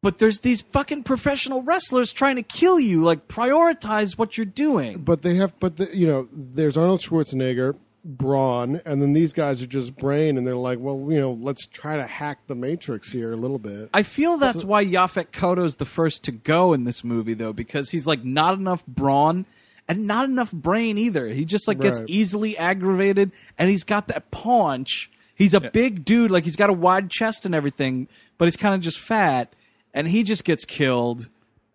But 0.00 0.16
there's 0.16 0.40
these 0.40 0.62
fucking 0.62 1.02
professional 1.02 1.62
wrestlers 1.62 2.10
trying 2.10 2.36
to 2.36 2.42
kill 2.42 2.80
you. 2.80 3.02
Like 3.02 3.28
prioritize 3.28 4.16
what 4.16 4.38
you're 4.38 4.46
doing. 4.46 5.00
But 5.02 5.20
they 5.20 5.34
have, 5.34 5.58
but 5.60 5.76
the, 5.76 5.94
you 5.94 6.06
know, 6.06 6.26
there's 6.32 6.78
Arnold 6.78 7.00
Schwarzenegger, 7.00 7.76
brawn, 8.04 8.80
and 8.84 9.00
then 9.00 9.12
these 9.14 9.32
guys 9.32 9.62
are 9.62 9.66
just 9.66 9.96
brain, 9.96 10.36
and 10.36 10.46
they're 10.46 10.56
like, 10.56 10.78
well, 10.78 11.06
you 11.10 11.18
know, 11.20 11.32
let's 11.32 11.66
try 11.66 11.96
to 11.96 12.06
hack 12.06 12.38
the 12.46 12.54
Matrix 12.54 13.10
here 13.10 13.32
a 13.32 13.36
little 13.36 13.58
bit. 13.58 13.88
I 13.94 14.02
feel 14.02 14.36
that's 14.36 14.62
why 14.62 14.84
Yaphet 14.84 15.32
Kotto's 15.32 15.76
the 15.76 15.84
first 15.84 16.22
to 16.24 16.32
go 16.32 16.72
in 16.72 16.84
this 16.84 17.02
movie 17.02 17.34
though, 17.34 17.52
because 17.52 17.90
he's 17.90 18.06
like 18.06 18.24
not 18.24 18.54
enough 18.54 18.84
brawn 18.86 19.46
and 19.88 20.06
not 20.06 20.26
enough 20.26 20.52
brain 20.52 20.98
either. 20.98 21.28
He 21.28 21.44
just 21.44 21.66
like 21.68 21.80
gets 21.80 21.98
Right. 22.00 22.08
easily 22.08 22.56
aggravated 22.56 23.32
and 23.58 23.68
he's 23.70 23.84
got 23.84 24.08
that 24.08 24.30
paunch. 24.30 25.10
He's 25.34 25.52
a 25.54 25.60
big 25.60 26.04
dude, 26.04 26.30
like 26.30 26.44
he's 26.44 26.56
got 26.56 26.70
a 26.70 26.74
wide 26.74 27.10
chest 27.10 27.44
and 27.44 27.54
everything, 27.54 28.08
but 28.38 28.44
he's 28.46 28.56
kind 28.56 28.74
of 28.74 28.80
just 28.80 28.98
fat 28.98 29.52
and 29.92 30.08
he 30.08 30.22
just 30.22 30.44
gets 30.44 30.64
killed. 30.64 31.28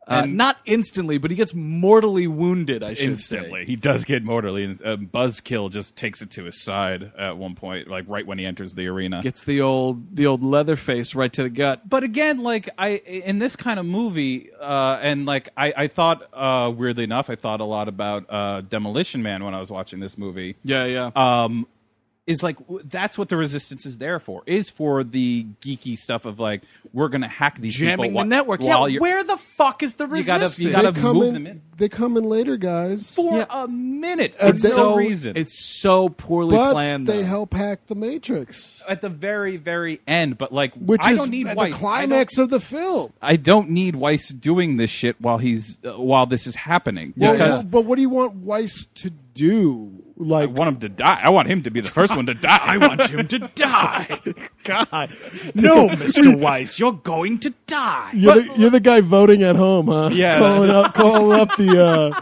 Uh, 0.09 0.21
And- 0.23 0.35
not 0.35 0.57
instantly, 0.65 1.17
but 1.19 1.29
he 1.29 1.37
gets 1.37 1.53
mortally 1.53 2.25
wounded. 2.27 2.81
I 2.83 2.95
should 2.95 3.09
instantly. 3.09 3.61
say. 3.61 3.65
He 3.65 3.75
does 3.75 4.05
get 4.05 4.23
mortally, 4.23 4.63
and 4.63 4.81
uh, 4.83 4.97
Buzzkill 4.97 5.71
just 5.71 5.95
takes 5.95 6.21
it 6.21 6.31
to 6.31 6.45
his 6.45 6.63
side 6.63 7.11
at 7.17 7.37
one 7.37 7.53
point, 7.55 7.87
like 7.87 8.05
right 8.07 8.25
when 8.25 8.39
he 8.39 8.45
enters 8.45 8.73
the 8.73 8.87
arena. 8.87 9.21
Gets 9.21 9.45
the 9.45 9.61
old 9.61 10.15
the 10.15 10.25
old 10.25 10.41
leather 10.43 10.75
face 10.75 11.13
right 11.13 11.31
to 11.33 11.43
the 11.43 11.49
gut. 11.49 11.87
but 11.87 12.03
again, 12.03 12.39
like 12.39 12.69
I 12.77 12.89
in 12.97 13.39
this 13.39 13.55
kind 13.55 13.79
of 13.79 13.85
movie, 13.85 14.49
uh, 14.59 14.97
and 15.01 15.25
like 15.25 15.49
I, 15.55 15.73
I 15.77 15.87
thought, 15.87 16.27
uh, 16.33 16.71
weirdly 16.75 17.03
enough, 17.03 17.29
I 17.29 17.35
thought 17.35 17.59
a 17.61 17.65
lot 17.65 17.87
about 17.87 18.25
uh, 18.29 18.61
Demolition 18.61 19.21
Man 19.21 19.43
when 19.43 19.53
I 19.53 19.59
was 19.59 19.69
watching 19.69 19.99
this 19.99 20.17
movie. 20.17 20.55
Yeah, 20.63 20.85
yeah. 20.85 21.11
um, 21.15 21.67
is 22.29 22.43
like 22.43 22.57
that's 22.85 23.17
what 23.17 23.27
the 23.29 23.35
resistance 23.35 23.85
is 23.85 23.97
there 23.97 24.19
for. 24.19 24.43
Is 24.45 24.69
for 24.69 25.03
the 25.03 25.45
geeky 25.61 25.97
stuff 25.97 26.25
of 26.25 26.39
like 26.39 26.61
we're 26.93 27.09
gonna 27.09 27.27
hack 27.27 27.59
these 27.59 27.75
Jamming 27.75 28.11
people 28.11 28.19
the 28.21 28.25
wh- 28.25 28.29
network. 28.29 28.61
while 28.61 28.87
Yeah, 28.87 28.93
you're- 28.93 29.01
where 29.01 29.23
the 29.23 29.35
fuck 29.37 29.83
is 29.83 29.95
the 29.95 30.05
You 30.07 30.23
gotta- 30.23 30.43
resistance? 30.43 30.59
you 30.67 30.71
gotta 30.71 30.91
they 30.91 31.01
come 31.01 31.15
move 31.17 31.27
in, 31.27 31.33
them 31.33 31.47
in. 31.47 31.61
They 31.77 31.89
come 31.89 32.17
in 32.17 32.23
later, 32.25 32.55
guys. 32.57 33.13
for 33.15 33.37
Yeah. 33.37 33.45
a 33.49 33.67
minute 33.67 34.35
for 34.35 34.45
And 34.47 34.63
no 34.63 34.69
so 34.69 34.95
reason. 34.95 35.33
It's 35.35 35.57
so 35.81 36.09
poorly 36.09 36.55
but 36.55 36.71
planned. 36.73 37.07
they 37.07 37.17
though. 37.17 37.23
help 37.25 37.53
hack 37.53 37.87
the 37.87 37.95
Matrix, 37.95 38.81
at 38.87 39.01
the 39.01 39.09
very 39.09 39.57
very 39.57 39.99
end, 40.07 40.37
but 40.37 40.53
like 40.53 40.73
which 40.75 41.01
I 41.03 41.13
is 41.13 41.19
don't 41.19 41.31
need 41.31 41.47
the 41.47 41.55
Weiss. 41.55 41.73
climax 41.75 42.37
of 42.37 42.49
the 42.49 42.59
film. 42.59 43.11
I 43.21 43.35
don't, 43.35 43.39
I 43.39 43.49
don't 43.59 43.69
need 43.71 43.95
Weiss 43.95 44.29
doing 44.29 44.77
this 44.77 44.89
shit 44.91 45.19
while 45.19 45.39
he's 45.39 45.79
uh, 45.83 45.93
while 45.99 46.25
this 46.27 46.45
is 46.47 46.55
happening 46.55 47.13
Well, 47.17 47.31
because 47.33 47.63
but 47.63 47.85
what 47.85 47.95
do 47.95 48.01
you 48.03 48.09
want 48.09 48.35
Weiss 48.35 48.85
to 48.95 49.09
do? 49.33 49.91
I 50.19 50.23
Like, 50.23 50.49
want 50.49 50.67
him 50.67 50.79
to 50.81 50.89
die. 50.89 51.21
I 51.23 51.29
want 51.29 51.47
him 51.47 51.61
to 51.63 51.71
be 51.71 51.79
the 51.81 51.89
first 51.89 52.15
one 52.15 52.25
to 52.25 52.33
die. 52.33 52.59
I 52.61 52.77
want 52.77 53.09
him 53.09 53.27
to 53.27 53.39
die. 53.39 54.19
God, 54.65 55.09
No, 55.55 55.87
Mr. 55.89 56.37
Weiss, 56.37 56.77
you're 56.79 56.91
going 56.93 57.39
to 57.39 57.53
die. 57.67 58.11
you're, 58.13 58.35
the, 58.35 58.53
you're 58.57 58.69
the 58.69 58.79
guy 58.81 58.99
voting 59.01 59.43
at 59.43 59.55
home, 59.55 59.87
huh? 59.87 60.09
Yeah. 60.11 60.37
calling 60.39 60.69
up, 60.69 60.93
calling 60.93 61.39
up 61.39 61.55
the 61.55 61.83
uh, 61.83 62.21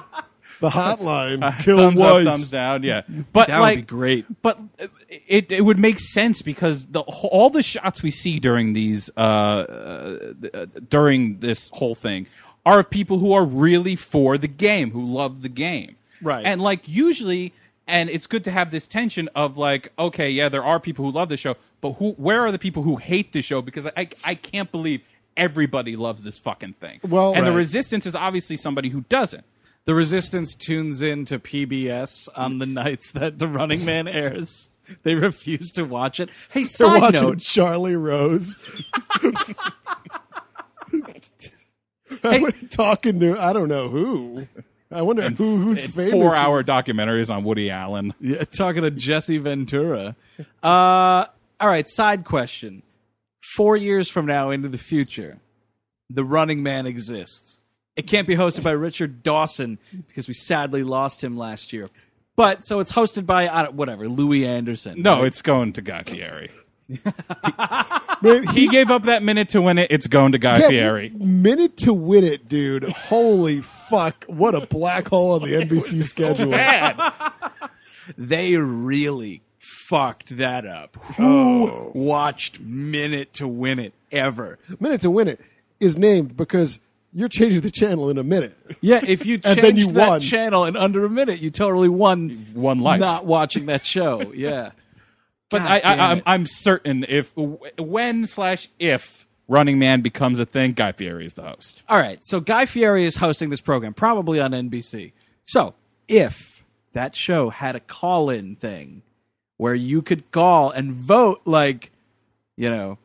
the 0.59 0.69
hotline. 0.69 1.59
Kill 1.59 1.77
thumbs 1.77 1.99
Weiss. 1.99 2.27
up, 2.27 2.33
thumbs 2.33 2.51
down. 2.51 2.83
Yeah, 2.83 3.01
but 3.33 3.47
That 3.47 3.59
like, 3.59 3.75
would 3.77 3.81
be 3.87 3.87
great. 3.89 4.41
But 4.41 4.59
it 5.27 5.51
it 5.51 5.61
would 5.61 5.79
make 5.79 5.99
sense 5.99 6.41
because 6.43 6.85
the 6.87 7.01
all 7.01 7.49
the 7.49 7.63
shots 7.63 8.03
we 8.03 8.11
see 8.11 8.39
during 8.39 8.73
these 8.73 9.09
uh, 9.17 9.19
uh, 9.21 10.33
uh, 10.53 10.65
during 10.89 11.39
this 11.39 11.69
whole 11.73 11.95
thing 11.95 12.27
are 12.65 12.79
of 12.79 12.89
people 12.89 13.17
who 13.19 13.33
are 13.33 13.45
really 13.45 13.95
for 13.95 14.37
the 14.37 14.47
game, 14.47 14.91
who 14.91 15.03
love 15.03 15.41
the 15.41 15.49
game, 15.49 15.95
Right. 16.21 16.45
And 16.45 16.61
like 16.61 16.87
usually, 16.87 17.53
and 17.87 18.09
it's 18.09 18.27
good 18.27 18.43
to 18.45 18.51
have 18.51 18.71
this 18.71 18.87
tension 18.87 19.29
of 19.35 19.57
like, 19.57 19.91
okay, 19.97 20.29
yeah, 20.29 20.49
there 20.49 20.63
are 20.63 20.79
people 20.79 21.05
who 21.05 21.11
love 21.11 21.29
the 21.29 21.37
show, 21.37 21.55
but 21.81 21.93
who? 21.93 22.11
Where 22.13 22.41
are 22.45 22.51
the 22.51 22.59
people 22.59 22.83
who 22.83 22.97
hate 22.97 23.31
the 23.33 23.41
show? 23.41 23.61
Because 23.61 23.87
I 23.95 24.09
I 24.23 24.35
can't 24.35 24.71
believe 24.71 25.01
everybody 25.35 25.95
loves 25.95 26.23
this 26.23 26.37
fucking 26.39 26.73
thing. 26.73 26.99
Well- 27.07 27.33
and 27.35 27.45
the 27.47 27.51
resistance 27.53 28.05
is 28.05 28.15
obviously 28.15 28.57
somebody 28.57 28.89
who 28.89 29.01
doesn't. 29.09 29.43
The 29.85 29.95
Resistance 29.95 30.53
tunes 30.53 31.01
in 31.01 31.23
to 31.25 31.39
PBS 31.39 32.27
on 32.35 32.59
the 32.59 32.65
nights 32.65 33.11
that 33.11 33.39
The 33.39 33.47
Running 33.47 33.85
Man 33.85 34.05
airs. 34.09 34.67
They 35.03 35.15
refuse 35.15 35.71
to 35.73 35.83
watch 35.85 36.19
it. 36.19 36.29
Hey, 36.49 36.61
They're 36.61 36.65
side 36.65 37.01
watching 37.01 37.21
note. 37.21 37.39
Charlie 37.39 37.95
Rose. 37.95 38.57
I'm 42.23 42.51
talking 42.69 43.19
to 43.19 43.37
I 43.39 43.53
don't 43.53 43.69
know 43.69 43.89
who. 43.89 44.47
I 44.91 45.01
wonder 45.01 45.29
who 45.29 45.57
who's 45.57 45.85
famous. 45.85 46.11
Four 46.11 46.35
hour 46.35 46.63
documentaries 46.63 47.29
on 47.33 47.43
Woody 47.43 47.69
Allen. 47.69 48.13
Yeah, 48.21 48.43
talking 48.45 48.83
to 48.83 48.91
Jesse 48.91 49.37
Ventura. 49.37 50.15
Uh, 50.63 51.25
all 51.59 51.67
right, 51.67 51.87
side 51.89 52.25
question. 52.25 52.83
Four 53.55 53.77
years 53.77 54.09
from 54.09 54.25
now 54.25 54.49
into 54.49 54.69
the 54.69 54.77
future, 54.77 55.39
The 56.09 56.23
Running 56.23 56.63
Man 56.63 56.85
exists. 56.85 57.59
It 57.95 58.05
can't 58.07 58.27
be 58.27 58.35
hosted 58.35 58.63
by 58.63 58.71
Richard 58.71 59.23
Dawson 59.23 59.79
because 60.07 60.27
we 60.27 60.33
sadly 60.33 60.83
lost 60.83 61.23
him 61.23 61.35
last 61.37 61.73
year. 61.73 61.89
But 62.35 62.63
so 62.65 62.79
it's 62.79 62.91
hosted 62.91 63.25
by 63.25 63.47
I 63.49 63.63
don't, 63.63 63.73
whatever 63.75 64.07
Louie 64.07 64.45
Anderson. 64.45 65.01
No, 65.01 65.17
right? 65.17 65.25
it's 65.25 65.41
going 65.41 65.73
to 65.73 65.81
Guy 65.81 66.03
Fieri. 66.03 66.51
Man, 68.21 68.47
He 68.47 68.67
gave 68.67 68.89
up 68.91 69.03
that 69.03 69.21
minute 69.23 69.49
to 69.49 69.61
win 69.61 69.77
it. 69.77 69.91
It's 69.91 70.07
going 70.07 70.31
to 70.31 70.37
Guy 70.37 70.59
Yeah, 70.59 70.67
Fieri. 70.69 71.09
Minute 71.09 71.77
to 71.77 71.93
win 71.93 72.23
it, 72.23 72.47
dude. 72.49 72.83
Holy 72.85 73.61
fuck. 73.61 74.25
What 74.27 74.55
a 74.55 74.65
black 74.65 75.07
hole 75.09 75.31
on 75.33 75.41
the 75.43 75.53
NBC 75.55 76.03
schedule. 76.03 76.51
Bad. 76.51 77.13
they 78.17 78.55
really 78.57 79.41
fucked 79.59 80.37
that 80.37 80.65
up. 80.65 80.95
Who 81.17 81.91
watched 81.93 82.59
Minute 82.59 83.33
to 83.33 83.47
Win 83.47 83.79
It 83.79 83.93
ever? 84.11 84.57
Minute 84.79 85.01
to 85.01 85.11
win 85.11 85.27
it 85.27 85.39
is 85.79 85.97
named 85.97 86.35
because 86.37 86.79
you're 87.13 87.27
changing 87.27 87.61
the 87.61 87.71
channel 87.71 88.09
in 88.09 88.17
a 88.17 88.23
minute. 88.23 88.57
Yeah, 88.81 89.01
if 89.05 89.25
you 89.25 89.37
change 89.37 89.55
changed 89.57 89.63
then 89.63 89.75
you 89.77 89.87
that 89.93 90.09
won. 90.09 90.19
channel 90.21 90.65
in 90.65 90.75
under 90.75 91.05
a 91.05 91.09
minute, 91.09 91.39
you 91.39 91.51
totally 91.51 91.89
won. 91.89 92.29
One 92.53 92.79
life. 92.79 92.99
Not 92.99 93.25
watching 93.25 93.65
that 93.67 93.85
show. 93.85 94.31
Yeah, 94.33 94.71
But 95.49 95.59
God 95.59 95.71
I, 95.71 95.79
I, 95.79 96.11
I'm. 96.11 96.21
I'm 96.25 96.45
certain 96.45 97.05
if 97.07 97.35
when 97.35 98.27
slash 98.27 98.69
if 98.79 99.27
Running 99.47 99.79
Man 99.79 100.01
becomes 100.01 100.39
a 100.39 100.45
thing, 100.45 100.73
Guy 100.73 100.91
Fieri 100.91 101.25
is 101.25 101.35
the 101.35 101.43
host. 101.43 101.83
All 101.87 101.97
right, 101.97 102.19
so 102.23 102.39
Guy 102.39 102.65
Fieri 102.65 103.05
is 103.05 103.15
hosting 103.15 103.49
this 103.49 103.61
program, 103.61 103.93
probably 103.93 104.41
on 104.41 104.51
NBC. 104.51 105.13
So 105.45 105.73
if 106.07 106.63
that 106.93 107.15
show 107.15 107.49
had 107.49 107.75
a 107.75 107.79
call-in 107.79 108.55
thing 108.55 109.03
where 109.57 109.75
you 109.75 110.01
could 110.01 110.31
call 110.31 110.71
and 110.71 110.91
vote, 110.93 111.41
like, 111.45 111.91
you 112.55 112.69
know, 112.69 112.97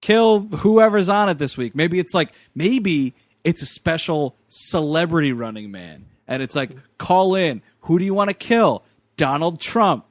kill 0.00 0.40
whoever's 0.40 1.08
on 1.08 1.28
it 1.28 1.38
this 1.38 1.56
week. 1.56 1.74
Maybe 1.74 1.98
it's 1.98 2.14
like 2.14 2.32
maybe 2.54 3.14
it's 3.44 3.62
a 3.62 3.66
special 3.66 4.36
celebrity 4.48 5.32
Running 5.32 5.70
Man, 5.70 6.06
and 6.26 6.42
it's 6.42 6.56
like 6.56 6.70
call 6.98 7.34
in. 7.34 7.62
Who 7.82 7.98
do 7.98 8.04
you 8.04 8.14
want 8.14 8.30
to 8.30 8.34
kill? 8.34 8.82
Donald 9.16 9.60
Trump, 9.60 10.04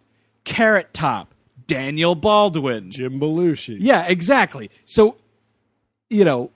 Carrot 0.43 0.93
Top, 0.93 1.33
Daniel 1.67 2.15
Baldwin. 2.15 2.89
Jim 2.91 3.19
Belushi. 3.19 3.77
Yeah, 3.79 4.05
exactly. 4.07 4.69
So, 4.85 5.17
you 6.09 6.23
know, 6.23 6.51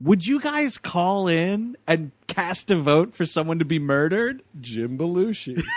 would 0.00 0.26
you 0.26 0.40
guys 0.40 0.78
call 0.78 1.28
in 1.28 1.76
and 1.86 2.10
cast 2.26 2.70
a 2.70 2.76
vote 2.76 3.14
for 3.14 3.24
someone 3.24 3.58
to 3.58 3.64
be 3.64 3.78
murdered? 3.78 4.42
Jim 4.60 4.98
Belushi. 4.98 5.62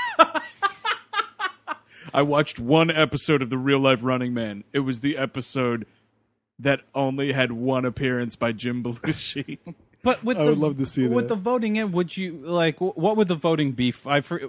I 2.14 2.24
watched 2.24 2.60
one 2.60 2.92
episode 2.92 3.42
of 3.42 3.50
The 3.50 3.58
Real 3.58 3.80
Life 3.80 4.00
Running 4.04 4.34
Man. 4.34 4.64
It 4.74 4.80
was 4.80 5.00
the 5.00 5.18
episode 5.18 5.86
that 6.60 6.82
only 6.94 7.32
had 7.32 7.52
one 7.54 7.86
appearance 7.86 8.36
by 8.36 8.52
Jim 8.52 8.84
Belushi. 8.84 9.60
But 10.04 10.24
with 10.24 10.38
I 10.38 10.44
the, 10.44 10.50
would 10.50 10.58
love 10.58 10.78
to 10.78 10.86
see 10.86 11.08
with 11.08 11.28
that. 11.28 11.36
the 11.36 11.40
voting 11.42 11.76
in, 11.76 11.92
would 11.92 12.18
you 12.18 12.40
like 12.44 12.82
what 12.82 13.16
would 13.18 13.28
the 13.28 13.36
voting 13.36 13.72
be? 13.74 13.90
f- 13.90 14.08
I 14.08 14.22
for, 14.22 14.42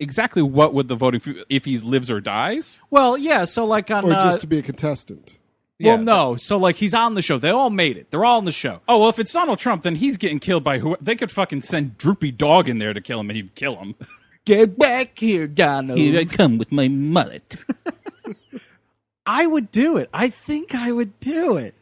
exactly 0.00 0.42
what 0.42 0.74
would 0.74 0.88
the 0.88 0.96
voting 0.96 1.20
f- 1.24 1.44
if 1.48 1.64
he 1.66 1.78
lives 1.78 2.10
or 2.10 2.20
dies? 2.20 2.80
well, 2.90 3.16
yeah, 3.16 3.44
so 3.44 3.64
like 3.64 3.90
on 3.90 4.04
or 4.04 4.12
uh, 4.12 4.24
just 4.24 4.40
to 4.40 4.46
be 4.48 4.58
a 4.58 4.62
contestant. 4.62 5.36
Well, 5.82 5.96
Yeah. 5.96 6.02
no. 6.02 6.36
So 6.36 6.58
like 6.58 6.76
he's 6.76 6.92
on 6.94 7.14
the 7.14 7.22
show. 7.22 7.38
They 7.38 7.50
all 7.50 7.70
made 7.70 7.96
it. 7.96 8.10
They're 8.10 8.24
all 8.24 8.38
on 8.38 8.44
the 8.44 8.52
show. 8.52 8.80
Oh 8.88 8.98
well, 8.98 9.08
if 9.08 9.18
it's 9.18 9.32
Donald 9.32 9.58
Trump, 9.58 9.82
then 9.82 9.96
he's 9.96 10.16
getting 10.16 10.38
killed 10.40 10.64
by 10.64 10.78
who? 10.78 10.96
They 11.00 11.14
could 11.16 11.30
fucking 11.30 11.60
send 11.62 11.96
Droopy 11.98 12.32
Dog 12.32 12.68
in 12.68 12.78
there 12.78 12.92
to 12.92 13.00
kill 13.00 13.20
him, 13.20 13.30
and 13.30 13.36
he'd 13.36 13.54
kill 13.54 13.76
him. 13.76 13.94
Get 14.46 14.78
back 14.78 15.18
here, 15.18 15.46
Donald. 15.46 15.98
Here 15.98 16.18
I 16.18 16.24
come 16.24 16.56
with 16.58 16.72
my 16.72 16.88
mullet. 16.88 17.56
I 19.26 19.46
would 19.46 19.70
do 19.70 19.96
it. 19.96 20.08
I 20.12 20.28
think 20.30 20.74
I 20.74 20.90
would 20.92 21.18
do 21.20 21.56
it. 21.56 21.74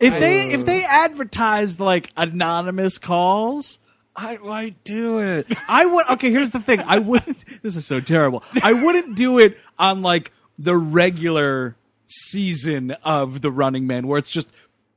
If 0.00 0.18
they 0.18 0.50
if 0.52 0.66
they 0.66 0.84
advertised 0.84 1.78
like 1.78 2.10
anonymous 2.16 2.98
calls, 2.98 3.78
I 4.14 4.36
might 4.38 4.82
do 4.84 5.20
it. 5.20 5.46
I 5.68 5.86
would. 5.86 6.08
Okay, 6.10 6.30
here's 6.30 6.50
the 6.50 6.60
thing. 6.60 6.80
I 6.80 6.98
wouldn't. 6.98 7.44
This 7.62 7.76
is 7.76 7.86
so 7.86 8.00
terrible. 8.00 8.42
I 8.62 8.72
wouldn't 8.72 9.14
do 9.16 9.38
it 9.38 9.56
on 9.78 10.02
like 10.02 10.32
the 10.58 10.76
regular 10.76 11.76
season 12.06 12.90
of 13.04 13.40
the 13.40 13.50
Running 13.50 13.86
Man, 13.86 14.06
where 14.06 14.18
it's 14.18 14.30
just 14.30 14.50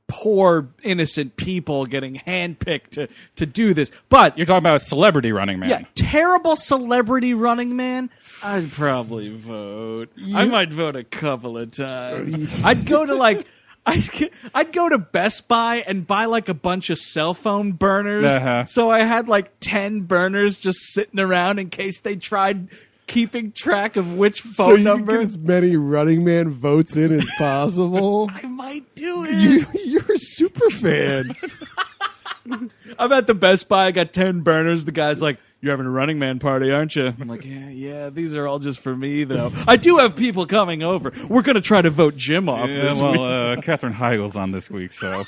poor 0.08 0.68
innocent 0.82 1.36
people 1.36 1.86
getting 1.86 2.16
handpicked 2.16 2.90
to 2.90 3.08
to 3.36 3.46
do 3.46 3.72
this. 3.74 3.90
But 4.08 4.36
You're 4.36 4.46
talking 4.46 4.58
about 4.58 4.82
Celebrity 4.82 5.32
Running 5.32 5.58
Man. 5.60 5.68
yeah, 5.70 5.82
terrible 5.94 6.56
celebrity 6.56 7.34
running 7.34 7.76
man. 7.76 8.10
I'd 8.42 8.70
probably 8.70 9.30
vote. 9.30 10.10
I 10.34 10.44
might 10.46 10.72
vote 10.72 10.96
a 10.96 11.04
couple 11.04 11.56
of 11.56 11.70
times. 11.70 12.64
I'd 12.64 12.84
go 12.86 13.06
to 13.06 13.14
like. 13.14 13.46
I'd, 13.88 14.30
I'd 14.54 14.72
go 14.72 14.88
to 14.88 14.98
Best 14.98 15.46
Buy 15.46 15.84
and 15.86 16.06
buy 16.06 16.24
like 16.24 16.48
a 16.48 16.54
bunch 16.54 16.90
of 16.90 16.98
cell 16.98 17.34
phone 17.34 17.72
burners. 17.72 18.32
Uh-huh. 18.32 18.64
So 18.64 18.90
I 18.90 19.00
had 19.04 19.28
like 19.28 19.52
10 19.60 20.00
burners 20.02 20.58
just 20.58 20.80
sitting 20.92 21.20
around 21.20 21.58
in 21.60 21.70
case 21.70 22.00
they 22.00 22.16
tried 22.16 22.68
keeping 23.06 23.52
track 23.52 23.96
of 23.96 24.18
which 24.18 24.40
phone 24.40 24.52
so 24.52 24.70
you 24.74 24.82
number. 24.82 25.12
get 25.12 25.20
as 25.20 25.38
many 25.38 25.76
Running 25.76 26.24
Man 26.24 26.50
votes 26.50 26.96
in 26.96 27.12
as 27.12 27.28
possible. 27.38 28.28
I 28.34 28.46
might 28.46 28.92
do 28.96 29.24
it. 29.24 29.34
you, 29.34 29.64
you're 29.84 30.12
a 30.12 30.18
super 30.18 30.68
fan. 30.70 31.30
I'm 32.98 33.12
at 33.12 33.26
the 33.26 33.34
Best 33.34 33.68
Buy. 33.68 33.86
I 33.86 33.90
got 33.90 34.12
10 34.12 34.40
burners. 34.40 34.84
The 34.84 34.92
guy's 34.92 35.20
like, 35.22 35.38
You're 35.60 35.72
having 35.72 35.86
a 35.86 35.90
running 35.90 36.18
man 36.18 36.38
party, 36.38 36.70
aren't 36.70 36.94
you? 36.96 37.06
I'm 37.06 37.28
like, 37.28 37.44
Yeah, 37.44 37.68
yeah, 37.70 38.10
these 38.10 38.34
are 38.34 38.46
all 38.46 38.58
just 38.58 38.80
for 38.80 38.96
me, 38.96 39.24
though. 39.24 39.52
I 39.66 39.76
do 39.76 39.98
have 39.98 40.16
people 40.16 40.46
coming 40.46 40.82
over. 40.82 41.12
We're 41.28 41.42
going 41.42 41.54
to 41.56 41.60
try 41.60 41.82
to 41.82 41.90
vote 41.90 42.16
Jim 42.16 42.48
off 42.48 42.68
Yeah, 42.70 42.82
this 42.82 43.00
well, 43.02 43.12
week. 43.12 43.58
uh, 43.58 43.60
Katherine 43.62 43.94
Heigl's 43.94 44.36
on 44.36 44.52
this 44.52 44.70
week, 44.70 44.92
so 44.92 45.24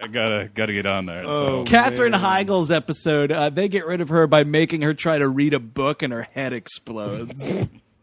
I 0.00 0.08
gotta 0.08 0.50
gotta 0.52 0.72
get 0.72 0.84
on 0.86 1.06
there. 1.06 1.22
so. 1.24 1.62
Katherine 1.64 2.12
Heigl's 2.12 2.70
episode, 2.72 3.30
uh, 3.30 3.50
they 3.50 3.68
get 3.68 3.86
rid 3.86 4.00
of 4.00 4.08
her 4.08 4.26
by 4.26 4.42
making 4.42 4.82
her 4.82 4.94
try 4.94 5.18
to 5.18 5.28
read 5.28 5.54
a 5.54 5.60
book 5.60 6.02
and 6.02 6.12
her 6.12 6.22
head 6.24 6.52
explodes. 6.52 7.58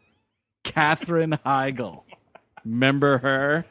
Katherine 0.64 1.38
Heigl. 1.46 2.04
Remember 2.64 3.18
her? 3.20 3.66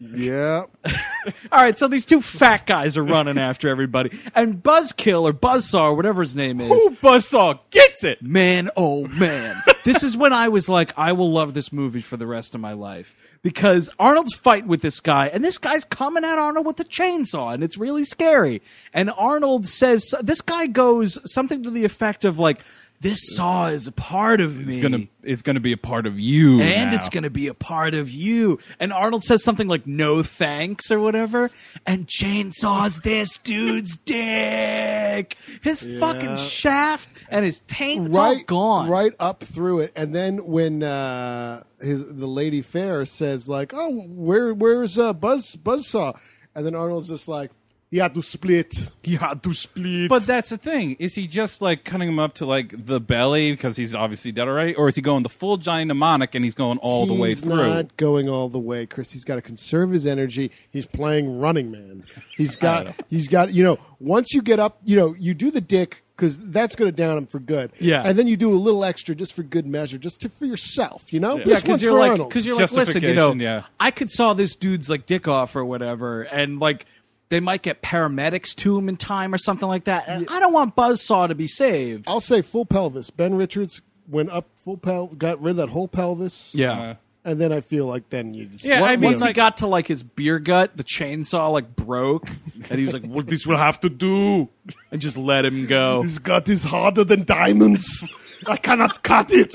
Yeah. 0.00 0.64
All 1.52 1.62
right, 1.62 1.76
so 1.76 1.86
these 1.86 2.06
two 2.06 2.22
fat 2.22 2.66
guys 2.66 2.96
are 2.96 3.04
running 3.04 3.38
after 3.38 3.68
everybody. 3.68 4.10
And 4.34 4.62
Buzzkill 4.62 5.22
or 5.22 5.32
Buzzsaw 5.32 5.90
or 5.90 5.94
whatever 5.94 6.22
his 6.22 6.34
name 6.34 6.60
is. 6.60 6.70
Ooh, 6.70 6.96
Buzzsaw 7.02 7.60
gets 7.70 8.02
it. 8.02 8.22
Man, 8.22 8.70
oh 8.76 9.06
man. 9.08 9.62
this 9.84 10.02
is 10.02 10.16
when 10.16 10.32
I 10.32 10.48
was 10.48 10.68
like, 10.68 10.92
I 10.96 11.12
will 11.12 11.30
love 11.30 11.52
this 11.52 11.72
movie 11.72 12.00
for 12.00 12.16
the 12.16 12.26
rest 12.26 12.54
of 12.54 12.60
my 12.60 12.72
life. 12.72 13.14
Because 13.42 13.90
Arnold's 13.98 14.34
fighting 14.34 14.68
with 14.68 14.82
this 14.82 15.00
guy, 15.00 15.28
and 15.28 15.42
this 15.42 15.58
guy's 15.58 15.84
coming 15.84 16.24
at 16.24 16.38
Arnold 16.38 16.66
with 16.66 16.80
a 16.80 16.84
chainsaw, 16.84 17.54
and 17.54 17.62
it's 17.62 17.78
really 17.78 18.04
scary. 18.04 18.60
And 18.92 19.10
Arnold 19.16 19.66
says, 19.66 20.14
this 20.20 20.42
guy 20.42 20.66
goes 20.66 21.18
something 21.30 21.62
to 21.62 21.70
the 21.70 21.84
effect 21.84 22.24
of 22.24 22.38
like, 22.38 22.62
this 23.00 23.34
saw 23.34 23.68
is 23.68 23.86
a 23.86 23.92
part 23.92 24.42
of 24.42 24.58
me. 24.58 24.74
It's 24.74 24.82
gonna 24.82 25.06
it's 25.22 25.42
gonna 25.42 25.60
be 25.60 25.72
a 25.72 25.78
part 25.78 26.06
of 26.06 26.20
you, 26.20 26.60
and 26.60 26.90
now. 26.90 26.96
it's 26.96 27.08
going 27.08 27.22
to 27.22 27.30
be 27.30 27.46
a 27.46 27.54
part 27.54 27.94
of 27.94 28.10
you. 28.10 28.58
And 28.78 28.92
Arnold 28.92 29.24
says 29.24 29.42
something 29.42 29.68
like 29.68 29.86
"no 29.86 30.22
thanks" 30.22 30.90
or 30.90 31.00
whatever, 31.00 31.50
and 31.86 32.06
chainsaws 32.06 33.02
this 33.02 33.38
dude's 33.38 33.96
dick, 34.04 35.36
his 35.62 35.82
fucking 35.98 36.36
shaft, 36.36 37.24
and 37.30 37.44
his 37.44 37.60
taint. 37.60 38.08
It's 38.08 38.18
all 38.18 38.34
right, 38.34 38.46
gone. 38.46 38.90
right 38.90 39.14
up 39.18 39.44
through 39.44 39.80
it. 39.80 39.92
And 39.96 40.14
then 40.14 40.44
when 40.44 40.82
uh, 40.82 41.62
his 41.80 42.06
the 42.06 42.26
lady 42.26 42.60
fair 42.60 43.06
says 43.06 43.48
like, 43.48 43.72
"Oh, 43.74 44.02
where 44.08 44.52
where's 44.52 44.98
uh, 44.98 45.14
Buzz 45.14 45.56
Buzzsaw?" 45.56 46.18
and 46.54 46.66
then 46.66 46.74
Arnold's 46.74 47.08
just 47.08 47.28
like, 47.28 47.50
"You 47.90 48.02
had 48.02 48.14
to 48.14 48.22
split." 48.22 48.90
He 49.02 49.16
had 49.16 49.42
to 49.42 49.52
split. 49.54 50.08
But 50.08 50.26
that's 50.26 50.50
the 50.50 50.58
thing. 50.58 50.96
Is 50.98 51.14
he 51.14 51.26
just 51.26 51.60
like 51.62 51.84
cutting 51.84 52.08
him 52.08 52.18
up 52.18 52.34
to 52.34 52.46
like 52.46 52.86
the 52.86 53.00
belly 53.00 53.52
because 53.52 53.76
he's 53.76 53.94
obviously 53.94 54.32
dead 54.32 54.48
already, 54.48 54.74
or 54.74 54.88
is 54.88 54.94
he 54.96 55.02
going 55.02 55.22
the 55.22 55.28
full 55.28 55.56
giant 55.56 55.88
mnemonic 55.88 56.34
and 56.34 56.44
he's 56.44 56.54
going 56.54 56.78
all 56.78 57.06
the 57.06 57.14
way 57.14 57.34
through? 57.34 57.50
He's 57.50 57.60
through? 57.60 57.74
not 57.74 57.96
going 57.96 58.28
all 58.28 58.48
the 58.48 58.58
way, 58.58 58.86
Chris. 58.86 59.12
He's 59.12 59.24
got 59.24 59.36
to 59.36 59.42
conserve 59.42 59.90
his 59.90 60.06
energy. 60.06 60.50
He's 60.70 60.86
playing 60.86 61.40
Running 61.40 61.70
Man. 61.70 62.04
He's 62.36 62.56
got. 62.68 62.94
He's 63.08 63.28
got. 63.28 63.52
You 63.52 63.64
know, 63.64 63.78
once 63.98 64.32
you 64.32 64.42
get 64.42 64.60
up, 64.60 64.80
you 64.84 64.96
know, 64.96 65.14
you 65.18 65.34
do 65.34 65.50
the 65.50 65.60
dick 65.60 66.04
because 66.16 66.50
that's 66.50 66.76
going 66.76 66.90
to 66.90 66.94
down 66.94 67.16
him 67.16 67.26
for 67.26 67.38
good. 67.40 67.72
Yeah. 67.78 68.02
and 68.04 68.18
then 68.18 68.26
you 68.26 68.36
do 68.36 68.52
a 68.52 68.54
little 68.54 68.84
extra 68.84 69.14
just 69.14 69.32
for 69.32 69.42
good 69.42 69.66
measure, 69.66 69.96
just 69.96 70.20
to, 70.20 70.28
for 70.28 70.44
yourself. 70.44 71.14
You 71.14 71.20
know, 71.20 71.38
yeah, 71.38 71.44
This 71.44 71.62
because 71.62 71.68
one's 71.68 71.82
you're 71.84 71.92
for 71.94 71.98
like, 71.98 72.10
Arnold. 72.10 72.28
because 72.28 72.46
you're 72.46 72.56
like, 72.56 72.72
listen, 72.72 73.02
you 73.02 73.14
know, 73.14 73.30
Justification, 73.32 73.40
yeah. 73.40 73.62
I 73.80 73.90
could 73.90 74.10
saw 74.10 74.34
this 74.34 74.54
dude's 74.54 74.90
like 74.90 75.06
dick 75.06 75.26
off 75.26 75.56
or 75.56 75.64
whatever, 75.64 76.22
and 76.24 76.60
like 76.60 76.84
they 77.30 77.40
might 77.40 77.62
get 77.62 77.80
paramedics 77.82 78.54
to 78.56 78.76
him 78.76 78.88
in 78.88 78.96
time 78.96 79.32
or 79.32 79.38
something 79.38 79.68
like 79.68 79.84
that. 79.84 80.04
And 80.06 80.28
I 80.30 80.38
don't 80.40 80.52
want 80.52 80.76
Buzzsaw 80.76 81.28
to 81.28 81.34
be 81.34 81.46
saved. 81.46 82.04
I'll 82.06 82.20
say 82.20 82.42
full 82.42 82.66
pelvis. 82.66 83.10
Ben 83.10 83.34
Richards 83.36 83.80
went 84.08 84.30
up 84.30 84.46
full 84.56 84.76
pel, 84.76 85.06
got 85.06 85.40
rid 85.40 85.52
of 85.52 85.56
that 85.58 85.68
whole 85.70 85.88
pelvis. 85.88 86.52
Yeah. 86.54 86.72
Uh-huh. 86.72 86.94
and 87.24 87.38
then 87.40 87.52
I 87.52 87.60
feel 87.60 87.86
like 87.86 88.08
then 88.10 88.32
you 88.34 88.46
just 88.46 88.64
Yeah, 88.64 88.80
Once- 88.80 88.90
I 88.90 88.96
mean, 88.96 89.04
once 89.10 89.20
he 89.20 89.26
like- 89.26 89.36
got 89.36 89.56
to 89.58 89.66
like 89.66 89.86
his 89.86 90.02
beer 90.02 90.38
gut, 90.38 90.76
the 90.76 90.84
chainsaw 90.84 91.52
like 91.52 91.76
broke, 91.76 92.28
and 92.70 92.78
he 92.78 92.84
was 92.86 92.94
like, 92.94 93.04
"What 93.04 93.26
this 93.28 93.46
will 93.46 93.58
have 93.58 93.78
to 93.80 93.90
do," 93.90 94.48
and 94.90 95.00
just 95.02 95.16
let 95.18 95.44
him 95.44 95.66
go. 95.66 96.00
His 96.02 96.18
gut 96.18 96.48
is 96.48 96.64
harder 96.64 97.04
than 97.04 97.24
diamonds. 97.24 98.06
I 98.48 98.56
cannot 98.56 99.02
cut 99.02 99.30
it. 99.32 99.52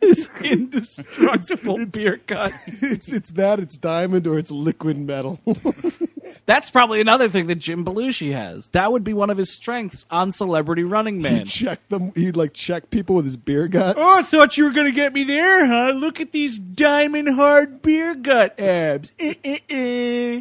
His 0.00 0.28
indestructible 0.44 1.86
beer 1.86 2.20
gut. 2.26 2.52
It's 2.66 3.12
it's 3.12 3.30
that 3.32 3.60
it's 3.60 3.76
diamond 3.76 4.26
or 4.26 4.38
it's 4.38 4.50
liquid 4.50 4.98
metal. 4.98 5.40
That's 6.46 6.70
probably 6.70 7.00
another 7.00 7.28
thing 7.28 7.46
that 7.46 7.56
Jim 7.56 7.84
Belushi 7.84 8.32
has. 8.32 8.68
That 8.68 8.92
would 8.92 9.04
be 9.04 9.12
one 9.12 9.30
of 9.30 9.38
his 9.38 9.52
strengths 9.54 10.06
on 10.10 10.32
Celebrity 10.32 10.82
Running 10.84 11.16
He'd 11.16 11.22
Man. 11.22 11.44
check 11.44 11.86
them. 11.88 12.12
He'd 12.14 12.36
like 12.36 12.54
check 12.54 12.90
people 12.90 13.14
with 13.16 13.24
his 13.24 13.36
beer 13.36 13.68
gut. 13.68 13.96
Oh, 13.98 14.18
I 14.18 14.22
thought 14.22 14.56
you 14.56 14.64
were 14.64 14.70
going 14.70 14.86
to 14.86 14.92
get 14.92 15.12
me 15.12 15.22
there, 15.24 15.66
huh? 15.66 15.92
Look 15.92 16.20
at 16.20 16.32
these 16.32 16.58
diamond 16.58 17.28
hard 17.34 17.82
beer 17.82 18.14
gut 18.14 18.58
abs. 18.58 19.12
Eh, 19.18 19.34
eh, 19.44 19.58
eh. 19.68 20.40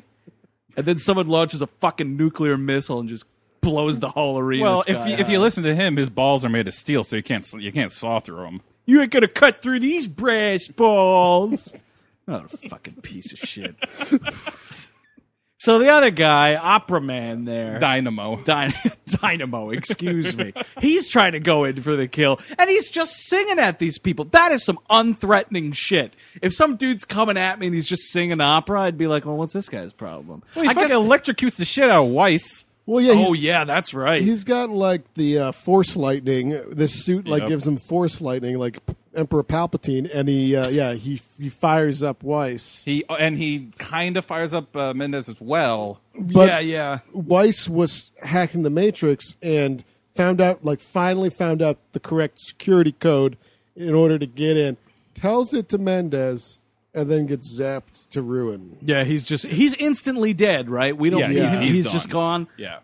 And 0.78 0.86
then 0.86 0.98
someone 0.98 1.28
launches 1.28 1.62
a 1.62 1.68
fucking 1.68 2.16
nuclear 2.16 2.58
missile 2.58 3.00
and 3.00 3.10
just 3.10 3.26
blows 3.62 4.00
the 4.00 4.10
whole 4.10 4.38
arena. 4.40 4.64
Well, 4.64 4.84
if 4.88 4.96
sky 4.98 5.08
you, 5.10 5.16
if 5.18 5.30
you 5.30 5.40
listen 5.40 5.64
to 5.64 5.76
him, 5.76 5.98
his 5.98 6.10
balls 6.10 6.46
are 6.46 6.50
made 6.50 6.68
of 6.68 6.74
steel, 6.74 7.04
so 7.04 7.16
you 7.16 7.24
can't 7.24 7.46
you 7.54 7.72
can't 7.72 7.92
saw 7.92 8.20
through 8.20 8.44
them. 8.44 8.62
You 8.86 9.02
ain't 9.02 9.12
gonna 9.12 9.28
cut 9.28 9.62
through 9.62 9.80
these 9.82 10.08
brass 10.08 10.68
balls. 10.68 11.84
oh, 12.28 12.40
fucking 12.70 13.02
piece 13.02 13.32
of 13.32 13.40
shit. 13.40 13.76
so 15.58 15.78
the 15.78 15.90
other 15.90 16.10
guy, 16.10 16.56
Opera 16.56 17.02
Man, 17.02 17.46
there, 17.46 17.80
Dynamo. 17.80 18.38
Dyn- 18.38 18.96
Dynamo, 19.22 19.70
excuse 19.72 20.36
me. 20.38 20.54
He's 20.80 21.08
trying 21.08 21.34
to 21.34 21.40
go 21.40 21.66
in 21.66 21.82
for 21.82 21.96
the 21.96 22.08
kill, 22.08 22.40
and 22.58 22.70
he's 22.70 22.90
just 22.90 23.14
singing 23.28 23.60
at 23.60 23.80
these 23.80 23.98
people. 23.98 24.26
That 24.26 24.52
is 24.52 24.64
some 24.64 24.80
unthreatening 24.90 25.74
shit. 25.76 26.14
If 26.42 26.54
some 26.54 26.76
dude's 26.76 27.06
coming 27.06 27.38
at 27.38 27.60
me 27.60 27.68
and 27.68 27.76
he's 27.76 27.88
just 27.88 28.12
singing 28.12 28.40
opera, 28.42 28.82
I'd 28.84 28.98
be 28.98 29.08
like, 29.08 29.26
"Well, 29.26 29.36
what's 29.38 29.54
this 29.54 29.70
guy's 29.70 29.94
problem?" 29.94 30.44
Well, 30.56 30.64
he 30.64 30.70
I 30.70 30.74
fucking 30.74 30.90
guess. 30.90 30.98
electrocutes 30.98 31.58
the 31.58 31.66
shit 31.66 31.90
out 31.90 32.06
of 32.06 32.12
Weiss. 32.12 32.66
Well, 32.90 33.02
yeah. 33.02 33.14
Oh 33.16 33.34
yeah, 33.34 33.66
that's 33.66 33.94
right. 33.94 34.20
he's 34.20 34.44
got 34.44 34.72
like 34.72 35.14
the 35.14 35.38
uh, 35.38 35.52
force 35.52 35.96
lightning. 35.96 36.60
This 36.72 37.06
suit 37.06 37.28
like 37.28 37.42
Yep. 37.42 37.50
gives 37.50 37.68
him 37.68 37.78
force 37.78 38.20
lightning, 38.20 38.58
like 38.58 38.80
Emperor 39.14 39.44
Palpatine, 39.44 40.10
and 40.12 40.28
he 40.28 40.56
uh, 40.56 40.70
yeah 40.70 40.94
he 40.94 41.22
he 41.40 41.50
fires 41.50 42.02
up 42.02 42.24
Weiss. 42.24 42.82
He 42.84 43.04
and 43.08 43.38
he 43.38 43.70
kind 43.78 44.18
of 44.18 44.26
fires 44.26 44.56
up 44.56 44.76
uh, 44.76 44.96
Mendez 44.96 45.30
as 45.30 45.40
well. 45.40 46.02
But 46.20 46.48
yeah, 46.48 46.60
yeah. 46.60 47.00
Weiss 47.14 47.70
was 47.70 48.10
hacking 48.24 48.64
the 48.64 48.72
Matrix 48.72 49.36
and 49.40 49.84
found 50.16 50.42
out, 50.42 50.66
like, 50.66 50.82
finally 50.82 51.30
found 51.30 51.62
out 51.62 51.78
the 51.94 52.00
correct 52.00 52.40
security 52.40 52.92
code 52.92 53.38
in 53.76 53.94
order 53.94 54.18
to 54.18 54.26
get 54.26 54.58
in. 54.58 54.78
Tells 55.14 55.54
it 55.54 55.70
to 55.70 55.78
Mendez, 55.78 56.60
and 56.94 57.10
then 57.10 57.26
gets 57.28 57.60
zapped 57.60 58.10
to 58.10 58.22
ruin. 58.22 58.78
Yeah, 58.82 59.04
he's 59.04 59.24
just 59.26 59.46
he's 59.46 59.76
instantly 59.76 60.34
dead, 60.34 60.70
right? 60.70 60.96
We 60.98 61.10
don't. 61.10 61.20
Yeah, 61.22 61.28
he's, 61.28 61.38
he's- 61.38 61.60
he's 61.60 61.74
he's 61.76 61.92
just 61.92 62.10
gone. 62.10 62.48
Yeah. 62.58 62.80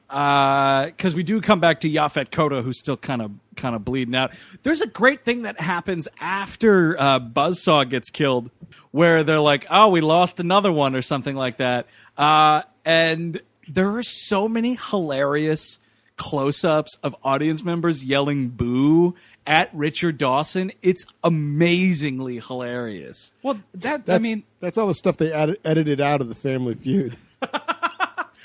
because 0.87 1.15
we 1.15 1.23
do 1.23 1.41
come 1.41 1.59
back 1.59 1.79
to 1.81 1.89
Yaphet 1.89 2.29
Kotto, 2.29 2.63
who's 2.63 2.79
still 2.79 2.97
kind 2.97 3.21
of 3.21 3.31
kind 3.55 3.75
of 3.75 3.83
bleeding 3.85 4.15
out. 4.15 4.33
There's 4.63 4.81
a 4.81 4.87
great 4.87 5.23
thing 5.25 5.43
that 5.43 5.59
happens 5.59 6.07
after 6.19 6.99
uh, 6.99 7.19
Buzzsaw 7.19 7.89
gets 7.89 8.09
killed, 8.09 8.51
where 8.91 9.23
they're 9.23 9.39
like, 9.39 9.65
"Oh, 9.69 9.89
we 9.89 10.01
lost 10.01 10.39
another 10.39 10.71
one" 10.71 10.95
or 10.95 11.01
something 11.01 11.35
like 11.35 11.57
that, 11.57 11.87
uh, 12.17 12.61
and 12.85 13.41
there 13.67 13.95
are 13.97 14.03
so 14.03 14.47
many 14.47 14.77
hilarious 14.91 15.79
close-ups 16.17 16.95
of 17.03 17.15
audience 17.23 17.63
members 17.63 18.05
yelling 18.05 18.49
"boo." 18.49 19.15
At 19.47 19.69
Richard 19.73 20.17
Dawson, 20.17 20.71
it's 20.81 21.05
amazingly 21.23 22.39
hilarious. 22.39 23.33
Well, 23.43 23.59
that 23.75 24.03
I 24.09 24.19
mean, 24.19 24.43
that's 24.59 24.77
all 24.77 24.87
the 24.87 24.93
stuff 24.93 25.17
they 25.17 25.31
added, 25.31 25.59
edited 25.63 26.01
out 26.01 26.21
of 26.21 26.29
the 26.29 26.35
Family 26.35 26.75
Feud. 26.75 27.17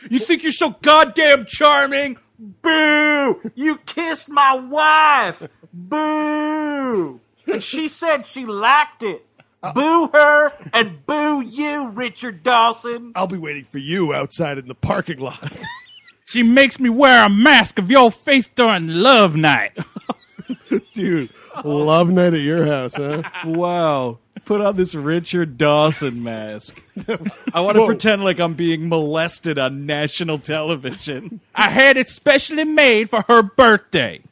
You 0.08 0.18
think 0.18 0.42
you're 0.42 0.52
so 0.52 0.70
goddamn 0.82 1.44
charming? 1.46 2.16
Boo! 2.38 3.52
You 3.54 3.76
kissed 3.84 4.28
my 4.30 4.54
wife! 4.58 5.46
Boo! 5.72 7.20
And 7.46 7.62
she 7.62 7.88
said 7.88 8.24
she 8.24 8.46
liked 8.46 9.02
it. 9.02 9.26
Uh, 9.62 9.74
boo 9.74 10.08
her 10.08 10.52
and 10.72 11.04
boo 11.04 11.42
you, 11.42 11.90
Richard 11.90 12.42
Dawson. 12.42 13.12
I'll 13.14 13.26
be 13.26 13.36
waiting 13.36 13.64
for 13.64 13.76
you 13.78 14.14
outside 14.14 14.56
in 14.56 14.68
the 14.68 14.74
parking 14.74 15.18
lot. 15.18 15.52
she 16.24 16.42
makes 16.42 16.80
me 16.80 16.88
wear 16.88 17.26
a 17.26 17.28
mask 17.28 17.78
of 17.78 17.90
your 17.90 18.10
face 18.10 18.48
during 18.48 18.88
love 18.88 19.36
night. 19.36 19.76
Dude, 20.94 21.30
love 21.64 22.10
night 22.10 22.34
at 22.34 22.40
your 22.40 22.66
house, 22.66 22.94
huh? 22.94 23.22
Wow. 23.44 24.18
Put 24.44 24.60
on 24.60 24.76
this 24.76 24.94
Richard 24.94 25.58
Dawson 25.58 26.22
mask. 26.22 26.82
I 27.52 27.60
want 27.60 27.76
to 27.76 27.86
pretend 27.86 28.24
like 28.24 28.40
I'm 28.40 28.54
being 28.54 28.88
molested 28.88 29.58
on 29.58 29.86
national 29.86 30.38
television. 30.38 31.40
I 31.54 31.68
had 31.68 31.96
it 31.96 32.08
specially 32.08 32.64
made 32.64 33.10
for 33.10 33.22
her 33.28 33.42
birthday. 33.42 34.22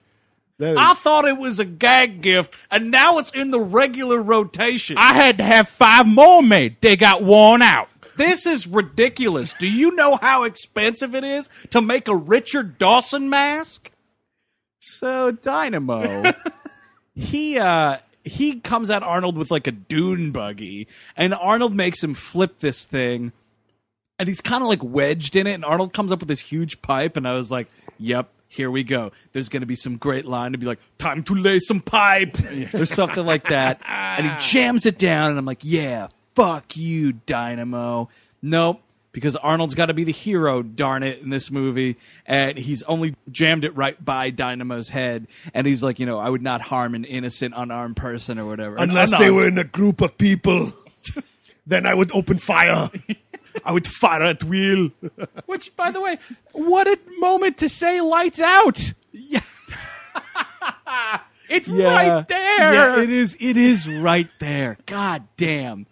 That 0.58 0.72
is, 0.72 0.78
I 0.78 0.94
thought 0.94 1.24
it 1.24 1.36
was 1.36 1.60
a 1.60 1.64
gag 1.64 2.20
gift, 2.20 2.56
and 2.70 2.90
now 2.90 3.18
it's 3.18 3.30
in 3.30 3.52
the 3.52 3.60
regular 3.60 4.20
rotation. 4.20 4.96
I 4.98 5.14
had 5.14 5.38
to 5.38 5.44
have 5.44 5.68
five 5.68 6.06
more 6.06 6.42
made. 6.42 6.80
They 6.80 6.96
got 6.96 7.22
worn 7.22 7.62
out. 7.62 7.88
This 8.16 8.44
is 8.46 8.66
ridiculous. 8.66 9.52
Do 9.52 9.70
you 9.70 9.94
know 9.94 10.16
how 10.20 10.42
expensive 10.42 11.14
it 11.14 11.22
is 11.22 11.48
to 11.70 11.80
make 11.80 12.08
a 12.08 12.16
Richard 12.16 12.76
Dawson 12.76 13.30
mask? 13.30 13.92
So 14.80 15.32
Dynamo, 15.32 16.32
he 17.14 17.58
uh 17.58 17.98
he 18.24 18.60
comes 18.60 18.90
at 18.90 19.02
Arnold 19.02 19.36
with 19.36 19.50
like 19.50 19.66
a 19.66 19.72
dune 19.72 20.32
buggy, 20.32 20.88
and 21.16 21.34
Arnold 21.34 21.74
makes 21.74 22.02
him 22.02 22.14
flip 22.14 22.58
this 22.58 22.84
thing, 22.84 23.32
and 24.18 24.28
he's 24.28 24.40
kind 24.40 24.62
of 24.62 24.68
like 24.68 24.82
wedged 24.82 25.36
in 25.36 25.46
it, 25.46 25.54
and 25.54 25.64
Arnold 25.64 25.92
comes 25.92 26.12
up 26.12 26.20
with 26.20 26.28
this 26.28 26.40
huge 26.40 26.82
pipe, 26.82 27.16
and 27.16 27.26
I 27.26 27.32
was 27.32 27.50
like, 27.50 27.68
"Yep." 27.98 28.30
Here 28.50 28.70
we 28.70 28.82
go. 28.82 29.12
There's 29.32 29.50
going 29.50 29.60
to 29.60 29.66
be 29.66 29.76
some 29.76 29.98
great 29.98 30.24
line 30.24 30.52
to 30.52 30.58
be 30.58 30.64
like, 30.64 30.78
time 30.96 31.22
to 31.24 31.34
lay 31.34 31.58
some 31.58 31.82
pipe 31.82 32.38
or 32.72 32.86
something 32.86 33.26
like 33.26 33.46
that. 33.50 33.78
And 33.86 34.26
he 34.26 34.32
jams 34.40 34.86
it 34.86 34.96
down, 34.96 35.28
and 35.28 35.38
I'm 35.38 35.44
like, 35.44 35.58
yeah, 35.60 36.08
fuck 36.34 36.74
you, 36.74 37.12
Dynamo. 37.12 38.08
Nope, 38.40 38.80
because 39.18 39.36
Arnold's 39.36 39.74
got 39.74 39.86
to 39.86 39.94
be 39.94 40.04
the 40.04 40.12
hero, 40.12 40.62
darn 40.62 41.02
it, 41.02 41.20
in 41.22 41.30
this 41.30 41.50
movie. 41.50 41.96
And 42.26 42.56
he's 42.56 42.82
only 42.84 43.14
jammed 43.30 43.64
it 43.64 43.76
right 43.76 44.02
by 44.04 44.30
Dynamo's 44.30 44.88
head. 44.90 45.26
And 45.52 45.66
he's 45.66 45.82
like, 45.82 45.98
you 45.98 46.06
know, 46.06 46.18
I 46.18 46.28
would 46.30 46.42
not 46.42 46.60
harm 46.60 46.94
an 46.94 47.04
innocent, 47.04 47.54
unarmed 47.56 47.96
person 47.96 48.38
or 48.38 48.46
whatever. 48.46 48.76
Unless 48.76 49.18
they 49.18 49.30
were 49.30 49.46
in 49.46 49.58
a 49.58 49.64
group 49.64 50.00
of 50.00 50.16
people, 50.18 50.72
then 51.66 51.84
I 51.86 51.94
would 51.94 52.10
open 52.14 52.38
fire. 52.38 52.90
I 53.64 53.72
would 53.72 53.86
fire 53.86 54.22
at 54.22 54.44
will. 54.44 54.90
Which, 55.46 55.74
by 55.76 55.90
the 55.90 56.00
way, 56.00 56.18
what 56.52 56.86
a 56.86 56.98
moment 57.18 57.58
to 57.58 57.68
say 57.68 58.00
lights 58.00 58.40
out. 58.40 58.92
Yeah. 59.12 59.40
It's 61.50 61.66
Yeah. 61.66 61.86
right 61.86 62.28
there. 62.28 62.74
Yeah, 62.74 63.00
it 63.02 63.08
is. 63.08 63.34
It 63.40 63.56
is 63.56 63.88
right 63.88 64.28
there. 64.38 64.76
God 64.84 65.26
damn. 65.38 65.86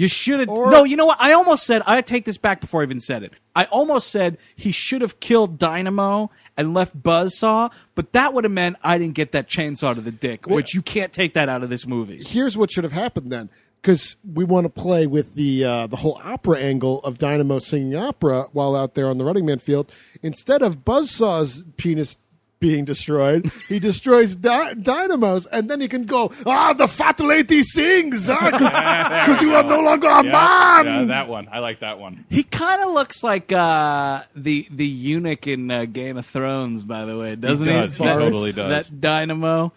You 0.00 0.08
should 0.08 0.40
have. 0.40 0.48
No, 0.48 0.84
you 0.84 0.96
know 0.96 1.04
what? 1.04 1.20
I 1.20 1.32
almost 1.32 1.66
said. 1.66 1.82
I 1.86 2.00
take 2.00 2.24
this 2.24 2.38
back 2.38 2.62
before 2.62 2.80
I 2.80 2.84
even 2.84 3.00
said 3.00 3.22
it. 3.22 3.34
I 3.54 3.64
almost 3.64 4.10
said 4.10 4.38
he 4.56 4.72
should 4.72 5.02
have 5.02 5.20
killed 5.20 5.58
Dynamo 5.58 6.30
and 6.56 6.72
left 6.72 7.02
Buzzsaw, 7.02 7.70
but 7.94 8.14
that 8.14 8.32
would 8.32 8.44
have 8.44 8.52
meant 8.52 8.78
I 8.82 8.96
didn't 8.96 9.14
get 9.14 9.32
that 9.32 9.46
chainsaw 9.46 9.94
to 9.94 10.00
the 10.00 10.10
dick, 10.10 10.46
which 10.46 10.72
you 10.72 10.80
can't 10.80 11.12
take 11.12 11.34
that 11.34 11.50
out 11.50 11.62
of 11.62 11.68
this 11.68 11.86
movie. 11.86 12.22
Here's 12.24 12.56
what 12.56 12.70
should 12.70 12.84
have 12.84 12.94
happened 12.94 13.30
then. 13.30 13.50
Because 13.82 14.16
we 14.24 14.44
want 14.44 14.64
to 14.64 14.70
play 14.70 15.06
with 15.06 15.34
the 15.34 15.64
uh, 15.64 15.86
the 15.86 15.96
whole 15.96 16.18
opera 16.24 16.58
angle 16.58 17.00
of 17.00 17.18
Dynamo 17.18 17.58
singing 17.58 17.94
opera 17.94 18.48
while 18.52 18.74
out 18.74 18.94
there 18.94 19.08
on 19.08 19.18
the 19.18 19.24
Running 19.24 19.44
Man 19.44 19.58
field. 19.58 19.92
Instead 20.22 20.62
of 20.62 20.82
Buzzsaw's 20.82 21.64
penis 21.76 22.16
being 22.60 22.84
destroyed, 22.84 23.50
he 23.68 23.78
destroys 23.78 24.36
Dy- 24.36 24.74
Dynamo's, 24.74 25.46
and 25.46 25.68
then 25.70 25.80
he 25.80 25.88
can 25.88 26.04
go, 26.04 26.30
ah, 26.44 26.74
the 26.74 26.86
fat 26.86 27.18
lady 27.18 27.62
sings, 27.62 28.26
because 28.28 29.40
you 29.42 29.54
are 29.54 29.62
no 29.64 29.80
longer 29.80 30.08
a 30.08 30.22
man. 30.22 30.84
Yeah, 30.86 31.04
that 31.06 31.28
one. 31.28 31.48
I 31.50 31.60
like 31.60 31.78
that 31.80 31.98
one. 31.98 32.24
He 32.28 32.42
kind 32.42 32.82
of 32.82 32.90
looks 32.92 33.24
like 33.24 33.50
uh, 33.50 34.20
the 34.36 34.66
the 34.70 34.86
eunuch 34.86 35.46
in 35.46 35.70
uh, 35.70 35.86
Game 35.86 36.18
of 36.18 36.26
Thrones, 36.26 36.84
by 36.84 37.06
the 37.06 37.18
way, 37.18 37.34
doesn't 37.34 37.66
he? 37.66 37.72
does. 37.72 37.96
He 37.96 38.04
That- 38.04 38.14
totally 38.16 38.52
does. 38.52 38.88
That 38.88 39.00
Dynamo. 39.00 39.72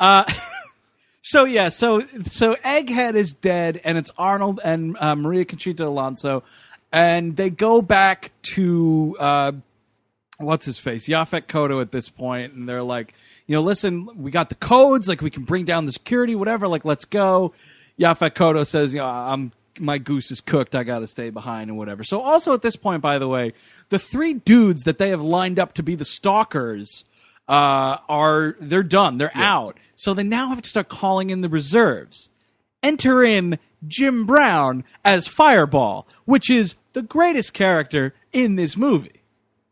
Uh, 0.00 0.24
so 1.22 1.44
yeah, 1.44 1.68
so 1.68 2.00
so 2.24 2.56
Egghead 2.56 3.14
is 3.14 3.32
dead, 3.32 3.80
and 3.84 3.96
it's 3.96 4.10
Arnold 4.18 4.58
and 4.64 4.96
uh, 5.00 5.14
Maria 5.14 5.44
Conchita 5.44 5.86
Alonso, 5.86 6.42
and 6.92 7.36
they 7.36 7.48
go 7.50 7.80
back 7.80 8.32
to 8.42 9.16
uh, 9.20 9.52
what's 10.38 10.66
his 10.66 10.78
face, 10.78 11.08
Yaphet 11.08 11.42
Kotto 11.42 11.80
at 11.80 11.92
this 11.92 12.08
point, 12.08 12.52
and 12.52 12.68
they're 12.68 12.82
like, 12.82 13.14
you 13.46 13.54
know, 13.54 13.62
listen, 13.62 14.08
we 14.16 14.30
got 14.30 14.48
the 14.48 14.54
codes, 14.54 15.08
like 15.08 15.20
we 15.20 15.30
can 15.30 15.44
bring 15.44 15.64
down 15.64 15.86
the 15.86 15.92
security, 15.92 16.34
whatever, 16.34 16.68
like 16.68 16.84
let's 16.84 17.04
go. 17.04 17.52
Yaphet 17.98 18.30
Kotto 18.30 18.66
says, 18.66 18.94
you 18.94 19.00
know, 19.00 19.06
I'm 19.06 19.52
my 19.80 19.98
goose 19.98 20.30
is 20.30 20.40
cooked, 20.40 20.76
I 20.76 20.84
got 20.84 21.00
to 21.00 21.06
stay 21.08 21.30
behind 21.30 21.68
and 21.68 21.76
whatever. 21.76 22.04
So 22.04 22.20
also 22.20 22.54
at 22.54 22.62
this 22.62 22.76
point, 22.76 23.02
by 23.02 23.18
the 23.18 23.26
way, 23.26 23.52
the 23.88 23.98
three 23.98 24.34
dudes 24.34 24.84
that 24.84 24.98
they 24.98 25.08
have 25.08 25.20
lined 25.20 25.58
up 25.58 25.72
to 25.74 25.82
be 25.82 25.96
the 25.96 26.04
stalkers 26.04 27.04
uh, 27.48 27.98
are 28.08 28.54
they're 28.60 28.84
done, 28.84 29.18
they're 29.18 29.32
out. 29.34 29.76
So 29.96 30.14
they 30.14 30.22
now 30.22 30.48
have 30.48 30.62
to 30.62 30.68
start 30.68 30.88
calling 30.88 31.30
in 31.30 31.40
the 31.40 31.48
reserves 31.48 32.30
enter 32.84 33.24
in 33.24 33.58
Jim 33.86 34.26
Brown 34.26 34.84
as 35.04 35.26
Fireball, 35.26 36.06
which 36.26 36.50
is 36.50 36.76
the 36.92 37.02
greatest 37.02 37.54
character 37.54 38.14
in 38.32 38.56
this 38.56 38.76
movie. 38.76 39.13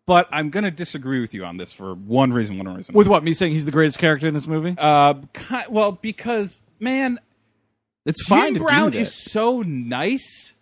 But 0.07 0.29
I'm 0.33 0.51
going 0.51 0.65
to 0.65 0.71
disagree 0.71 1.21
with 1.21 1.33
you 1.33 1.45
on 1.45 1.57
this 1.59 1.73
for 1.73 1.95
one 1.95 2.33
reason, 2.33 2.59
one 2.59 2.75
reason. 2.75 2.95
With 2.95 3.07
what? 3.07 3.23
Me 3.23 3.33
saying 3.33 3.53
he's 3.53 3.65
the 3.65 3.71
greatest 3.71 3.99
character 3.99 4.27
in 4.27 4.35
this 4.35 4.47
movie? 4.49 4.75
uh, 4.79 5.15
ki- 5.33 5.69
well, 5.71 5.93
because 5.93 6.63
man, 6.81 7.21
it's 8.05 8.21
fine 8.27 8.55
Jim 8.55 8.65
Brown 8.65 8.95
is 8.95 9.15
so 9.15 9.63
nice. 9.63 10.55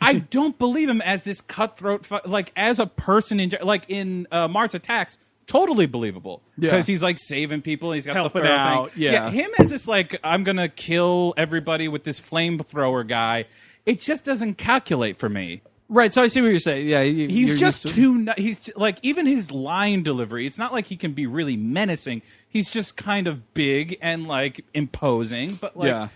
I 0.00 0.14
don't 0.18 0.58
believe 0.58 0.88
him 0.88 1.00
as 1.00 1.24
this 1.24 1.40
cutthroat, 1.40 2.04
fu- 2.06 2.18
like 2.26 2.52
as 2.56 2.78
a 2.78 2.86
person 2.86 3.40
in, 3.40 3.52
like 3.62 3.86
in 3.88 4.26
uh, 4.30 4.48
Mars 4.48 4.74
Attacks. 4.74 5.18
Totally 5.46 5.84
believable 5.84 6.40
Yeah. 6.56 6.70
because 6.70 6.86
he's 6.86 7.02
like 7.02 7.18
saving 7.18 7.60
people. 7.62 7.92
He's 7.92 8.06
got 8.06 8.16
Helping 8.16 8.42
the 8.42 8.48
pharaoh 8.48 8.58
out, 8.84 8.90
Thing. 8.92 9.02
yeah. 9.02 9.30
him 9.30 9.50
as 9.58 9.68
this 9.70 9.86
like 9.86 10.18
I'm 10.24 10.42
gonna 10.42 10.70
kill 10.70 11.34
everybody 11.36 11.86
with 11.86 12.04
this 12.04 12.18
flamethrower 12.18 13.06
guy. 13.06 13.44
It 13.84 14.00
just 14.00 14.24
doesn't 14.24 14.54
calculate 14.56 15.18
for 15.18 15.28
me. 15.28 15.60
Right. 15.94 16.12
So 16.12 16.22
I 16.22 16.26
see 16.26 16.40
what 16.42 16.48
you're 16.48 16.58
saying. 16.58 16.88
Yeah, 16.88 17.02
you- 17.02 17.28
He's 17.28 17.58
just 17.58 17.86
to- 17.86 17.94
too. 17.94 18.18
ni- 18.24 18.32
He's 18.36 18.68
like 18.74 18.98
even 19.02 19.26
his 19.26 19.52
line 19.52 20.02
delivery. 20.02 20.44
It's 20.44 20.58
not 20.58 20.72
like 20.72 20.88
he 20.88 20.96
can 20.96 21.12
be 21.12 21.26
really 21.26 21.56
menacing. 21.56 22.22
He's 22.48 22.68
just 22.68 22.96
kind 22.96 23.28
of 23.28 23.54
big 23.54 23.96
and 24.02 24.26
like 24.26 24.64
imposing. 24.74 25.54
But 25.54 25.76
like 25.76 25.88
Yeah. 25.88 26.08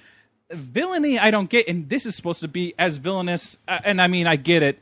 villainy, 0.51 1.19
I 1.19 1.31
don't 1.31 1.49
get. 1.49 1.69
And 1.69 1.89
this 1.89 2.07
is 2.07 2.17
supposed 2.17 2.41
to 2.41 2.49
be 2.49 2.75
as 2.79 2.97
villainous. 2.97 3.59
uh, 3.69 3.79
And 3.85 4.03
I 4.03 4.09
mean, 4.09 4.27
I 4.27 4.35
get 4.37 4.63
it. 4.65 4.81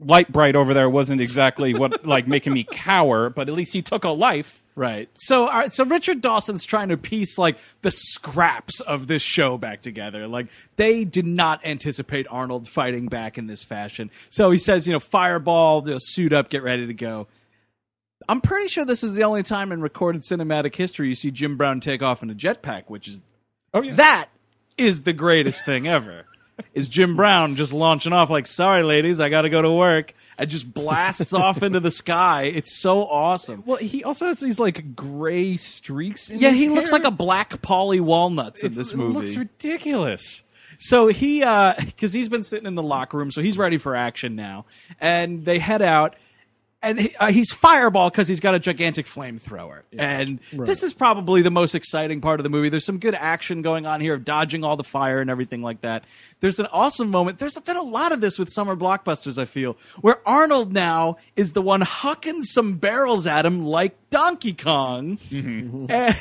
Lite-Brite 0.00 0.54
over 0.54 0.72
there 0.72 0.88
wasn't 0.88 1.20
exactly 1.20 1.74
what 1.74 2.06
like 2.06 2.28
making 2.28 2.52
me 2.52 2.62
cower, 2.70 3.30
but 3.30 3.48
at 3.48 3.54
least 3.54 3.72
he 3.72 3.82
took 3.82 4.04
a 4.04 4.10
life. 4.10 4.62
Right. 4.78 5.10
So, 5.16 5.48
right, 5.48 5.72
so 5.72 5.84
Richard 5.84 6.20
Dawson's 6.20 6.64
trying 6.64 6.90
to 6.90 6.96
piece 6.96 7.36
like 7.36 7.58
the 7.82 7.90
scraps 7.90 8.80
of 8.80 9.08
this 9.08 9.22
show 9.22 9.58
back 9.58 9.80
together. 9.80 10.28
Like 10.28 10.46
they 10.76 11.04
did 11.04 11.26
not 11.26 11.66
anticipate 11.66 12.28
Arnold 12.30 12.68
fighting 12.68 13.08
back 13.08 13.38
in 13.38 13.48
this 13.48 13.64
fashion. 13.64 14.08
So 14.28 14.52
he 14.52 14.58
says, 14.58 14.86
you 14.86 14.92
know, 14.92 15.00
fireball, 15.00 15.82
you 15.84 15.94
know, 15.94 15.98
suit 16.00 16.32
up, 16.32 16.48
get 16.48 16.62
ready 16.62 16.86
to 16.86 16.94
go. 16.94 17.26
I'm 18.28 18.40
pretty 18.40 18.68
sure 18.68 18.84
this 18.84 19.02
is 19.02 19.14
the 19.14 19.24
only 19.24 19.42
time 19.42 19.72
in 19.72 19.80
recorded 19.80 20.22
cinematic 20.22 20.76
history 20.76 21.08
you 21.08 21.16
see 21.16 21.32
Jim 21.32 21.56
Brown 21.56 21.80
take 21.80 22.00
off 22.00 22.22
in 22.22 22.30
a 22.30 22.34
jetpack, 22.34 22.84
which 22.86 23.08
is 23.08 23.20
Oh 23.74 23.82
yeah. 23.82 23.94
that 23.94 24.28
is 24.76 25.02
the 25.02 25.12
greatest 25.12 25.64
thing 25.64 25.88
ever. 25.88 26.24
Is 26.74 26.88
Jim 26.88 27.16
Brown 27.16 27.56
just 27.56 27.72
launching 27.72 28.12
off 28.12 28.30
like, 28.30 28.46
sorry, 28.46 28.82
ladies, 28.82 29.20
I 29.20 29.28
got 29.28 29.42
to 29.42 29.50
go 29.50 29.62
to 29.62 29.72
work, 29.72 30.14
and 30.36 30.48
just 30.48 30.72
blasts 30.72 31.32
off 31.32 31.62
into 31.62 31.80
the 31.80 31.90
sky. 31.90 32.44
It's 32.44 32.80
so 32.80 33.04
awesome. 33.04 33.62
well, 33.66 33.78
he 33.78 34.04
also 34.04 34.26
has 34.26 34.40
these 34.40 34.58
like 34.58 34.94
gray 34.94 35.56
streaks. 35.56 36.30
In 36.30 36.38
Yeah, 36.38 36.50
he 36.50 36.68
looks 36.68 36.92
like 36.92 37.04
a 37.04 37.10
black 37.10 37.60
Paulie 37.62 38.00
Walnuts 38.00 38.64
in 38.64 38.74
this 38.74 38.94
movie. 38.94 39.18
It 39.18 39.20
looks 39.20 39.36
ridiculous. 39.36 40.42
So 40.78 41.08
he, 41.08 41.42
uh, 41.42 41.74
because 41.78 42.12
he's 42.12 42.28
been 42.28 42.44
sitting 42.44 42.66
in 42.66 42.76
the 42.76 42.82
locker 42.82 43.16
room, 43.16 43.30
so 43.30 43.42
he's 43.42 43.58
ready 43.58 43.78
for 43.78 43.96
action 43.96 44.36
now. 44.36 44.64
And 45.00 45.44
they 45.44 45.58
head 45.58 45.82
out, 45.82 46.14
and 46.82 47.00
he, 47.00 47.16
uh, 47.16 47.32
he's 47.32 47.52
fireball 47.52 48.08
because 48.08 48.28
he's 48.28 48.40
got 48.40 48.54
a 48.54 48.58
gigantic 48.58 49.06
flamethrower. 49.06 49.82
And 49.98 50.38
this 50.52 50.82
is 50.82 50.92
probably 50.92 51.42
the 51.42 51.50
most 51.50 51.74
exciting 51.74 52.20
part 52.20 52.38
of 52.38 52.44
the 52.44 52.50
movie. 52.50 52.68
There's 52.68 52.84
some 52.84 52.98
good 52.98 53.14
action 53.14 53.62
going 53.62 53.84
on 53.84 54.00
here 54.00 54.14
of 54.14 54.24
dodging 54.24 54.62
all 54.62 54.76
the 54.76 54.84
fire 54.84 55.20
and 55.20 55.28
everything 55.28 55.60
like 55.62 55.80
that. 55.80 56.04
There's 56.40 56.60
an 56.60 56.66
awesome 56.72 57.10
moment. 57.10 57.38
There's 57.38 57.58
been 57.58 57.76
a 57.76 57.82
lot 57.82 58.12
of 58.12 58.20
this 58.20 58.38
with 58.38 58.48
summer 58.48 58.76
blockbusters, 58.76 59.38
I 59.38 59.44
feel, 59.44 59.76
where 60.00 60.20
Arnold 60.26 60.72
now 60.72 61.16
is 61.34 61.52
the 61.52 61.62
one 61.62 61.80
hucking 61.80 62.44
some 62.44 62.74
barrels 62.74 63.26
at 63.26 63.44
him 63.44 63.64
like 63.64 63.96
Donkey 64.10 64.52
Kong. 64.52 65.18
And, 65.90 66.20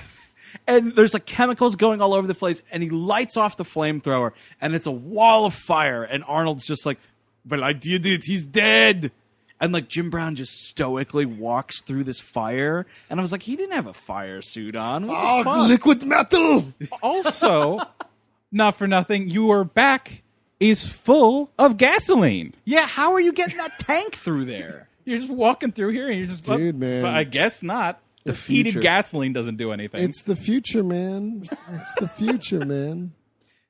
and 0.65 0.91
there's 0.93 1.13
like 1.13 1.25
chemicals 1.25 1.75
going 1.75 2.01
all 2.01 2.13
over 2.13 2.25
the 2.25 2.33
place, 2.33 2.63
and 2.71 2.81
he 2.81 2.89
lights 2.89 3.37
off 3.37 3.57
the 3.57 3.63
flamethrower, 3.63 4.31
and 4.59 4.73
it's 4.73 4.87
a 4.87 4.91
wall 4.91 5.45
of 5.45 5.53
fire, 5.53 6.03
and 6.03 6.23
Arnold's 6.23 6.65
just 6.65 6.85
like, 6.85 6.97
"But 7.45 7.61
I 7.61 7.73
did 7.73 8.05
it. 8.05 8.23
He's 8.25 8.43
dead." 8.43 9.11
And 9.59 9.73
like 9.73 9.87
Jim 9.87 10.09
Brown 10.11 10.35
just 10.35 10.67
stoically 10.67 11.25
walks 11.25 11.81
through 11.81 12.03
this 12.03 12.19
fire, 12.19 12.85
and 13.09 13.19
I 13.19 13.23
was 13.23 13.31
like, 13.31 13.41
he 13.43 13.55
didn't 13.55 13.73
have 13.73 13.87
a 13.87 13.93
fire 13.93 14.41
suit 14.43 14.75
on. 14.75 15.07
What 15.07 15.13
the 15.15 15.27
Oh, 15.27 15.43
fuck? 15.43 15.67
liquid 15.67 16.03
metal. 16.03 16.65
Also, 17.01 17.79
not 18.51 18.75
for 18.75 18.87
nothing, 18.87 19.29
your 19.29 19.63
back 19.63 20.21
is 20.59 20.85
full 20.87 21.49
of 21.57 21.77
gasoline. 21.77 22.53
Yeah, 22.65 22.87
how 22.87 23.13
are 23.13 23.19
you 23.19 23.31
getting 23.33 23.57
that 23.57 23.79
tank 23.79 24.13
through 24.15 24.45
there? 24.45 24.89
You're 25.05 25.19
just 25.19 25.31
walking 25.33 25.71
through 25.71 25.93
here 25.93 26.07
and 26.09 26.17
you're 26.17 26.27
just 26.27 26.43
Dude, 26.43 26.79
well, 26.79 26.89
man. 27.03 27.05
I 27.05 27.23
guess 27.23 27.63
not. 27.63 27.99
The, 28.25 28.33
The 28.33 28.37
heated 28.39 28.71
future. 28.73 28.81
gasoline 28.81 29.31
doesn't 29.33 29.55
do 29.57 29.71
anything. 29.71 30.03
It's 30.03 30.23
the 30.23 30.35
future, 30.35 30.83
man. 30.83 31.43
It's 31.73 31.95
the 31.95 32.07
future, 32.09 32.65
man. 32.65 33.13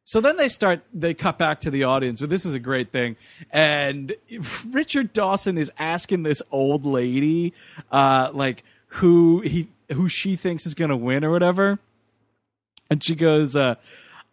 So 0.08 0.22
then 0.22 0.38
they 0.38 0.47
start, 0.47 0.84
they 0.93 1.14
cut 1.14 1.38
back 1.38 1.60
to 1.60 1.70
the 1.70 1.84
audience, 1.84 2.22
but 2.22 2.30
this 2.30 2.45
is 2.45 2.53
a 2.53 2.60
great 2.60 2.93
thing. 2.93 3.18
And 3.51 4.16
Richard 4.72 5.12
Dawson 5.12 5.58
is 5.58 5.70
asking 5.78 6.24
this 6.24 6.41
old 6.49 6.86
lady, 6.86 7.53
uh, 7.91 8.30
like, 8.32 8.64
who 8.88 9.41
he, 9.41 9.68
who 9.91 10.08
she 10.08 10.38
thinks 10.38 10.66
is 10.66 10.76
going 10.76 10.91
to 10.91 10.95
win 10.95 11.26
or 11.26 11.32
whatever. 11.32 11.80
And 12.89 13.03
she 13.03 13.16
goes, 13.16 13.53
uh, 13.53 13.76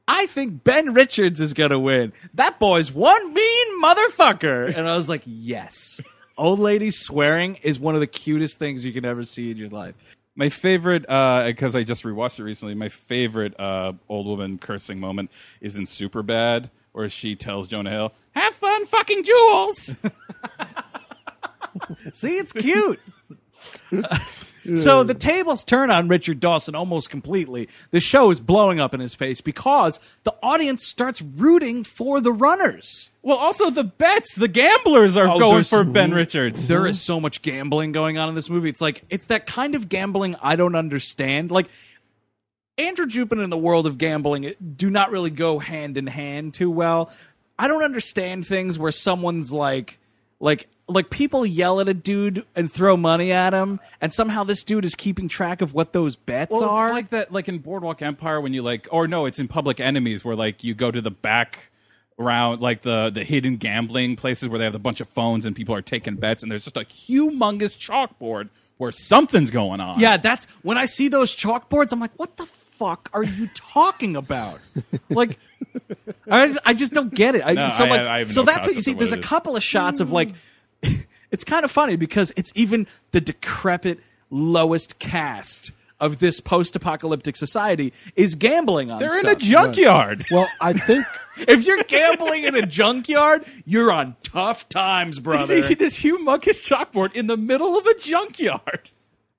I 0.07 0.27
think 0.27 0.63
Ben 0.63 0.95
Richards 0.95 1.41
is 1.41 1.55
going 1.55 1.71
to 1.71 1.81
win. 1.81 2.13
That 2.35 2.61
boy's 2.61 2.93
one 2.93 3.35
mean 3.35 3.83
motherfucker. 3.83 4.73
And 4.77 4.89
I 4.89 4.97
was 4.97 5.09
like, 5.09 5.23
yes. 5.27 6.01
Old 6.39 6.61
lady 6.61 6.93
swearing 6.93 7.57
is 7.63 7.81
one 7.81 7.97
of 7.97 8.01
the 8.01 8.07
cutest 8.07 8.61
things 8.61 8.87
you 8.87 8.93
can 8.93 9.05
ever 9.05 9.25
see 9.25 9.51
in 9.51 9.57
your 9.57 9.71
life. 9.71 9.97
My 10.37 10.49
favorite, 10.49 11.03
because 11.03 11.77
I 11.77 11.85
just 11.85 12.03
rewatched 12.03 12.41
it 12.41 12.45
recently, 12.45 12.75
my 12.75 12.89
favorite 12.89 13.59
uh, 13.59 13.93
old 14.09 14.27
woman 14.27 14.59
cursing 14.59 14.99
moment 14.99 15.31
is 15.61 15.77
in 15.77 15.85
Superbad, 15.85 16.71
where 16.93 17.09
she 17.09 17.37
tells 17.37 17.69
Jonah 17.69 17.91
Hill, 17.91 18.13
"Have 18.33 18.55
fun, 18.55 18.87
fucking 18.87 19.23
jewels." 19.23 19.77
See, 22.13 22.39
it's 22.39 22.53
cute. 22.53 23.01
so 24.77 25.03
the 25.03 25.15
tables 25.15 25.63
turn 25.65 25.91
on 25.91 26.09
Richard 26.09 26.41
Dawson 26.41 26.75
almost 26.75 27.11
completely. 27.11 27.69
The 27.91 28.01
show 28.01 28.31
is 28.31 28.41
blowing 28.41 28.81
up 28.81 28.95
in 28.95 29.01
his 29.01 29.15
face 29.15 29.41
because 29.41 30.01
the 30.25 30.35
audience 30.43 30.87
starts 30.87 31.21
rooting 31.23 31.85
for 31.85 32.21
the 32.21 32.33
runners. 32.33 33.11
well, 33.23 33.37
also 33.39 33.71
the 33.71 33.85
bets, 33.85 34.35
the 34.35 34.49
gamblers 34.49 35.17
are 35.17 35.29
Oh, 35.29 35.39
going 35.39 35.53
there's- 35.53 35.71
for 35.71 35.85
Ben 35.85 36.13
Richards. 36.13 36.69
There 36.69 36.87
is 36.87 37.01
so 37.01 37.21
much 37.21 37.43
gambling 37.43 37.93
going 37.93 38.19
on 38.19 38.29
in 38.29 38.35
this 38.35 38.49
movie. 38.51 38.69
It's 38.69 38.81
like 38.81 39.05
it's 39.11 39.27
that 39.27 39.47
kind 39.47 39.75
of 39.75 39.89
gambling 39.89 40.37
I 40.43 40.57
don't 40.57 40.75
understand. 40.77 41.51
Like 41.51 41.69
Andrew 42.77 43.07
Jupin 43.07 43.39
and 43.43 43.53
the 43.53 43.57
world 43.59 43.87
of 43.87 43.99
gambling 43.99 44.53
do 44.77 44.91
not 44.91 45.11
really 45.11 45.31
go 45.31 45.59
hand 45.61 45.97
in 45.97 46.07
hand 46.09 46.55
too 46.55 46.71
well. 46.71 47.11
I 47.59 47.69
don't 47.69 47.85
understand 47.85 48.47
things 48.47 48.79
where 48.79 48.91
someone's 48.91 49.53
like 49.53 49.99
like 50.41 50.69
like 50.87 51.09
people 51.11 51.47
yell 51.47 51.81
at 51.81 51.89
a 51.89 51.95
dude 51.95 52.45
and 52.55 52.71
throw 52.71 52.97
money 52.97 53.33
at 53.33 53.55
him 53.55 53.81
and 54.03 54.13
somehow 54.13 54.45
this 54.45 54.63
dude 54.63 54.85
is 54.85 54.95
keeping 54.95 55.29
track 55.29 55.63
of 55.63 55.73
what 55.73 55.93
those 55.95 56.15
bets 56.15 56.53
Well, 56.53 56.65
are. 56.65 56.89
it's 56.89 56.93
like 56.95 57.09
that, 57.11 57.33
like 57.33 57.49
in 57.49 57.59
Boardwalk 57.59 58.03
Empire, 58.03 58.41
when 58.41 58.53
you 58.53 58.63
like, 58.63 58.87
or 58.91 59.09
no, 59.09 59.25
it's 59.27 59.39
in 59.39 59.49
Public 59.49 59.81
Enemies, 59.81 60.25
where 60.25 60.37
like 60.37 60.63
you 60.63 60.75
go 60.75 60.91
to 60.91 61.01
the 61.01 61.11
back 61.11 61.71
around, 62.19 62.61
like 62.61 62.83
the 62.83 63.11
the 63.11 63.25
hidden 63.25 63.57
gambling 63.57 64.15
places 64.17 64.49
where 64.49 64.59
they 64.59 64.65
have 64.65 64.75
a 64.75 64.79
bunch 64.79 65.01
of 65.01 65.09
phones 65.09 65.47
and 65.47 65.57
people 65.57 65.75
are 65.75 65.83
taking 65.83 66.17
bets, 66.17 66.43
and 66.43 66.53
there's 66.53 66.65
just 66.65 66.77
a 66.77 66.81
humongous 66.85 67.77
chalkboard 67.79 68.51
where 68.77 68.93
something's 68.93 69.51
going 69.51 69.81
on. 69.81 69.99
Yeah, 69.99 70.17
that's 70.19 70.45
when 70.63 70.77
I 70.77 70.85
see 70.85 71.09
those 71.09 71.35
chalkboards, 71.35 71.93
I'm 71.93 72.01
like, 72.01 72.13
what 72.17 72.37
the 72.37 72.45
fuck 72.47 73.09
are 73.15 73.23
you 73.25 73.49
talking 73.55 74.17
about? 74.17 74.61
like, 75.09 75.39
I 76.31 76.47
just, 76.47 76.59
I 76.67 76.75
just 76.75 76.93
don't 76.93 77.15
get 77.15 77.35
it. 77.37 77.43
I, 77.45 77.53
No, 77.53 77.69
so 77.71 77.85
I- 77.85 77.89
like, 77.89 78.01
I 78.01 78.19
have 78.21 78.31
so 78.31 78.43
no 78.43 78.47
that's 78.53 78.67
what 78.67 78.75
you 78.77 78.81
see. 78.83 78.93
what 78.93 78.99
There's 78.99 79.13
a 79.13 79.19
couple 79.21 79.57
of 79.57 79.63
shots 79.63 80.01
of 80.01 80.13
like, 80.13 80.31
it's 81.31 81.45
kind 81.45 81.65
of 81.65 81.71
funny 81.71 81.97
because 81.97 82.33
it's 82.37 82.53
even 82.55 82.87
the 83.11 83.21
decrepit 83.21 84.01
lowest 84.31 84.99
cast 84.99 85.73
of 86.01 86.19
this 86.19 86.41
post-apocalyptic 86.41 87.37
society 87.37 87.93
is 88.17 88.35
gambling 88.35 88.91
on. 88.91 88.99
This. 88.99 89.11
They're 89.11 89.21
in 89.21 89.27
a 89.27 89.37
junkyard. 89.37 90.25
Well, 90.31 90.49
I 90.61 90.73
think 90.73 91.07
If 91.37 91.67
you're 91.67 91.83
gambling 91.83 92.45
in 92.45 92.55
a 92.55 92.65
junkyard, 92.65 93.45
you're 93.65 93.91
on 93.91 94.17
tough 94.23 94.69
times, 94.69 95.19
brother. 95.19 95.61
this 95.75 95.99
humongous 95.99 96.63
chalkboard 96.67 97.13
in 97.15 97.27
the 97.27 97.37
middle 97.37 97.77
of 97.77 97.87
a 97.87 97.95
junkyard. 97.99 98.91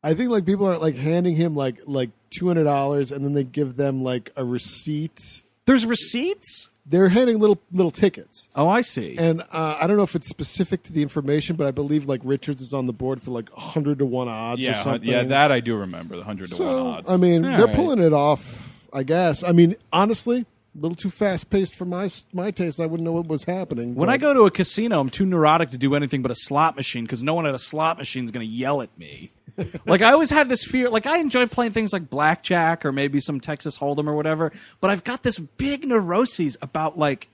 I 0.04 0.14
think 0.14 0.30
like 0.30 0.46
people 0.46 0.68
are 0.68 0.78
like 0.78 0.96
handing 0.96 1.36
him 1.36 1.56
like 1.56 1.80
like 1.86 2.10
two 2.30 2.48
hundred 2.48 2.66
dollars, 2.66 3.12
and 3.12 3.24
then 3.24 3.34
they 3.34 3.44
give 3.44 3.76
them 3.76 4.04
like 4.04 4.32
a 4.36 4.44
receipt. 4.44 5.20
There's 5.66 5.86
receipts. 5.86 6.70
They're 6.88 7.10
handing 7.10 7.40
little 7.40 7.60
little 7.72 7.90
tickets, 7.92 8.48
Oh, 8.56 8.68
I 8.70 8.82
see. 8.82 9.18
and 9.18 9.42
uh, 9.52 9.78
I 9.82 9.88
don't 9.88 9.98
know 9.98 10.04
if 10.04 10.14
it's 10.16 10.30
specific 10.30 10.84
to 10.84 10.94
the 10.94 11.02
information, 11.02 11.56
but 11.56 11.66
I 11.66 11.72
believe 11.72 12.06
like 12.06 12.22
Richards 12.24 12.62
is 12.62 12.74
on 12.74 12.86
the 12.86 12.94
board 12.94 13.22
for 13.24 13.32
like 13.32 13.50
hundred 13.52 13.98
to 14.00 14.06
one 14.06 14.28
odds 14.28 14.68
or 14.68 14.74
something. 14.76 15.10
yeah, 15.10 15.24
that 15.24 15.52
I 15.52 15.62
do 15.62 15.76
remember. 15.78 16.16
The 16.16 16.24
hundred 16.24 16.50
to 16.52 16.64
one 16.64 16.76
odds. 16.76 17.10
I 17.10 17.18
mean, 17.18 17.44
All 17.44 17.58
they're 17.58 17.66
right. 17.66 17.76
pulling 17.76 18.00
it 18.00 18.14
off. 18.14 18.86
I 18.94 19.02
guess. 19.04 19.44
I 19.44 19.52
mean, 19.52 19.76
honestly, 19.92 20.42
a 20.42 20.46
little 20.80 20.96
too 20.96 21.10
fast 21.10 21.50
paced 21.50 21.76
for 21.76 21.86
my 21.86 22.08
my 22.34 22.52
taste. 22.52 22.80
I 22.80 22.86
wouldn't 22.86 23.04
know 23.04 23.14
what 23.14 23.26
was 23.28 23.46
happening. 23.46 23.96
When 23.96 24.06
but- 24.08 24.14
I 24.14 24.18
go 24.18 24.34
to 24.36 24.42
a 24.44 24.52
casino, 24.52 25.00
I'm 25.00 25.10
too 25.10 25.26
neurotic 25.26 25.72
to 25.72 25.78
do 25.80 25.96
anything 25.96 26.22
but 26.22 26.30
a 26.30 26.36
slot 26.36 26.76
machine 26.76 27.04
because 27.06 27.24
no 27.24 27.34
one 27.34 27.48
at 27.48 27.56
a 27.56 27.60
slot 27.60 27.98
machine 27.98 28.24
is 28.26 28.32
going 28.32 28.46
to 28.46 28.52
yell 28.54 28.82
at 28.84 28.96
me. 28.98 29.32
like 29.86 30.02
I 30.02 30.12
always 30.12 30.30
have 30.30 30.50
this 30.50 30.64
fear. 30.64 30.90
Like 30.90 31.06
I 31.06 31.20
enjoy 31.20 31.48
playing 31.48 31.72
things 31.72 31.94
like 31.94 32.10
blackjack 32.10 32.86
or 32.86 32.92
maybe 32.92 33.20
some 33.20 33.40
Texas 33.40 33.78
Hold'em 33.78 34.08
or 34.08 34.16
whatever, 34.16 34.52
but 34.82 34.90
I've 34.90 35.04
got 35.04 35.24
this 35.24 35.40
big 35.40 35.86
neuroses 35.86 36.58
about 36.62 36.98
like, 36.98 37.30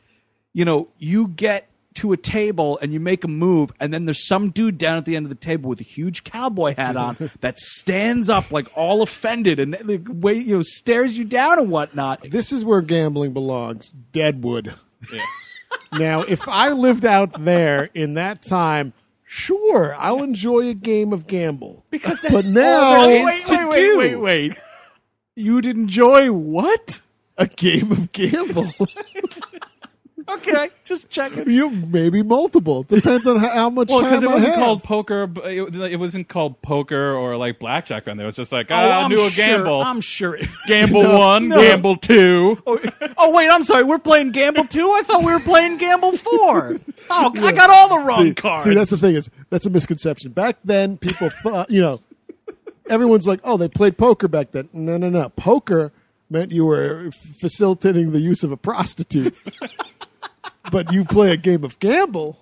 you 0.53 0.65
know, 0.65 0.89
you 0.97 1.27
get 1.27 1.67
to 1.93 2.13
a 2.13 2.17
table 2.17 2.79
and 2.81 2.93
you 2.93 2.99
make 2.99 3.23
a 3.23 3.27
move, 3.27 3.71
and 3.79 3.93
then 3.93 4.05
there's 4.05 4.25
some 4.25 4.49
dude 4.49 4.77
down 4.77 4.97
at 4.97 5.05
the 5.05 5.15
end 5.15 5.25
of 5.25 5.29
the 5.29 5.35
table 5.35 5.69
with 5.69 5.81
a 5.81 5.83
huge 5.83 6.23
cowboy 6.23 6.75
hat 6.75 6.95
on 6.95 7.17
that 7.41 7.57
stands 7.57 8.29
up 8.29 8.51
like 8.51 8.67
all 8.75 9.01
offended 9.01 9.59
and 9.59 9.75
like, 9.83 10.05
wait, 10.07 10.45
you 10.45 10.55
know, 10.55 10.61
stares 10.61 11.17
you 11.17 11.25
down 11.25 11.59
and 11.59 11.69
whatnot. 11.69 12.21
This 12.29 12.51
is 12.51 12.63
where 12.63 12.81
gambling 12.81 13.33
belongs. 13.33 13.91
Deadwood. 13.91 14.73
Yeah. 15.11 15.25
now, 15.99 16.21
if 16.21 16.47
I 16.47 16.69
lived 16.69 17.05
out 17.05 17.43
there 17.43 17.89
in 17.93 18.13
that 18.13 18.41
time, 18.41 18.93
sure, 19.31 19.95
I'll 19.97 20.23
enjoy 20.23 20.67
a 20.67 20.73
game 20.73 21.13
of 21.13 21.25
gamble. 21.25 21.85
because 21.89 22.19
But 22.29 22.45
now, 22.45 23.07
wait, 23.07 23.23
wait, 23.25 23.49
wait, 23.49 23.69
wait, 23.69 23.97
wait, 23.97 24.15
wait. 24.15 24.57
You'd 25.35 25.65
enjoy 25.65 26.31
what? 26.31 27.01
a 27.37 27.47
game 27.47 27.91
of 27.91 28.11
gamble. 28.11 28.71
Okay, 30.33 30.69
just 30.85 31.09
checking. 31.09 31.49
you 31.49 31.69
maybe 31.69 32.23
multiple. 32.23 32.83
Depends 32.83 33.27
on 33.27 33.37
how, 33.37 33.49
how 33.49 33.69
much 33.69 33.89
Well, 33.89 34.01
because 34.01 34.23
it 34.23 34.29
I 34.29 34.33
wasn't 34.33 34.53
have. 34.53 34.63
called 34.63 34.83
poker. 34.83 35.29
It, 35.45 35.75
it 35.75 35.97
wasn't 35.97 36.27
called 36.29 36.61
poker 36.61 37.13
or 37.13 37.35
like 37.37 37.59
blackjack. 37.59 38.05
Then 38.05 38.19
it 38.19 38.25
was 38.25 38.35
just 38.35 38.51
like, 38.51 38.71
Oh, 38.71 38.75
ah, 38.75 39.05
I 39.05 39.07
knew 39.07 39.17
do 39.17 39.25
a 39.25 39.29
sure, 39.29 39.45
gamble, 39.45 39.81
I'm 39.81 39.99
sure. 40.01 40.37
gamble 40.67 41.03
No, 41.11 41.17
one, 41.19 41.47
no. 41.49 41.59
gamble 41.61 41.95
two. 41.97 42.61
oh, 42.65 42.79
oh, 43.17 43.35
wait, 43.35 43.49
I'm 43.49 43.63
sorry. 43.63 43.83
We're 43.83 43.99
playing 43.99 44.31
Gamble 44.31 44.65
2? 44.65 44.79
I 44.91 45.01
thought 45.03 45.23
we 45.25 45.33
were 45.33 45.39
playing 45.39 45.77
Gamble 45.77 46.13
4. 46.13 46.75
Oh, 47.13 47.31
I 47.35 47.51
got 47.51 47.69
all 47.69 47.89
the 47.89 48.07
wrong 48.07 48.23
see, 48.27 48.33
cards. 48.33 48.63
See, 48.63 48.73
that's 48.73 48.91
the 48.91 48.95
thing 48.97 49.15
is 49.15 49.29
that's 49.49 49.65
a 49.65 49.69
misconception. 49.69 50.31
Back 50.31 50.57
then, 50.63 50.97
people 50.97 51.29
thought 51.29 51.69
you 51.69 51.81
know, 51.81 51.99
everyone's 52.89 53.27
like, 53.27 53.41
oh, 53.43 53.57
they 53.57 53.67
played 53.67 53.97
poker 53.97 54.29
back 54.29 54.51
then. 54.51 54.69
No, 54.71 54.95
no, 54.97 55.09
no. 55.09 55.27
Poker 55.29 55.91
meant 56.29 56.51
you 56.53 56.65
were 56.65 57.11
facilitating 57.11 58.11
the 58.11 58.21
use 58.21 58.43
of 58.43 58.51
a 58.53 58.57
prostitute. 58.57 59.35
But 60.71 60.91
you 60.91 61.05
play 61.05 61.31
a 61.31 61.37
game 61.37 61.63
of 61.63 61.79
gamble. 61.79 62.37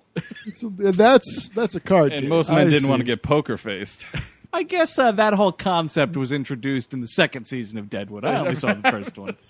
It's- 0.46 0.64
that's 0.96 1.48
that's 1.50 1.74
a 1.74 1.80
card. 1.80 2.12
And 2.12 2.22
game. 2.22 2.30
most 2.30 2.48
men 2.50 2.58
I 2.58 2.64
didn't 2.64 2.82
see. 2.82 2.88
want 2.88 3.00
to 3.00 3.04
get 3.04 3.22
poker 3.22 3.56
faced. 3.56 4.06
I 4.52 4.64
guess 4.64 4.98
uh, 4.98 5.12
that 5.12 5.34
whole 5.34 5.52
concept 5.52 6.16
was 6.16 6.32
introduced 6.32 6.92
in 6.92 7.00
the 7.00 7.06
second 7.06 7.44
season 7.44 7.78
of 7.78 7.88
Deadwood. 7.88 8.24
I 8.24 8.40
only 8.40 8.56
saw 8.56 8.74
the 8.74 8.90
first 8.90 9.16
one. 9.18 9.34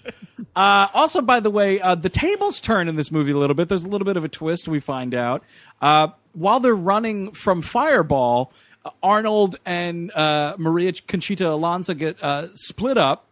Uh, 0.57 0.89
also, 0.95 1.23
by 1.23 1.39
the 1.39 1.49
way, 1.51 1.81
uh, 1.81 1.95
the 1.95 2.09
tables 2.09 2.61
turn 2.61 2.89
in 2.89 2.97
this 2.97 3.13
movie 3.13 3.31
a 3.31 3.37
little 3.37 3.55
bit. 3.55 3.69
There's 3.69 3.85
a 3.85 3.89
little 3.89 4.05
bit 4.05 4.17
of 4.17 4.25
a 4.25 4.29
twist 4.29 4.67
we 4.67 4.81
find 4.81 5.15
out. 5.15 5.45
Uh, 5.81 6.09
while 6.33 6.59
they're 6.59 6.75
running 6.75 7.31
from 7.31 7.63
Fireball, 7.63 8.53
uh, 8.85 8.91
Arnold 9.01 9.57
and 9.65 10.11
uh, 10.11 10.57
Maria 10.59 10.93
Conchita 10.93 11.49
Alonso 11.49 11.95
get 11.95 12.21
uh, 12.23 12.49
split 12.49 12.99
up 12.99 13.27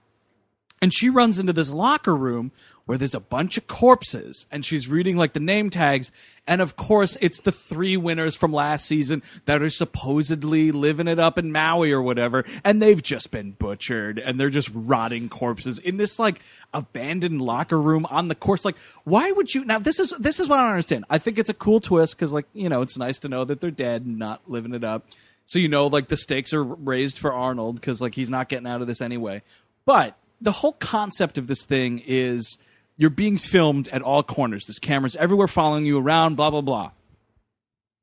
and 0.80 0.94
she 0.94 1.10
runs 1.10 1.40
into 1.40 1.52
this 1.52 1.70
locker 1.70 2.14
room 2.14 2.52
where 2.88 2.96
there's 2.96 3.14
a 3.14 3.20
bunch 3.20 3.58
of 3.58 3.66
corpses 3.66 4.46
and 4.50 4.64
she's 4.64 4.88
reading 4.88 5.14
like 5.14 5.34
the 5.34 5.40
name 5.40 5.68
tags 5.68 6.10
and 6.46 6.62
of 6.62 6.74
course 6.74 7.18
it's 7.20 7.38
the 7.40 7.52
three 7.52 7.98
winners 7.98 8.34
from 8.34 8.50
last 8.50 8.86
season 8.86 9.22
that 9.44 9.60
are 9.60 9.68
supposedly 9.68 10.72
living 10.72 11.06
it 11.06 11.18
up 11.18 11.36
in 11.36 11.52
Maui 11.52 11.92
or 11.92 12.00
whatever 12.00 12.46
and 12.64 12.80
they've 12.80 13.02
just 13.02 13.30
been 13.30 13.50
butchered 13.50 14.18
and 14.18 14.40
they're 14.40 14.48
just 14.48 14.70
rotting 14.72 15.28
corpses 15.28 15.78
in 15.78 15.98
this 15.98 16.18
like 16.18 16.40
abandoned 16.72 17.42
locker 17.42 17.78
room 17.78 18.06
on 18.06 18.28
the 18.28 18.34
course. 18.34 18.64
Like 18.64 18.78
why 19.04 19.30
would 19.32 19.54
you 19.54 19.66
now 19.66 19.78
this 19.78 19.98
is 20.00 20.08
this 20.18 20.40
is 20.40 20.48
what 20.48 20.60
I 20.60 20.62
don't 20.62 20.70
understand. 20.70 21.04
I 21.10 21.18
think 21.18 21.38
it's 21.38 21.50
a 21.50 21.54
cool 21.54 21.80
twist 21.80 22.16
cuz 22.16 22.32
like 22.32 22.46
you 22.54 22.70
know 22.70 22.80
it's 22.80 22.96
nice 22.96 23.18
to 23.18 23.28
know 23.28 23.44
that 23.44 23.60
they're 23.60 23.70
dead 23.70 24.06
and 24.06 24.18
not 24.18 24.48
living 24.48 24.72
it 24.72 24.82
up. 24.82 25.04
So 25.44 25.58
you 25.58 25.68
know 25.68 25.88
like 25.88 26.08
the 26.08 26.16
stakes 26.16 26.54
are 26.54 26.64
raised 26.64 27.18
for 27.18 27.34
Arnold 27.34 27.82
cuz 27.82 28.00
like 28.00 28.14
he's 28.14 28.30
not 28.30 28.48
getting 28.48 28.66
out 28.66 28.80
of 28.80 28.86
this 28.86 29.02
anyway. 29.02 29.42
But 29.84 30.16
the 30.40 30.52
whole 30.52 30.72
concept 30.72 31.36
of 31.36 31.48
this 31.48 31.64
thing 31.64 32.02
is 32.06 32.56
you're 32.98 33.08
being 33.10 33.38
filmed 33.38 33.88
at 33.88 34.02
all 34.02 34.22
corners. 34.22 34.66
There's 34.66 34.78
cameras 34.78 35.16
everywhere 35.16 35.46
following 35.48 35.86
you 35.86 35.98
around, 35.98 36.34
blah, 36.34 36.50
blah, 36.50 36.60
blah. 36.60 36.90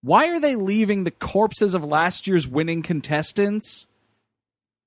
Why 0.01 0.29
are 0.29 0.39
they 0.39 0.55
leaving 0.55 1.03
the 1.03 1.11
corpses 1.11 1.73
of 1.73 1.83
last 1.83 2.25
year's 2.27 2.47
winning 2.47 2.81
contestants, 2.81 3.87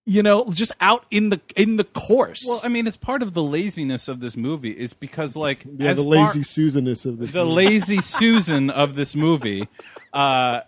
you 0.07 0.23
know, 0.23 0.47
just 0.51 0.73
out 0.81 1.05
in 1.11 1.29
the 1.29 1.41
in 1.57 1.77
the 1.77 1.85
course? 1.85 2.43
Well, 2.47 2.61
I 2.65 2.69
mean, 2.69 2.87
it's 2.87 2.97
part 2.97 3.23
of 3.23 3.35
the 3.35 3.43
laziness 3.43 4.09
of 4.09 4.21
this 4.21 4.37
movie 4.37 4.71
is 4.71 4.95
because 4.95 5.37
like 5.37 5.65
Yeah, 5.77 5.91
as 5.91 5.97
the 5.99 6.05
far- 6.05 6.11
lazy 6.27 6.41
Susanness 6.41 7.05
of 7.05 7.19
this. 7.19 7.33
the 7.33 7.45
movie. 7.45 7.55
lazy 7.69 8.01
Susan 8.01 8.71
of 8.71 8.95
this 8.95 9.15
movie 9.17 9.69
uh, 10.13 10.61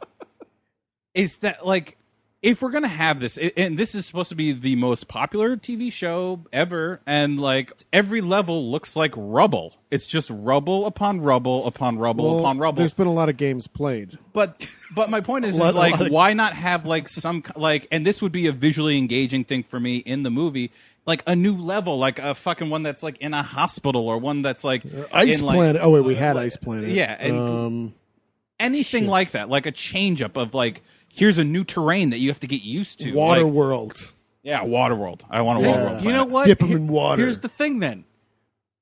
is 1.15 1.39
that 1.39 1.65
like 1.65 1.97
if 2.43 2.63
we're 2.63 2.71
gonna 2.71 2.89
have 2.89 3.21
this, 3.21 3.37
and 3.57 3.79
this 3.79 3.95
is 3.95 4.07
supposed 4.07 4.31
to 4.31 4.35
be 4.35 4.53
the 4.53 4.75
most 4.77 5.09
popular 5.09 5.57
TV 5.57 5.93
show 5.93 6.41
ever, 6.53 7.01
and 7.07 7.39
like 7.39 7.73
every 7.93 8.21
level 8.23 8.71
looks 8.71 8.97
like 8.97 9.13
rubble. 9.17 9.75
It's 9.91 10.07
just 10.07 10.31
rubble 10.31 10.87
upon 10.87 11.21
rubble 11.21 11.67
upon 11.67 11.99
rubble 11.99 12.25
Well, 12.37 12.39
upon 12.41 12.59
rubble. 12.59 12.79
There's 12.79 12.95
been 12.95 13.07
a 13.09 13.13
lot 13.13 13.29
of 13.29 13.37
games 13.37 13.67
played. 13.67 14.19
But 14.33 14.67
but 14.95 15.11
my 15.11 15.21
point 15.21 15.45
is, 15.45 15.59
lot- 15.61 15.69
is 15.71 15.75
like 15.75 16.01
of- 16.01 16.09
why 16.11 16.33
not 16.33 16.55
have 16.55 16.87
like 16.87 17.09
some 17.09 17.43
like 17.57 17.87
and 17.93 18.07
this 18.07 18.23
would 18.23 18.33
be 18.33 18.47
a 18.47 18.53
visually 18.53 18.97
engaging 18.97 19.45
thing 19.45 19.63
for 19.63 19.79
me 19.79 19.99
in 19.99 20.23
the 20.23 20.31
movie. 20.31 20.71
Like 21.07 21.23
a 21.27 21.35
new 21.35 21.57
level, 21.57 21.99
like 21.99 22.19
a 22.19 22.35
fucking 22.35 22.71
one 22.71 22.83
that's 22.83 23.03
like 23.03 23.19
in 23.19 23.35
a 23.35 23.43
hospital 23.43 24.07
or 24.09 24.19
one 24.19 24.43
that's 24.43 24.65
like 24.65 24.83
Ice 25.13 25.41
in, 25.41 25.47
like- 25.47 25.57
Planet. 25.57 25.83
Oh 25.83 25.91
wait, 25.91 26.05
we 26.05 26.15
had 26.15 26.37
Ice 26.37 26.57
Planet. 26.57 26.91
Yeah, 26.91 27.17
and- 27.19 27.39
um, 27.49 27.95
anything 28.59 29.03
Shit. 29.05 29.11
like 29.11 29.31
that, 29.33 29.49
like 29.49 29.67
a 29.67 29.73
change 29.73 30.23
up 30.23 30.37
of 30.37 30.55
like 30.55 30.83
here's 31.13 31.39
a 31.39 31.45
new 31.45 31.65
terrain 31.65 32.11
that 32.11 32.19
you 32.19 32.29
have 32.31 32.41
to 32.41 32.47
get 32.47 32.63
used 32.63 33.01
to. 33.01 33.13
Water 33.13 33.45
like, 33.45 33.53
World. 33.53 34.13
yeah, 34.43 34.63
water 34.65 34.95
world. 34.95 35.25
I 35.31 35.41
want 35.43 35.59
a 35.59 35.63
Yeah. 35.69 35.77
Waterworld. 35.77 36.03
you 36.05 36.13
know 36.13 36.25
what? 36.25 36.47
Dip 36.47 36.63
'em 36.63 36.69
Here- 36.69 36.77
in 36.79 36.89
water. 36.89 37.23
Here's 37.23 37.41
the 37.41 37.49
thing 37.49 37.81
then. 37.81 38.05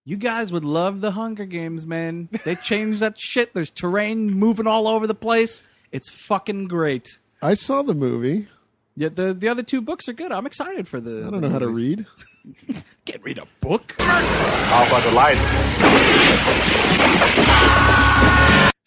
You 0.04 0.16
guys 0.16 0.50
would 0.52 0.64
love 0.64 1.00
the 1.02 1.10
Hunger 1.10 1.44
Games, 1.44 1.86
man. 1.86 2.28
They 2.44 2.54
changed 2.70 3.00
that 3.00 3.18
shit. 3.18 3.52
There's 3.54 3.70
terrain 3.70 4.30
moving 4.30 4.66
all 4.66 4.88
over 4.88 5.06
the 5.06 5.14
place. 5.14 5.62
It's 5.92 6.08
fucking 6.08 6.68
great. 6.68 7.18
I 7.42 7.54
saw 7.54 7.82
the 7.82 7.94
movie. 7.94 8.48
Yeah, 8.96 9.10
the 9.10 9.32
the 9.34 9.48
other 9.48 9.62
two 9.62 9.80
books 9.80 10.08
are 10.08 10.12
good. 10.12 10.32
I'm 10.32 10.44
excited 10.46 10.88
for 10.88 11.00
the. 11.00 11.24
I 11.26 11.30
don't 11.30 11.40
know 11.40 11.50
how 11.50 11.58
to 11.60 11.68
read. 11.68 12.04
Can't 13.04 13.22
read 13.22 13.38
a 13.38 13.46
book. 13.60 13.94
How 14.00 14.86
about 14.86 15.02
the 15.04 15.12
light? 15.12 15.38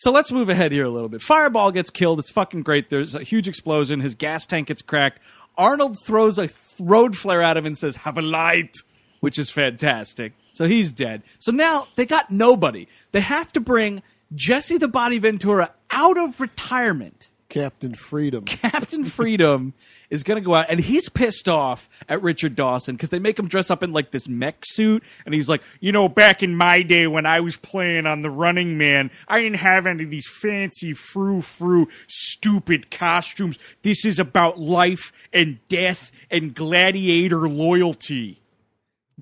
So 0.02 0.12
let's 0.12 0.32
move 0.32 0.50
ahead 0.50 0.72
here 0.72 0.86
a 0.86 0.90
little 0.90 1.10
bit. 1.10 1.22
Fireball 1.22 1.72
gets 1.72 1.92
killed. 1.92 2.18
It's 2.18 2.32
fucking 2.32 2.64
great. 2.64 2.90
There's 2.90 3.14
a 3.14 3.22
huge 3.22 3.48
explosion. 3.48 4.00
His 4.00 4.16
gas 4.16 4.48
tank 4.48 4.70
gets 4.70 4.82
cracked. 4.82 5.20
Arnold 5.60 5.96
throws 6.08 6.40
a 6.40 6.50
road 6.80 7.16
flare 7.16 7.44
at 7.44 7.56
him 7.56 7.68
and 7.68 7.78
says, 7.78 7.98
"Have 7.98 8.18
a 8.18 8.24
light," 8.24 8.78
which 9.20 9.38
is 9.38 9.52
fantastic. 9.52 10.34
So 10.54 10.68
he's 10.68 10.92
dead. 10.92 11.22
So 11.38 11.52
now 11.52 11.88
they 11.98 12.08
got 12.08 12.32
nobody. 12.32 12.88
They 13.12 13.22
have 13.22 13.54
to 13.54 13.60
bring 13.60 14.02
Jesse 14.34 14.78
the 14.78 14.88
Body 14.88 15.20
Ventura 15.20 15.72
out 15.92 16.18
of 16.18 16.42
retirement. 16.42 17.30
Captain 17.52 17.94
Freedom. 17.94 18.46
Captain 18.46 19.04
Freedom 19.04 19.74
is 20.10 20.24
going 20.24 20.42
to 20.42 20.46
go 20.46 20.56
out, 20.56 20.68
and 20.70 20.80
he's 20.80 21.10
pissed 21.10 21.50
off 21.50 21.90
at 22.08 22.22
Richard 22.22 22.56
Dawson 22.56 22.96
because 22.96 23.10
they 23.10 23.20
make 23.20 23.38
him 23.38 23.48
dress 23.50 23.70
up 23.70 23.84
in 23.84 23.92
like 23.92 24.12
this 24.12 24.28
mech 24.28 24.64
suit, 24.64 25.04
and 25.26 25.36
he's 25.36 25.50
like, 25.50 25.62
You 25.82 25.92
know, 25.92 26.08
back 26.08 26.42
in 26.42 26.56
my 26.56 26.82
day 26.82 27.08
when 27.08 27.26
I 27.26 27.42
was 27.42 27.58
playing 27.58 28.06
on 28.08 28.22
the 28.22 28.30
Running 28.30 28.78
Man, 28.78 29.12
I 29.28 29.42
didn't 29.42 29.60
have 29.60 29.86
any 29.86 30.06
of 30.06 30.10
these 30.10 30.28
fancy 30.28 30.94
frou 30.94 31.42
frou 31.42 31.88
stupid 32.08 32.90
costumes. 32.90 33.60
This 33.82 34.06
is 34.06 34.18
about 34.18 34.58
life 34.58 35.12
and 35.34 35.60
death 35.68 36.12
and 36.32 36.56
gladiator 36.56 37.50
loyalty. 37.50 38.42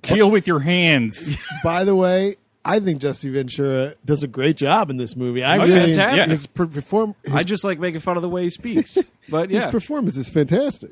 Deal 0.02 0.30
with 0.30 0.48
your 0.48 0.60
hands. 0.60 1.36
By 1.64 1.84
the 1.84 1.96
way, 1.96 2.38
I 2.66 2.80
think 2.80 2.99
Jesse 3.01 3.30
Ventura 3.30 3.95
does 4.05 4.22
a 4.24 4.28
great 4.28 4.57
job 4.57 4.89
in 4.89 4.97
this 4.97 5.16
movie. 5.16 5.43
I 5.43 5.60
He's 5.60 5.70
really, 5.70 5.93
fantastic. 5.93 6.30
His, 6.30 6.45
per- 6.47 6.66
perform, 6.68 7.16
his, 7.24 7.34
I 7.34 7.43
just 7.43 7.64
like 7.64 7.80
making 7.80 8.01
fun 8.01 8.18
of 8.18 8.22
the 8.22 8.30
way 8.30 8.43
he 8.43 8.49
speaks. 8.49 8.97
But 9.30 9.49
his 9.51 9.66
performance 9.68 10.18
is 10.18 10.28
fantastic. 10.30 10.91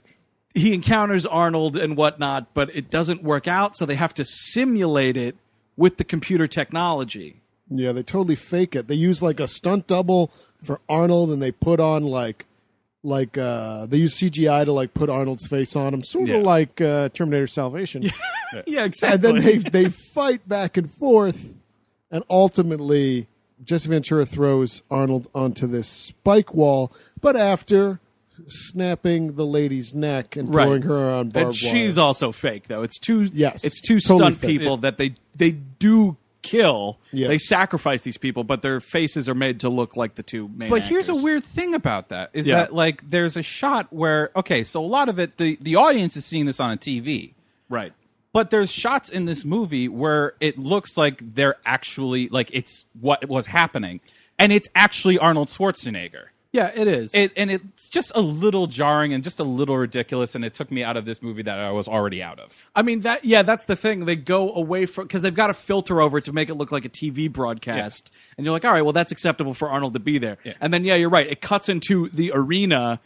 he 0.53 0.73
encounters 0.73 1.25
Arnold 1.25 1.75
and 1.75 1.97
whatnot, 1.97 2.53
but 2.53 2.73
it 2.75 2.89
doesn't 2.91 3.23
work 3.23 3.47
out, 3.47 3.75
so 3.75 3.85
they 3.85 3.95
have 3.95 4.13
to 4.15 4.23
simulate 4.25 5.17
it 5.17 5.35
with 5.75 5.97
the 5.97 6.03
computer 6.03 6.45
technology. 6.47 7.41
Yeah, 7.69 7.91
they 7.93 8.03
totally 8.03 8.35
fake 8.35 8.75
it. 8.75 8.87
They 8.87 8.95
use 8.95 9.21
like 9.21 9.39
a 9.39 9.47
stunt 9.47 9.87
double 9.87 10.31
for 10.63 10.79
Arnold, 10.87 11.31
and 11.31 11.41
they 11.41 11.51
put 11.51 11.79
on 11.79 12.03
like 12.03 12.45
like 13.03 13.37
uh 13.37 13.85
they 13.87 13.97
use 13.97 14.17
CGI 14.19 14.65
to 14.65 14.71
like 14.71 14.93
put 14.93 15.09
Arnold's 15.09 15.47
face 15.47 15.75
on 15.75 15.93
him, 15.93 16.03
sort 16.03 16.27
Yeah. 16.29 16.35
of 16.37 16.43
like 16.43 16.79
uh, 16.79 17.09
Terminator 17.09 17.47
Salvation. 17.47 18.03
Yeah, 18.65 18.85
exactly. 18.85 19.13
and 19.29 19.37
then 19.37 19.43
they 19.43 19.57
they 19.57 19.89
fight 19.89 20.47
back 20.47 20.77
and 20.77 20.89
forth, 20.89 21.53
and 22.11 22.23
ultimately 22.29 23.27
Jesse 23.63 23.89
Ventura 23.89 24.25
throws 24.25 24.83
Arnold 24.91 25.29
onto 25.33 25.65
this 25.67 25.87
spike 25.87 26.53
wall, 26.53 26.91
but 27.19 27.35
after 27.35 27.99
snapping 28.47 29.35
the 29.35 29.45
lady's 29.45 29.93
neck 29.95 30.35
and 30.35 30.53
Right. 30.53 30.65
throwing 30.65 30.81
her 30.83 31.09
on 31.11 31.29
barbed 31.29 31.47
and 31.47 31.55
she's 31.55 31.97
wire. 31.97 32.05
also 32.05 32.31
fake 32.31 32.67
though. 32.67 32.83
It's 32.83 32.99
two. 32.99 33.23
Yes, 33.33 33.63
it's 33.63 33.81
two 33.81 33.99
totally 33.99 34.19
stunt 34.31 34.37
fake. 34.37 34.59
people 34.59 34.77
that 34.77 34.97
they 34.97 35.15
they 35.35 35.51
do 35.51 36.17
kill. 36.43 36.97
Yes. 37.11 37.27
They 37.29 37.37
sacrifice 37.39 38.01
these 38.03 38.17
people, 38.17 38.43
but 38.43 38.61
their 38.61 38.79
faces 38.79 39.27
are 39.27 39.33
made 39.35 39.59
to 39.61 39.69
look 39.69 39.97
like 39.97 40.15
the 40.15 40.23
two 40.23 40.47
main. 40.55 40.69
But 40.69 40.83
here's 40.83 41.09
a 41.09 41.15
weird 41.15 41.43
thing 41.43 41.73
about 41.73 42.09
that 42.09 42.29
is 42.33 42.47
Yeah. 42.47 42.57
that 42.57 42.73
like 42.73 43.09
there's 43.09 43.35
a 43.37 43.41
shot 43.43 43.87
where 43.91 44.29
okay, 44.35 44.63
so 44.63 44.83
a 44.83 44.87
lot 44.87 45.09
of 45.09 45.19
it 45.19 45.37
the 45.37 45.57
the 45.59 45.75
audience 45.75 46.15
is 46.15 46.23
seeing 46.25 46.45
this 46.45 46.59
on 46.59 46.71
a 46.71 46.77
TV. 46.77 47.33
right. 47.69 47.91
But 48.37 48.51
there's 48.51 48.71
shots 48.71 49.09
in 49.09 49.25
this 49.25 49.43
movie 49.43 49.87
where 49.87 50.33
it 50.39 50.59
looks 50.59 50.95
like 50.95 51.33
they're 51.33 51.55
actually 51.65 52.29
like 52.29 52.51
it's 52.53 52.85
what 52.93 53.27
was 53.27 53.47
happening, 53.47 53.99
and 54.37 54.53
it's 54.53 54.67
actually 54.75 55.17
Arnold 55.17 55.47
Schwarzenegger. 55.47 56.25
Yeah, 56.51 56.69
it 56.71 56.87
is. 56.87 57.15
It, 57.15 57.31
and 57.35 57.49
it's 57.49 57.89
just 57.89 58.11
a 58.13 58.21
little 58.21 58.67
jarring 58.67 59.11
and 59.11 59.23
just 59.23 59.39
a 59.39 59.43
little 59.43 59.75
ridiculous, 59.75 60.35
and 60.35 60.45
it 60.45 60.53
took 60.53 60.69
me 60.69 60.83
out 60.83 60.97
of 60.97 61.05
this 61.05 61.23
movie 61.23 61.41
that 61.41 61.57
I 61.57 61.71
was 61.71 61.87
already 61.87 62.21
out 62.21 62.39
of. 62.39 62.69
I 62.75 62.83
mean 62.83 62.99
that 62.99 63.25
yeah, 63.25 63.41
that's 63.41 63.65
the 63.65 63.75
thing. 63.75 64.05
They 64.05 64.15
go 64.15 64.53
away 64.53 64.85
from 64.85 65.05
because 65.05 65.23
they've 65.23 65.33
got 65.33 65.49
a 65.49 65.55
filter 65.55 65.99
over 65.99 66.19
it 66.19 66.25
to 66.25 66.31
make 66.31 66.49
it 66.49 66.53
look 66.57 66.71
like 66.71 66.85
a 66.85 66.89
TV 66.89 67.33
broadcast, 67.33 68.11
and 68.37 68.45
you're 68.45 68.53
like, 68.53 68.65
all 68.65 68.71
right, 68.71 68.83
well 68.83 68.93
that's 68.93 69.11
acceptable 69.11 69.55
for 69.55 69.67
Arnold 69.67 69.93
to 69.93 69.99
be 69.99 70.19
there. 70.19 70.37
And 70.61 70.71
then 70.71 70.85
yeah, 70.85 70.93
you're 70.93 71.09
right. 71.09 71.25
It 71.25 71.41
cuts 71.41 71.69
into 71.69 72.07
the 72.09 72.31
arena, 72.35 72.99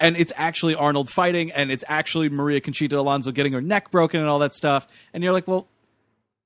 and 0.00 0.16
it's 0.16 0.32
actually 0.36 0.74
Arnold 0.74 1.10
fighting, 1.10 1.50
and 1.50 1.70
it's 1.70 1.84
actually 1.88 2.28
Maria 2.28 2.60
Conchita 2.60 2.98
Alonso 2.98 3.32
getting 3.32 3.52
her 3.52 3.60
neck 3.60 3.90
broken 3.90 4.20
and 4.20 4.28
all 4.28 4.38
that 4.40 4.54
stuff. 4.54 4.86
And 5.12 5.22
you're 5.24 5.32
like, 5.32 5.48
well, 5.48 5.66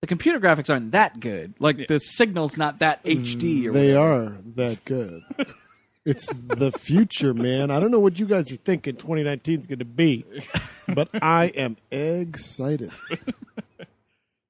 the 0.01 0.07
computer 0.07 0.41
graphics 0.41 0.69
aren't 0.71 0.93
that 0.93 1.21
good. 1.21 1.55
Like 1.59 1.87
the 1.87 1.99
signal's 2.01 2.57
not 2.57 2.81
that 2.81 3.05
mm, 3.05 3.23
HD. 3.23 3.67
Or 3.67 3.73
They 3.73 3.95
whatever. 3.95 4.25
are 4.25 4.37
that 4.57 4.85
good. 4.85 5.23
it's 6.05 6.27
the 6.33 6.73
future, 6.73 7.33
man. 7.35 7.71
I 7.71 7.79
don't 7.79 7.91
know 7.91 8.01
what 8.01 8.19
you 8.19 8.27
guys 8.27 8.51
are 8.51 8.57
thinking 8.57 8.97
2019 8.97 9.61
is 9.61 9.67
going 9.67 9.79
to 9.79 9.85
be, 9.85 10.25
but 10.89 11.09
I 11.23 11.47
am 11.55 11.77
excited. 11.91 12.93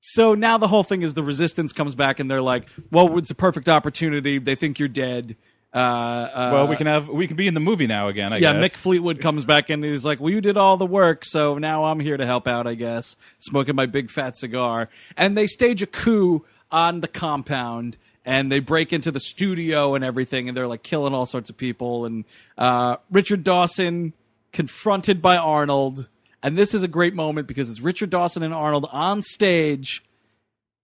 So 0.05 0.35
now 0.35 0.59
the 0.59 0.67
whole 0.67 0.83
thing 0.83 1.03
is 1.03 1.15
the 1.15 1.23
resistance 1.23 1.73
comes 1.73 1.95
back, 1.95 2.19
and 2.19 2.29
they're 2.31 2.43
like, 2.43 2.69
well, 2.91 3.17
it's 3.19 3.31
a 3.31 3.37
perfect 3.37 3.69
opportunity. 3.69 4.39
They 4.39 4.57
think 4.57 4.79
you're 4.81 4.89
dead. 4.89 5.37
Uh, 5.75 5.79
uh, 5.79 6.51
well, 6.53 6.69
we 6.69 6.77
can 6.77 6.87
have 6.87 7.09
we 7.09 7.27
can 7.27 7.37
be 7.37 7.49
in 7.49 7.55
the 7.55 7.61
movie 7.61 7.87
now 7.87 8.09
again. 8.09 8.33
I 8.33 8.37
yeah, 8.37 8.53
guess. 8.53 8.75
Mick 8.75 8.77
Fleetwood 8.77 9.21
comes 9.21 9.47
back 9.47 9.71
and 9.71 9.83
he's 9.83 10.05
like, 10.05 10.21
"Well, 10.21 10.31
you 10.31 10.43
did 10.43 10.59
all 10.59 10.77
the 10.77 10.87
work, 10.87 11.25
so 11.25 11.57
now 11.57 11.85
I'm 11.85 11.99
here 11.99 12.19
to 12.19 12.27
help 12.27 12.47
out, 12.47 12.67
I 12.67 12.75
guess." 12.75 13.17
Smoking 13.39 13.75
my 13.75 13.87
big 13.87 14.11
fat 14.11 14.37
cigar, 14.37 14.91
and 15.17 15.37
they 15.37 15.47
stage 15.47 15.81
a 15.81 15.87
coup 15.87 16.45
on 16.71 17.01
the 17.01 17.09
compound, 17.09 17.97
and 18.23 18.53
they 18.53 18.61
break 18.61 18.93
into 18.93 19.11
the 19.11 19.21
studio 19.21 19.95
and 19.95 20.05
everything, 20.05 20.47
and 20.47 20.55
they're 20.55 20.69
like 20.69 20.83
killing 20.83 21.15
all 21.15 21.25
sorts 21.25 21.49
of 21.49 21.57
people. 21.57 22.05
And 22.05 22.25
uh, 22.59 22.97
Richard 23.11 23.43
Dawson 23.43 24.13
confronted 24.53 25.23
by 25.23 25.39
Arnold, 25.39 26.11
and 26.43 26.59
this 26.59 26.75
is 26.75 26.83
a 26.83 26.89
great 26.89 27.15
moment 27.15 27.47
because 27.47 27.71
it's 27.71 27.81
Richard 27.81 28.11
Dawson 28.11 28.43
and 28.43 28.53
Arnold 28.53 28.89
on 28.93 29.23
stage. 29.23 30.05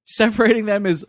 Separating 0.05 0.65
them 0.65 0.87
is 0.87 1.05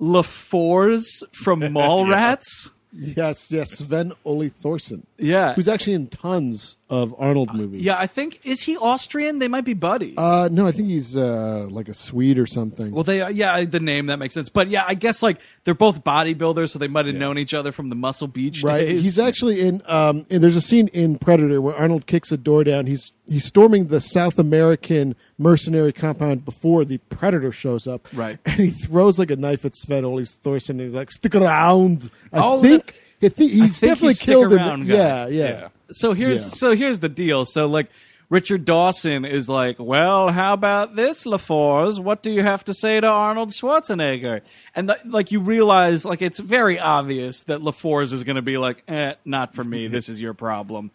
LaFours 0.00 1.24
from 1.32 1.60
Mallrats. 1.62 2.70
Yes, 2.98 3.52
yes, 3.52 3.78
Sven 3.78 4.12
Ole 4.24 4.48
Thorsen, 4.50 5.02
Yeah, 5.18 5.54
who's 5.54 5.68
actually 5.68 5.94
in 5.94 6.08
tons 6.08 6.76
of 6.90 7.14
Arnold 7.18 7.52
movies. 7.54 7.82
Yeah, 7.82 7.96
I 7.98 8.06
think 8.06 8.40
is 8.44 8.60
he 8.62 8.76
Austrian? 8.76 9.38
They 9.38 9.48
might 9.48 9.64
be 9.64 9.72
buddies. 9.74 10.14
Uh, 10.18 10.48
no, 10.52 10.66
I 10.66 10.72
think 10.72 10.88
he's 10.88 11.16
uh, 11.16 11.66
like 11.70 11.88
a 11.88 11.94
Swede 11.94 12.38
or 12.38 12.46
something. 12.46 12.90
well, 12.92 13.02
they 13.02 13.28
yeah, 13.30 13.64
the 13.64 13.80
name 13.80 14.06
that 14.06 14.18
makes 14.18 14.34
sense. 14.34 14.48
But 14.50 14.68
yeah, 14.68 14.84
I 14.86 14.94
guess 14.94 15.22
like 15.22 15.40
they're 15.64 15.74
both 15.74 16.04
bodybuilders, 16.04 16.70
so 16.70 16.78
they 16.78 16.86
might 16.88 17.06
have 17.06 17.14
known 17.14 17.38
each 17.38 17.54
other 17.54 17.72
from 17.72 17.88
the 17.88 17.94
Muscle 17.96 18.28
Beach 18.28 18.62
right. 18.62 18.80
days. 18.80 19.02
He's 19.04 19.18
actually 19.18 19.60
in. 19.62 19.82
Um, 19.86 20.26
and 20.30 20.42
there's 20.42 20.56
a 20.56 20.60
scene 20.60 20.88
in 20.88 21.18
Predator 21.18 21.60
where 21.60 21.74
Arnold 21.74 22.06
kicks 22.06 22.30
a 22.30 22.36
door 22.36 22.62
down. 22.62 22.86
He's 22.86 23.12
he's 23.26 23.46
storming 23.46 23.86
the 23.86 24.00
South 24.00 24.38
American 24.38 25.16
mercenary 25.38 25.92
compound 25.92 26.44
before 26.44 26.84
the 26.84 26.98
Predator 26.98 27.52
shows 27.52 27.86
up. 27.86 28.06
Right. 28.12 28.38
And 28.44 28.54
he 28.60 28.70
throws 28.70 29.18
like 29.18 29.30
a 29.30 29.36
knife 29.36 29.64
at 29.64 29.74
Sven 29.76 30.04
Ole 30.04 30.20
Thorsen. 30.24 30.70
And 30.70 30.80
he's 30.82 30.94
like, 30.94 31.10
"Stick 31.10 31.34
around." 31.34 32.10
I 32.32 32.38
Oh, 32.42 32.60
think. 32.62 32.84
that- 32.86 32.92
I 32.92 32.92
think 32.92 33.02
he's 33.20 33.80
definitely 33.80 34.08
he's 34.08 34.16
stick 34.18 34.28
killed 34.28 34.52
in 34.52 34.58
around 34.58 34.80
the, 34.86 34.92
guy. 34.92 34.94
yeah, 34.96 35.26
yeah, 35.26 35.44
Yeah. 35.48 35.68
so 35.92 36.12
here's 36.12 36.42
Yeah. 36.42 36.48
so 36.50 36.74
here's 36.76 36.98
the 37.00 37.08
deal. 37.08 37.44
So 37.44 37.66
like 37.66 37.88
Richard 38.28 38.64
Dawson 38.64 39.24
is 39.24 39.48
like, 39.48 39.76
"Well, 39.78 40.30
how 40.30 40.52
about 40.52 40.96
this, 40.96 41.26
LaFours? 41.26 42.00
What 42.00 42.22
do 42.24 42.30
you 42.32 42.42
have 42.42 42.64
to 42.64 42.74
say 42.74 42.98
to 43.00 43.06
Arnold 43.06 43.50
Schwarzenegger?" 43.50 44.40
And 44.74 44.88
th- 44.88 44.98
like 45.06 45.30
you 45.30 45.38
realize, 45.40 46.04
like 46.04 46.20
it's 46.22 46.40
very 46.40 46.76
obvious 46.78 47.44
that 47.44 47.60
LaFours 47.62 48.12
is 48.12 48.24
going 48.24 48.34
to 48.36 48.42
be 48.42 48.58
like, 48.58 48.82
"Eh, 48.88 49.14
not 49.24 49.54
for 49.54 49.62
me. 49.62 49.86
This 49.86 50.08
is 50.08 50.20
your 50.20 50.34
problem." 50.34 50.90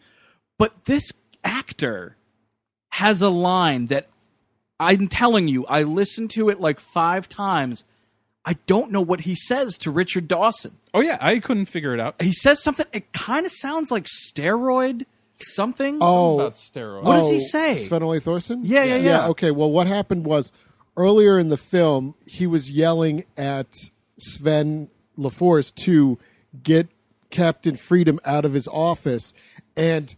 But 0.59 0.85
this 0.85 1.13
actor 1.45 2.17
has 2.91 3.21
a 3.21 3.29
line 3.29 3.87
that 3.87 4.09
I'm 4.79 5.07
telling 5.07 5.47
you, 5.47 5.65
I 5.67 5.83
listened 5.83 6.31
to 6.31 6.49
it 6.49 6.59
like 6.59 6.79
five 6.81 7.29
times. 7.29 7.85
I 8.45 8.53
don't 8.65 8.91
know 8.91 9.01
what 9.01 9.21
he 9.21 9.35
says 9.35 9.77
to 9.79 9.91
Richard 9.91 10.27
Dawson. 10.27 10.77
Oh 10.93 11.01
yeah, 11.01 11.17
I 11.21 11.39
couldn't 11.39 11.65
figure 11.65 11.93
it 11.93 11.99
out. 11.99 12.19
He 12.21 12.31
says 12.31 12.61
something. 12.63 12.85
It 12.91 13.13
kind 13.13 13.45
of 13.45 13.51
sounds 13.51 13.91
like 13.91 14.05
steroid 14.05 15.05
something. 15.39 15.99
Oh, 16.01 16.39
About 16.39 16.53
steroids. 16.53 17.03
What 17.03 17.15
does 17.15 17.29
he 17.29 17.35
Oh, 17.35 17.39
say? 17.39 17.77
Sven 17.77 18.03
Ole 18.03 18.19
Thorsen? 18.19 18.61
Yeah, 18.63 18.83
yeah, 18.83 18.97
yeah. 18.97 19.27
Okay, 19.27 19.51
well, 19.51 19.69
what 19.71 19.85
happened 19.87 20.25
was 20.25 20.51
earlier 20.97 21.37
in 21.39 21.49
the 21.49 21.57
film, 21.57 22.15
he 22.25 22.47
was 22.47 22.71
yelling 22.71 23.25
at 23.37 23.67
Sven 24.17 24.89
LaFours 25.17 25.73
to 25.75 26.17
get 26.63 26.87
Captain 27.29 27.75
Freedom 27.75 28.19
out 28.25 28.43
of 28.45 28.53
his 28.53 28.67
office, 28.67 29.33
and 29.75 30.15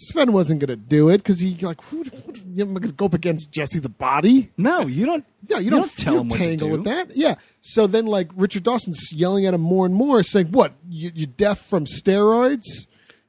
Sven 0.00 0.32
wasn't 0.32 0.60
going 0.60 0.68
to 0.68 0.76
do 0.76 1.08
it 1.08 1.18
because 1.18 1.40
he 1.40 1.56
like, 1.56 1.82
who, 1.84 2.04
who, 2.04 2.32
you 2.54 2.64
going 2.64 2.80
to 2.82 2.92
go 2.92 3.06
up 3.06 3.14
against 3.14 3.50
Jesse 3.50 3.80
the 3.80 3.88
Body? 3.88 4.50
no, 4.56 4.86
you 4.86 5.04
don't. 5.04 5.24
Yeah, 5.48 5.58
you, 5.58 5.70
don't, 5.70 5.80
don't, 5.80 5.96
tell 5.96 6.14
you 6.14 6.20
him 6.20 6.28
don't 6.28 6.38
what 6.38 6.44
to 6.44 6.44
tangle 6.50 6.68
do. 6.68 6.72
with 6.72 6.84
that. 6.84 7.16
Yeah. 7.16 7.34
So 7.62 7.86
then, 7.88 8.06
like 8.06 8.30
Richard 8.36 8.62
Dawson's 8.62 9.12
yelling 9.12 9.44
at 9.46 9.54
him 9.54 9.60
more 9.60 9.86
and 9.86 9.94
more, 9.94 10.22
saying, 10.22 10.48
"What? 10.52 10.72
You, 10.88 11.10
you 11.14 11.26
deaf 11.26 11.58
from 11.60 11.84
steroids?" 11.86 12.64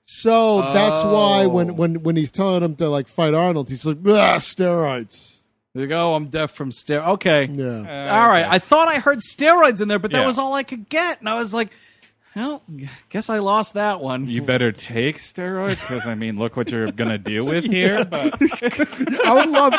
So 0.05 0.61
that's 0.73 1.03
why 1.03 1.43
Oh. 1.45 1.49
when 1.49 1.75
when 1.75 2.03
when 2.03 2.15
he's 2.15 2.31
telling 2.31 2.63
him 2.63 2.75
to 2.77 2.89
like 2.89 3.07
fight 3.07 3.33
Arnold, 3.33 3.69
he's 3.69 3.85
like, 3.85 3.97
"Ah, 4.05 4.37
steroids." 4.37 5.37
Like, 5.75 5.91
oh, 5.91 6.15
I'm 6.15 6.25
deaf 6.27 6.51
from 6.51 6.71
steroids. 6.71 7.07
Okay. 7.13 7.45
Yeah. 7.45 8.19
all 8.19 8.27
right. 8.27 8.45
I 8.47 8.57
thought 8.59 8.87
I 8.87 8.95
heard 8.99 9.19
steroids 9.19 9.81
in 9.81 9.87
there, 9.87 9.99
but 9.99 10.11
that 10.11 10.21
Yeah. 10.21 10.27
was 10.27 10.39
all 10.39 10.53
I 10.53 10.63
could 10.63 10.89
get, 10.89 11.19
and 11.19 11.29
I 11.29 11.35
was 11.35 11.53
like, 11.53 11.69
well, 12.35 12.61
guess 13.09 13.29
I 13.29 13.39
lost 13.39 13.73
that 13.73 13.99
one. 14.01 14.27
You 14.27 14.41
better 14.41 14.71
take 14.71 15.17
steroids 15.17 15.81
because 15.81 16.07
I 16.07 16.15
mean, 16.15 16.37
look 16.37 16.55
what 16.55 16.71
you're 16.71 16.91
gonna 16.91 17.17
deal 17.17 17.45
with 17.45 17.65
here. 17.71 18.05
But 18.05 18.35
I 19.25 19.33
would 19.33 19.49
love 19.49 19.73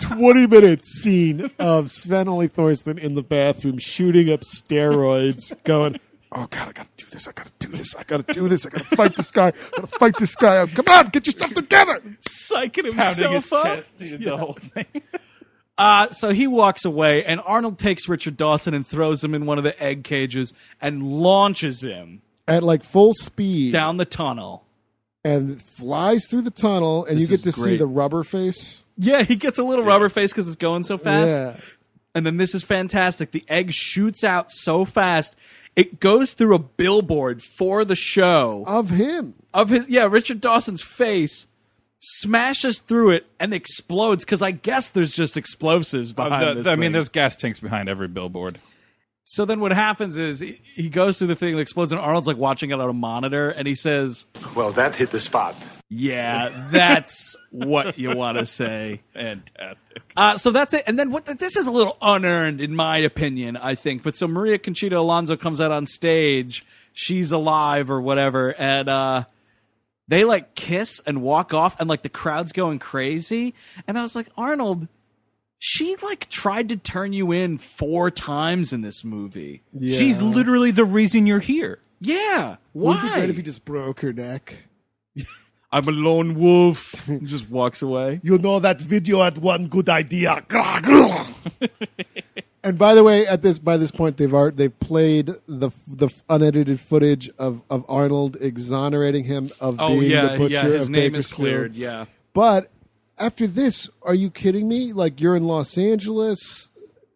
twenty 0.00 0.46
minute 0.46 0.84
scene 0.84 1.50
of 1.58 1.90
Sven 1.90 2.28
Ole 2.28 2.48
Thorsen 2.48 2.98
in 2.98 3.14
the 3.14 3.22
bathroom 3.22 3.78
shooting 3.78 4.32
up 4.32 4.40
steroids, 4.40 5.52
going. 5.64 5.98
Oh 6.30 6.46
God! 6.50 6.68
I 6.68 6.72
gotta 6.72 6.90
do 6.98 7.06
this. 7.06 7.26
I 7.26 7.32
gotta 7.32 7.52
do 7.58 7.68
this. 7.68 7.96
I 7.96 8.02
gotta 8.02 8.32
do 8.34 8.48
this. 8.48 8.66
I 8.66 8.68
gotta 8.68 8.84
fight 8.96 9.16
this 9.16 9.30
guy. 9.30 9.46
I 9.48 9.52
gotta 9.76 9.86
fight 9.86 10.14
this 10.18 10.34
guy. 10.34 10.66
Come 10.66 10.84
on, 10.90 11.06
get 11.06 11.26
yourself 11.26 11.54
together. 11.54 12.02
Psyching 12.20 12.94
pounding 12.94 13.32
his 13.32 13.48
himself 13.48 13.52
up. 13.54 13.64
chest, 13.64 13.98
the, 13.98 14.16
the 14.18 14.36
whole 14.36 14.52
thing. 14.52 14.84
Uh, 15.78 16.08
so 16.10 16.30
he 16.30 16.46
walks 16.48 16.84
away, 16.84 17.24
and 17.24 17.40
Arnold 17.46 17.78
takes 17.78 18.08
Richard 18.08 18.36
Dawson 18.36 18.74
and 18.74 18.84
throws 18.86 19.22
him 19.22 19.32
in 19.34 19.46
one 19.46 19.58
of 19.58 19.64
the 19.64 19.80
egg 19.82 20.02
cages 20.04 20.52
and 20.80 21.02
launches 21.04 21.82
him 21.82 22.20
At 22.48 22.62
like 22.64 22.82
full 22.82 23.14
speed, 23.14 23.72
down 23.72 23.96
the 23.96 24.04
tunnel. 24.04 24.64
and 25.24 25.62
flies 25.62 26.26
through 26.28 26.42
the 26.42 26.50
tunnel, 26.50 27.04
and 27.04 27.16
This 27.16 27.22
you 27.22 27.28
get 27.28 27.34
is 27.34 27.42
to 27.42 27.52
see 27.52 27.62
great. 27.62 27.78
the 27.78 27.86
rubber 27.86 28.24
face. 28.24 28.84
Yeah, 28.96 29.22
he 29.22 29.36
gets 29.36 29.58
a 29.58 29.62
little 29.62 29.84
rubber 29.84 30.08
face 30.08 30.32
because 30.32 30.48
it's 30.48 30.56
going 30.56 30.82
so 30.82 30.98
fast. 30.98 31.30
Yeah. 31.30 31.56
And 32.14 32.24
then 32.26 32.36
this 32.38 32.54
is 32.54 32.64
fantastic. 32.64 33.30
The 33.30 33.44
egg 33.48 33.72
shoots 33.72 34.24
out 34.24 34.50
so 34.50 34.84
fast, 34.84 35.36
it 35.76 36.00
goes 36.00 36.32
through 36.32 36.54
a 36.54 36.58
billboard 36.58 37.42
for 37.42 37.84
the 37.84 37.94
show 37.94 38.64
Of 38.66 38.90
him. 38.90 39.34
of 39.54 39.68
his, 39.68 39.88
yeah, 39.88 40.04
Richard 40.10 40.40
Dawson's 40.40 40.82
face, 40.82 41.46
smashes 41.98 42.78
through 42.78 43.10
it 43.10 43.26
and 43.40 43.52
explodes 43.52 44.24
because 44.24 44.42
I 44.42 44.50
guess 44.52 44.90
there's 44.90 45.12
just 45.12 45.36
explosives 45.36 46.12
behind 46.12 46.44
Uh, 46.44 46.54
this. 46.54 46.64
the- 46.64 46.70
I 46.72 46.76
mean, 46.76 46.92
there's 46.92 47.08
gas 47.08 47.36
tanks 47.36 47.60
behind 47.60 47.88
every 47.88 48.08
billboard. 48.08 48.58
So 49.24 49.44
then 49.44 49.60
what 49.60 49.72
happens 49.72 50.16
is 50.16 50.40
he, 50.40 50.58
he 50.62 50.88
goes 50.88 51.18
through 51.18 51.26
the 51.26 51.36
thing 51.36 51.54
that 51.54 51.60
explodes, 51.60 51.92
and 51.92 52.00
Arnold's 52.00 52.26
like 52.26 52.38
watching 52.38 52.70
it 52.70 52.80
on 52.80 52.88
a 52.88 52.94
monitor, 52.94 53.50
and 53.50 53.68
he 53.68 53.74
says, 53.74 54.26
Well, 54.54 54.72
that 54.72 54.94
hit 54.94 55.10
the 55.10 55.20
spot. 55.20 55.54
Yeah, 55.90 56.66
that's 56.70 57.34
what 57.50 57.98
you 57.98 58.14
want 58.16 58.38
to 58.38 58.46
say. 58.46 59.00
Fantastic. 59.14 60.02
Uh, 60.16 60.36
so 60.38 60.50
that's 60.50 60.72
it. 60.74 60.84
And 60.86 60.98
then 60.98 61.10
what? 61.10 61.24
This 61.38 61.56
is 61.56 61.66
a 61.66 61.70
little 61.70 61.96
unearned, 62.02 62.60
in 62.60 62.74
my 62.76 62.98
opinion. 62.98 63.56
I 63.56 63.74
think. 63.74 64.02
But 64.02 64.14
so 64.16 64.28
Maria 64.28 64.58
Conchita 64.58 64.98
Alonso 64.98 65.36
comes 65.36 65.60
out 65.62 65.72
on 65.72 65.86
stage. 65.86 66.64
She's 66.92 67.32
alive 67.32 67.90
or 67.90 68.00
whatever, 68.02 68.54
and 68.58 68.88
uh, 68.88 69.24
they 70.08 70.24
like 70.24 70.54
kiss 70.54 71.00
and 71.06 71.22
walk 71.22 71.52
off, 71.54 71.78
and 71.78 71.88
like 71.88 72.02
the 72.02 72.08
crowd's 72.08 72.52
going 72.52 72.78
crazy. 72.78 73.54
And 73.86 73.98
I 73.98 74.02
was 74.02 74.16
like, 74.16 74.28
Arnold, 74.36 74.88
she 75.58 75.96
like 76.02 76.28
tried 76.28 76.68
to 76.70 76.76
turn 76.76 77.12
you 77.12 77.30
in 77.32 77.58
four 77.58 78.10
times 78.10 78.72
in 78.72 78.80
this 78.80 79.04
movie. 79.04 79.62
She's 79.80 80.20
literally 80.22 80.70
the 80.70 80.84
reason 80.84 81.26
you're 81.26 81.40
here. 81.40 81.80
Yeah, 82.00 82.56
Would 82.74 83.00
be 83.02 83.08
why? 83.08 83.18
great 83.18 83.30
if 83.30 83.36
he 83.36 83.42
just 83.42 83.64
broke 83.64 84.00
her 84.00 84.12
neck? 84.12 84.64
I'm 85.72 85.86
a 85.86 85.90
lone 85.90 86.36
wolf. 86.38 87.06
He 87.06 87.18
just 87.18 87.50
walks 87.50 87.82
away. 87.82 88.20
You 88.22 88.38
know 88.38 88.58
that 88.60 88.80
video 88.80 89.20
had 89.22 89.36
one 89.38 89.66
good 89.66 89.88
idea. 89.88 90.42
and 92.64 92.78
by 92.78 92.94
the 92.94 93.04
way, 93.04 93.26
at 93.26 93.42
this 93.42 93.58
by 93.58 93.76
this 93.76 93.90
point, 93.90 94.16
they've 94.16 94.34
art, 94.34 94.56
they've 94.56 94.78
played 94.80 95.26
the 95.46 95.70
the 95.86 96.08
unedited 96.28 96.80
footage 96.80 97.30
of, 97.38 97.62
of 97.70 97.84
Arnold 97.88 98.36
exonerating 98.40 99.24
him 99.24 99.50
of 99.60 99.76
Oh 99.78 99.98
being 99.98 100.10
yeah, 100.10 100.26
the 100.32 100.38
butcher 100.38 100.54
yeah. 100.54 100.62
His 100.64 100.84
of 100.84 100.90
name 100.90 101.14
is 101.14 101.28
cleared. 101.28 101.74
Yeah. 101.74 102.06
But 102.34 102.70
after 103.16 103.46
this, 103.46 103.88
are 104.02 104.14
you 104.14 104.30
kidding 104.30 104.68
me? 104.68 104.92
Like 104.92 105.20
you're 105.20 105.36
in 105.36 105.44
Los 105.44 105.78
Angeles, 105.78 106.68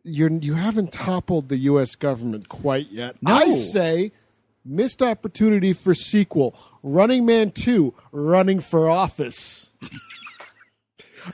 you're 0.05 0.31
you 0.31 0.55
haven't 0.55 0.93
toppled 0.93 1.49
the 1.49 1.59
U.S. 1.59 1.97
government 1.97 2.49
quite 2.49 2.91
yet. 2.91 3.17
No. 3.21 3.35
I 3.35 3.51
say 3.51 4.13
missed 4.65 5.03
opportunity 5.03 5.73
for 5.73 5.95
sequel. 5.95 6.57
Running 6.83 7.27
Man 7.27 7.51
Two, 7.51 7.95
Running 8.13 8.61
for 8.61 8.89
Office. 8.89 9.73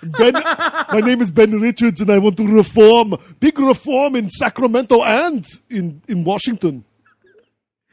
Ben, 0.03 0.35
my 0.35 1.01
name 1.03 1.21
is 1.21 1.31
Ben 1.31 1.61
Richards, 1.61 2.01
and 2.01 2.11
I 2.11 2.19
want 2.19 2.37
to 2.37 2.47
reform, 2.47 3.15
big 3.41 3.59
reform 3.59 4.17
in 4.17 4.31
Sacramento 4.31 5.03
and 5.03 5.47
in 5.71 6.03
in 6.09 6.25
Washington. 6.25 6.85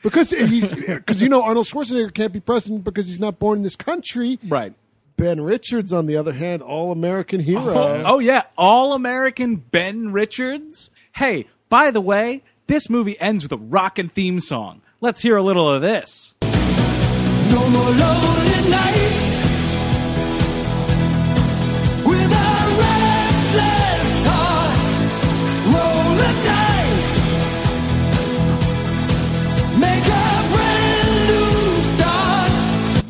Because 0.01 0.29
he's 0.29 0.73
because 0.73 1.21
you 1.21 1.29
know 1.29 1.41
Arnold 1.41 1.65
Schwarzenegger 1.65 2.13
can't 2.13 2.31
be 2.31 2.39
president 2.39 2.83
because 2.83 3.07
he's 3.07 3.19
not 3.19 3.39
born 3.39 3.59
in 3.59 3.63
this 3.63 3.75
country. 3.75 4.39
Right. 4.47 4.73
Ben 5.17 5.41
Richards, 5.41 5.93
on 5.93 6.07
the 6.07 6.17
other 6.17 6.33
hand, 6.33 6.61
all 6.61 6.91
American 6.91 7.39
hero. 7.39 7.73
Oh, 7.73 8.03
oh 8.05 8.19
yeah, 8.19 8.43
all 8.57 8.93
American 8.93 9.55
Ben 9.55 10.11
Richards. 10.11 10.91
Hey, 11.13 11.47
by 11.69 11.89
the 11.89 12.01
way, 12.01 12.43
this 12.67 12.89
movie 12.89 13.19
ends 13.19 13.43
with 13.43 13.51
a 13.51 13.57
rockin' 13.57 14.09
theme 14.09 14.39
song. 14.39 14.81
Let's 15.01 15.21
hear 15.21 15.37
a 15.37 15.41
little 15.41 15.69
of 15.71 15.81
this. 15.81 16.35
No 16.41 17.69
more 17.69 17.91
lonely 17.91 18.69
nights 18.69 19.24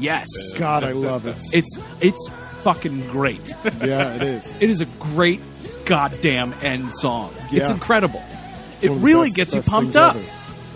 Yes, 0.06 0.28
God, 0.58 0.84
I 0.84 0.92
love 0.94 1.28
it. 1.28 1.38
it's 1.54 1.78
it's 2.02 2.30
fucking 2.64 3.08
great. 3.10 3.42
yeah, 3.84 4.16
it 4.16 4.24
is. 4.24 4.62
it 4.62 4.70
is 4.70 4.82
a 4.82 4.86
great 4.86 5.42
goddamn 5.86 6.54
end 6.62 6.94
song. 6.96 7.34
It's 7.52 7.70
incredible. 7.70 8.24
It 8.82 8.90
one 8.90 8.98
of 8.98 9.02
the 9.02 9.06
really 9.08 9.28
best- 9.28 9.36
gets 9.36 9.54
you 9.56 9.60
best 9.62 9.70
pumped 9.70 9.86
things 9.94 9.96
up. 9.96 10.16
ever. 10.16 10.26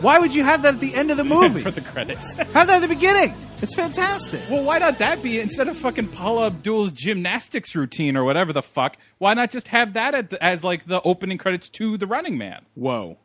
Why 0.01 0.19
would 0.19 0.33
you 0.33 0.45
have 0.45 0.61
that 0.61 0.75
at 0.75 0.79
the 0.79 0.95
end 0.95 1.11
of 1.11 1.17
the 1.17 1.23
movie? 1.35 1.61
for 1.61 1.71
the 1.71 1.81
credits. 1.81 2.35
have 2.35 2.53
that 2.53 2.69
at 2.69 2.79
the 2.81 2.87
beginning. 2.87 3.33
It's 3.61 3.75
fantastic. 3.75 4.39
well, 4.49 4.63
why 4.63 4.77
not 4.79 4.99
that 4.99 5.21
be 5.21 5.39
instead 5.41 5.67
of 5.67 5.75
fucking 5.75 6.07
Paula 6.07 6.47
Abdul's 6.47 6.93
gymnastics 6.93 7.75
routine 7.75 8.15
or 8.15 8.23
whatever 8.23 8.53
the 8.53 8.61
fuck? 8.61 8.95
Why 9.17 9.33
not 9.33 9.51
just 9.51 9.67
have 9.67 9.93
that 9.93 10.15
at 10.15 10.29
the, 10.29 10.41
as 10.41 10.63
like 10.63 10.85
the 10.85 11.01
opening 11.01 11.37
credits 11.37 11.67
to 11.69 11.97
The 11.97 12.07
Running 12.07 12.37
Man? 12.37 12.65
Whoa. 12.75 13.17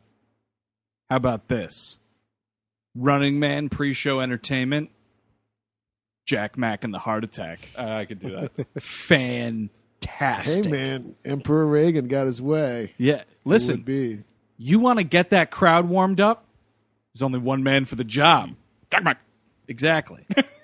How 1.09 1.15
about 1.15 1.47
this? 1.47 1.99
Running 2.95 3.39
Man 3.39 3.69
pre 3.69 3.93
show 3.93 4.19
entertainment. 4.19 4.89
Jack 6.25 6.57
Mack 6.57 6.83
and 6.83 6.93
the 6.93 6.99
Heart 6.99 7.23
Attack. 7.23 7.59
Uh, 7.77 7.83
I 7.87 8.05
could 8.05 8.19
do 8.19 8.29
that. 8.31 8.67
Fantastic. 8.81 10.65
Hey 10.65 10.71
man, 10.71 11.15
Emperor 11.25 11.65
Reagan 11.65 12.07
got 12.07 12.25
his 12.25 12.41
way. 12.41 12.91
Yeah. 12.97 13.23
Listen, 13.43 13.77
would 13.77 13.85
be 13.85 14.23
you 14.57 14.79
want 14.79 14.99
to 14.99 15.03
get 15.03 15.29
that 15.31 15.51
crowd 15.51 15.87
warmed 15.89 16.21
up? 16.21 16.45
There's 17.13 17.21
only 17.21 17.39
one 17.39 17.63
man 17.63 17.85
for 17.85 17.95
the 17.95 18.03
job. 18.03 18.55
Jack 18.91 19.03
Mack. 19.03 19.19
Exactly. 19.67 20.25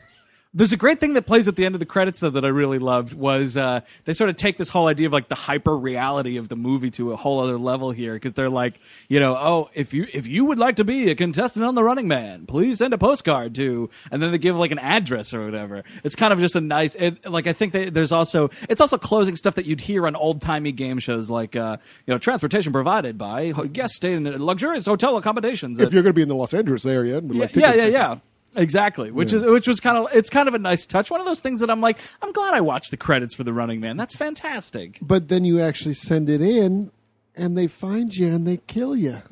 There's 0.54 0.74
a 0.74 0.78
great 0.78 1.00
thing 1.00 1.14
that 1.14 1.26
plays 1.26 1.48
at 1.48 1.56
the 1.56 1.66
end 1.66 1.76
of 1.76 1.80
the 1.80 1.86
credits 1.86 2.20
though 2.20 2.30
that 2.30 2.44
I 2.44 2.50
really 2.50 2.80
loved 2.80 3.14
was 3.14 3.56
uh, 3.56 3.82
they 4.04 4.14
sort 4.14 4.30
of 4.30 4.36
take 4.36 4.58
this 4.58 4.68
whole 4.68 4.88
idea 4.88 5.08
of 5.08 5.14
like 5.14 5.30
the 5.30 5.36
hyper 5.36 5.78
reality 5.78 6.36
of 6.36 6.50
the 6.50 6.58
movie 6.58 6.92
to 6.92 7.14
a 7.14 7.16
whole 7.16 7.40
other 7.40 7.58
level 7.58 7.92
here 7.92 8.16
because 8.16 8.34
they're 8.34 8.50
like 8.50 8.80
you 9.08 9.20
know 9.20 9.38
oh 9.40 9.70
if 9.74 9.94
you 9.94 10.08
if 10.14 10.28
you 10.28 10.44
would 10.44 10.60
like 10.60 10.76
to 10.76 10.84
be 10.84 11.10
a 11.10 11.16
contestant 11.16 11.64
on 11.64 11.76
the 11.76 11.84
Running 11.84 12.08
Man 12.08 12.46
please 12.46 12.80
send 12.80 12.94
a 12.94 12.98
postcard 12.98 13.56
to 13.56 13.90
and 14.12 14.22
then 14.22 14.32
they 14.32 14.38
give 14.38 14.58
like 14.58 14.72
an 14.72 14.80
address 14.80 15.34
or 15.34 15.46
whatever 15.46 15.84
it's 16.04 16.16
kind 16.16 16.34
of 16.34 16.40
just 16.40 16.56
a 16.56 16.62
nice 16.62 16.96
it, 16.96 17.26
like 17.30 17.48
I 17.48 17.54
think 17.54 17.72
they, 17.72 17.90
there's 17.90 18.12
also 18.12 18.50
it's 18.68 18.82
also 18.82 18.98
closing 18.98 19.38
stuff 19.38 19.56
that 19.56 19.66
you'd 19.66 19.82
hear 19.82 20.06
on 20.06 20.18
old 20.18 20.42
timey 20.42 20.74
game 20.74 21.00
shows 21.00 21.30
like 21.30 21.56
uh, 21.56 21.78
you 22.06 22.14
know 22.14 22.18
transportation 22.18 22.74
provided 22.74 23.18
by 23.18 23.52
guests 23.72 23.96
staying 23.96 24.26
in 24.28 24.46
luxurious 24.46 24.86
hotel 24.86 25.16
accommodations 25.16 25.80
If 25.80 25.94
you're 25.94 26.04
going 26.04 26.12
to 26.12 26.14
be 26.14 26.22
in 26.22 26.28
the 26.28 26.36
Los 26.36 26.54
Angeles 26.54 26.86
area, 26.86 27.18
and 27.18 27.30
would 27.30 27.38
yeah, 27.38 27.44
like 27.44 27.56
yeah, 27.56 27.74
yeah, 27.74 27.86
yeah. 27.86 28.18
Exactly, 28.56 29.12
which 29.12 29.32
is 29.32 29.44
which 29.44 29.68
was 29.68 29.80
kind 29.80 29.98
of 29.98 30.08
it's 30.14 30.30
kind 30.30 30.48
of 30.48 30.54
a 30.54 30.60
nice 30.60 30.86
touch. 30.86 31.10
One 31.10 31.22
of 31.22 31.26
those 31.26 31.40
things 31.40 31.62
that 31.62 31.70
I'm 31.70 31.80
like, 31.80 32.00
I'm 32.22 32.32
glad 32.34 32.54
I 32.54 32.62
watched 32.62 32.92
the 32.92 32.98
credits 32.98 33.34
for 33.34 33.44
the 33.44 33.54
Running 33.54 33.80
Man. 33.80 33.96
That's 33.96 34.16
fantastic. 34.16 35.00
But 35.02 35.30
then 35.30 35.46
you 35.46 35.62
actually 35.62 35.94
send 35.94 36.30
it 36.30 36.42
in, 36.42 36.92
and 37.36 37.58
they 37.58 37.68
find 37.68 38.16
you 38.16 38.28
and 38.28 38.46
they 38.46 38.58
kill 38.58 38.96
you. 38.96 39.22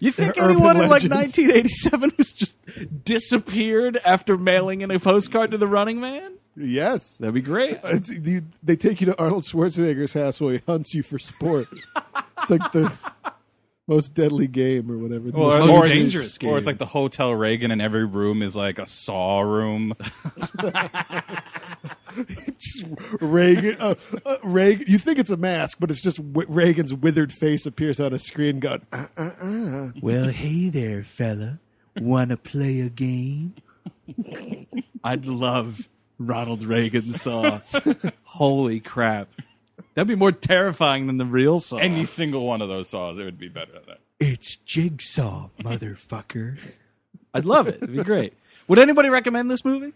You 0.00 0.10
think 0.10 0.34
They're 0.34 0.50
anyone 0.50 0.76
in 0.76 0.88
like 0.88 1.04
1987 1.04 2.12
was 2.18 2.32
just 2.32 2.56
disappeared 3.04 3.98
after 4.04 4.36
mailing 4.36 4.80
in 4.80 4.90
a 4.90 4.98
postcard 4.98 5.52
to 5.52 5.58
the 5.58 5.66
Running 5.68 6.00
Man? 6.00 6.32
yes. 6.56 7.18
That'd 7.18 7.34
be 7.34 7.40
great. 7.40 7.78
You, 8.08 8.42
they 8.62 8.76
take 8.76 9.00
you 9.00 9.06
to 9.06 9.18
Arnold 9.18 9.44
Schwarzenegger's 9.44 10.12
house 10.12 10.40
while 10.40 10.50
he 10.50 10.62
hunts 10.66 10.94
you 10.94 11.02
for 11.02 11.18
sport. 11.18 11.68
it's 12.38 12.50
like 12.50 12.72
the 12.72 12.92
most 13.88 14.14
deadly 14.14 14.46
game 14.48 14.90
or 14.90 14.98
whatever. 14.98 15.30
The 15.30 15.36
Or, 15.36 15.50
most 15.50 15.60
most 15.60 15.78
or, 15.78 15.88
dangerous 15.88 16.26
it's, 16.26 16.38
game. 16.38 16.50
or 16.50 16.58
it's 16.58 16.66
like 16.66 16.78
the 16.78 16.86
Hotel 16.86 17.32
Reagan, 17.34 17.70
and 17.70 17.80
every 17.80 18.04
room 18.04 18.42
is 18.42 18.56
like 18.56 18.78
a 18.78 18.86
saw 18.86 19.40
room. 19.40 19.94
just 22.58 22.84
Reagan. 23.20 23.76
Uh, 23.80 23.94
uh, 24.24 24.36
Reagan. 24.42 24.86
You 24.88 24.98
think 24.98 25.18
it's 25.18 25.30
a 25.30 25.36
mask, 25.36 25.78
but 25.80 25.90
it's 25.90 26.00
just 26.00 26.16
w- 26.32 26.48
Reagan's 26.50 26.92
withered 26.94 27.32
face 27.32 27.66
appears 27.66 28.00
on 28.00 28.12
a 28.12 28.18
screen. 28.18 28.60
Going, 28.60 28.82
uh, 28.92 29.90
Well, 30.00 30.28
hey 30.30 30.68
there, 30.68 31.04
fella. 31.04 31.60
Want 32.00 32.30
to 32.30 32.36
play 32.36 32.80
a 32.80 32.88
game? 32.90 33.54
I'd 35.04 35.26
love 35.26 35.88
Ronald 36.18 36.62
Reagan 36.64 37.12
saw. 37.12 37.60
Holy 38.24 38.80
crap. 38.80 39.28
That'd 39.96 40.06
be 40.08 40.14
more 40.14 40.30
terrifying 40.30 41.08
than 41.08 41.16
the 41.16 41.24
real 41.24 41.58
saw. 41.58 41.78
Any 41.78 42.04
single 42.04 42.46
one 42.46 42.62
of 42.62 42.68
those 42.68 42.88
saws, 42.88 43.18
it 43.18 43.24
would 43.24 43.38
be 43.38 43.48
better 43.48 43.72
than 43.72 43.82
that. 43.88 43.98
It's 44.20 44.54
Jigsaw, 44.56 45.48
motherfucker. 45.60 46.58
I'd 47.34 47.44
love 47.44 47.66
it. 47.66 47.76
It'd 47.82 47.92
be 47.96 48.04
great. 48.04 48.34
Would 48.68 48.78
anybody 48.78 49.08
recommend 49.08 49.50
this 49.50 49.64
movie? 49.64 49.92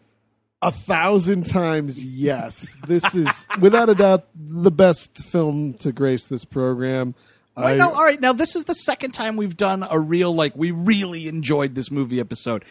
a 0.63 0.71
thousand 0.71 1.47
times 1.47 2.05
yes. 2.05 2.77
This 2.87 3.15
is 3.15 3.47
without 3.61 3.89
a 3.89 3.95
doubt 3.95 4.27
the 4.35 4.71
best 4.71 5.17
film 5.25 5.73
to 5.79 5.91
grace 5.91 6.27
this 6.27 6.45
program. 6.45 7.15
Wait, 7.57 7.65
I- 7.73 7.77
no, 7.77 7.89
all 7.91 8.05
right. 8.05 8.21
Now 8.21 8.35
this 8.35 8.55
is 8.55 8.65
the 8.65 8.75
second 8.75 9.13
time 9.13 9.37
we've 9.37 9.57
done 9.57 9.87
a 9.91 9.99
real 9.99 10.35
like 10.35 10.55
we 10.55 10.71
really 10.71 11.29
enjoyed 11.29 11.75
this 11.75 11.91
movie 11.91 12.21
episode. 12.21 12.67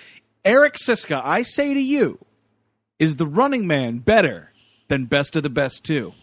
Eric 0.46 0.76
Szyszka, 0.76 1.20
I 1.26 1.42
say 1.42 1.74
to 1.74 1.82
you, 1.82 2.20
is 3.00 3.16
the 3.16 3.26
Running 3.26 3.66
Man 3.66 3.98
better 3.98 4.52
than 4.88 5.06
Best 5.06 5.36
of 5.36 5.42
the 5.42 5.50
Best 5.50 5.84
Two? 5.84 6.14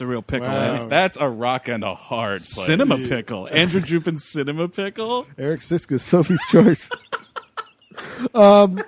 It's 0.00 0.02
a 0.02 0.06
real 0.06 0.22
pickle. 0.22 0.48
Wow. 0.48 0.86
That's 0.86 1.18
a 1.18 1.28
rock 1.28 1.68
and 1.68 1.84
a 1.84 1.94
hard 1.94 2.38
place. 2.38 2.64
Cinema 2.64 2.96
pickle. 2.96 3.50
Andrew 3.52 3.82
Jupin's 3.82 4.24
cinema 4.24 4.66
pickle. 4.66 5.26
Eric 5.36 5.60
Szyszka, 5.60 6.00
Sophie's 6.00 6.42
Choice. 6.50 6.88
um, 8.34 8.82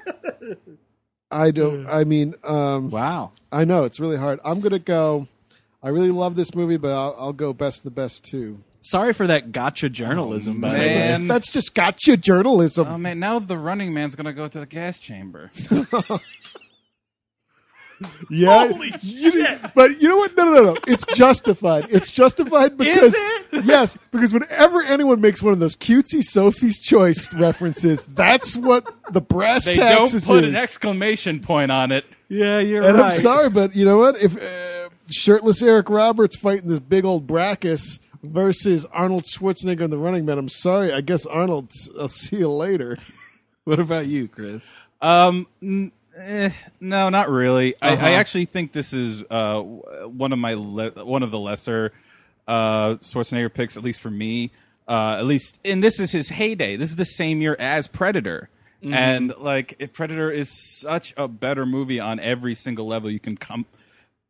I 1.31 1.51
don't. 1.51 1.87
I 1.87 2.05
mean, 2.05 2.35
um, 2.43 2.89
Wow. 2.89 3.33
I 3.53 3.65
know 3.67 3.85
it's 3.85 4.01
really 4.01 4.17
hard. 4.17 4.41
I'm 4.43 4.61
gonna 4.61 4.79
go. 4.79 5.29
I 5.83 5.91
really 5.91 6.11
love 6.11 6.35
this 6.35 6.55
movie, 6.55 6.79
but 6.79 6.95
I'll, 6.95 7.15
I'll 7.19 7.33
go 7.35 7.53
best 7.53 7.81
of 7.81 7.85
the 7.85 7.91
best 7.91 8.25
too. 8.25 8.61
Sorry 8.81 9.13
for 9.13 9.27
that 9.27 9.53
gotcha 9.53 9.91
journalism, 9.91 10.63
by 10.63 10.71
the 10.71 10.79
way. 10.79 10.95
Man. 10.95 11.29
That's 11.29 11.53
just 11.53 11.75
gotcha 11.75 12.17
journalism. 12.17 12.89
Oh 12.89 12.97
man, 12.97 13.19
now 13.19 13.39
the 13.39 13.59
Running 13.59 13.93
Man's 13.93 14.17
gonna 14.17 14.33
go 14.33 14.49
to 14.49 14.61
the 14.61 14.67
gas 14.67 14.99
chamber. 14.99 15.51
yeah, 18.31 18.71
You- 19.03 19.59
but 19.75 20.01
you 20.01 20.09
know 20.09 20.17
what? 20.17 20.37
No, 20.37 20.45
no, 20.45 20.53
no, 20.55 20.73
no. 20.75 20.77
It's 20.87 21.05
justified. 21.07 21.87
It's 21.91 22.11
justified 22.11 22.77
because 22.77 23.15
it? 23.17 23.65
yes, 23.65 23.97
because 24.11 24.33
whenever 24.33 24.83
anyone 24.83 25.21
makes 25.21 25.43
one 25.43 25.53
of 25.53 25.59
those 25.59 25.77
cutesy 25.77 26.23
Sophie's 26.23 26.81
Choice 26.81 27.33
references, 27.35 28.05
that's 28.05 28.57
what 28.57 28.87
the 29.13 29.21
brass 29.21 29.65
They 29.67 29.75
don't 29.75 30.07
put 30.11 30.15
is. 30.15 30.29
an 30.31 30.57
exclamation 30.57 31.41
point 31.41 31.71
on 31.73 31.93
it. 31.93 32.05
Yeah, 32.29 32.61
you're 32.61 32.83
And 32.83 32.97
right. 32.99 33.13
I'm 33.13 33.21
sorry, 33.21 33.51
but 33.51 33.75
you 33.77 33.85
know 33.85 33.99
what? 33.99 34.17
If 34.21 34.37
uh, 34.41 34.89
shirtless 35.11 35.63
Eric 35.63 35.91
Roberts 35.91 36.37
fighting 36.37 36.69
this 36.69 36.79
big 36.79 37.05
old 37.05 37.27
Brakus 37.27 38.01
versus 38.23 38.87
Arnold 38.93 39.25
Schwarzenegger 39.25 39.81
in 39.83 39.91
the 39.91 39.99
Running 39.99 40.25
Man, 40.25 40.39
I'm 40.39 40.49
sorry. 40.49 40.93
I 40.93 41.01
guess 41.03 41.27
Arnold. 41.27 41.71
I'll 42.01 42.09
see 42.09 42.37
you 42.39 42.49
later. 42.51 42.99
What 43.65 43.79
about 43.81 44.07
you, 44.07 44.29
Chris? 44.29 44.73
Um, 45.01 45.47
n- 45.63 45.93
eh, 46.17 46.51
no, 46.81 47.09
not 47.09 47.29
really. 47.29 47.75
I, 47.83 47.93
Uh-huh. 47.95 48.07
I 48.07 48.11
actually 48.13 48.45
think 48.47 48.73
this 48.73 48.93
is 48.93 49.23
uh, 49.31 49.61
one 49.61 50.33
of 50.33 50.39
my 50.39 50.55
le- 50.55 51.05
one 51.05 51.23
of 51.23 51.31
the 51.31 51.39
lesser 51.39 51.93
uh, 52.49 52.95
Schwarzenegger 52.97 53.53
picks, 53.53 53.77
at 53.77 53.83
least 53.83 54.01
for 54.01 54.11
me. 54.11 54.51
Uh, 54.89 55.17
at 55.19 55.25
least, 55.27 55.59
and 55.65 55.83
this 55.83 56.01
is 56.01 56.11
his 56.13 56.31
heyday. 56.31 56.77
This 56.77 56.91
is 56.91 56.97
the 56.97 57.05
same 57.05 57.41
year 57.41 57.57
as 57.59 57.87
Predator, 57.89 58.49
Mm-hmm. 58.83 58.95
and 58.95 59.35
like 59.39 59.91
Predator 59.93 60.29
is 60.29 60.51
such 60.81 61.15
a 61.17 61.29
better 61.29 61.65
movie 61.65 62.01
on 62.01 62.19
every 62.19 62.57
single 62.57 62.85
level 62.89 63.09
you 63.11 63.21
can 63.21 63.37
come 63.37 63.65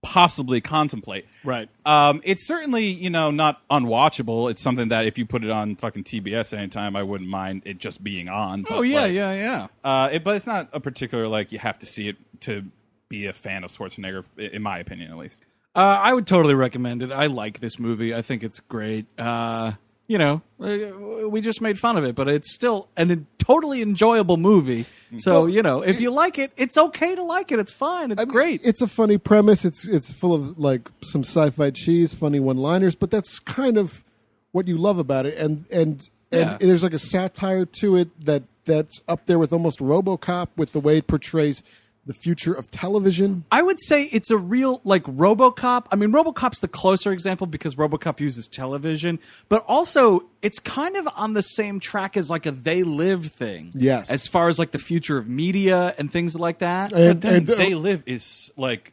possibly 0.03 0.61
contemplate. 0.61 1.27
Right. 1.45 1.69
Um, 1.87 2.21
it's 2.25 2.47
certainly 2.47 2.87
you 2.87 3.11
know 3.11 3.31
not 3.31 3.67
unwatchable. 3.69 4.51
It's 4.51 4.63
something 4.63 4.89
that 4.89 5.07
if 5.07 5.19
you 5.19 5.27
put 5.27 5.45
it 5.45 5.51
on 5.51 5.77
fucking 5.77 6.05
TBS 6.05 6.57
anytime, 6.57 6.97
I 6.97 7.03
wouldn't 7.03 7.31
mind 7.31 7.63
it 7.65 7.79
just 7.79 8.03
being 8.03 8.29
on. 8.29 8.65
Oh 8.69 8.83
yeah, 8.83 9.03
like, 9.03 9.13
yeah, 9.13 9.33
yeah. 9.33 9.67
uh, 9.85 10.09
it, 10.13 10.25
but 10.25 10.37
it's 10.37 10.47
not 10.47 10.69
a 10.73 10.81
particular 10.81 11.29
like 11.29 11.53
you 11.53 11.59
have 11.59 11.79
to 11.81 11.87
see 11.87 12.09
it 12.09 12.17
to 12.43 12.65
be 13.09 13.27
a 13.27 13.33
fan 13.33 13.63
of 13.65 13.71
Schwarzenegger, 13.71 14.25
in 14.39 14.63
my 14.63 14.79
opinion, 14.79 15.11
at 15.11 15.19
least. 15.19 15.45
Uh, 15.75 15.81
I 16.01 16.13
would 16.13 16.27
totally 16.27 16.55
recommend 16.55 17.03
it. 17.03 17.13
I 17.13 17.27
like 17.27 17.61
this 17.61 17.79
movie. 17.79 18.15
I 18.15 18.21
think 18.23 18.43
it's 18.43 18.61
great. 18.61 19.07
Uh, 19.19 19.73
you 20.09 20.19
know, 20.19 20.43
uh, 20.61 21.29
we 21.29 21.41
just 21.41 21.61
made 21.61 21.79
fun 21.79 21.97
of 21.97 22.05
it, 22.05 22.15
but 22.15 22.29
it's 22.29 22.53
still 22.53 22.89
an 22.97 23.27
totally 23.39 23.81
enjoyable 23.83 24.37
movie. 24.37 24.85
So 25.19 25.47
you 25.47 25.63
know, 25.63 25.83
if 25.83 26.01
you 26.01 26.11
like 26.11 26.39
it, 26.39 26.53
it's 26.57 26.77
okay 26.77 27.15
to 27.15 27.23
like 27.23 27.53
it. 27.53 27.59
It's 27.59 27.73
fine. 27.73 28.11
It's 28.13 28.21
I 28.21 28.25
mean, 28.25 28.33
great. 28.33 28.61
It's 28.65 28.81
a 28.83 28.89
funny 28.89 29.19
premise. 29.19 29.65
It's 29.65 29.87
it's 29.87 30.13
full 30.13 30.35
of 30.35 30.59
like 30.59 30.89
some 31.03 31.23
sci-fi 31.25 31.71
cheese, 31.71 32.15
funny 32.15 32.41
one-liners, 32.41 32.95
but 32.95 33.11
that's 33.11 33.39
kind 33.39 33.77
of 33.79 34.05
what 34.53 34.69
you 34.69 34.77
love 34.77 34.99
about 34.99 35.27
it. 35.27 35.37
And 35.39 35.67
and 35.71 36.09
and 36.31 36.51
Yeah. 36.51 36.57
there's 36.61 36.83
like 36.83 36.95
a 36.95 36.99
satire 36.99 37.65
to 37.81 37.97
it 37.97 38.25
that 38.25 38.43
that's 38.65 39.03
up 39.09 39.27
there 39.27 39.39
with 39.39 39.53
almost 39.53 39.81
RoboCop 39.81 40.49
with 40.57 40.73
the 40.73 40.81
way 40.81 40.99
it 40.99 41.07
portrays 41.07 41.63
the 42.05 42.15
future 42.15 42.53
of 42.53 42.69
television. 42.71 43.45
I 43.53 43.63
would 43.63 43.81
say 43.81 44.05
it's 44.05 44.31
a 44.31 44.37
real 44.37 44.81
like 44.83 45.05
RoboCop. 45.05 45.87
I 45.93 45.97
mean, 45.97 46.11
RoboCop's 46.13 46.59
the 46.61 46.67
closer 46.69 47.13
example 47.13 47.47
because 47.47 47.77
RoboCop 47.77 48.19
uses 48.19 48.49
television, 48.49 49.21
but 49.49 49.65
also 49.69 50.21
it's 50.43 50.59
kind 50.59 50.97
of 50.97 51.09
on 51.17 51.35
the 51.35 51.43
same 51.43 51.79
track 51.79 52.17
as 52.17 52.29
like 52.29 52.45
a 52.45 52.51
They 52.51 52.83
Live 52.83 53.27
thing. 53.27 53.71
Yes. 53.75 54.11
as 54.11 54.27
far 54.27 54.49
as 54.49 54.59
like 54.59 54.73
the 54.73 54.81
future 54.81 55.17
of 55.17 55.29
media 55.29 55.95
and 55.97 56.11
things 56.13 56.35
like 56.37 56.59
that. 56.59 56.93
And, 56.93 57.21
Then 57.21 57.35
and, 57.37 57.51
uh, 57.51 57.55
They 57.55 57.75
Live 57.75 58.03
is 58.07 58.51
like, 58.57 58.93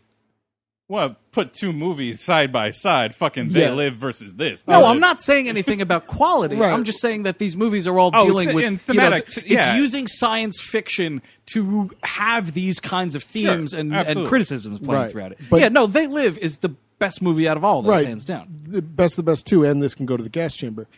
well, 0.87 1.17
put 1.31 1.53
two 1.53 1.71
movies 1.71 2.19
side 2.23 2.51
by 2.51 2.71
side. 2.71 3.13
Fucking 3.13 3.49
They 3.49 3.61
Yeah. 3.61 3.73
Live 3.73 3.95
versus 3.97 4.33
this. 4.35 4.65
No, 4.67 4.79
They 4.81 4.85
I'm 4.87 4.99
not 4.99 5.21
saying 5.21 5.47
anything 5.47 5.81
about 5.81 6.07
quality. 6.07 6.55
Right. 6.59 6.73
I'm 6.73 6.83
just 6.83 6.99
saying 6.99 7.23
that 7.23 7.37
these 7.37 7.55
movies 7.55 7.85
are 7.85 7.99
all 7.99 8.09
Oh, 8.11 8.25
dealing 8.25 8.49
so- 8.49 8.55
with 8.55 8.65
and 8.65 8.79
you 8.87 8.93
know, 8.95 9.03
thematic, 9.03 9.27
th- 9.27 9.47
yeah. 9.47 9.69
It's 9.71 9.79
using 9.79 10.07
science 10.07 10.59
fiction 10.59 11.21
to 11.53 11.89
have 12.03 12.53
these 12.53 12.79
kinds 12.79 13.15
of 13.15 13.23
themes 13.23 13.73
and, 13.73 13.93
and 13.95 14.27
criticisms 14.27 14.79
playing 14.79 15.01
Right. 15.01 15.11
throughout 15.11 15.31
it. 15.33 15.39
But- 15.49 15.59
yeah, 15.61 15.69
no, 15.69 15.87
They 15.87 16.07
Live 16.07 16.37
is 16.37 16.57
the 16.57 16.75
best 16.99 17.21
movie 17.21 17.47
out 17.47 17.57
of 17.57 17.63
all 17.63 17.81
those, 17.81 17.91
right, 17.91 18.05
hands 18.07 18.25
down. 18.25 18.47
The 18.67 18.81
best 18.81 19.17
of 19.17 19.25
the 19.25 19.31
best 19.31 19.45
too, 19.47 19.63
and 19.63 19.81
this 19.81 19.95
can 19.95 20.05
go 20.05 20.17
to 20.17 20.23
the 20.23 20.29
gas 20.29 20.55
chamber. 20.55 20.85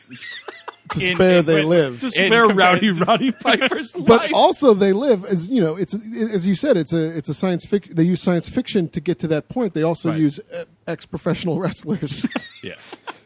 to 0.94 1.00
In- 1.10 1.16
spare, 1.16 1.38
in- 1.38 1.46
they 1.46 1.56
when- 1.56 1.70
live. 1.70 2.00
To 2.02 2.10
spare 2.12 2.48
compar- 2.48 2.58
Rowdy 2.58 2.90
Roddy 2.92 3.32
Piper's 3.44 3.96
life. 3.96 4.08
but 4.08 4.34
also 4.34 4.74
they 4.74 4.92
live 4.92 5.24
as 5.26 5.50
you 5.50 5.62
know 5.62 5.76
it's 5.78 5.94
as 6.34 6.46
you 6.46 6.54
said 6.56 6.76
it's 6.76 6.92
a 6.92 7.18
it's 7.18 7.30
a 7.30 7.34
science 7.34 7.66
fiction 7.66 7.96
they 7.96 8.04
use 8.04 8.22
science 8.22 8.50
fiction 8.50 8.90
to 8.90 9.00
get 9.00 9.18
to 9.20 9.28
that 9.28 9.48
point 9.48 9.74
they 9.74 9.84
also 9.84 10.10
Right. 10.10 10.20
use 10.20 10.40
uh, 10.54 10.66
ex-professional 10.88 11.60
wrestlers 11.64 12.26
Yeah. 12.62 12.74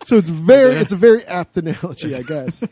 so 0.04 0.16
it's 0.18 0.30
very 0.30 0.76
it's 0.76 0.92
a 0.92 0.96
very 0.96 1.24
apt 1.26 1.58
analogy 1.58 2.14
i 2.14 2.22
guess 2.22 2.64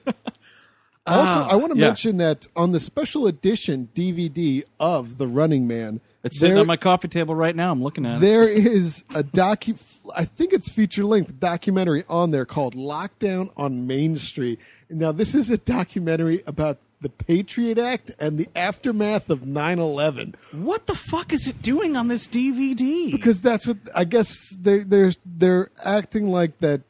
also 1.06 1.40
ah, 1.40 1.50
i 1.50 1.56
want 1.56 1.74
to 1.74 1.78
yeah. 1.80 1.88
mention 1.88 2.18
that 2.18 2.48
on 2.56 2.72
the 2.72 2.80
special 2.80 3.28
edition 3.28 3.90
dvd 3.94 4.64
of 4.80 5.18
the 5.18 5.28
running 5.28 5.68
man 5.68 6.00
it's 6.24 6.40
sitting 6.40 6.56
there- 6.56 6.62
on 6.62 6.68
my 6.68 6.78
coffee 6.78 7.10
table 7.10 7.36
right 7.36 7.54
now. 7.56 7.70
I'm 7.72 7.84
looking 7.84 8.06
at 8.06 8.18
it. 8.18 8.22
there 8.22 8.48
is 8.48 9.04
a 9.14 9.24
docu 9.24 9.78
I 10.16 10.24
think 10.24 10.54
it's 10.54 10.70
feature 10.70 11.04
length 11.04 11.38
documentary 11.40 12.06
on 12.08 12.32
there 12.32 12.46
called 12.46 12.76
Lockdown 12.76 13.52
on 13.58 13.88
Main 13.88 14.16
Street. 14.16 14.60
Now 14.90 15.12
this 15.12 15.36
is 15.36 15.50
a 15.50 15.58
documentary 15.58 16.42
about 16.48 16.78
the 17.02 17.10
Patriot 17.10 17.78
Act 17.78 18.12
and 18.20 18.38
the 18.38 18.48
aftermath 18.56 19.30
of 19.30 19.42
9/11 19.42 20.36
What 20.54 20.88
the 20.88 20.96
fuck 20.96 21.34
is 21.34 21.46
it 21.46 21.62
doing 21.62 21.98
on 21.98 22.08
this 22.08 22.26
DVD? 22.26 23.12
because 23.12 23.42
that's 23.42 23.68
what 23.68 23.78
I 23.94 24.06
guess 24.06 24.56
they 24.62 24.80
they're 24.80 25.12
they're 25.26 25.72
acting 25.84 26.28
like 26.28 26.60
that 26.60 26.82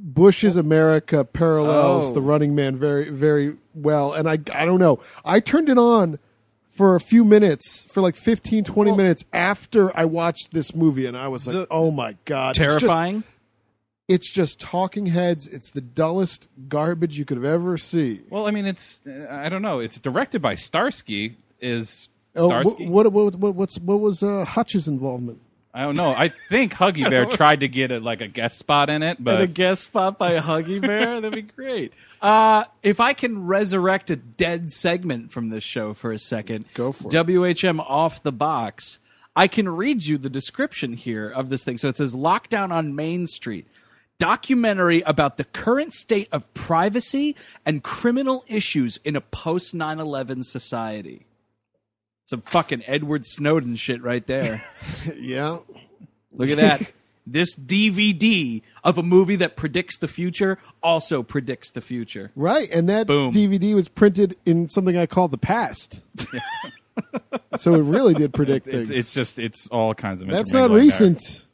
Bush's 0.00 0.56
America 0.56 1.24
parallels 1.24 2.10
Oh. 2.10 2.14
the 2.14 2.22
Running 2.22 2.54
Man 2.54 2.76
very 2.76 3.08
very 3.10 3.56
well 3.74 4.12
and 4.12 4.28
I 4.28 4.38
I 4.54 4.64
don't 4.64 4.78
know. 4.78 5.00
I 5.24 5.40
turned 5.40 5.68
it 5.68 5.78
on 5.78 6.18
for 6.72 6.94
a 6.94 7.00
few 7.00 7.24
minutes 7.24 7.84
for 7.90 8.00
like 8.00 8.14
15 8.14 8.62
20 8.64 8.92
minutes 8.92 9.24
after 9.32 9.96
I 9.98 10.04
watched 10.04 10.52
this 10.52 10.74
movie 10.74 11.06
and 11.06 11.16
I 11.16 11.26
was 11.28 11.46
like, 11.46 11.54
The- 11.54 11.66
"Oh 11.70 11.90
my 11.90 12.16
god." 12.24 12.50
It's 12.50 12.58
just- 12.58 12.78
terrifying. 12.80 13.24
It's 14.06 14.30
just 14.32 14.58
talking 14.58 15.06
heads. 15.06 15.46
It's 15.46 15.68
the 15.70 15.82
dullest 15.82 16.48
garbage 16.68 17.18
you 17.18 17.26
could 17.26 17.36
have 17.36 17.44
ever 17.44 17.76
see. 17.76 18.22
Well, 18.30 18.46
I 18.46 18.52
mean, 18.52 18.64
it's 18.64 19.02
I 19.28 19.48
don't 19.50 19.60
know. 19.60 19.80
It's 19.80 19.98
directed 19.98 20.40
by 20.40 20.54
Starsky. 20.54 21.36
Is 21.60 22.08
Oh, 22.36 22.46
Starsky? 22.48 22.86
what, 22.88 23.10
what, 23.12 23.34
what, 23.36 23.54
what's, 23.56 23.78
what 23.80 23.98
was 24.00 24.22
uh, 24.22 24.44
Hutch's 24.44 24.86
involvement? 24.88 25.40
I 25.78 25.82
don't 25.82 25.96
know. 25.96 26.10
I 26.10 26.26
think 26.26 26.74
Huggy 26.74 27.08
Bear 27.08 27.24
tried 27.30 27.60
to 27.60 27.68
get 27.68 27.92
a, 27.92 28.00
like 28.00 28.20
a 28.20 28.26
guest 28.26 28.58
spot 28.58 28.90
in 28.90 29.04
it, 29.04 29.20
and 29.20 29.28
a 29.28 29.46
guest 29.46 29.84
spot 29.84 30.18
by 30.18 30.34
Huggy 30.38 30.80
Bear. 30.80 31.20
That'd 31.20 31.32
be 31.32 31.42
great. 31.42 31.92
Uh, 32.20 32.64
if 32.82 32.98
I 32.98 33.12
can 33.12 33.46
resurrect 33.46 34.10
a 34.10 34.16
dead 34.16 34.72
segment 34.72 35.30
from 35.30 35.50
this 35.50 35.62
show 35.62 35.94
for 35.94 36.10
a 36.10 36.18
second, 36.18 36.64
Go 36.74 36.90
for 36.90 37.06
it. 37.06 37.12
WHM 37.12 37.78
off 37.78 38.24
the 38.24 38.32
box. 38.32 38.98
I 39.36 39.46
can 39.46 39.68
read 39.68 40.04
you 40.04 40.18
the 40.18 40.28
description 40.28 40.94
here 40.94 41.28
of 41.28 41.48
this 41.48 41.62
thing. 41.62 41.78
So 41.78 41.86
it 41.86 41.96
says 41.96 42.12
Lockdown 42.12 42.72
on 42.72 42.96
Main 42.96 43.28
Street. 43.28 43.68
Documentary 44.18 45.02
about 45.02 45.36
the 45.36 45.44
current 45.44 45.94
state 45.94 46.26
of 46.32 46.52
privacy 46.54 47.36
and 47.64 47.84
criminal 47.84 48.44
issues 48.48 48.96
in 49.04 49.14
a 49.14 49.20
post 49.20 49.76
9 49.76 50.00
11 50.00 50.42
society. 50.42 51.27
Some 52.28 52.42
fucking 52.42 52.82
Edward 52.86 53.24
Snowden 53.24 53.74
shit 53.76 54.02
right 54.02 54.26
there. 54.26 54.62
Yeah. 55.18 55.60
Look 56.30 56.50
at 56.50 56.58
that. 56.58 56.92
this 57.26 57.56
DVD 57.56 58.60
of 58.84 58.98
a 58.98 59.02
movie 59.02 59.36
that 59.36 59.56
predicts 59.56 59.98
the 59.98 60.08
future 60.08 60.58
also 60.82 61.22
predicts 61.22 61.72
the 61.72 61.80
future. 61.80 62.30
Right. 62.36 62.68
And 62.70 62.86
that 62.90 63.06
Boom. 63.06 63.32
DVD 63.32 63.74
was 63.74 63.88
printed 63.88 64.36
in 64.44 64.68
something 64.68 64.94
I 64.94 65.06
call 65.06 65.28
the 65.28 65.38
past. 65.38 66.02
so 67.56 67.74
it 67.74 67.82
really 67.82 68.12
did 68.12 68.34
predict 68.34 68.66
it's, 68.66 68.74
things. 68.76 68.90
it's 68.90 69.14
just 69.14 69.38
it's 69.38 69.66
all 69.68 69.94
kinds 69.94 70.20
of. 70.20 70.28
That's 70.28 70.52
not 70.52 70.66
intermingling 70.66 70.90
there. 70.90 71.08
recent. 71.08 71.46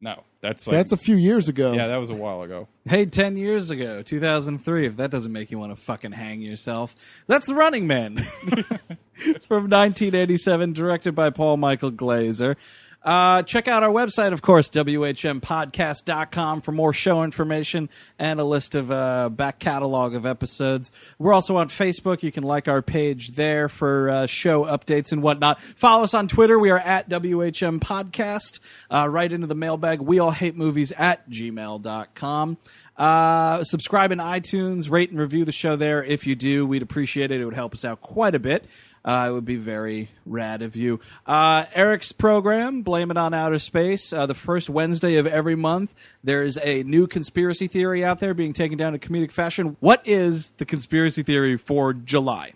No, 0.00 0.22
that's 0.42 0.66
like, 0.66 0.76
That's 0.76 0.90
a 0.92 0.96
few 0.96 1.16
years 1.16 1.48
ago. 1.48 1.72
yeah. 1.72 1.86
That 1.86 1.96
was 1.98 2.10
a 2.10 2.14
while 2.14 2.42
ago. 2.42 2.66
Hey, 2.84 3.06
10 3.06 3.36
years 3.36 3.70
ago, 3.70 4.02
2003, 4.02 4.86
if 4.86 4.96
that 4.96 5.10
doesn't 5.10 5.32
make 5.32 5.50
you 5.52 5.58
want 5.58 5.70
to 5.74 5.80
fucking 5.80 6.12
hang 6.12 6.42
yourself, 6.42 6.96
that's 7.28 7.50
Running 7.50 7.86
Man. 7.86 8.16
it's 8.18 8.66
from 9.46 9.70
1987, 9.70 10.72
directed 10.72 11.14
by 11.14 11.30
Paul 11.30 11.56
Michael 11.58 11.92
Glaser. 11.92 12.56
Uh, 13.04 13.42
check 13.42 13.66
out 13.66 13.82
our 13.82 13.90
website, 13.90 14.32
of 14.32 14.42
course, 14.42 14.70
WHMPodcast.com 14.70 16.60
for 16.60 16.72
more 16.72 16.92
show 16.92 17.24
information 17.24 17.88
and 18.18 18.38
a 18.38 18.44
list 18.44 18.76
of 18.76 18.90
uh, 18.92 19.28
back 19.28 19.58
catalog 19.58 20.14
of 20.14 20.24
episodes. 20.24 20.92
We're 21.18 21.32
also 21.32 21.56
on 21.56 21.68
Facebook. 21.68 22.22
You 22.22 22.30
can 22.30 22.44
like 22.44 22.68
our 22.68 22.80
page 22.80 23.30
there 23.30 23.68
for 23.68 24.08
uh, 24.08 24.26
show 24.26 24.64
updates 24.64 25.10
and 25.10 25.22
whatnot. 25.22 25.60
Follow 25.60 26.04
us 26.04 26.14
on 26.14 26.28
Twitter. 26.28 26.58
We 26.58 26.70
are 26.70 26.78
at 26.78 27.08
WHM 27.08 27.80
Podcast. 27.80 28.60
Uh, 28.90 29.08
right 29.08 29.32
into 29.32 29.48
the 29.48 29.56
mailbag. 29.56 30.00
We 30.00 30.20
all 30.20 30.30
hate 30.30 30.56
movies 30.56 30.92
at 30.92 31.28
gmail.com. 31.28 32.58
Uh, 32.96 33.64
subscribe 33.64 34.12
in 34.12 34.18
iTunes, 34.18 34.90
rate 34.90 35.10
and 35.10 35.18
review 35.18 35.44
the 35.44 35.52
show 35.52 35.76
there. 35.76 36.04
If 36.04 36.26
you 36.26 36.36
do, 36.36 36.66
we'd 36.66 36.82
appreciate 36.82 37.30
it. 37.32 37.40
It 37.40 37.44
would 37.44 37.54
help 37.54 37.74
us 37.74 37.84
out 37.84 38.00
quite 38.00 38.34
a 38.34 38.38
bit. 38.38 38.64
Uh, 39.04 39.26
it 39.28 39.32
would 39.32 39.44
be 39.44 39.56
very 39.56 40.10
rad 40.24 40.62
of 40.62 40.76
you. 40.76 41.00
Uh, 41.26 41.64
Eric's 41.74 42.12
program, 42.12 42.82
Blame 42.82 43.10
It 43.10 43.16
on 43.16 43.34
Outer 43.34 43.58
Space, 43.58 44.12
uh, 44.12 44.26
the 44.26 44.34
first 44.34 44.70
Wednesday 44.70 45.16
of 45.16 45.26
every 45.26 45.56
month. 45.56 45.94
There's 46.22 46.56
a 46.58 46.84
new 46.84 47.06
conspiracy 47.06 47.66
theory 47.66 48.04
out 48.04 48.20
there 48.20 48.34
being 48.34 48.52
taken 48.52 48.78
down 48.78 48.94
in 48.94 49.00
comedic 49.00 49.32
fashion. 49.32 49.76
What 49.80 50.02
is 50.04 50.52
the 50.52 50.64
conspiracy 50.64 51.22
theory 51.22 51.56
for 51.56 51.92
July? 51.92 52.52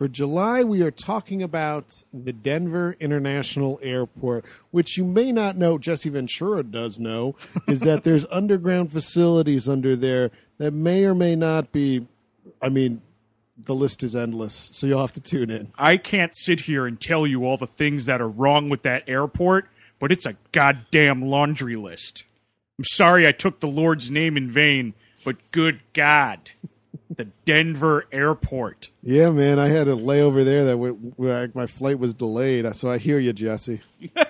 For 0.00 0.08
July, 0.08 0.64
we 0.64 0.80
are 0.80 0.90
talking 0.90 1.42
about 1.42 2.04
the 2.10 2.32
Denver 2.32 2.96
International 3.00 3.78
Airport, 3.82 4.46
which 4.70 4.96
you 4.96 5.04
may 5.04 5.30
not 5.30 5.58
know, 5.58 5.76
Jesse 5.76 6.08
Ventura 6.08 6.62
does 6.62 6.98
know, 6.98 7.36
is 7.68 7.82
that 7.82 8.02
there's 8.02 8.24
underground 8.30 8.92
facilities 8.92 9.68
under 9.68 9.94
there 9.94 10.30
that 10.56 10.72
may 10.72 11.04
or 11.04 11.14
may 11.14 11.36
not 11.36 11.70
be. 11.70 12.08
I 12.62 12.70
mean, 12.70 13.02
the 13.66 13.74
list 13.74 14.02
is 14.02 14.14
endless, 14.16 14.70
so 14.72 14.86
you'll 14.86 15.00
have 15.00 15.14
to 15.14 15.20
tune 15.20 15.50
in. 15.50 15.72
I 15.78 15.96
can't 15.96 16.36
sit 16.36 16.60
here 16.60 16.86
and 16.86 17.00
tell 17.00 17.26
you 17.26 17.44
all 17.44 17.56
the 17.56 17.66
things 17.66 18.06
that 18.06 18.20
are 18.20 18.28
wrong 18.28 18.68
with 18.68 18.82
that 18.82 19.04
airport, 19.08 19.68
but 19.98 20.12
it's 20.12 20.26
a 20.26 20.36
goddamn 20.52 21.22
laundry 21.22 21.76
list. 21.76 22.24
I'm 22.78 22.84
sorry 22.84 23.26
I 23.26 23.32
took 23.32 23.60
the 23.60 23.68
Lord's 23.68 24.10
name 24.10 24.36
in 24.36 24.48
vain, 24.48 24.94
but 25.24 25.36
good 25.52 25.80
God. 25.92 26.50
The 27.14 27.26
Denver 27.44 28.06
airport. 28.12 28.90
Yeah, 29.02 29.30
man, 29.30 29.58
I 29.58 29.68
had 29.68 29.88
a 29.88 29.94
layover 29.94 30.44
there 30.44 30.64
that 30.66 30.78
went, 30.78 31.54
my 31.54 31.66
flight 31.66 31.98
was 31.98 32.14
delayed, 32.14 32.74
so 32.76 32.90
I 32.90 32.98
hear 32.98 33.18
you, 33.18 33.32
Jesse. 33.32 33.80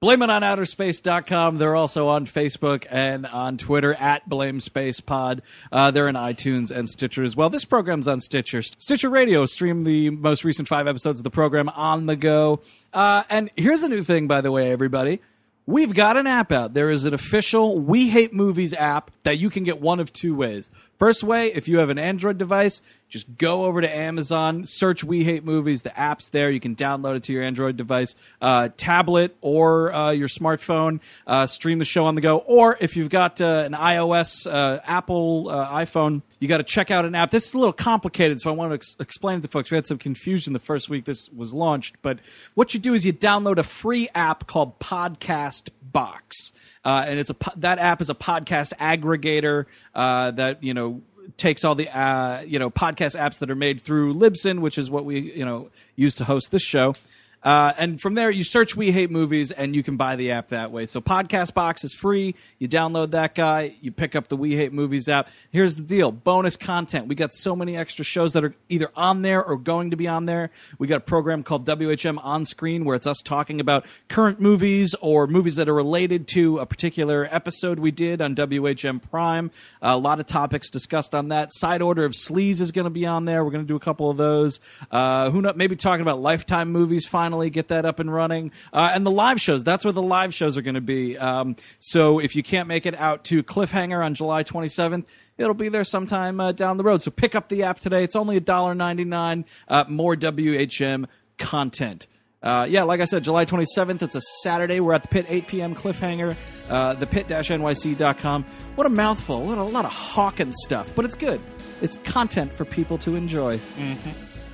Blame 0.00 0.22
it 0.22 0.30
on 0.30 0.42
outerspace.com. 0.42 1.58
They're 1.58 1.74
also 1.74 2.06
on 2.06 2.24
Facebook 2.24 2.86
and 2.88 3.26
on 3.26 3.56
Twitter 3.56 3.94
at 3.94 4.28
Blame 4.28 4.60
Space 4.60 5.00
Pod. 5.00 5.42
Uh, 5.72 5.90
they're 5.90 6.06
in 6.06 6.14
iTunes 6.14 6.70
and 6.70 6.88
Stitcher 6.88 7.24
as 7.24 7.34
well. 7.34 7.50
This 7.50 7.64
program's 7.64 8.06
on 8.06 8.20
Stitcher. 8.20 8.62
Stitcher 8.62 9.10
Radio 9.10 9.44
stream 9.46 9.82
the 9.82 10.10
most 10.10 10.44
recent 10.44 10.68
five 10.68 10.86
episodes 10.86 11.18
of 11.18 11.24
the 11.24 11.30
program 11.30 11.68
on 11.70 12.06
the 12.06 12.14
go. 12.14 12.60
Uh, 12.94 13.24
and 13.28 13.50
here's 13.56 13.82
a 13.82 13.88
new 13.88 14.04
thing, 14.04 14.28
by 14.28 14.40
the 14.40 14.52
way, 14.52 14.70
everybody. 14.70 15.20
We've 15.66 15.92
got 15.92 16.16
an 16.16 16.28
app 16.28 16.52
out. 16.52 16.74
There 16.74 16.90
is 16.90 17.04
an 17.04 17.12
official 17.12 17.76
We 17.76 18.08
Hate 18.08 18.32
Movies 18.32 18.72
app 18.74 19.10
that 19.24 19.38
you 19.38 19.50
can 19.50 19.64
get 19.64 19.80
one 19.80 19.98
of 19.98 20.12
two 20.12 20.34
ways. 20.36 20.70
First 20.96 21.24
way, 21.24 21.52
if 21.52 21.66
you 21.66 21.78
have 21.78 21.90
an 21.90 21.98
Android 21.98 22.38
device, 22.38 22.82
just 23.08 23.38
go 23.38 23.64
over 23.64 23.80
to 23.80 23.88
Amazon, 23.88 24.64
search 24.64 25.02
We 25.02 25.24
Hate 25.24 25.44
Movies. 25.44 25.82
The 25.82 25.98
app's 25.98 26.28
there. 26.28 26.50
You 26.50 26.60
can 26.60 26.76
download 26.76 27.16
it 27.16 27.22
to 27.24 27.32
your 27.32 27.42
Android 27.42 27.76
device, 27.76 28.14
uh, 28.42 28.68
tablet, 28.76 29.36
or 29.40 29.94
uh, 29.94 30.10
your 30.10 30.28
smartphone. 30.28 31.00
Uh, 31.26 31.46
stream 31.46 31.78
the 31.78 31.86
show 31.86 32.04
on 32.04 32.14
the 32.14 32.20
go. 32.20 32.38
Or 32.38 32.76
if 32.80 32.96
you've 32.96 33.08
got 33.08 33.40
uh, 33.40 33.62
an 33.64 33.72
iOS, 33.72 34.46
uh, 34.46 34.80
Apple 34.84 35.48
uh, 35.48 35.70
iPhone, 35.72 36.22
you 36.38 36.48
got 36.48 36.58
to 36.58 36.64
check 36.64 36.90
out 36.90 37.04
an 37.04 37.14
app. 37.14 37.30
This 37.30 37.46
is 37.46 37.54
a 37.54 37.58
little 37.58 37.72
complicated, 37.72 38.40
so 38.40 38.50
I 38.50 38.54
want 38.54 38.70
to 38.70 38.74
ex- 38.74 38.96
explain 39.00 39.38
it 39.38 39.42
to 39.42 39.48
folks. 39.48 39.70
We 39.70 39.76
had 39.76 39.86
some 39.86 39.98
confusion 39.98 40.52
the 40.52 40.58
first 40.58 40.90
week 40.90 41.06
this 41.06 41.30
was 41.30 41.54
launched, 41.54 41.96
but 42.02 42.18
what 42.54 42.74
you 42.74 42.80
do 42.80 42.92
is 42.92 43.06
you 43.06 43.12
download 43.12 43.56
a 43.56 43.62
free 43.62 44.08
app 44.14 44.46
called 44.46 44.78
Podcast 44.78 45.70
Box, 45.80 46.52
uh, 46.84 47.06
and 47.06 47.18
it's 47.18 47.30
a 47.30 47.36
that 47.56 47.78
app 47.78 48.02
is 48.02 48.10
a 48.10 48.14
podcast 48.14 48.74
aggregator 48.76 49.64
uh, 49.94 50.30
that 50.32 50.62
you 50.62 50.74
know 50.74 51.00
takes 51.36 51.64
all 51.64 51.74
the 51.74 51.88
uh, 51.96 52.40
you 52.40 52.58
know 52.58 52.70
podcast 52.70 53.18
apps 53.18 53.38
that 53.40 53.50
are 53.50 53.56
made 53.56 53.80
through 53.80 54.14
Libsyn, 54.14 54.60
which 54.60 54.78
is 54.78 54.90
what 54.90 55.04
we 55.04 55.32
you 55.32 55.44
know 55.44 55.68
use 55.96 56.14
to 56.16 56.24
host 56.24 56.50
this 56.50 56.62
show. 56.62 56.94
Uh, 57.42 57.72
and 57.78 58.00
from 58.00 58.14
there, 58.14 58.30
you 58.30 58.42
search 58.42 58.76
We 58.76 58.90
Hate 58.90 59.10
Movies 59.10 59.52
and 59.52 59.74
you 59.74 59.82
can 59.82 59.96
buy 59.96 60.16
the 60.16 60.32
app 60.32 60.48
that 60.48 60.72
way. 60.72 60.86
So, 60.86 61.00
Podcast 61.00 61.54
Box 61.54 61.84
is 61.84 61.94
free. 61.94 62.34
You 62.58 62.68
download 62.68 63.12
that 63.12 63.34
guy, 63.34 63.72
you 63.80 63.92
pick 63.92 64.16
up 64.16 64.28
the 64.28 64.36
We 64.36 64.56
Hate 64.56 64.72
Movies 64.72 65.08
app. 65.08 65.28
Here's 65.50 65.76
the 65.76 65.82
deal 65.82 66.10
bonus 66.10 66.56
content. 66.56 67.06
We 67.06 67.14
got 67.14 67.32
so 67.32 67.54
many 67.54 67.76
extra 67.76 68.04
shows 68.04 68.32
that 68.32 68.44
are 68.44 68.54
either 68.68 68.90
on 68.96 69.22
there 69.22 69.42
or 69.42 69.56
going 69.56 69.90
to 69.90 69.96
be 69.96 70.08
on 70.08 70.26
there. 70.26 70.50
We 70.78 70.88
got 70.88 70.96
a 70.96 71.00
program 71.00 71.44
called 71.44 71.66
WHM 71.66 72.18
On 72.24 72.44
Screen 72.44 72.84
where 72.84 72.96
it's 72.96 73.06
us 73.06 73.22
talking 73.22 73.60
about 73.60 73.86
current 74.08 74.40
movies 74.40 74.94
or 75.00 75.26
movies 75.26 75.56
that 75.56 75.68
are 75.68 75.74
related 75.74 76.26
to 76.28 76.58
a 76.58 76.66
particular 76.66 77.28
episode 77.30 77.78
we 77.78 77.92
did 77.92 78.20
on 78.20 78.34
WHM 78.34 79.00
Prime. 79.00 79.50
a 79.80 79.96
lot 79.96 80.18
of 80.18 80.26
topics 80.26 80.70
discussed 80.70 81.14
on 81.14 81.28
that. 81.28 81.52
Side 81.52 81.82
Order 81.82 82.04
of 82.04 82.12
Sleaze 82.12 82.60
is 82.60 82.72
going 82.72 82.84
to 82.84 82.90
be 82.90 83.06
on 83.06 83.24
there. 83.26 83.44
We're 83.44 83.52
going 83.52 83.64
to 83.64 83.68
do 83.68 83.76
a 83.76 83.80
couple 83.80 84.10
of 84.10 84.16
those. 84.16 84.60
Uh, 84.90 85.30
who 85.30 85.40
knows? 85.40 85.54
Maybe 85.54 85.76
talking 85.76 86.02
about 86.02 86.20
Lifetime 86.20 86.72
movies 86.72 87.06
finally, 87.06 87.27
get 87.50 87.68
that 87.68 87.84
up 87.84 87.98
and 87.98 88.12
running. 88.12 88.52
Uh, 88.72 88.90
and 88.92 89.06
the 89.06 89.10
live 89.10 89.40
shows, 89.40 89.64
that's 89.64 89.84
where 89.84 89.92
the 89.92 90.02
live 90.02 90.34
shows 90.34 90.56
are 90.56 90.62
going 90.62 90.74
to 90.74 90.80
be. 90.80 91.16
Um, 91.16 91.56
so 91.78 92.18
if 92.18 92.34
you 92.36 92.42
can't 92.42 92.68
make 92.68 92.86
it 92.86 92.94
out 92.94 93.24
to 93.24 93.42
Cliffhanger 93.42 94.04
on 94.04 94.14
July 94.14 94.42
27th, 94.42 95.06
it'll 95.36 95.54
be 95.54 95.68
there 95.68 95.84
sometime 95.84 96.40
uh, 96.40 96.52
down 96.52 96.76
the 96.76 96.84
road. 96.84 97.02
So 97.02 97.10
pick 97.10 97.34
up 97.34 97.48
the 97.48 97.62
app 97.62 97.78
today. 97.78 98.04
It's 98.04 98.16
only 98.16 98.40
$1.99. 98.40 99.46
Uh, 99.68 99.84
more 99.88 100.16
WHM 100.16 101.06
content. 101.38 102.06
Uh, 102.40 102.66
yeah, 102.68 102.84
like 102.84 103.00
I 103.00 103.04
said, 103.04 103.24
July 103.24 103.44
27th, 103.44 104.02
it's 104.02 104.14
a 104.14 104.20
Saturday. 104.42 104.78
We're 104.78 104.92
at 104.92 105.02
the 105.02 105.08
Pit, 105.08 105.26
8 105.28 105.46
p.m. 105.48 105.74
cliffhanger, 105.74 106.36
uh, 106.68 106.94
thepit-nyc.com. 106.94 108.44
What 108.76 108.86
a 108.86 108.90
mouthful. 108.90 109.42
What 109.42 109.58
a 109.58 109.62
lot 109.64 109.84
of 109.84 109.92
hawking 109.92 110.52
stuff, 110.52 110.92
but 110.94 111.04
it's 111.04 111.16
good. 111.16 111.40
It's 111.82 111.96
content 112.04 112.52
for 112.52 112.64
people 112.64 112.98
to 112.98 113.16
enjoy. 113.16 113.58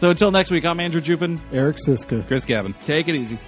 So 0.01 0.11
until 0.11 0.31
next 0.31 0.51
week, 0.51 0.65
I'm 0.65 0.81
Andrew 0.81 1.01
Jupin. 1.01 1.41
Eric 1.53 1.77
Szyszka. 1.77 2.27
Chris 2.27 2.45
Cabin. 2.45 2.75
Take 2.85 3.09
it 3.09 3.15
easy. 3.15 3.39